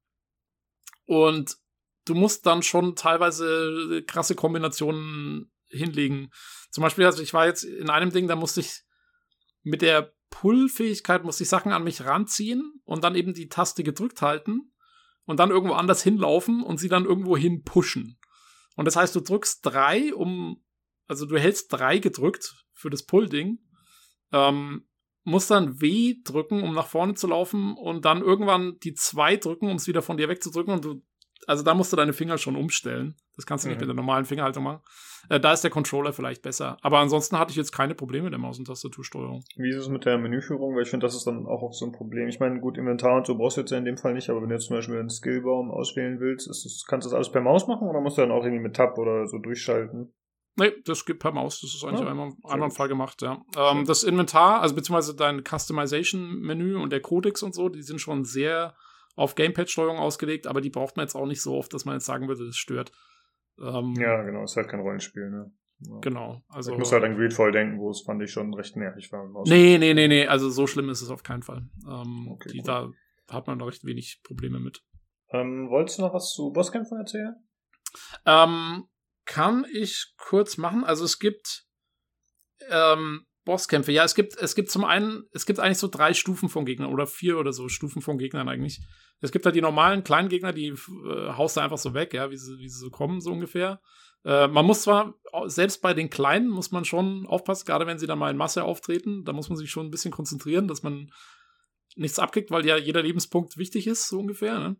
[1.05, 1.57] und
[2.05, 6.31] du musst dann schon teilweise krasse Kombinationen hinlegen.
[6.69, 8.83] Zum Beispiel, also ich war jetzt in einem Ding, da musste ich
[9.63, 14.21] mit der Pull-Fähigkeit muss ich Sachen an mich ranziehen und dann eben die Taste gedrückt
[14.21, 14.73] halten
[15.25, 18.19] und dann irgendwo anders hinlaufen und sie dann irgendwo hin pushen.
[18.75, 20.63] Und das heißt, du drückst drei, um,
[21.07, 23.59] also du hältst drei gedrückt für das Pull-Ding,
[24.31, 24.87] ähm,
[25.23, 29.69] musst dann W drücken, um nach vorne zu laufen und dann irgendwann die zwei drücken,
[29.69, 31.01] um es wieder von dir wegzudrücken und du
[31.47, 33.15] also da musst du deine Finger schon umstellen.
[33.35, 33.87] Das kannst du nicht mhm.
[33.87, 34.81] mit der normalen Fingerhaltung machen.
[35.29, 36.77] Äh, da ist der Controller vielleicht besser.
[36.81, 39.43] Aber ansonsten hatte ich jetzt keine Probleme mit der Maus- und Tastatursteuerung.
[39.55, 40.75] Wie ist es mit der Menüführung?
[40.75, 42.27] Weil ich finde, das ist dann auch oft so ein Problem.
[42.27, 44.41] Ich meine, gut, Inventar und so brauchst du jetzt ja in dem Fall nicht, aber
[44.41, 47.41] wenn du jetzt zum Beispiel einen Skillbaum auswählen willst, das, kannst du das alles per
[47.41, 50.13] Maus machen oder musst du dann auch irgendwie mit Tab oder so durchschalten?
[50.55, 51.61] Nee, das geht per Maus.
[51.61, 53.41] Das ist eigentlich ja, einmal, einwandfrei gemacht, ja.
[53.57, 58.23] Ähm, das Inventar, also beziehungsweise dein Customization-Menü und der Codex und so, die sind schon
[58.23, 58.75] sehr
[59.15, 62.05] auf Gamepad-Steuerung ausgelegt, aber die braucht man jetzt auch nicht so oft, dass man jetzt
[62.05, 62.91] sagen würde, das stört.
[63.59, 65.51] Ähm, ja, genau, ist halt kein Rollenspiel, ne?
[65.79, 65.99] Ja.
[65.99, 66.43] Genau.
[66.47, 69.29] Also, ich muss halt an Greedfall denken, wo es fand ich schon recht nervig war.
[69.45, 71.69] Nee, nee, nee, nee, also so schlimm ist es auf keinen Fall.
[71.85, 72.65] Ähm, okay, die, cool.
[72.65, 72.89] Da
[73.29, 74.83] hat man noch recht wenig Probleme mit.
[75.29, 77.35] Ähm, wolltest du noch was zu Bosskämpfen erzählen?
[78.25, 78.85] Ähm,
[79.25, 80.83] kann ich kurz machen.
[80.83, 81.65] Also es gibt
[82.69, 83.91] ähm, Bosskämpfe.
[83.91, 86.91] Ja, es gibt, es gibt zum einen, es gibt eigentlich so drei Stufen von Gegnern
[86.91, 88.81] oder vier oder so Stufen von Gegnern eigentlich.
[89.19, 92.31] Es gibt halt die normalen kleinen Gegner, die äh, haust du einfach so weg, ja,
[92.31, 93.81] wie sie, wie sie so kommen, so ungefähr.
[94.25, 95.15] Äh, man muss zwar,
[95.45, 98.63] selbst bei den Kleinen muss man schon aufpassen, gerade wenn sie dann mal in Masse
[98.63, 101.11] auftreten, da muss man sich schon ein bisschen konzentrieren, dass man
[101.95, 104.59] nichts abkriegt, weil ja jeder Lebenspunkt wichtig ist, so ungefähr.
[104.59, 104.75] Ne?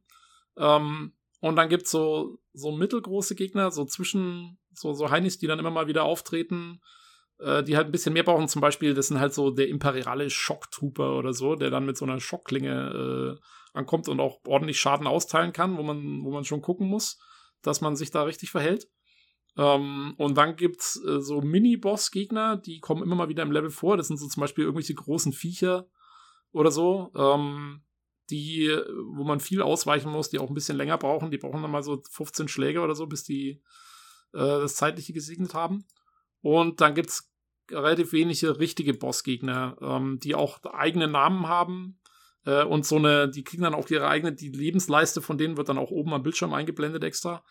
[0.58, 5.60] Ähm, und dann gibt's so, so mittelgroße Gegner, so zwischen, so, so Heinis, die dann
[5.60, 6.80] immer mal wieder auftreten,
[7.40, 8.48] äh, die halt ein bisschen mehr brauchen.
[8.48, 12.06] Zum Beispiel, das sind halt so der imperiale Schocktrooper oder so, der dann mit so
[12.06, 16.62] einer Schockklinge äh, ankommt und auch ordentlich Schaden austeilen kann, wo man, wo man schon
[16.62, 17.20] gucken muss,
[17.62, 18.88] dass man sich da richtig verhält.
[19.58, 23.98] Ähm, und dann gibt's äh, so Mini-Boss-Gegner, die kommen immer mal wieder im Level vor.
[23.98, 25.88] Das sind so zum Beispiel irgendwelche großen Viecher
[26.52, 27.84] oder so, ähm,
[28.30, 28.76] die,
[29.12, 31.30] wo man viel ausweichen muss, die auch ein bisschen länger brauchen.
[31.30, 33.62] Die brauchen dann mal so 15 Schläge oder so, bis die
[34.34, 35.86] äh, das Zeitliche gesegnet haben.
[36.44, 37.34] Und dann gibt's
[37.72, 42.00] relativ wenige richtige Bossgegner, ähm, die auch eigene Namen haben.
[42.46, 45.70] Äh, und so eine, die kriegen dann auch ihre eigene, die Lebensleiste von denen wird
[45.70, 47.44] dann auch oben am Bildschirm eingeblendet extra.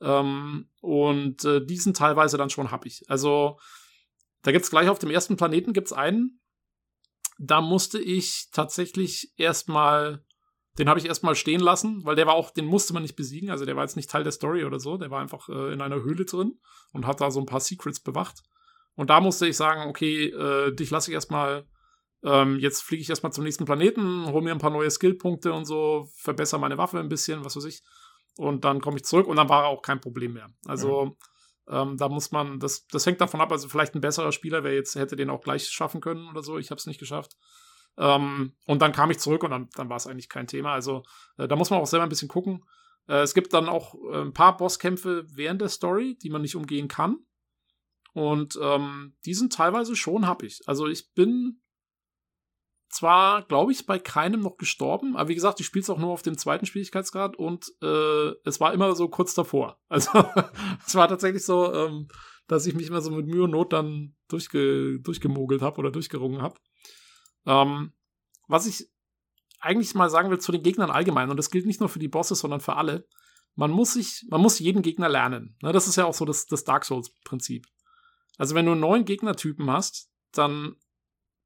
[0.00, 3.04] Ähm, und äh, die sind teilweise dann schon happig.
[3.08, 3.58] Also,
[4.42, 6.40] da gibt's gleich auf dem ersten Planeten gibt's einen.
[7.38, 10.24] Da musste ich tatsächlich erstmal,
[10.78, 13.50] den habe ich erstmal stehen lassen, weil der war auch, den musste man nicht besiegen.
[13.50, 14.96] Also der war jetzt nicht Teil der Story oder so.
[14.96, 16.60] Der war einfach äh, in einer Höhle drin
[16.92, 18.42] und hat da so ein paar Secrets bewacht.
[18.94, 21.66] Und da musste ich sagen, okay, äh, dich lasse ich erstmal.
[22.24, 25.66] Ähm, jetzt fliege ich erstmal zum nächsten Planeten, hole mir ein paar neue Skillpunkte und
[25.66, 27.84] so, verbessere meine Waffe ein bisschen, was weiß ich.
[28.36, 30.48] Und dann komme ich zurück und dann war auch kein Problem mehr.
[30.66, 31.16] Also mhm.
[31.68, 34.74] ähm, da muss man, das, das hängt davon ab, also vielleicht ein besserer Spieler, wer
[34.74, 36.58] jetzt hätte den auch gleich schaffen können oder so.
[36.58, 37.36] Ich habe es nicht geschafft.
[37.98, 40.72] Ähm, und dann kam ich zurück und dann, dann war es eigentlich kein Thema.
[40.72, 41.02] Also
[41.36, 42.64] äh, da muss man auch selber ein bisschen gucken.
[43.08, 46.56] Äh, es gibt dann auch äh, ein paar Bosskämpfe während der Story, die man nicht
[46.56, 47.18] umgehen kann.
[48.12, 50.60] Und ähm, die sind teilweise schon happig.
[50.66, 51.60] Also ich bin
[52.88, 56.10] zwar, glaube ich, bei keinem noch gestorben, aber wie gesagt, ich spiele es auch nur
[56.10, 59.80] auf dem zweiten Schwierigkeitsgrad und äh, es war immer so kurz davor.
[59.88, 60.10] Also
[60.86, 62.08] es war tatsächlich so, ähm,
[62.46, 66.40] dass ich mich immer so mit Mühe und Not dann durchge durchgemogelt habe oder durchgerungen
[66.40, 66.58] habe.
[67.48, 67.92] Ähm,
[68.46, 68.88] was ich
[69.58, 72.08] eigentlich mal sagen will zu den Gegnern allgemein, und das gilt nicht nur für die
[72.08, 73.08] Bosse, sondern für alle,
[73.56, 75.56] man muss sich, man muss jeden Gegner lernen.
[75.62, 77.66] Ne, das ist ja auch so das, das Dark Souls-Prinzip.
[78.36, 80.76] Also wenn du neun Gegnertypen hast, dann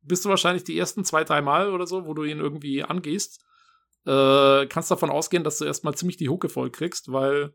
[0.02, 3.42] bist du wahrscheinlich die ersten zwei, drei Mal oder so, wo du ihn irgendwie angehst,
[4.04, 7.54] äh, kannst davon ausgehen, dass du erstmal ziemlich die Hucke voll kriegst, weil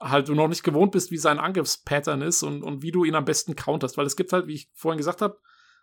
[0.00, 3.14] halt du noch nicht gewohnt bist, wie sein Angriffspattern ist und, und wie du ihn
[3.14, 3.96] am besten counterst.
[3.96, 5.38] Weil es gibt halt, wie ich vorhin gesagt habe,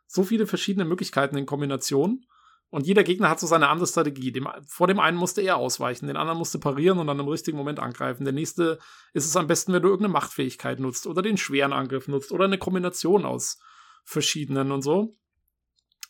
[0.08, 2.26] so viele verschiedene Möglichkeiten in Kombination.
[2.70, 4.32] Und jeder Gegner hat so seine andere Strategie.
[4.32, 7.58] Dem, vor dem einen musste er ausweichen, den anderen musste parieren und dann im richtigen
[7.58, 8.24] Moment angreifen.
[8.24, 8.80] Der nächste
[9.14, 12.46] ist es am besten, wenn du irgendeine Machtfähigkeit nutzt oder den schweren Angriff nutzt oder
[12.46, 13.60] eine Kombination aus
[14.04, 15.16] verschiedenen und so.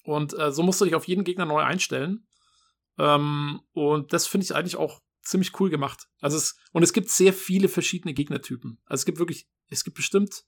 [0.04, 2.28] Und äh, so musst du dich auf jeden Gegner neu einstellen.
[2.98, 6.08] Ähm, und das finde ich eigentlich auch ziemlich cool gemacht.
[6.22, 8.80] Also es, und es gibt sehr viele verschiedene Gegnertypen.
[8.86, 10.44] Also es gibt wirklich, es gibt bestimmt,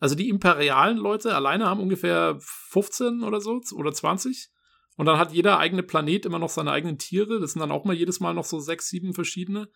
[0.00, 4.48] also die imperialen Leute alleine haben ungefähr 15 oder so oder 20.
[4.96, 7.38] Und dann hat jeder eigene Planet immer noch seine eigenen Tiere.
[7.38, 9.68] Das sind dann auch mal jedes Mal noch so sechs, sieben verschiedene.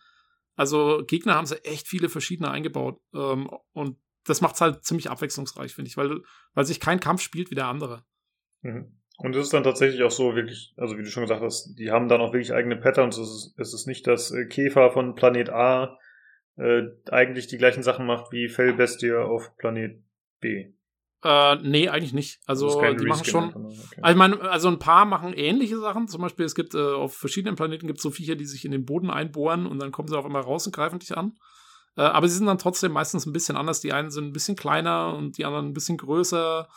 [0.55, 2.99] Also Gegner haben sie echt viele verschiedene eingebaut.
[3.13, 6.21] Ähm, und das macht es halt ziemlich abwechslungsreich, finde ich, weil,
[6.53, 8.03] weil sich kein Kampf spielt wie der andere.
[8.61, 8.99] Mhm.
[9.17, 11.91] Und es ist dann tatsächlich auch so wirklich, also wie du schon gesagt hast, die
[11.91, 13.17] haben dann auch wirklich eigene Patterns.
[13.17, 15.97] Es ist, es ist nicht, dass äh, Käfer von Planet A
[16.57, 20.01] äh, eigentlich die gleichen Sachen macht wie Fellbestie auf Planet
[21.23, 22.39] Äh, nee, eigentlich nicht.
[22.45, 23.49] Also die machen schon.
[23.55, 23.99] Okay.
[24.01, 26.07] Also, ich meine, also ein paar machen ähnliche Sachen.
[26.07, 28.71] Zum Beispiel, es gibt äh, auf verschiedenen Planeten gibt es so Viecher, die sich in
[28.71, 31.33] den Boden einbohren und dann kommen sie auch immer raus und greifen dich an.
[31.97, 33.79] Äh, aber sie sind dann trotzdem meistens ein bisschen anders.
[33.81, 36.67] Die einen sind ein bisschen kleiner und die anderen ein bisschen größer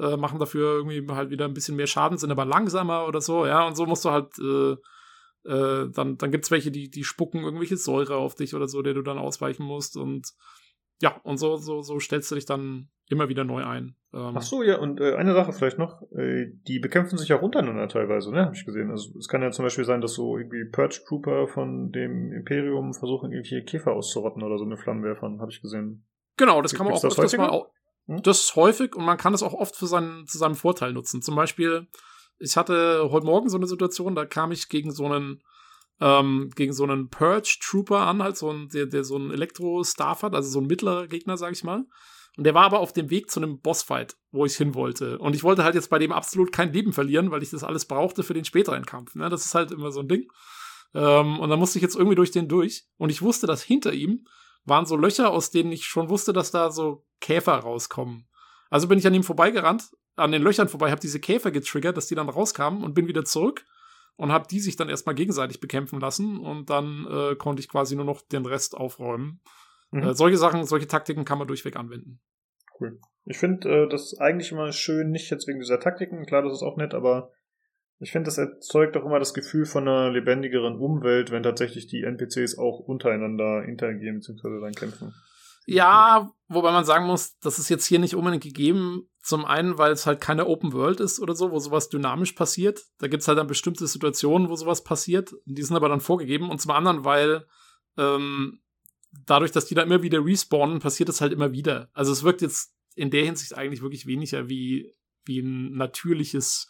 [0.00, 3.46] äh, machen dafür irgendwie halt wieder ein bisschen mehr Schaden, sind aber langsamer oder so,
[3.46, 4.72] ja, und so musst du halt, äh,
[5.48, 8.94] äh, dann, dann gibt's welche, die, die spucken irgendwelche Säure auf dich oder so, der
[8.94, 10.32] du dann ausweichen musst und
[11.00, 13.96] ja, und so, so, so stellst du dich dann immer wieder neu ein.
[14.12, 17.42] Ähm, Ach so, ja, und äh, eine Sache vielleicht noch, äh, die bekämpfen sich auch
[17.42, 18.90] untereinander teilweise, ne, habe ich gesehen.
[18.90, 22.92] Also es kann ja zum Beispiel sein, dass so irgendwie Purge Trooper von dem Imperium
[22.92, 26.04] versuchen, irgendwelche Käfer auszurotten oder so mit Flammenwerfern, habe ich gesehen.
[26.36, 27.66] Genau, das kann man auch öfters mal,
[28.06, 28.22] hm?
[28.22, 31.22] Das häufig und man kann es auch oft für seinen, zu seinem Vorteil nutzen.
[31.22, 31.86] Zum Beispiel,
[32.38, 35.42] ich hatte heute Morgen so eine Situation, da kam ich gegen so einen,
[36.00, 40.22] ähm, gegen so einen Purge Trooper an, halt so ein, der, der so einen Elektro-Staff
[40.22, 41.84] hat, also so ein mittlerer Gegner, sag ich mal.
[42.36, 45.18] Und der war aber auf dem Weg zu einem Bossfight, wo ich hin wollte.
[45.18, 47.84] Und ich wollte halt jetzt bei dem absolut kein Leben verlieren, weil ich das alles
[47.84, 49.14] brauchte für den späteren Kampf.
[49.14, 49.28] Ne?
[49.28, 50.28] Das ist halt immer so ein Ding.
[50.94, 52.86] Ähm, und dann musste ich jetzt irgendwie durch den durch.
[52.96, 54.26] Und ich wusste, dass hinter ihm
[54.64, 58.28] waren so Löcher, aus denen ich schon wusste, dass da so Käfer rauskommen.
[58.70, 62.06] Also bin ich an ihm vorbeigerannt, an den Löchern vorbei, habe diese Käfer getriggert, dass
[62.06, 63.64] die dann rauskamen und bin wieder zurück
[64.20, 67.96] und habe die sich dann erstmal gegenseitig bekämpfen lassen und dann äh, konnte ich quasi
[67.96, 69.40] nur noch den Rest aufräumen.
[69.92, 70.02] Mhm.
[70.02, 72.20] Äh, solche Sachen, solche Taktiken kann man durchweg anwenden.
[72.78, 73.00] Cool.
[73.24, 76.62] Ich finde äh, das eigentlich immer schön, nicht jetzt wegen dieser Taktiken, klar, das ist
[76.62, 77.32] auch nett, aber
[77.98, 82.02] ich finde, das erzeugt auch immer das Gefühl von einer lebendigeren Umwelt, wenn tatsächlich die
[82.02, 84.60] NPCs auch untereinander interagieren bzw.
[84.60, 85.14] dann kämpfen.
[85.64, 89.09] Ja, wobei man sagen muss, das ist jetzt hier nicht unbedingt gegeben.
[89.22, 92.84] Zum einen, weil es halt keine Open World ist oder so, wo sowas dynamisch passiert.
[92.98, 95.34] Da gibt's halt dann bestimmte Situationen, wo sowas passiert.
[95.44, 96.48] Die sind aber dann vorgegeben.
[96.48, 97.46] Und zum anderen, weil
[97.98, 98.60] ähm,
[99.26, 101.90] dadurch, dass die da immer wieder respawnen, passiert es halt immer wieder.
[101.92, 104.94] Also es wirkt jetzt in der Hinsicht eigentlich wirklich weniger wie,
[105.24, 106.68] wie ein natürliches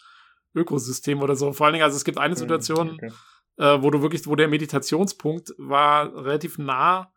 [0.54, 1.52] Ökosystem oder so.
[1.52, 3.12] Vor allen Dingen, also es gibt eine hm, Situation, okay.
[3.58, 7.12] äh, wo du wirklich, wo der Meditationspunkt war relativ nah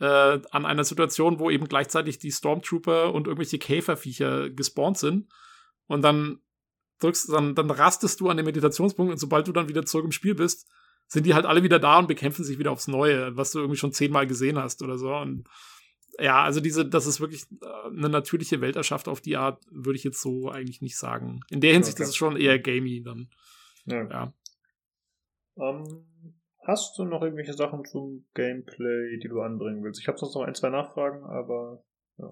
[0.00, 5.28] äh, an einer Situation, wo eben gleichzeitig die Stormtrooper und irgendwelche Käferviecher gespawnt sind.
[5.86, 6.40] Und dann
[7.00, 10.12] drückst, dann, dann rastest du an den Meditationspunkt und sobald du dann wieder zurück im
[10.12, 10.68] Spiel bist,
[11.08, 13.78] sind die halt alle wieder da und bekämpfen sich wieder aufs Neue, was du irgendwie
[13.78, 15.14] schon zehnmal gesehen hast oder so.
[15.14, 15.48] Und
[16.18, 20.04] ja, also diese, das ist wirklich äh, eine natürliche Welterschaft auf die Art, würde ich
[20.04, 21.40] jetzt so eigentlich nicht sagen.
[21.50, 22.04] In der Hinsicht okay.
[22.04, 23.28] ist es schon eher gamey dann.
[23.84, 24.08] Ja.
[24.08, 24.32] ja.
[25.54, 26.06] Um, ähm,
[26.66, 30.00] hast du noch irgendwelche Sachen zum Gameplay, die du anbringen willst?
[30.00, 31.84] Ich habe sonst noch ein, zwei Nachfragen, aber
[32.18, 32.30] ja.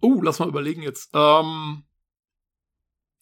[0.00, 1.10] Oh, lass mal überlegen jetzt.
[1.14, 1.84] Ähm,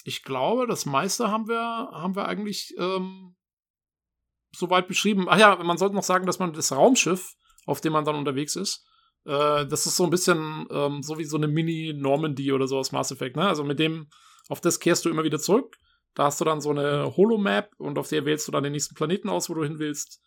[0.04, 3.36] ich glaube, das meiste haben wir, haben wir eigentlich ähm,
[4.54, 5.26] soweit beschrieben.
[5.28, 7.34] Ach ja, man sollte noch sagen, dass man das Raumschiff,
[7.66, 8.86] auf dem man dann unterwegs ist,
[9.24, 12.92] äh, das ist so ein bisschen ähm, so wie so eine Mini-Normandy oder so aus
[12.92, 13.46] Mass Effect, ne?
[13.46, 14.08] Also mit dem,
[14.48, 15.76] auf das kehrst du immer wieder zurück.
[16.14, 18.94] Da hast du dann so eine Holomap und auf der wählst du dann den nächsten
[18.94, 20.20] Planeten aus, wo du hin willst.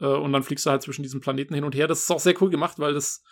[0.00, 1.88] Äh, und dann fliegst du halt zwischen diesen Planeten hin und her.
[1.88, 3.22] Das ist auch sehr cool gemacht, weil das,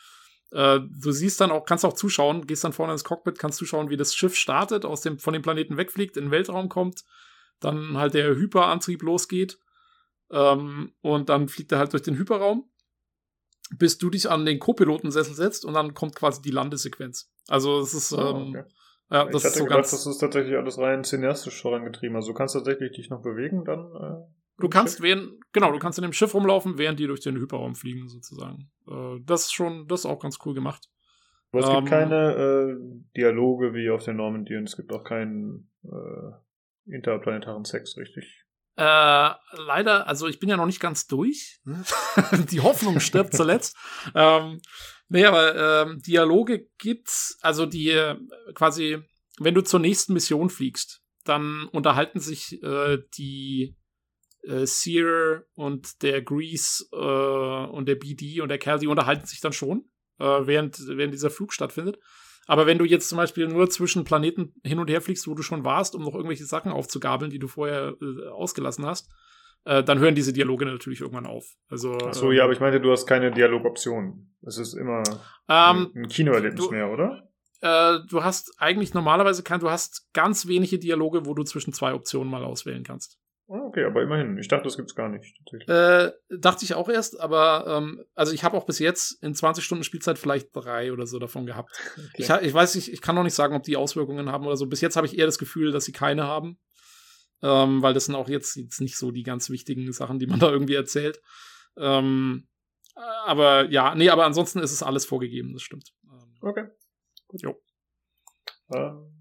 [0.50, 3.90] äh, du siehst dann auch, kannst auch zuschauen, gehst dann vorne ins Cockpit, kannst zuschauen,
[3.90, 7.04] wie das Schiff startet, aus dem, von dem Planeten wegfliegt, in den Weltraum kommt,
[7.60, 9.58] dann halt der Hyperantrieb losgeht.
[10.30, 12.68] Ähm, und dann fliegt er halt durch den Hyperraum
[13.78, 17.30] bis du dich an den Co-Pilotensessel setzt und dann kommt quasi die Landesequenz.
[17.48, 18.64] Also es ist, oh, ähm,
[19.12, 19.90] ja, das ich hatte ist so gedacht, ganz.
[19.90, 22.16] Das ist tatsächlich alles rein cineastisch vorangetrieben.
[22.16, 23.80] Also du kannst tatsächlich dich noch bewegen dann.
[23.80, 25.02] Äh, du kannst Schiff?
[25.02, 28.70] während, genau, du kannst in dem Schiff rumlaufen, während die durch den Hyperraum fliegen sozusagen.
[28.89, 30.89] Äh, das ist schon, das ist auch ganz cool gemacht.
[31.52, 32.76] Aber es ähm, gibt keine äh,
[33.16, 38.44] Dialoge wie auf den Normandy und es gibt auch keinen äh, interplanetaren Sex, richtig?
[38.76, 41.60] Äh, leider, also ich bin ja noch nicht ganz durch.
[42.50, 43.76] die Hoffnung stirbt zuletzt.
[44.15, 44.60] ähm,
[45.12, 48.16] nee, aber ähm, Dialoge gibt's, also die äh,
[48.55, 48.99] quasi,
[49.39, 53.76] wenn du zur nächsten Mission fliegst, dann unterhalten sich äh, die
[54.42, 59.41] äh, Sear und der Grease äh, und der BD und der Kerl, die unterhalten sich
[59.41, 59.84] dann schon,
[60.18, 61.99] äh, während, während dieser Flug stattfindet.
[62.47, 65.42] Aber wenn du jetzt zum Beispiel nur zwischen Planeten hin und her fliegst, wo du
[65.42, 69.10] schon warst, um noch irgendwelche Sachen aufzugabeln, die du vorher äh, ausgelassen hast,
[69.65, 71.55] äh, dann hören diese Dialoge natürlich irgendwann auf.
[71.68, 74.34] Also, Ach so, ähm, ja, aber ich meinte, du hast keine Dialogoption.
[74.44, 75.02] Es ist immer
[75.49, 77.28] ähm, ein Kinoerlebnis mehr, oder?
[77.60, 81.94] Äh, du hast eigentlich normalerweise kein, du hast ganz wenige Dialoge, wo du zwischen zwei
[81.94, 83.18] Optionen mal auswählen kannst.
[83.49, 84.39] Ah, okay, aber immerhin.
[84.39, 85.36] Ich dachte, das gibt's gar nicht.
[85.68, 89.62] Äh, dachte ich auch erst, aber ähm, also ich habe auch bis jetzt in 20
[89.62, 91.70] Stunden Spielzeit vielleicht drei oder so davon gehabt.
[91.92, 92.08] Okay.
[92.16, 94.66] Ich, ich weiß nicht, ich kann noch nicht sagen, ob die Auswirkungen haben oder so.
[94.66, 96.58] Bis jetzt habe ich eher das Gefühl, dass sie keine haben.
[97.42, 100.38] Ähm, weil das sind auch jetzt, jetzt nicht so die ganz wichtigen Sachen, die man
[100.38, 101.20] da irgendwie erzählt.
[101.76, 102.46] Ähm,
[102.94, 105.92] aber ja, nee, aber ansonsten ist es alles vorgegeben, das stimmt.
[106.04, 106.64] Ähm, okay.
[107.28, 107.42] Gut.
[107.42, 107.62] Jo.
[108.74, 109.12] Ähm,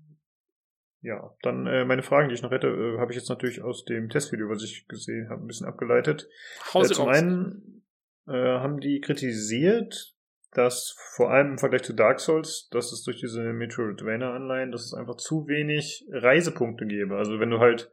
[1.02, 3.86] ja, dann äh, meine Fragen, die ich noch hätte, äh, habe ich jetzt natürlich aus
[3.86, 6.30] dem Testvideo, was ich gesehen habe, ein bisschen abgeleitet.
[6.74, 7.84] Äh, zum einen
[8.28, 10.16] äh, haben die kritisiert,
[10.52, 14.94] dass vor allem im Vergleich zu Dark Souls, dass es durch diese Metroidvania-Anleihen, dass es
[14.94, 17.16] einfach zu wenig Reisepunkte gäbe.
[17.16, 17.90] Also wenn du halt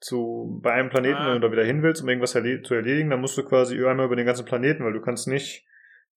[0.00, 1.36] zu bei einem Planeten ah.
[1.36, 4.16] oder wieder hin willst, um irgendwas erle zu erledigen, dann musst du quasi einmal über
[4.16, 5.64] den ganzen Planeten, weil du kannst nicht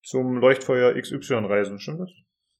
[0.02, 2.10] zum Leuchtfeuer XY reisen, stimmt das?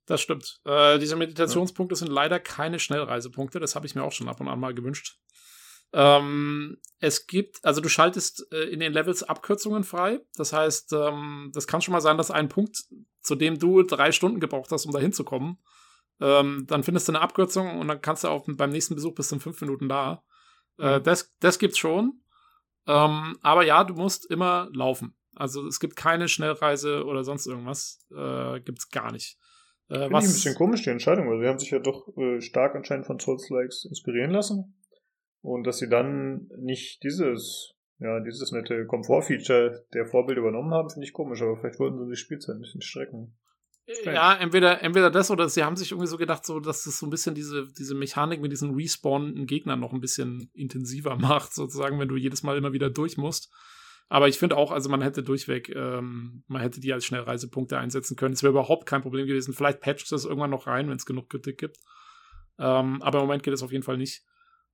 [0.07, 0.61] Das stimmt.
[0.65, 3.61] Äh, diese Meditationspunkte sind leider keine Schnellreisepunkte.
[3.61, 5.19] Das habe ich mir auch schon ab und an mal gewünscht.
[5.93, 10.21] Ähm, es gibt, also du schaltest äh, in den Levels Abkürzungen frei.
[10.35, 12.85] Das heißt, ähm, das kann schon mal sein, dass ein Punkt,
[13.21, 15.59] zu dem du drei Stunden gebraucht hast, um da hinzukommen,
[16.21, 19.29] ähm, dann findest du eine Abkürzung und dann kannst du auch beim nächsten Besuch bis
[19.29, 20.23] zu fünf Minuten da.
[20.81, 22.21] Äh, das, das gibt's schon.
[22.87, 25.15] Ähm, aber ja, du musst immer laufen.
[25.35, 28.07] Also es gibt keine Schnellreise oder sonst irgendwas.
[28.15, 29.39] Äh, gibt's gar nicht.
[29.89, 30.25] Äh, Finde was...
[30.25, 33.07] ich ein bisschen komisch, die Entscheidung, weil sie haben sich ja doch äh, stark anscheinend
[33.07, 34.77] von Souls-Likes inspirieren lassen.
[35.43, 41.07] Und dass sie dann nicht dieses, ja, dieses nette Komfort-Feature der Vorbild übernommen haben, finde
[41.07, 43.39] ich komisch, aber vielleicht wollten sie die Spielzeit ein bisschen strecken.
[44.05, 47.07] Ja, entweder, entweder das oder sie haben sich irgendwie so gedacht, so, dass das so
[47.07, 51.99] ein bisschen diese, diese Mechanik mit diesen respawnenden Gegnern noch ein bisschen intensiver macht, sozusagen,
[51.99, 53.51] wenn du jedes Mal immer wieder durch musst.
[54.09, 58.17] Aber ich finde auch, also man hätte durchweg, ähm, man hätte die als Schnellreisepunkte einsetzen
[58.17, 58.35] können.
[58.35, 59.55] Es wäre überhaupt kein Problem gewesen.
[59.55, 61.79] Vielleicht patcht das irgendwann noch rein, wenn es genug Kritik gibt.
[62.59, 64.25] Ähm, aber im Moment geht es auf jeden Fall nicht.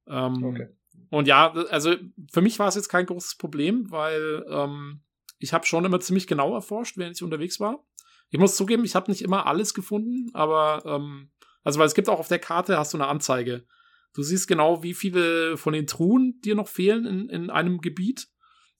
[0.06, 0.68] Ähm, okay.
[1.10, 1.94] Und ja, also
[2.32, 5.02] für mich war es jetzt kein großes Problem, weil ähm,
[5.38, 7.84] ich habe schon immer ziemlich genau erforscht, während ich unterwegs war.
[8.30, 11.30] Ich muss zugeben, ich habe nicht immer alles gefunden, aber ähm,
[11.62, 13.66] also weil es gibt auch auf der Karte hast du eine Anzeige.
[14.14, 18.28] Du siehst genau, wie viele von den Truhen dir noch fehlen in, in einem Gebiet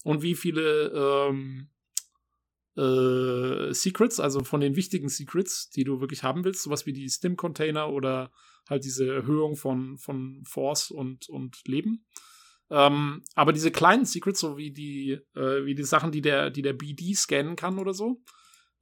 [0.02, 1.68] und wie viele ähm,
[2.76, 7.08] äh, Secrets, also von den wichtigen Secrets, die du wirklich haben willst, sowas wie die
[7.08, 8.30] Stim-Container oder
[8.68, 12.06] halt diese Erhöhung von, von Force und, und Leben.
[12.70, 16.62] Ähm, aber diese kleinen Secrets, so wie die, äh, wie die Sachen, die der, die
[16.62, 18.22] der BD scannen kann oder so,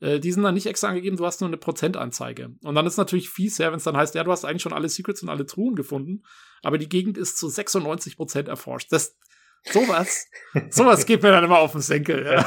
[0.05, 2.55] äh, die sind dann nicht extra angegeben, du hast nur eine Prozentanzeige.
[2.62, 4.74] Und dann ist natürlich fies, ja, wenn es dann heißt, ja, du hast eigentlich schon
[4.74, 6.24] alle Secrets und alle Truhen gefunden,
[6.62, 8.92] aber die Gegend ist zu 96 Prozent erforscht.
[8.92, 9.16] Das,
[9.65, 10.28] sowas,
[10.70, 12.44] sowas geht mir dann immer auf den Senkel, ja.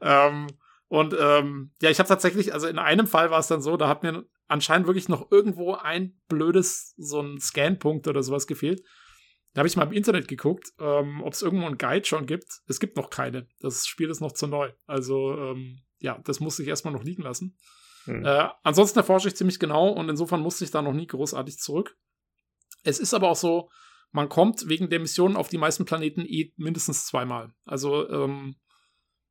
[0.00, 0.46] ähm,
[0.88, 3.88] und ähm, ja, ich habe tatsächlich, also in einem Fall war es dann so, da
[3.88, 8.82] hat mir anscheinend wirklich noch irgendwo ein blödes, so ein Scanpunkt oder sowas gefehlt.
[9.56, 12.60] Da habe ich mal im Internet geguckt, ähm, ob es irgendwo einen Guide schon gibt.
[12.66, 13.48] Es gibt noch keine.
[13.60, 14.70] Das Spiel ist noch zu neu.
[14.84, 17.56] Also, ähm, ja, das muss ich erstmal noch liegen lassen.
[18.04, 18.22] Hm.
[18.22, 21.96] Äh, ansonsten erforsche ich ziemlich genau und insofern musste ich da noch nie großartig zurück.
[22.82, 23.70] Es ist aber auch so,
[24.12, 27.54] man kommt wegen der Mission auf die meisten Planeten eh mindestens zweimal.
[27.64, 28.56] Also, ähm,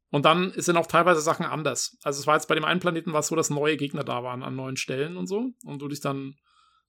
[0.10, 2.00] und dann sind auch teilweise Sachen anders.
[2.02, 4.24] Also es war jetzt bei dem einen Planeten war es so, dass neue Gegner da
[4.24, 5.52] waren an neuen Stellen und so.
[5.64, 6.34] Und du dich dann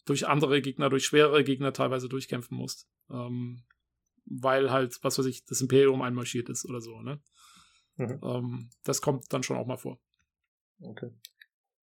[0.07, 2.89] durch andere Gegner, durch schwerere Gegner teilweise durchkämpfen musst.
[3.11, 3.65] Ähm,
[4.25, 7.21] weil halt, was weiß ich, das Imperium einmarschiert ist oder so, ne?
[7.97, 8.21] Mhm.
[8.23, 9.99] Ähm, das kommt dann schon auch mal vor.
[10.81, 11.11] Okay.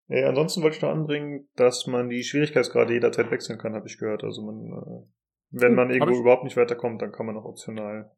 [0.08, 3.98] Ja, ansonsten wollte ich noch anbringen, dass man die Schwierigkeitsgrade jederzeit wechseln kann, habe ich
[3.98, 4.24] gehört.
[4.24, 5.06] Also man, äh,
[5.50, 8.14] wenn man irgendwo überhaupt nicht weiterkommt, dann kann man auch optional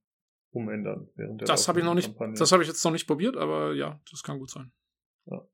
[0.51, 2.37] umändern während der Das habe ich noch nicht, Kampagne.
[2.39, 4.73] das habe ich jetzt noch nicht probiert, aber ja, das kann gut sein.
[5.27, 5.47] Ja.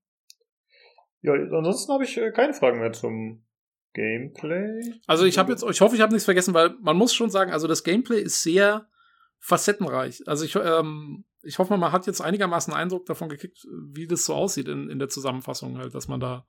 [1.22, 3.44] Ja, ansonsten habe ich äh, keine Fragen mehr zum
[3.92, 4.94] Gameplay?
[5.06, 7.52] Also ich habe jetzt, ich hoffe, ich habe nichts vergessen, weil man muss schon sagen,
[7.52, 8.88] also das Gameplay ist sehr
[9.38, 10.22] facettenreich.
[10.26, 14.34] Also ich, ähm, ich hoffe, man hat jetzt einigermaßen Eindruck davon gekriegt, wie das so
[14.34, 16.46] aussieht in, in der Zusammenfassung halt, dass man da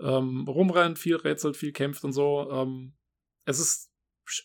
[0.00, 2.50] ähm, rumrennt, viel rätselt, viel kämpft und so.
[2.50, 2.94] Ähm,
[3.44, 3.90] es ist,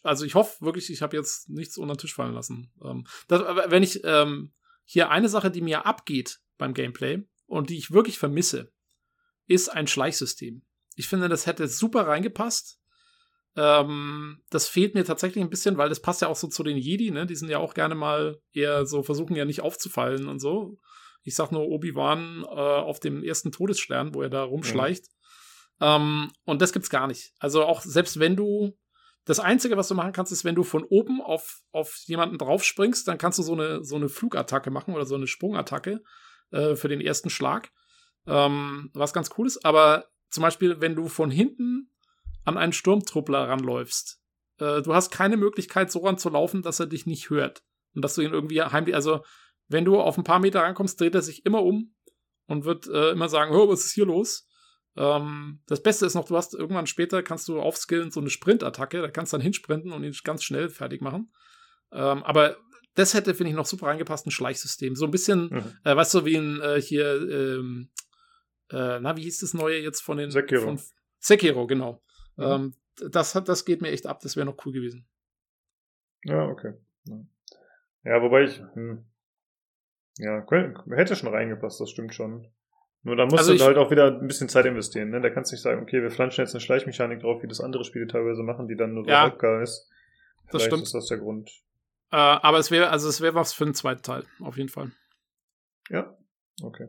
[0.04, 2.72] also ich hoffe wirklich, ich habe jetzt nichts unter den Tisch fallen lassen.
[2.84, 4.54] Ähm, das, wenn ich ähm,
[4.84, 8.72] hier eine Sache, die mir abgeht beim Gameplay und die ich wirklich vermisse,
[9.48, 10.64] ist ein Schleichsystem.
[10.96, 12.80] Ich finde, das hätte super reingepasst.
[13.58, 16.78] Ähm, das fehlt mir tatsächlich ein bisschen, weil das passt ja auch so zu den
[16.78, 17.26] Jedi, ne?
[17.26, 20.78] Die sind ja auch gerne mal eher so, versuchen ja nicht aufzufallen und so.
[21.24, 25.06] Ich sag nur Obi-Wan äh, auf dem ersten Todesstern, wo er da rumschleicht.
[25.80, 25.86] Mhm.
[25.88, 27.34] Ähm, und das gibt's gar nicht.
[27.40, 28.78] Also auch selbst wenn du
[29.26, 33.08] das Einzige, was du machen kannst, ist, wenn du von oben auf, auf jemanden draufspringst,
[33.08, 36.04] dann kannst du so eine, so eine Flugattacke machen oder so eine Sprungattacke
[36.52, 37.72] äh, für den ersten Schlag.
[38.28, 41.90] Ähm, was ganz cool ist, aber zum Beispiel, wenn du von hinten
[42.44, 44.22] an einen Sturmtruppler ranläufst,
[44.60, 47.64] äh, du hast keine Möglichkeit, so ranzulaufen, dass er dich nicht hört.
[47.96, 49.24] Und dass du ihn irgendwie heimlich, also
[49.68, 51.96] wenn du auf ein paar Meter rankommst, dreht er sich immer um
[52.48, 54.48] und wird äh, immer sagen, oh, was ist hier los?
[54.98, 59.02] Ähm, das Beste ist noch, du hast irgendwann später, kannst du aufskillen so eine Sprintattacke,
[59.02, 61.32] da kannst du dann hinsprinten und ihn ganz schnell fertig machen.
[61.92, 62.58] Ähm, aber
[62.96, 64.96] das hätte, finde ich, noch super reingepasst, ein Schleichsystem.
[64.96, 65.64] So ein bisschen, mhm.
[65.84, 67.90] äh, weißt du, wie ein äh, hier, ähm,
[68.72, 70.32] äh, na, wie hieß das neue jetzt von den.
[70.32, 70.64] Sekiro.
[70.64, 70.80] Von,
[71.20, 72.02] Sekiro, genau.
[72.36, 72.44] Mhm.
[72.44, 72.74] Ähm,
[73.12, 75.06] das, das geht mir echt ab, das wäre noch cool gewesen.
[76.24, 76.74] Ja, okay.
[78.04, 78.62] Ja, wobei ich.
[78.74, 79.06] Hm,
[80.18, 80.46] ja,
[80.92, 82.48] hätte schon reingepasst, das stimmt schon.
[83.04, 85.10] Nur da musst also du halt auch wieder ein bisschen Zeit investieren.
[85.10, 85.22] Ne?
[85.22, 87.84] Da kannst du nicht sagen, okay, wir flanschen jetzt eine Schleichmechanik drauf, wie das andere
[87.84, 89.88] Spiele teilweise machen, die dann nur so ja, halbgar ist.
[90.48, 90.84] Vielleicht das stimmt.
[90.84, 91.52] ist das der Grund.
[92.12, 94.92] Äh, aber es wäre, also es wäre was für einen zweiten Teil, auf jeden Fall.
[95.90, 96.18] Ja,
[96.64, 96.88] okay.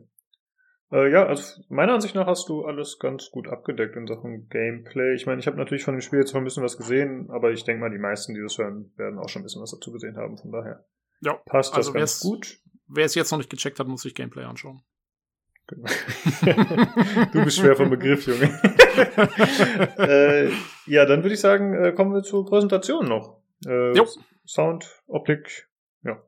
[0.91, 5.15] Äh, ja, also meiner Ansicht nach hast du alles ganz gut abgedeckt in Sachen Gameplay.
[5.15, 7.51] Ich meine, ich habe natürlich von dem Spiel jetzt noch ein bisschen was gesehen, aber
[7.51, 9.91] ich denke mal, die meisten, die das hören, werden auch schon ein bisschen was dazu
[9.91, 10.37] gesehen haben.
[10.37, 10.85] Von daher
[11.21, 12.59] ja, passt also das ganz gut.
[12.87, 14.81] Wer es jetzt noch nicht gecheckt hat, muss sich Gameplay anschauen.
[15.67, 15.89] Genau.
[17.33, 18.45] du bist schwer vom Begriff, Junge.
[19.97, 20.49] äh,
[20.85, 23.41] ja, dann würde ich sagen, äh, kommen wir zur Präsentation noch.
[23.65, 23.93] Äh.
[24.45, 25.67] Sound, Optik,
[26.03, 26.23] ja.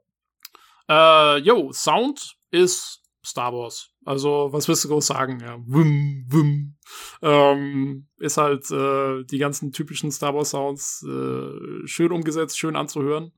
[0.90, 3.92] Äh, jo, Sound ist Star Wars.
[4.06, 5.40] Also, was willst du groß sagen?
[5.42, 6.78] Ja, wum, wum.
[7.22, 13.34] Ähm, ist halt äh, die ganzen typischen Star Wars Sounds äh, schön umgesetzt, schön anzuhören.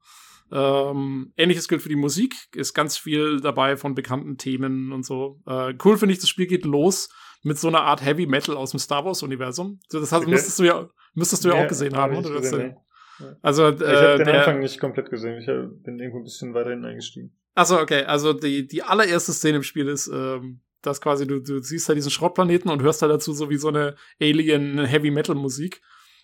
[0.51, 5.39] Ähm, Ähnliches gilt für die Musik, ist ganz viel dabei von bekannten Themen und so.
[5.47, 7.09] Äh, cool finde ich, das Spiel geht los
[7.43, 9.79] mit so einer Art Heavy Metal aus dem Star Wars Universum.
[9.89, 10.31] Das heißt, okay.
[10.31, 12.41] müsstest du ja, müsstest du ja, ja auch gesehen haben, oder?
[12.41, 12.75] Gesehen,
[13.19, 13.35] ja.
[13.41, 15.39] Also, äh, ich habe den der, Anfang nicht komplett gesehen.
[15.39, 15.45] Ich
[15.83, 17.31] bin irgendwo ein bisschen weiterhin eingestiegen.
[17.55, 18.03] Achso, okay.
[18.03, 21.93] Also die, die allererste Szene im Spiel ist, ähm, dass quasi du, du siehst da
[21.93, 25.81] diesen Schrottplaneten und hörst da dazu so wie so eine Alien Heavy Metal Musik.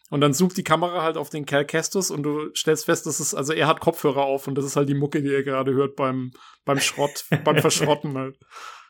[0.09, 3.19] Und dann zoomt die Kamera halt auf den Cal Kestus und du stellst fest, dass
[3.19, 5.73] es, also er hat Kopfhörer auf und das ist halt die Mucke, die er gerade
[5.73, 6.31] hört beim,
[6.63, 8.37] beim Schrott, beim Verschrotten halt.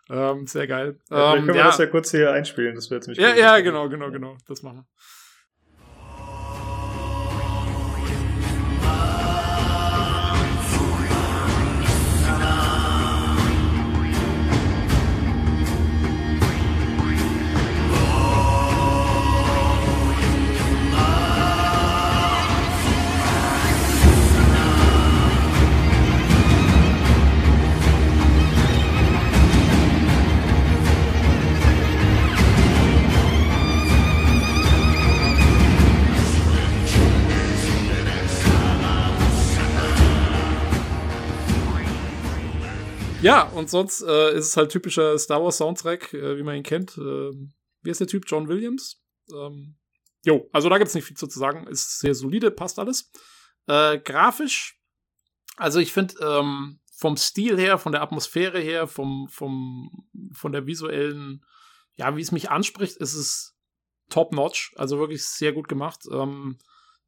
[0.10, 1.00] Ähm, sehr geil.
[1.10, 1.66] Ja, ähm, können wir ja.
[1.66, 4.38] das ja kurz hier einspielen, das wäre jetzt nicht Ja, ja, genau, genau, genau.
[4.48, 4.86] Das machen wir.
[43.28, 46.64] Ja, und sonst äh, ist es halt typischer Star Wars Soundtrack, äh, wie man ihn
[46.64, 46.98] kennt.
[46.98, 47.32] Äh,
[47.82, 48.24] wie ist der Typ?
[48.26, 49.04] John Williams?
[49.32, 49.76] Ähm,
[50.24, 51.68] jo, also da gibt es nicht viel zu sagen.
[51.68, 53.12] Ist sehr solide, passt alles.
[53.68, 54.78] Äh, grafisch,
[55.58, 60.66] also ich finde ähm, vom Stil her, von der Atmosphäre her, vom, vom, von der
[60.66, 61.44] visuellen,
[61.96, 63.56] ja, wie es mich anspricht, ist es
[64.10, 64.74] top-notch.
[64.78, 66.02] Also wirklich sehr gut gemacht.
[66.12, 66.58] Ähm,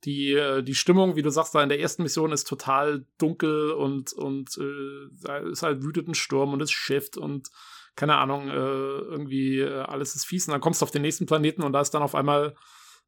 [0.06, 3.72] die, äh, die Stimmung, wie du sagst, da in der ersten Mission ist total dunkel
[3.72, 7.50] und, und äh, ist halt wütet ein Sturm und es schifft und
[7.96, 10.48] keine Ahnung, äh, irgendwie äh, alles ist fies.
[10.48, 12.56] Und dann kommst du auf den nächsten Planeten und da ist dann auf einmal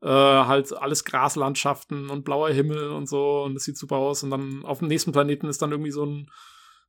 [0.02, 4.24] äh, halt alles Graslandschaften und blauer Himmel und so und es sieht super aus.
[4.24, 6.30] Und dann auf dem nächsten Planeten ist dann irgendwie so ein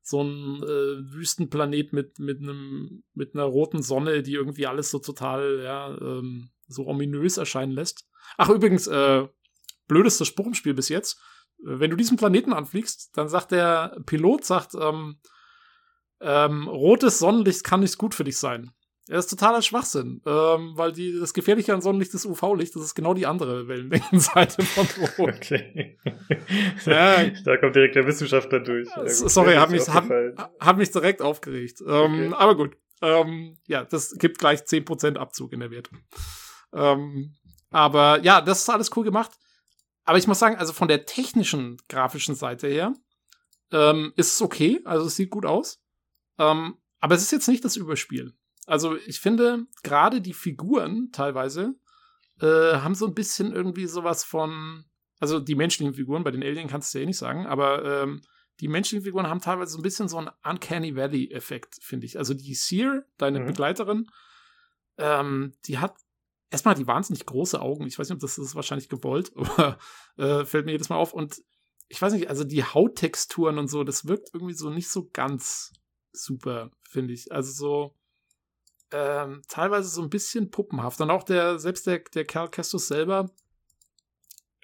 [0.05, 4.99] so ein äh, Wüstenplanet mit mit einem mit einer roten Sonne, die irgendwie alles so
[4.99, 8.09] total ja ähm, so ominös erscheinen lässt.
[8.37, 9.29] Ach übrigens, äh,
[9.89, 11.19] blödeste Spruch im Spiel bis jetzt.
[11.61, 15.19] Äh, wenn du diesen Planeten anfliegst, dann sagt der Pilot, sagt, ähm,
[16.21, 18.71] ähm, rotes Sonnenlicht kann nicht gut für dich sein.
[19.09, 22.95] Das ist totaler Schwachsinn, ähm, weil die, das Gefährliche an Sonnenlicht ist UV-Licht, das ist
[22.95, 24.87] genau die andere Wellenlängenseite von
[25.19, 25.35] Rot.
[25.35, 25.99] Okay.
[26.87, 27.25] ja.
[27.45, 28.89] Da kommt direkt der Wissenschaftler durch.
[28.97, 30.09] Ja, Sorry, hab mich, hab,
[30.61, 31.81] hab mich direkt aufgeregt.
[31.81, 32.35] Ähm, okay.
[32.35, 32.77] Aber gut.
[33.03, 35.99] Ähm, ja, das gibt gleich 10% Abzug in der Wertung.
[36.73, 37.35] Ähm,
[37.71, 39.33] aber ja, das ist alles cool gemacht.
[40.05, 42.95] Aber ich muss sagen, also von der technischen, grafischen Seite her
[43.71, 44.81] ähm, ist es okay.
[44.85, 45.81] Also es sieht gut aus.
[46.39, 48.35] Ähm, aber es ist jetzt nicht das Überspiel.
[48.67, 51.75] Also ich finde, gerade die Figuren teilweise
[52.41, 54.85] äh, haben so ein bisschen irgendwie sowas von.
[55.21, 58.23] Also die menschlichen Figuren, bei den Alien kannst du ja eh nicht sagen, aber ähm,
[58.59, 62.19] die menschlichen Figuren haben teilweise so ein bisschen so einen Uncanny Valley-Effekt, finde ich.
[62.19, 63.47] Also die Seer, deine mhm.
[63.47, 64.11] Begleiterin,
[64.99, 65.95] ähm, die hat
[66.53, 67.87] erstmal die wahnsinnig große Augen.
[67.87, 69.79] Ich weiß nicht, ob das ist wahrscheinlich gewollt, aber
[70.17, 71.13] äh, fällt mir jedes Mal auf.
[71.13, 71.43] Und
[71.89, 75.73] ich weiß nicht, also die Hauttexturen und so, das wirkt irgendwie so nicht so ganz
[76.13, 77.33] super, finde ich.
[77.33, 77.95] Also so
[78.93, 81.01] ähm, teilweise so ein bisschen puppenhaft.
[81.01, 83.31] Und auch der, selbst der, der Kerl Kestus selber,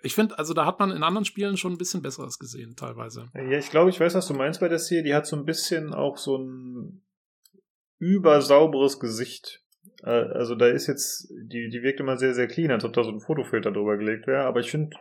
[0.03, 3.31] ich finde, also da hat man in anderen Spielen schon ein bisschen Besseres gesehen, teilweise.
[3.35, 5.03] Ja, ich glaube, ich weiß, was du meinst bei der Serie.
[5.03, 7.03] Die hat so ein bisschen auch so ein
[7.99, 9.65] übersauberes Gesicht.
[10.03, 13.05] Äh, also da ist jetzt, die, die wirkt immer sehr, sehr clean, als ob da
[13.05, 14.97] so ein Fotofilter drüber gelegt wäre, aber ich finde,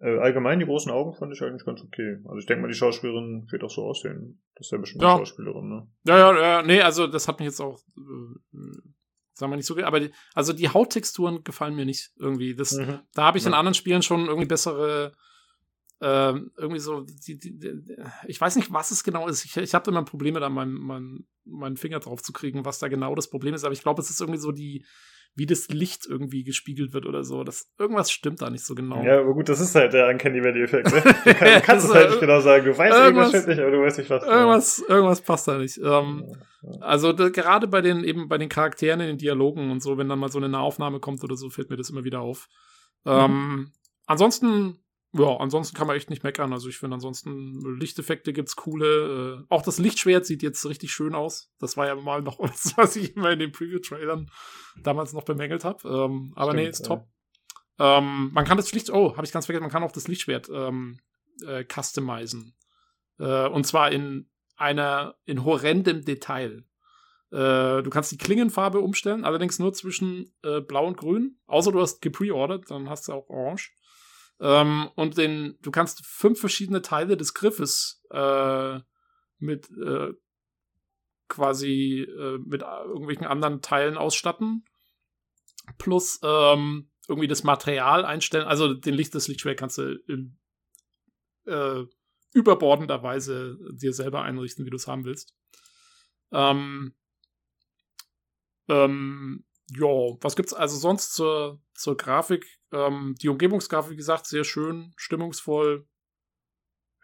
[0.00, 2.18] äh, allgemein die großen Augen fand ich eigentlich ganz okay.
[2.24, 4.42] Also ich denke mal, die Schauspielerin wird auch so aussehen.
[4.56, 5.10] Das ist ja bestimmt ja.
[5.10, 5.86] eine Schauspielerin, ne?
[6.04, 8.58] Ja, ja, ja, nee, also das hat mich jetzt auch, äh,
[9.34, 12.54] sagen wir nicht so, aber die, also die Hauttexturen gefallen mir nicht irgendwie.
[12.54, 13.00] Das, mhm.
[13.14, 15.12] Da habe ich in anderen Spielen schon irgendwie bessere
[16.04, 17.84] ähm, irgendwie so, die, die, die,
[18.26, 19.44] ich weiß nicht, was es genau ist.
[19.44, 22.88] Ich, ich habe immer Probleme, da meinen mein, mein Finger drauf zu kriegen, was da
[22.88, 23.62] genau das Problem ist.
[23.62, 24.84] Aber ich glaube, es ist irgendwie so die,
[25.36, 27.44] wie das Licht irgendwie gespiegelt wird oder so.
[27.44, 29.00] Das, irgendwas stimmt da nicht so genau.
[29.04, 30.92] Ja, aber gut, das ist halt der Uncanny Valley-Effekt.
[30.92, 31.02] Ne?
[31.24, 32.64] Du, kann, kannst es halt nicht genau sagen.
[32.64, 34.24] Du weißt irgendwas stimmt nicht, aber du weißt nicht, was.
[34.24, 35.78] Irgendwas, irgendwas passt da nicht.
[35.78, 36.80] Ähm, ja, ja.
[36.80, 40.08] Also da, gerade bei den eben bei den Charakteren in den Dialogen und so, wenn
[40.08, 42.48] dann mal so eine Nahaufnahme kommt oder so, fällt mir das immer wieder auf.
[43.04, 43.12] Mhm.
[43.12, 43.72] Ähm,
[44.06, 44.81] ansonsten
[45.14, 46.52] ja, ansonsten kann man echt nicht meckern.
[46.52, 49.42] Also ich finde ansonsten Lichteffekte gibt's coole.
[49.42, 51.52] Äh, auch das Lichtschwert sieht jetzt richtig schön aus.
[51.58, 54.30] Das war ja mal noch was, was ich immer in den Preview-Trailern
[54.82, 55.86] damals noch bemängelt habe.
[55.86, 56.86] Ähm, aber Stimmt, nee, ist ja.
[56.86, 57.08] top.
[57.78, 60.48] Ähm, man kann das Licht, oh, habe ich ganz vergessen, man kann auch das Lichtschwert
[60.52, 60.98] ähm,
[61.46, 62.54] äh, customizen.
[63.18, 66.64] Äh, und zwar in einer, in horrendem Detail.
[67.30, 71.38] Äh, du kannst die Klingenfarbe umstellen, allerdings nur zwischen äh, blau und grün.
[71.46, 73.72] Außer du hast gepreordert, dann hast du auch orange.
[74.42, 78.80] Ähm, und den, du kannst fünf verschiedene Teile des Griffes äh,
[79.38, 80.12] mit äh,
[81.28, 84.64] quasi äh, mit irgendwelchen anderen Teilen ausstatten.
[85.78, 88.46] Plus ähm, irgendwie das Material einstellen.
[88.46, 90.36] Also den Licht, das Lichtschwert kannst du in,
[91.46, 91.84] äh,
[92.32, 95.36] überbordenderweise dir selber einrichten, wie du es haben willst.
[96.32, 96.94] Ähm,
[98.68, 102.61] ähm, ja, was gibt's also sonst zur, zur Grafik?
[102.72, 105.86] Ähm, die Umgebungsgrafik, wie gesagt, sehr schön, stimmungsvoll.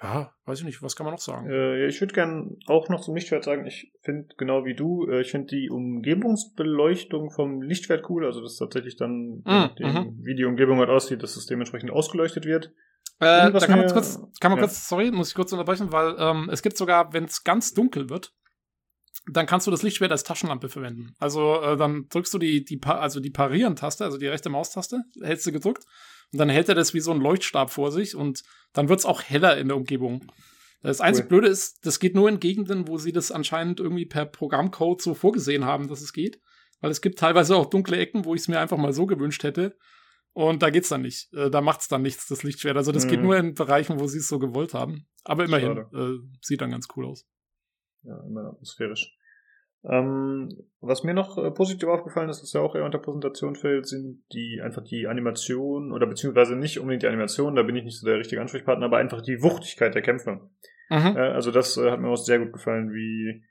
[0.00, 1.50] Ja, weiß ich nicht, was kann man noch sagen?
[1.50, 5.22] Äh, ich würde gerne auch noch zum Lichtschwert sagen, ich finde genau wie du, äh,
[5.22, 10.18] ich finde die Umgebungsbeleuchtung vom Lichtschwert cool, also dass tatsächlich dann, Mm, dem, mhm.
[10.22, 12.72] wie die Umgebung halt aussieht, dass es dementsprechend ausgeleuchtet wird.
[13.20, 14.66] Äh, da kann man kurz, kann man ja.
[14.66, 18.08] kurz, sorry, muss ich kurz unterbrechen, weil ähm, es gibt sogar, wenn es ganz dunkel
[18.08, 18.32] wird,
[19.30, 21.14] dann kannst du das Lichtschwert als Taschenlampe verwenden.
[21.18, 25.46] Also äh, dann drückst du die, die, also die Parieren-Taste, also die rechte Maustaste, hältst
[25.46, 25.84] du gedrückt
[26.32, 29.06] und dann hält er das wie so ein Leuchtstab vor sich und dann wird es
[29.06, 30.26] auch heller in der Umgebung.
[30.82, 31.28] Das einzig Cool.
[31.28, 35.14] Blöde ist, das geht nur in Gegenden, wo sie das anscheinend irgendwie per Programmcode so
[35.14, 36.40] vorgesehen haben, dass es geht.
[36.80, 39.42] Weil es gibt teilweise auch dunkle Ecken, wo ich es mir einfach mal so gewünscht
[39.42, 39.76] hätte.
[40.32, 41.32] Und da geht's dann nicht.
[41.34, 42.76] Äh, da macht's dann nichts, das Lichtschwert.
[42.76, 43.24] Also das geht Mhm.
[43.26, 45.08] nur in Bereichen, wo sie es so gewollt haben.
[45.24, 47.26] Aber immerhin, äh, sieht dann ganz cool aus.
[48.02, 49.16] Ja, immer atmosphärisch.
[49.84, 50.48] Ähm,
[50.80, 54.22] was mir noch äh, positiv aufgefallen ist, was ja auch eher unter Präsentation fällt, sind
[54.32, 58.06] die einfach die Animationen oder beziehungsweise nicht unbedingt die Animationen, da bin ich nicht so
[58.06, 60.40] der richtige Ansprechpartner, aber einfach die Wuchtigkeit der Kämpfe.
[60.90, 61.14] Mhm.
[61.16, 63.44] Ja, also das äh, hat mir auch sehr gut gefallen, wie,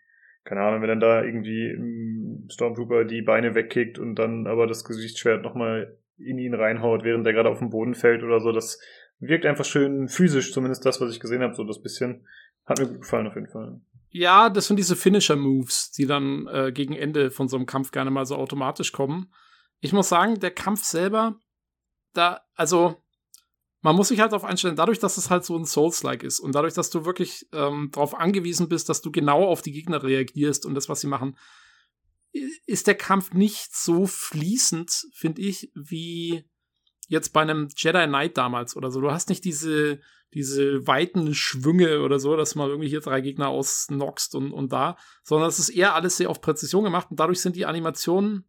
[0.44, 4.84] keine Ahnung, wenn dann da irgendwie ein Stormtrooper die Beine wegkickt und dann aber das
[4.84, 8.52] Gesichtsschwert nochmal in ihn reinhaut, während der gerade auf den Boden fällt oder so.
[8.52, 8.82] Das
[9.20, 12.28] wirkt einfach schön physisch, zumindest das, was ich gesehen habe, so das bisschen.
[12.66, 13.80] Hat mir gut gefallen auf jeden Fall.
[14.10, 18.12] Ja, das sind diese Finisher-Moves, die dann äh, gegen Ende von so einem Kampf gerne
[18.12, 19.34] mal so automatisch kommen.
[19.80, 21.40] Ich muss sagen, der Kampf selber,
[22.14, 22.96] da, also,
[23.82, 26.56] man muss sich halt darauf einstellen, dadurch, dass es halt so ein Souls-like ist und
[26.56, 30.66] dadurch, dass du wirklich ähm, darauf angewiesen bist, dass du genau auf die Gegner reagierst
[30.66, 31.38] und das, was sie machen,
[32.66, 36.44] ist der Kampf nicht so fließend, finde ich, wie
[37.08, 39.02] jetzt bei einem Jedi Knight damals oder so.
[39.02, 40.00] Du hast nicht diese,
[40.34, 44.98] diese weiten Schwünge oder so, dass man irgendwie hier drei Gegner ausnockst und, und da,
[45.24, 48.46] sondern es ist eher alles sehr auf Präzision gemacht und dadurch sind die Animationen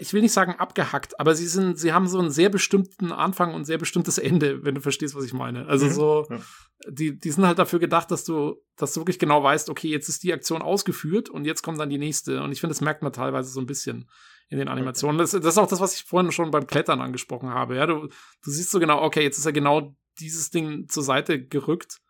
[0.00, 3.54] ich will nicht sagen abgehackt, aber sie sind, sie haben so einen sehr bestimmten Anfang
[3.54, 5.66] und sehr bestimmtes Ende, wenn du verstehst, was ich meine.
[5.66, 6.40] Also Mhm, so, ja.
[6.88, 10.08] die, die sind halt dafür gedacht, dass du, dass du wirklich genau weißt, okay, jetzt
[10.08, 12.42] ist die Aktion ausgeführt und jetzt kommt dann die nächste.
[12.42, 14.10] Und ich finde, das merkt man teilweise so ein bisschen
[14.52, 15.16] in den Animationen.
[15.16, 17.76] Das, das ist auch das, was ich vorhin schon beim Klettern angesprochen habe.
[17.76, 21.42] Ja, du, du siehst so genau, okay, jetzt ist ja genau dieses Ding zur Seite
[21.42, 22.02] gerückt.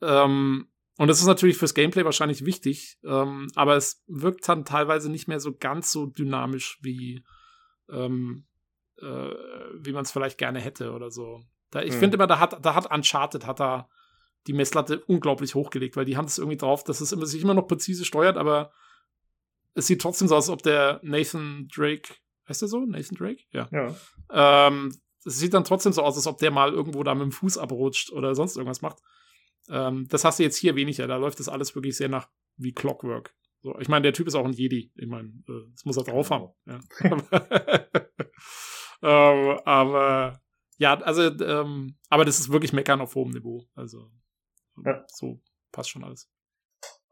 [0.00, 5.10] Ähm, und das ist natürlich fürs Gameplay wahrscheinlich wichtig, ähm, aber es wirkt dann teilweise
[5.10, 7.24] nicht mehr so ganz so dynamisch wie,
[7.90, 8.46] ähm,
[9.02, 9.04] äh,
[9.80, 11.42] wie man es vielleicht gerne hätte oder so.
[11.72, 11.98] Da, ich Hm.
[11.98, 13.88] finde immer, da hat, da hat Uncharted hat da
[14.46, 17.54] die Messlatte unglaublich hochgelegt, weil die haben es irgendwie drauf, dass es immer, sich immer
[17.54, 18.70] noch präzise steuert, aber
[19.76, 22.14] es sieht trotzdem so aus, als ob der Nathan Drake,
[22.48, 22.80] heißt der so?
[22.80, 23.42] Nathan Drake?
[23.52, 23.68] Ja.
[23.70, 23.94] Ja.
[24.68, 27.32] Ähm, es sieht dann trotzdem so aus, als ob der mal irgendwo da mit dem
[27.32, 28.98] Fuß abrutscht oder sonst irgendwas macht.
[29.68, 31.06] Ähm, das hast du jetzt hier weniger.
[31.06, 33.34] Da läuft das alles wirklich sehr nach wie Clockwork.
[33.62, 34.92] So, ich meine, der Typ ist auch ein Jedi.
[34.94, 36.48] Ich meine, äh, das muss er drauf haben.
[36.66, 36.80] Ja.
[39.02, 40.40] ähm, aber
[40.78, 43.66] ja, also, ähm, aber das ist wirklich Meckern auf hohem Niveau.
[43.74, 44.10] Also
[44.84, 45.04] Ja.
[45.08, 45.40] so
[45.72, 46.30] passt schon alles.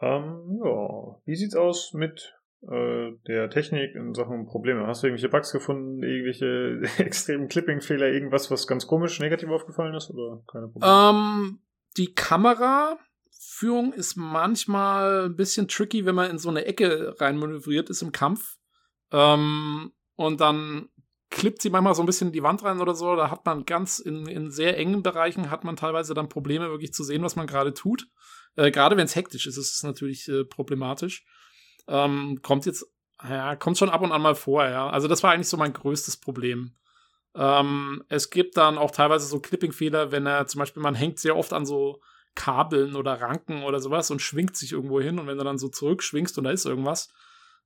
[0.01, 1.21] Ähm, ja.
[1.25, 2.35] Wie sieht's aus mit
[2.71, 4.87] äh, der Technik in Sachen Probleme?
[4.87, 10.11] Hast du irgendwelche Bugs gefunden, irgendwelche extremen Clipping-Fehler, irgendwas, was ganz komisch negativ aufgefallen ist
[10.11, 10.93] oder keine Probleme?
[10.93, 11.59] Ähm,
[11.97, 18.03] die Kameraführung ist manchmal ein bisschen tricky, wenn man in so eine Ecke reinmanövriert ist
[18.03, 18.57] im Kampf.
[19.13, 20.89] Ähm, und dann
[21.31, 23.17] klippt sie manchmal so ein bisschen in die Wand rein oder so.
[23.17, 26.93] Da hat man ganz in, in sehr engen Bereichen hat man teilweise dann Probleme, wirklich
[26.93, 28.07] zu sehen, was man gerade tut.
[28.57, 31.25] Äh, gerade wenn es hektisch ist, ist es natürlich äh, problematisch.
[31.89, 32.87] Ähm, kommt jetzt,
[33.23, 34.89] ja, kommt schon ab und an mal vor, ja.
[34.89, 36.75] Also das war eigentlich so mein größtes Problem.
[37.35, 41.37] Ähm, es gibt dann auch teilweise so Clipping-Fehler, wenn er zum Beispiel, man hängt sehr
[41.37, 42.01] oft an so
[42.35, 45.69] Kabeln oder Ranken oder sowas und schwingt sich irgendwo hin und wenn du dann so
[45.69, 47.13] zurückschwingst und da ist irgendwas,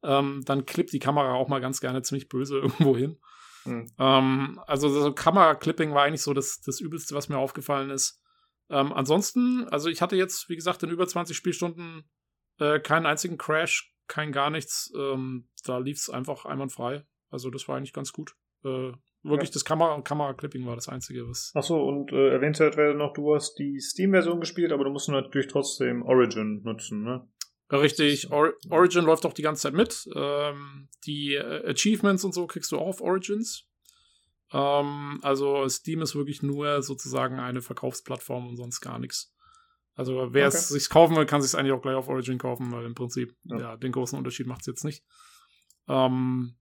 [0.02, 3.18] ähm, dann klippt die Kamera auch mal ganz gerne ziemlich böse irgendwo hin.
[3.64, 3.86] Hm.
[3.98, 8.22] Ähm, also so Kameraclipping war eigentlich so das, das Übelste, was mir aufgefallen ist.
[8.70, 12.08] Ähm, ansonsten, also ich hatte jetzt, wie gesagt, in über 20 Spielstunden
[12.58, 14.92] äh, keinen einzigen Crash, kein gar nichts.
[14.96, 17.04] Ähm, da lief es einfach einwandfrei.
[17.30, 18.34] Also das war eigentlich ganz gut.
[18.64, 19.54] Äh, wirklich Ja.
[19.54, 21.52] das Kamera Kameraclipping war das Einzige, was.
[21.54, 25.08] Ach so, und äh, erwähnenswert wäre noch, du hast die Steam-Version gespielt, aber du musst
[25.08, 27.28] natürlich trotzdem Origin nutzen, ne?
[27.70, 30.08] Richtig, Or Origin läuft auch die ganze Zeit mit.
[30.14, 33.66] Ähm, die äh, Achievements und so kriegst du auch auf Origins.
[34.52, 39.34] Ähm, also Steam ist wirklich nur sozusagen eine Verkaufsplattform und sonst gar nichts.
[39.98, 40.56] Also wer okay.
[40.56, 43.34] es sich kaufen will, kann sich eigentlich auch gleich auf Origin kaufen, weil im Prinzip,
[43.42, 45.04] ja, ja den großen Unterschied macht es jetzt nicht.
[45.88, 46.56] Ähm,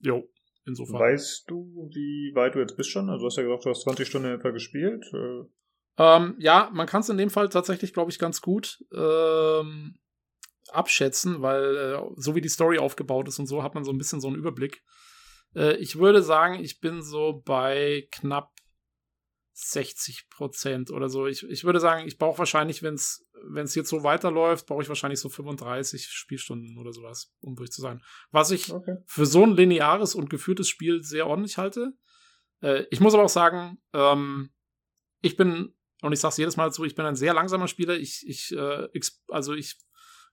[0.00, 0.28] jo,
[0.66, 1.00] insofern.
[1.00, 3.08] Weißt du, wie weit du jetzt bist schon?
[3.08, 5.02] Also du hast ja gesagt, du hast 20 Stunden etwa gespielt.
[5.14, 5.44] Äh.
[5.96, 9.98] Ähm, ja, man kann es in dem Fall tatsächlich, glaube ich, ganz gut ähm,
[10.70, 13.98] abschätzen, weil äh, so wie die Story aufgebaut ist und so, hat man so ein
[13.98, 14.84] bisschen so einen Überblick.
[15.56, 18.52] Äh, ich würde sagen, ich bin so bei knapp
[19.60, 21.26] 60 Prozent oder so.
[21.26, 25.18] Ich, ich würde sagen, ich brauche wahrscheinlich, wenn es jetzt so weiterläuft, brauche ich wahrscheinlich
[25.18, 28.00] so 35 Spielstunden oder sowas, um durch zu sein.
[28.30, 28.98] Was ich okay.
[29.06, 31.92] für so ein lineares und geführtes Spiel sehr ordentlich halte.
[32.62, 34.50] Äh, ich muss aber auch sagen, ähm,
[35.22, 37.98] ich bin, und ich sage es jedes Mal dazu, ich bin ein sehr langsamer Spieler.
[37.98, 38.88] Ich, ich, äh,
[39.28, 39.76] also ich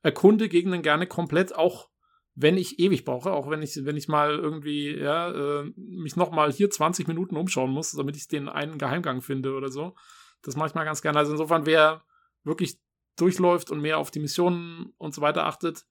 [0.04, 1.90] erkunde Gegenden gerne komplett, auch
[2.36, 5.32] wenn ich ewig brauche, auch wenn ich, wenn ich mal irgendwie, ja,
[5.62, 9.70] äh, mich nochmal hier 20 Minuten umschauen muss, damit ich den einen Geheimgang finde oder
[9.70, 9.96] so.
[10.42, 11.18] Das mache ich mal ganz gerne.
[11.18, 12.04] Also insofern, wer
[12.44, 12.78] wirklich
[13.16, 15.86] durchläuft und mehr auf die Missionen und so weiter achtet,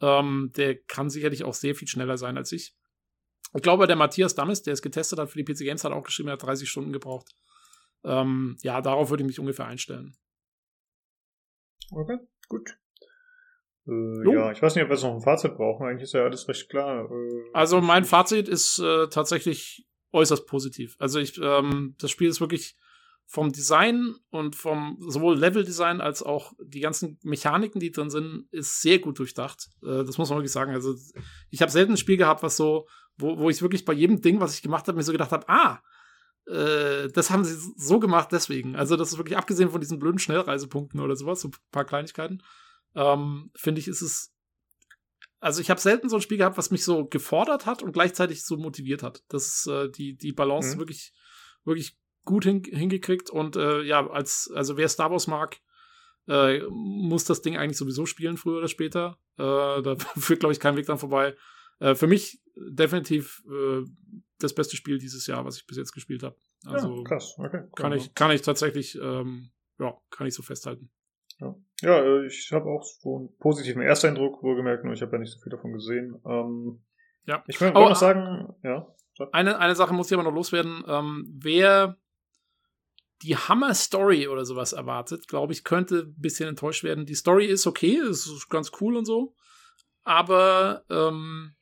[0.00, 2.74] ähm, der kann sicherlich auch sehr viel schneller sein als ich.
[3.54, 6.02] Ich glaube, der Matthias Dammes, der es getestet hat für die PC Games, hat auch
[6.02, 7.36] geschrieben, er hat 30 Stunden gebraucht.
[8.04, 10.16] Ähm, ja, darauf würde ich mich ungefähr einstellen.
[11.90, 12.76] Okay, gut.
[13.86, 15.86] Äh, ja, ich weiß nicht, ob wir jetzt noch ein Fazit brauchen.
[15.86, 17.10] Eigentlich ist ja alles recht klar.
[17.10, 20.96] Äh, also mein Fazit ist äh, tatsächlich äußerst positiv.
[20.98, 22.76] Also ich, ähm, das Spiel ist wirklich
[23.26, 28.82] vom Design und vom sowohl Level-Design als auch die ganzen Mechaniken, die drin sind, ist
[28.82, 29.68] sehr gut durchdacht.
[29.82, 30.72] Äh, das muss man wirklich sagen.
[30.72, 30.94] Also
[31.50, 34.40] ich habe selten ein Spiel gehabt, was so, wo, wo ich wirklich bei jedem Ding,
[34.40, 35.82] was ich gemacht habe, mir so gedacht habe, ah,
[36.46, 38.76] äh, das haben sie so gemacht deswegen.
[38.76, 42.42] Also das ist wirklich abgesehen von diesen blöden Schnellreisepunkten oder sowas, so ein paar Kleinigkeiten
[42.94, 44.32] ähm, finde ich, ist es.
[45.40, 48.44] Also ich habe selten so ein Spiel gehabt, was mich so gefordert hat und gleichzeitig
[48.44, 49.22] so motiviert hat.
[49.28, 50.80] Das ist äh, die, die Balance mhm.
[50.80, 51.12] wirklich,
[51.64, 53.28] wirklich gut hin, hingekriegt.
[53.28, 55.60] Und äh, ja, als, also wer Star Wars mag,
[56.28, 59.18] äh, muss das Ding eigentlich sowieso spielen, früher oder später.
[59.36, 61.36] Äh, da führt, glaube ich, kein Weg dran vorbei.
[61.78, 63.82] Äh, für mich definitiv äh,
[64.38, 66.36] das beste Spiel dieses Jahr, was ich bis jetzt gespielt habe.
[66.64, 67.64] Also ja, krass, okay.
[67.76, 70.90] Kann ich, kann ich tatsächlich, ähm, ja, kann ich so festhalten.
[71.40, 75.18] Ja, ja äh, ich habe auch so einen positiven Ersteindruck wohlgemerkt, nur ich habe ja
[75.18, 76.20] nicht so viel davon gesehen.
[76.26, 76.82] Ähm,
[77.26, 77.42] ja.
[77.46, 78.86] Ich wollte noch sagen, ja.
[79.32, 80.82] Eine, eine Sache muss ich aber noch loswerden.
[80.86, 81.96] Ähm, wer
[83.22, 87.06] die Hammer-Story oder sowas erwartet, glaube ich, könnte ein bisschen enttäuscht werden.
[87.06, 89.34] Die Story ist okay, ist ganz cool und so,
[90.02, 91.54] aber ähm,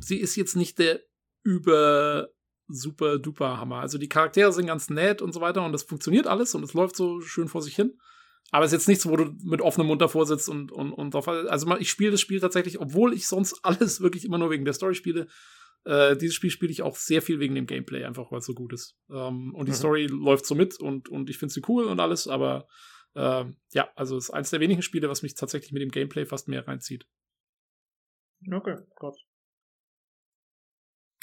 [0.00, 1.00] sie ist jetzt nicht der
[1.42, 2.28] über
[2.66, 3.80] super duper Hammer.
[3.80, 6.74] Also die Charaktere sind ganz nett und so weiter und das funktioniert alles und es
[6.74, 7.98] läuft so schön vor sich hin.
[8.54, 11.12] Aber es ist jetzt nichts, wo du mit offenem Mund davor sitzt und, und, und
[11.12, 11.26] drauf.
[11.26, 14.74] Also ich spiele das Spiel tatsächlich, obwohl ich sonst alles wirklich immer nur wegen der
[14.74, 15.26] Story spiele.
[15.84, 18.54] Äh, dieses Spiel spiele ich auch sehr viel wegen dem Gameplay, einfach weil es so
[18.54, 18.96] gut ist.
[19.10, 19.76] Ähm, und die mhm.
[19.76, 22.68] Story läuft so mit und, und ich finde sie cool und alles, aber
[23.16, 26.24] äh, ja, also es ist eines der wenigen Spiele, was mich tatsächlich mit dem Gameplay
[26.24, 27.08] fast mehr reinzieht.
[28.52, 29.16] Okay, krass.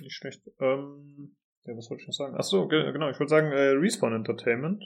[0.02, 0.42] Nicht schlecht.
[0.60, 2.36] Ähm, ja, was wollte ich noch sagen?
[2.36, 4.84] Achso, genau, ich wollte sagen, äh, Respawn Entertainment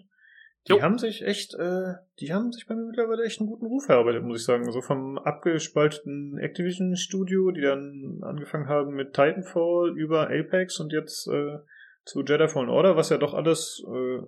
[0.67, 0.81] die jo.
[0.81, 4.23] haben sich echt, äh, die haben sich bei mir mittlerweile echt einen guten Ruf erarbeitet,
[4.23, 4.71] muss ich sagen.
[4.71, 11.59] So vom abgespalteten Activision-Studio, die dann angefangen haben mit Titanfall über Apex und jetzt äh,
[12.03, 14.21] zu Jedi Fallen Order, was ja doch alles äh,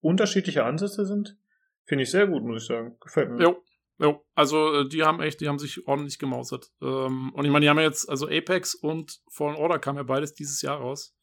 [0.00, 1.36] unterschiedliche Ansätze sind.
[1.84, 2.96] Finde ich sehr gut, muss ich sagen.
[3.00, 3.42] Gefällt mir.
[3.42, 3.62] Jo.
[3.98, 6.72] Jo, also äh, die haben echt, die haben sich ordentlich gemausert.
[6.82, 10.02] Ähm, und ich meine, die haben ja jetzt, also Apex und Fallen Order kam ja
[10.02, 11.14] beides dieses Jahr raus.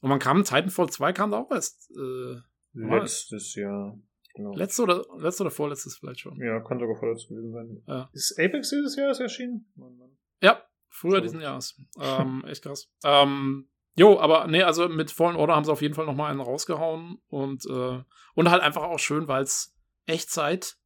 [0.00, 2.40] Und man kam, Titanfall 2 kam da auch erst äh,
[2.74, 3.98] Letztes Jahr.
[4.34, 4.54] Genau.
[4.54, 6.36] Letztes oder, letztes oder vorletztes vielleicht schon.
[6.40, 7.82] Ja, kann sogar vorletztes gewesen sein.
[7.86, 8.10] Ja.
[8.12, 9.70] Ist Apex dieses Jahr erschienen?
[9.76, 10.10] Mann, Mann.
[10.42, 11.20] Ja, früher so.
[11.22, 11.80] diesen Jahres.
[12.00, 12.90] ähm, echt krass.
[13.04, 16.40] Ähm, jo, aber nee, also mit Fallen Order haben sie auf jeden Fall nochmal einen
[16.40, 18.02] rausgehauen und, äh,
[18.34, 20.78] und halt einfach auch schön, weil es echt seit,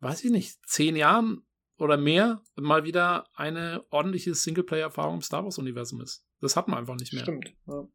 [0.00, 1.46] weiß ich nicht, zehn Jahren
[1.78, 6.26] oder mehr mal wieder eine ordentliche Singleplayer-Erfahrung im Star Wars-Universum ist.
[6.40, 7.22] Das hat man einfach nicht mehr.
[7.22, 7.54] Stimmt.
[7.66, 7.86] Ja.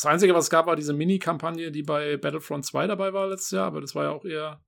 [0.00, 3.50] Das Einzige, was es gab, war diese Mini-Kampagne, die bei Battlefront 2 dabei war letztes
[3.50, 4.64] Jahr, aber das war ja auch eher,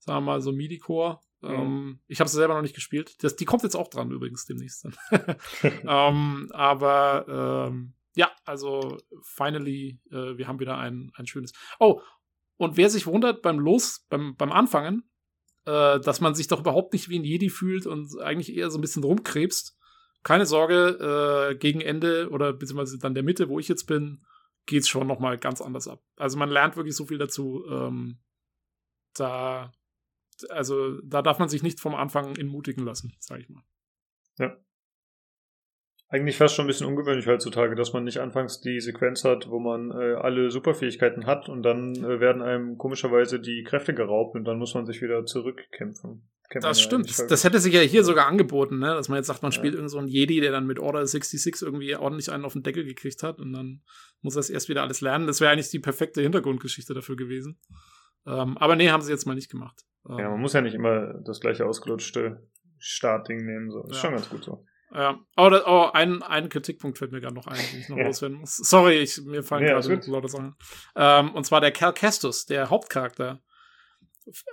[0.00, 1.20] sagen wir mal, so MIDI-Core.
[1.40, 1.50] Mhm.
[1.50, 3.22] Ähm, ich habe es selber noch nicht gespielt.
[3.22, 4.88] Das, die kommt jetzt auch dran übrigens demnächst.
[5.62, 11.52] ähm, aber ähm, ja, also finally, äh, wir haben wieder ein, ein schönes.
[11.78, 12.00] Oh,
[12.56, 15.08] und wer sich wundert beim Los, beim, beim Anfangen,
[15.64, 18.78] äh, dass man sich doch überhaupt nicht wie ein Jedi fühlt und eigentlich eher so
[18.78, 19.78] ein bisschen rumkrebst,
[20.24, 24.26] keine Sorge, äh, gegen Ende oder beziehungsweise dann der Mitte, wo ich jetzt bin,
[24.66, 26.02] geht's schon noch mal ganz anders ab.
[26.16, 27.64] Also man lernt wirklich so viel dazu.
[27.70, 28.18] Ähm,
[29.14, 29.72] da,
[30.50, 33.62] also da darf man sich nicht vom Anfang entmutigen lassen, sag ich mal.
[34.38, 34.54] Ja.
[36.08, 39.58] eigentlich fast schon ein bisschen ungewöhnlich heutzutage, dass man nicht anfangs die Sequenz hat, wo
[39.58, 44.44] man äh, alle Superfähigkeiten hat und dann äh, werden einem komischerweise die Kräfte geraubt und
[44.44, 46.28] dann muss man sich wieder zurückkämpfen.
[46.60, 47.08] Das stimmt.
[47.08, 48.94] Das, das, hätte sich ja hier sogar angeboten, ne?
[48.94, 49.78] dass man jetzt sagt, man spielt ja.
[49.78, 52.84] irgend so einen Jedi, der dann mit Order 66 irgendwie ordentlich einen auf den Deckel
[52.84, 53.82] gekriegt hat und dann
[54.22, 55.26] muss er es erst wieder alles lernen.
[55.26, 57.58] Das wäre eigentlich die perfekte Hintergrundgeschichte dafür gewesen.
[58.26, 59.82] Ähm, aber nee, haben sie jetzt mal nicht gemacht.
[60.08, 63.70] Ähm, ja, man muss ja nicht immer das gleiche ausgelutschte Startding nehmen.
[63.70, 63.84] So.
[63.84, 64.00] Ist ja.
[64.02, 64.64] schon ganz gut so.
[64.92, 67.96] Ja, oh, das, oh ein, ein Kritikpunkt fällt mir gerade noch ein, den ich noch
[68.04, 68.56] loswerden muss.
[68.56, 70.54] Sorry, ich, mir fallen ja, gerade lauter Sachen.
[70.94, 73.40] Ähm, und zwar der Cal Kestus, der Hauptcharakter.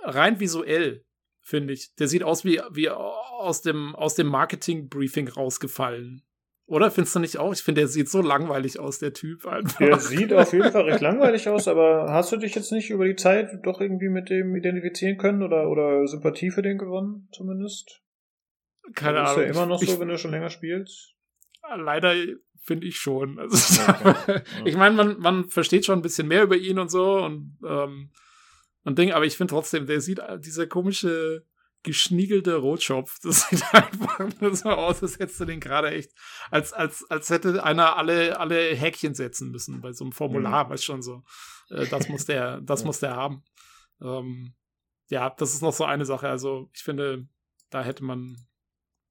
[0.04, 1.03] Rein visuell,
[1.44, 1.94] finde ich.
[1.94, 6.22] Der sieht aus wie, wie aus dem, aus dem Marketing-Briefing rausgefallen.
[6.66, 7.52] Oder findest du nicht auch?
[7.52, 9.76] Ich finde, der sieht so langweilig aus, der Typ einfach.
[9.78, 13.04] Der sieht auf jeden Fall recht langweilig aus, aber hast du dich jetzt nicht über
[13.04, 18.00] die Zeit doch irgendwie mit dem identifizieren können oder, oder Sympathie für den gewonnen, zumindest?
[18.94, 19.42] Keine Ahnung.
[19.42, 21.14] Ist ja immer noch so, ich, wenn du schon länger spielst?
[21.76, 22.14] Leider
[22.62, 23.38] finde ich schon.
[23.38, 24.40] Also, okay.
[24.64, 28.10] ich meine, man, man versteht schon ein bisschen mehr über ihn und so und, ähm,
[28.84, 31.44] und Ding, aber ich finde trotzdem, der sieht, dieser komische,
[31.82, 36.12] geschniegelte Rotschopf, das sieht einfach nur so aus, als hättest du den gerade echt,
[36.50, 40.70] als, als, als hätte einer alle, alle Häkchen setzen müssen bei so einem Formular, mhm.
[40.70, 41.22] weißt schon so.
[41.70, 42.86] Äh, das muss der, das ja.
[42.86, 43.42] muss der haben.
[44.00, 44.54] Ähm,
[45.08, 46.28] ja, das ist noch so eine Sache.
[46.28, 47.28] Also, ich finde,
[47.70, 48.36] da hätte man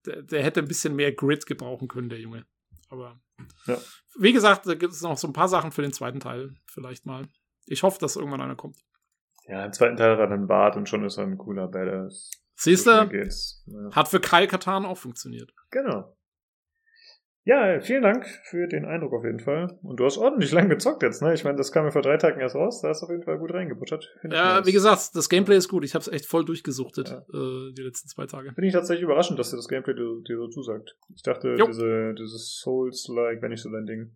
[0.06, 2.46] der, der, hätte ein bisschen mehr Grid gebrauchen können, der Junge.
[2.90, 3.22] Aber
[3.66, 3.78] ja.
[4.20, 7.06] wie gesagt, da gibt es noch so ein paar Sachen für den zweiten Teil, vielleicht
[7.06, 7.28] mal.
[7.66, 8.78] Ich hoffe, dass irgendwann einer kommt.
[9.48, 12.32] Ja, im zweiten Teil hat er einen Bart und schon ist er ein cooler Badass.
[12.56, 12.92] Siehst du?
[12.92, 13.92] Ja.
[13.92, 15.52] Hat für Kyle Katan auch funktioniert.
[15.72, 16.16] Genau.
[17.46, 19.78] Ja, vielen Dank für den Eindruck auf jeden Fall.
[19.82, 21.34] Und du hast ordentlich lang gezockt jetzt, ne?
[21.34, 22.82] Ich meine, das kam ja vor drei Tagen erst raus.
[22.82, 24.10] Da hast du auf jeden Fall gut reingebuttert.
[24.24, 25.84] Ja, wie gesagt, das Gameplay ist gut.
[25.84, 27.18] Ich habe es echt voll durchgesuchtet ja.
[27.18, 28.54] äh, die letzten zwei Tage.
[28.54, 30.96] Bin ich tatsächlich überraschend, dass dir das Gameplay dir, so zusagt.
[31.14, 34.16] Ich dachte, diese, dieses Souls-like wäre nicht so dein Ding.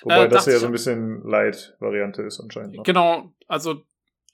[0.00, 2.76] Wobei äh, das ja so ein bisschen Light-Variante ist anscheinend.
[2.76, 2.84] Noch.
[2.84, 3.82] Genau, also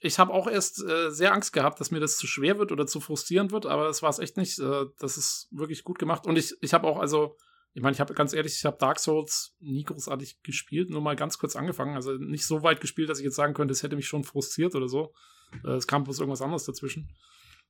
[0.03, 2.85] ich habe auch erst äh, sehr Angst gehabt, dass mir das zu schwer wird oder
[2.85, 4.59] zu frustrierend wird, aber es war es echt nicht.
[4.59, 6.27] Äh, das ist wirklich gut gemacht.
[6.27, 7.37] Und ich, ich habe auch, also
[7.73, 11.15] ich meine, ich habe ganz ehrlich, ich habe Dark Souls nie großartig gespielt, nur mal
[11.15, 11.95] ganz kurz angefangen.
[11.95, 14.75] Also nicht so weit gespielt, dass ich jetzt sagen könnte, es hätte mich schon frustriert
[14.75, 15.13] oder so.
[15.63, 17.09] Äh, es kam bloß irgendwas anderes dazwischen.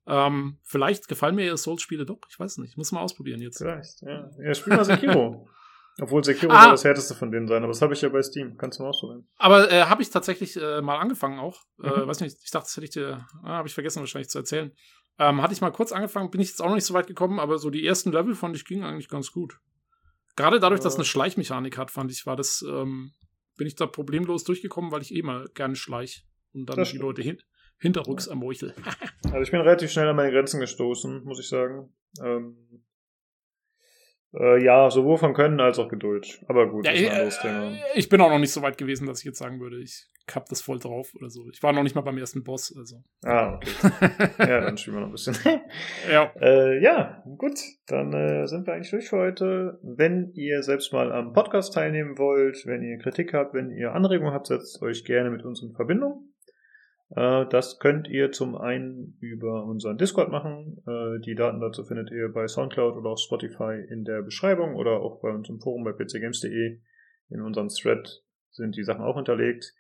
[0.08, 2.20] Ähm, vielleicht gefallen mir Souls-Spiele doch.
[2.30, 2.72] Ich weiß nicht.
[2.72, 3.60] Ich muss mal ausprobieren jetzt.
[3.60, 4.30] Vielleicht, ja.
[4.44, 5.48] Ja, spiel mal Sekiro.
[6.02, 6.64] Obwohl Sekiro ah.
[6.64, 8.58] soll das härteste von denen sein, aber das habe ich ja bei Steam.
[8.58, 9.28] Kannst du mal ausprobieren.
[9.38, 11.62] Aber äh, habe ich tatsächlich äh, mal angefangen auch.
[11.82, 11.94] Äh, mhm.
[11.94, 14.40] Äh, weiß nicht, ich dachte, das hätte ich dir, ah, habe ich vergessen wahrscheinlich zu
[14.40, 14.72] erzählen.
[15.20, 17.40] Ähm, hatte ich mal kurz angefangen, bin ich jetzt auch noch nicht so weit gekommen,
[17.40, 19.60] aber so die ersten Level fand ich ging eigentlich ganz gut.
[20.36, 23.12] Gerade dadurch, dass es eine Schleichmechanik hat, fand ich, war das, ähm,
[23.56, 27.22] bin ich da problemlos durchgekommen, weil ich eh mal gerne schleich und dann die Leute
[27.22, 27.38] hin
[27.80, 28.74] hinterrücks ermeuchel.
[29.26, 31.94] also ich bin relativ schnell an meine Grenzen gestoßen, muss ich sagen.
[32.24, 32.56] Ähm,
[34.40, 36.42] äh, ja, sowohl von Können als auch Geduld.
[36.48, 37.72] Aber gut, ja, ist ein anderes äh, Thema.
[37.96, 40.48] Ich bin auch noch nicht so weit gewesen, dass ich jetzt sagen würde, ich hab
[40.48, 41.48] das voll drauf oder so.
[41.52, 42.74] Ich war noch nicht mal beim ersten Boss.
[42.78, 43.04] Also.
[43.24, 43.70] Ah, okay.
[44.40, 45.36] ja, dann spielen wir noch ein bisschen.
[46.12, 46.32] ja.
[46.42, 47.60] Äh, ja, gut.
[47.88, 49.80] Dann äh, sind wir eigentlich durch für heute.
[49.84, 54.34] Wenn ihr selbst mal am Podcast teilnehmen wollt, wenn ihr Kritik habt, wenn ihr Anregungen
[54.34, 56.33] habt, setzt euch gerne mit uns in Verbindung.
[57.16, 60.82] Äh, das könnt ihr zum einen über unseren Discord machen.
[60.88, 65.02] Äh, die Daten dazu findet ihr bei Soundcloud oder auf Spotify in der Beschreibung oder
[65.02, 66.80] auch bei uns im Forum bei pcgames.de.
[67.30, 69.74] In unserem Thread sind die Sachen auch hinterlegt.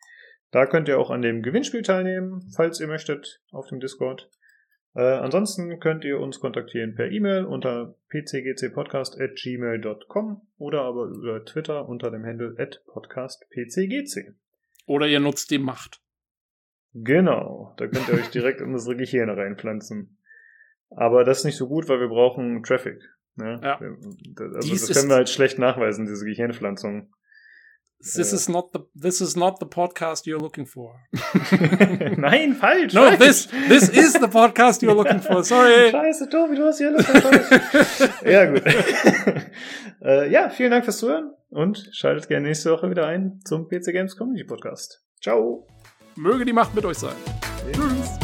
[0.52, 4.30] Da könnt ihr auch an dem Gewinnspiel teilnehmen, falls ihr möchtet, auf dem Discord.
[4.95, 12.12] Äh, ansonsten könnt ihr uns kontaktieren per E-Mail unter pcgcpodcast.gmail.com oder aber über Twitter unter
[12.12, 14.36] dem Handle at podcastpcgc.
[14.86, 16.02] Oder ihr nutzt die Macht.
[16.93, 20.17] Genau, da könnt ihr euch direkt in unsere Gehirne reinpflanzen.
[20.91, 23.01] Aber das ist nicht so gut, weil wir brauchen Traffic.
[23.35, 23.59] Ne?
[23.63, 23.80] Ja.
[23.80, 27.11] Also Dies das können wir halt schlecht nachweisen, diese Gehirnpflanzung.
[27.99, 30.99] This is not the this is not the podcast you're looking for.
[32.17, 32.93] Nein, falsch.
[32.93, 33.19] No, falsch.
[33.19, 35.41] this this is the podcast you're looking for.
[35.41, 35.89] Sorry.
[35.91, 37.07] Scheiße, Tobi, du hast hier alles
[38.25, 38.63] ja gut.
[40.01, 43.93] äh, ja, vielen Dank fürs Zuhören und schaltet gerne nächste Woche wieder ein zum PC
[43.93, 45.01] Games Community Podcast.
[45.22, 45.65] Ciao.
[46.16, 47.16] Möge die Macht mit euch sein.
[47.74, 48.23] Tschüss.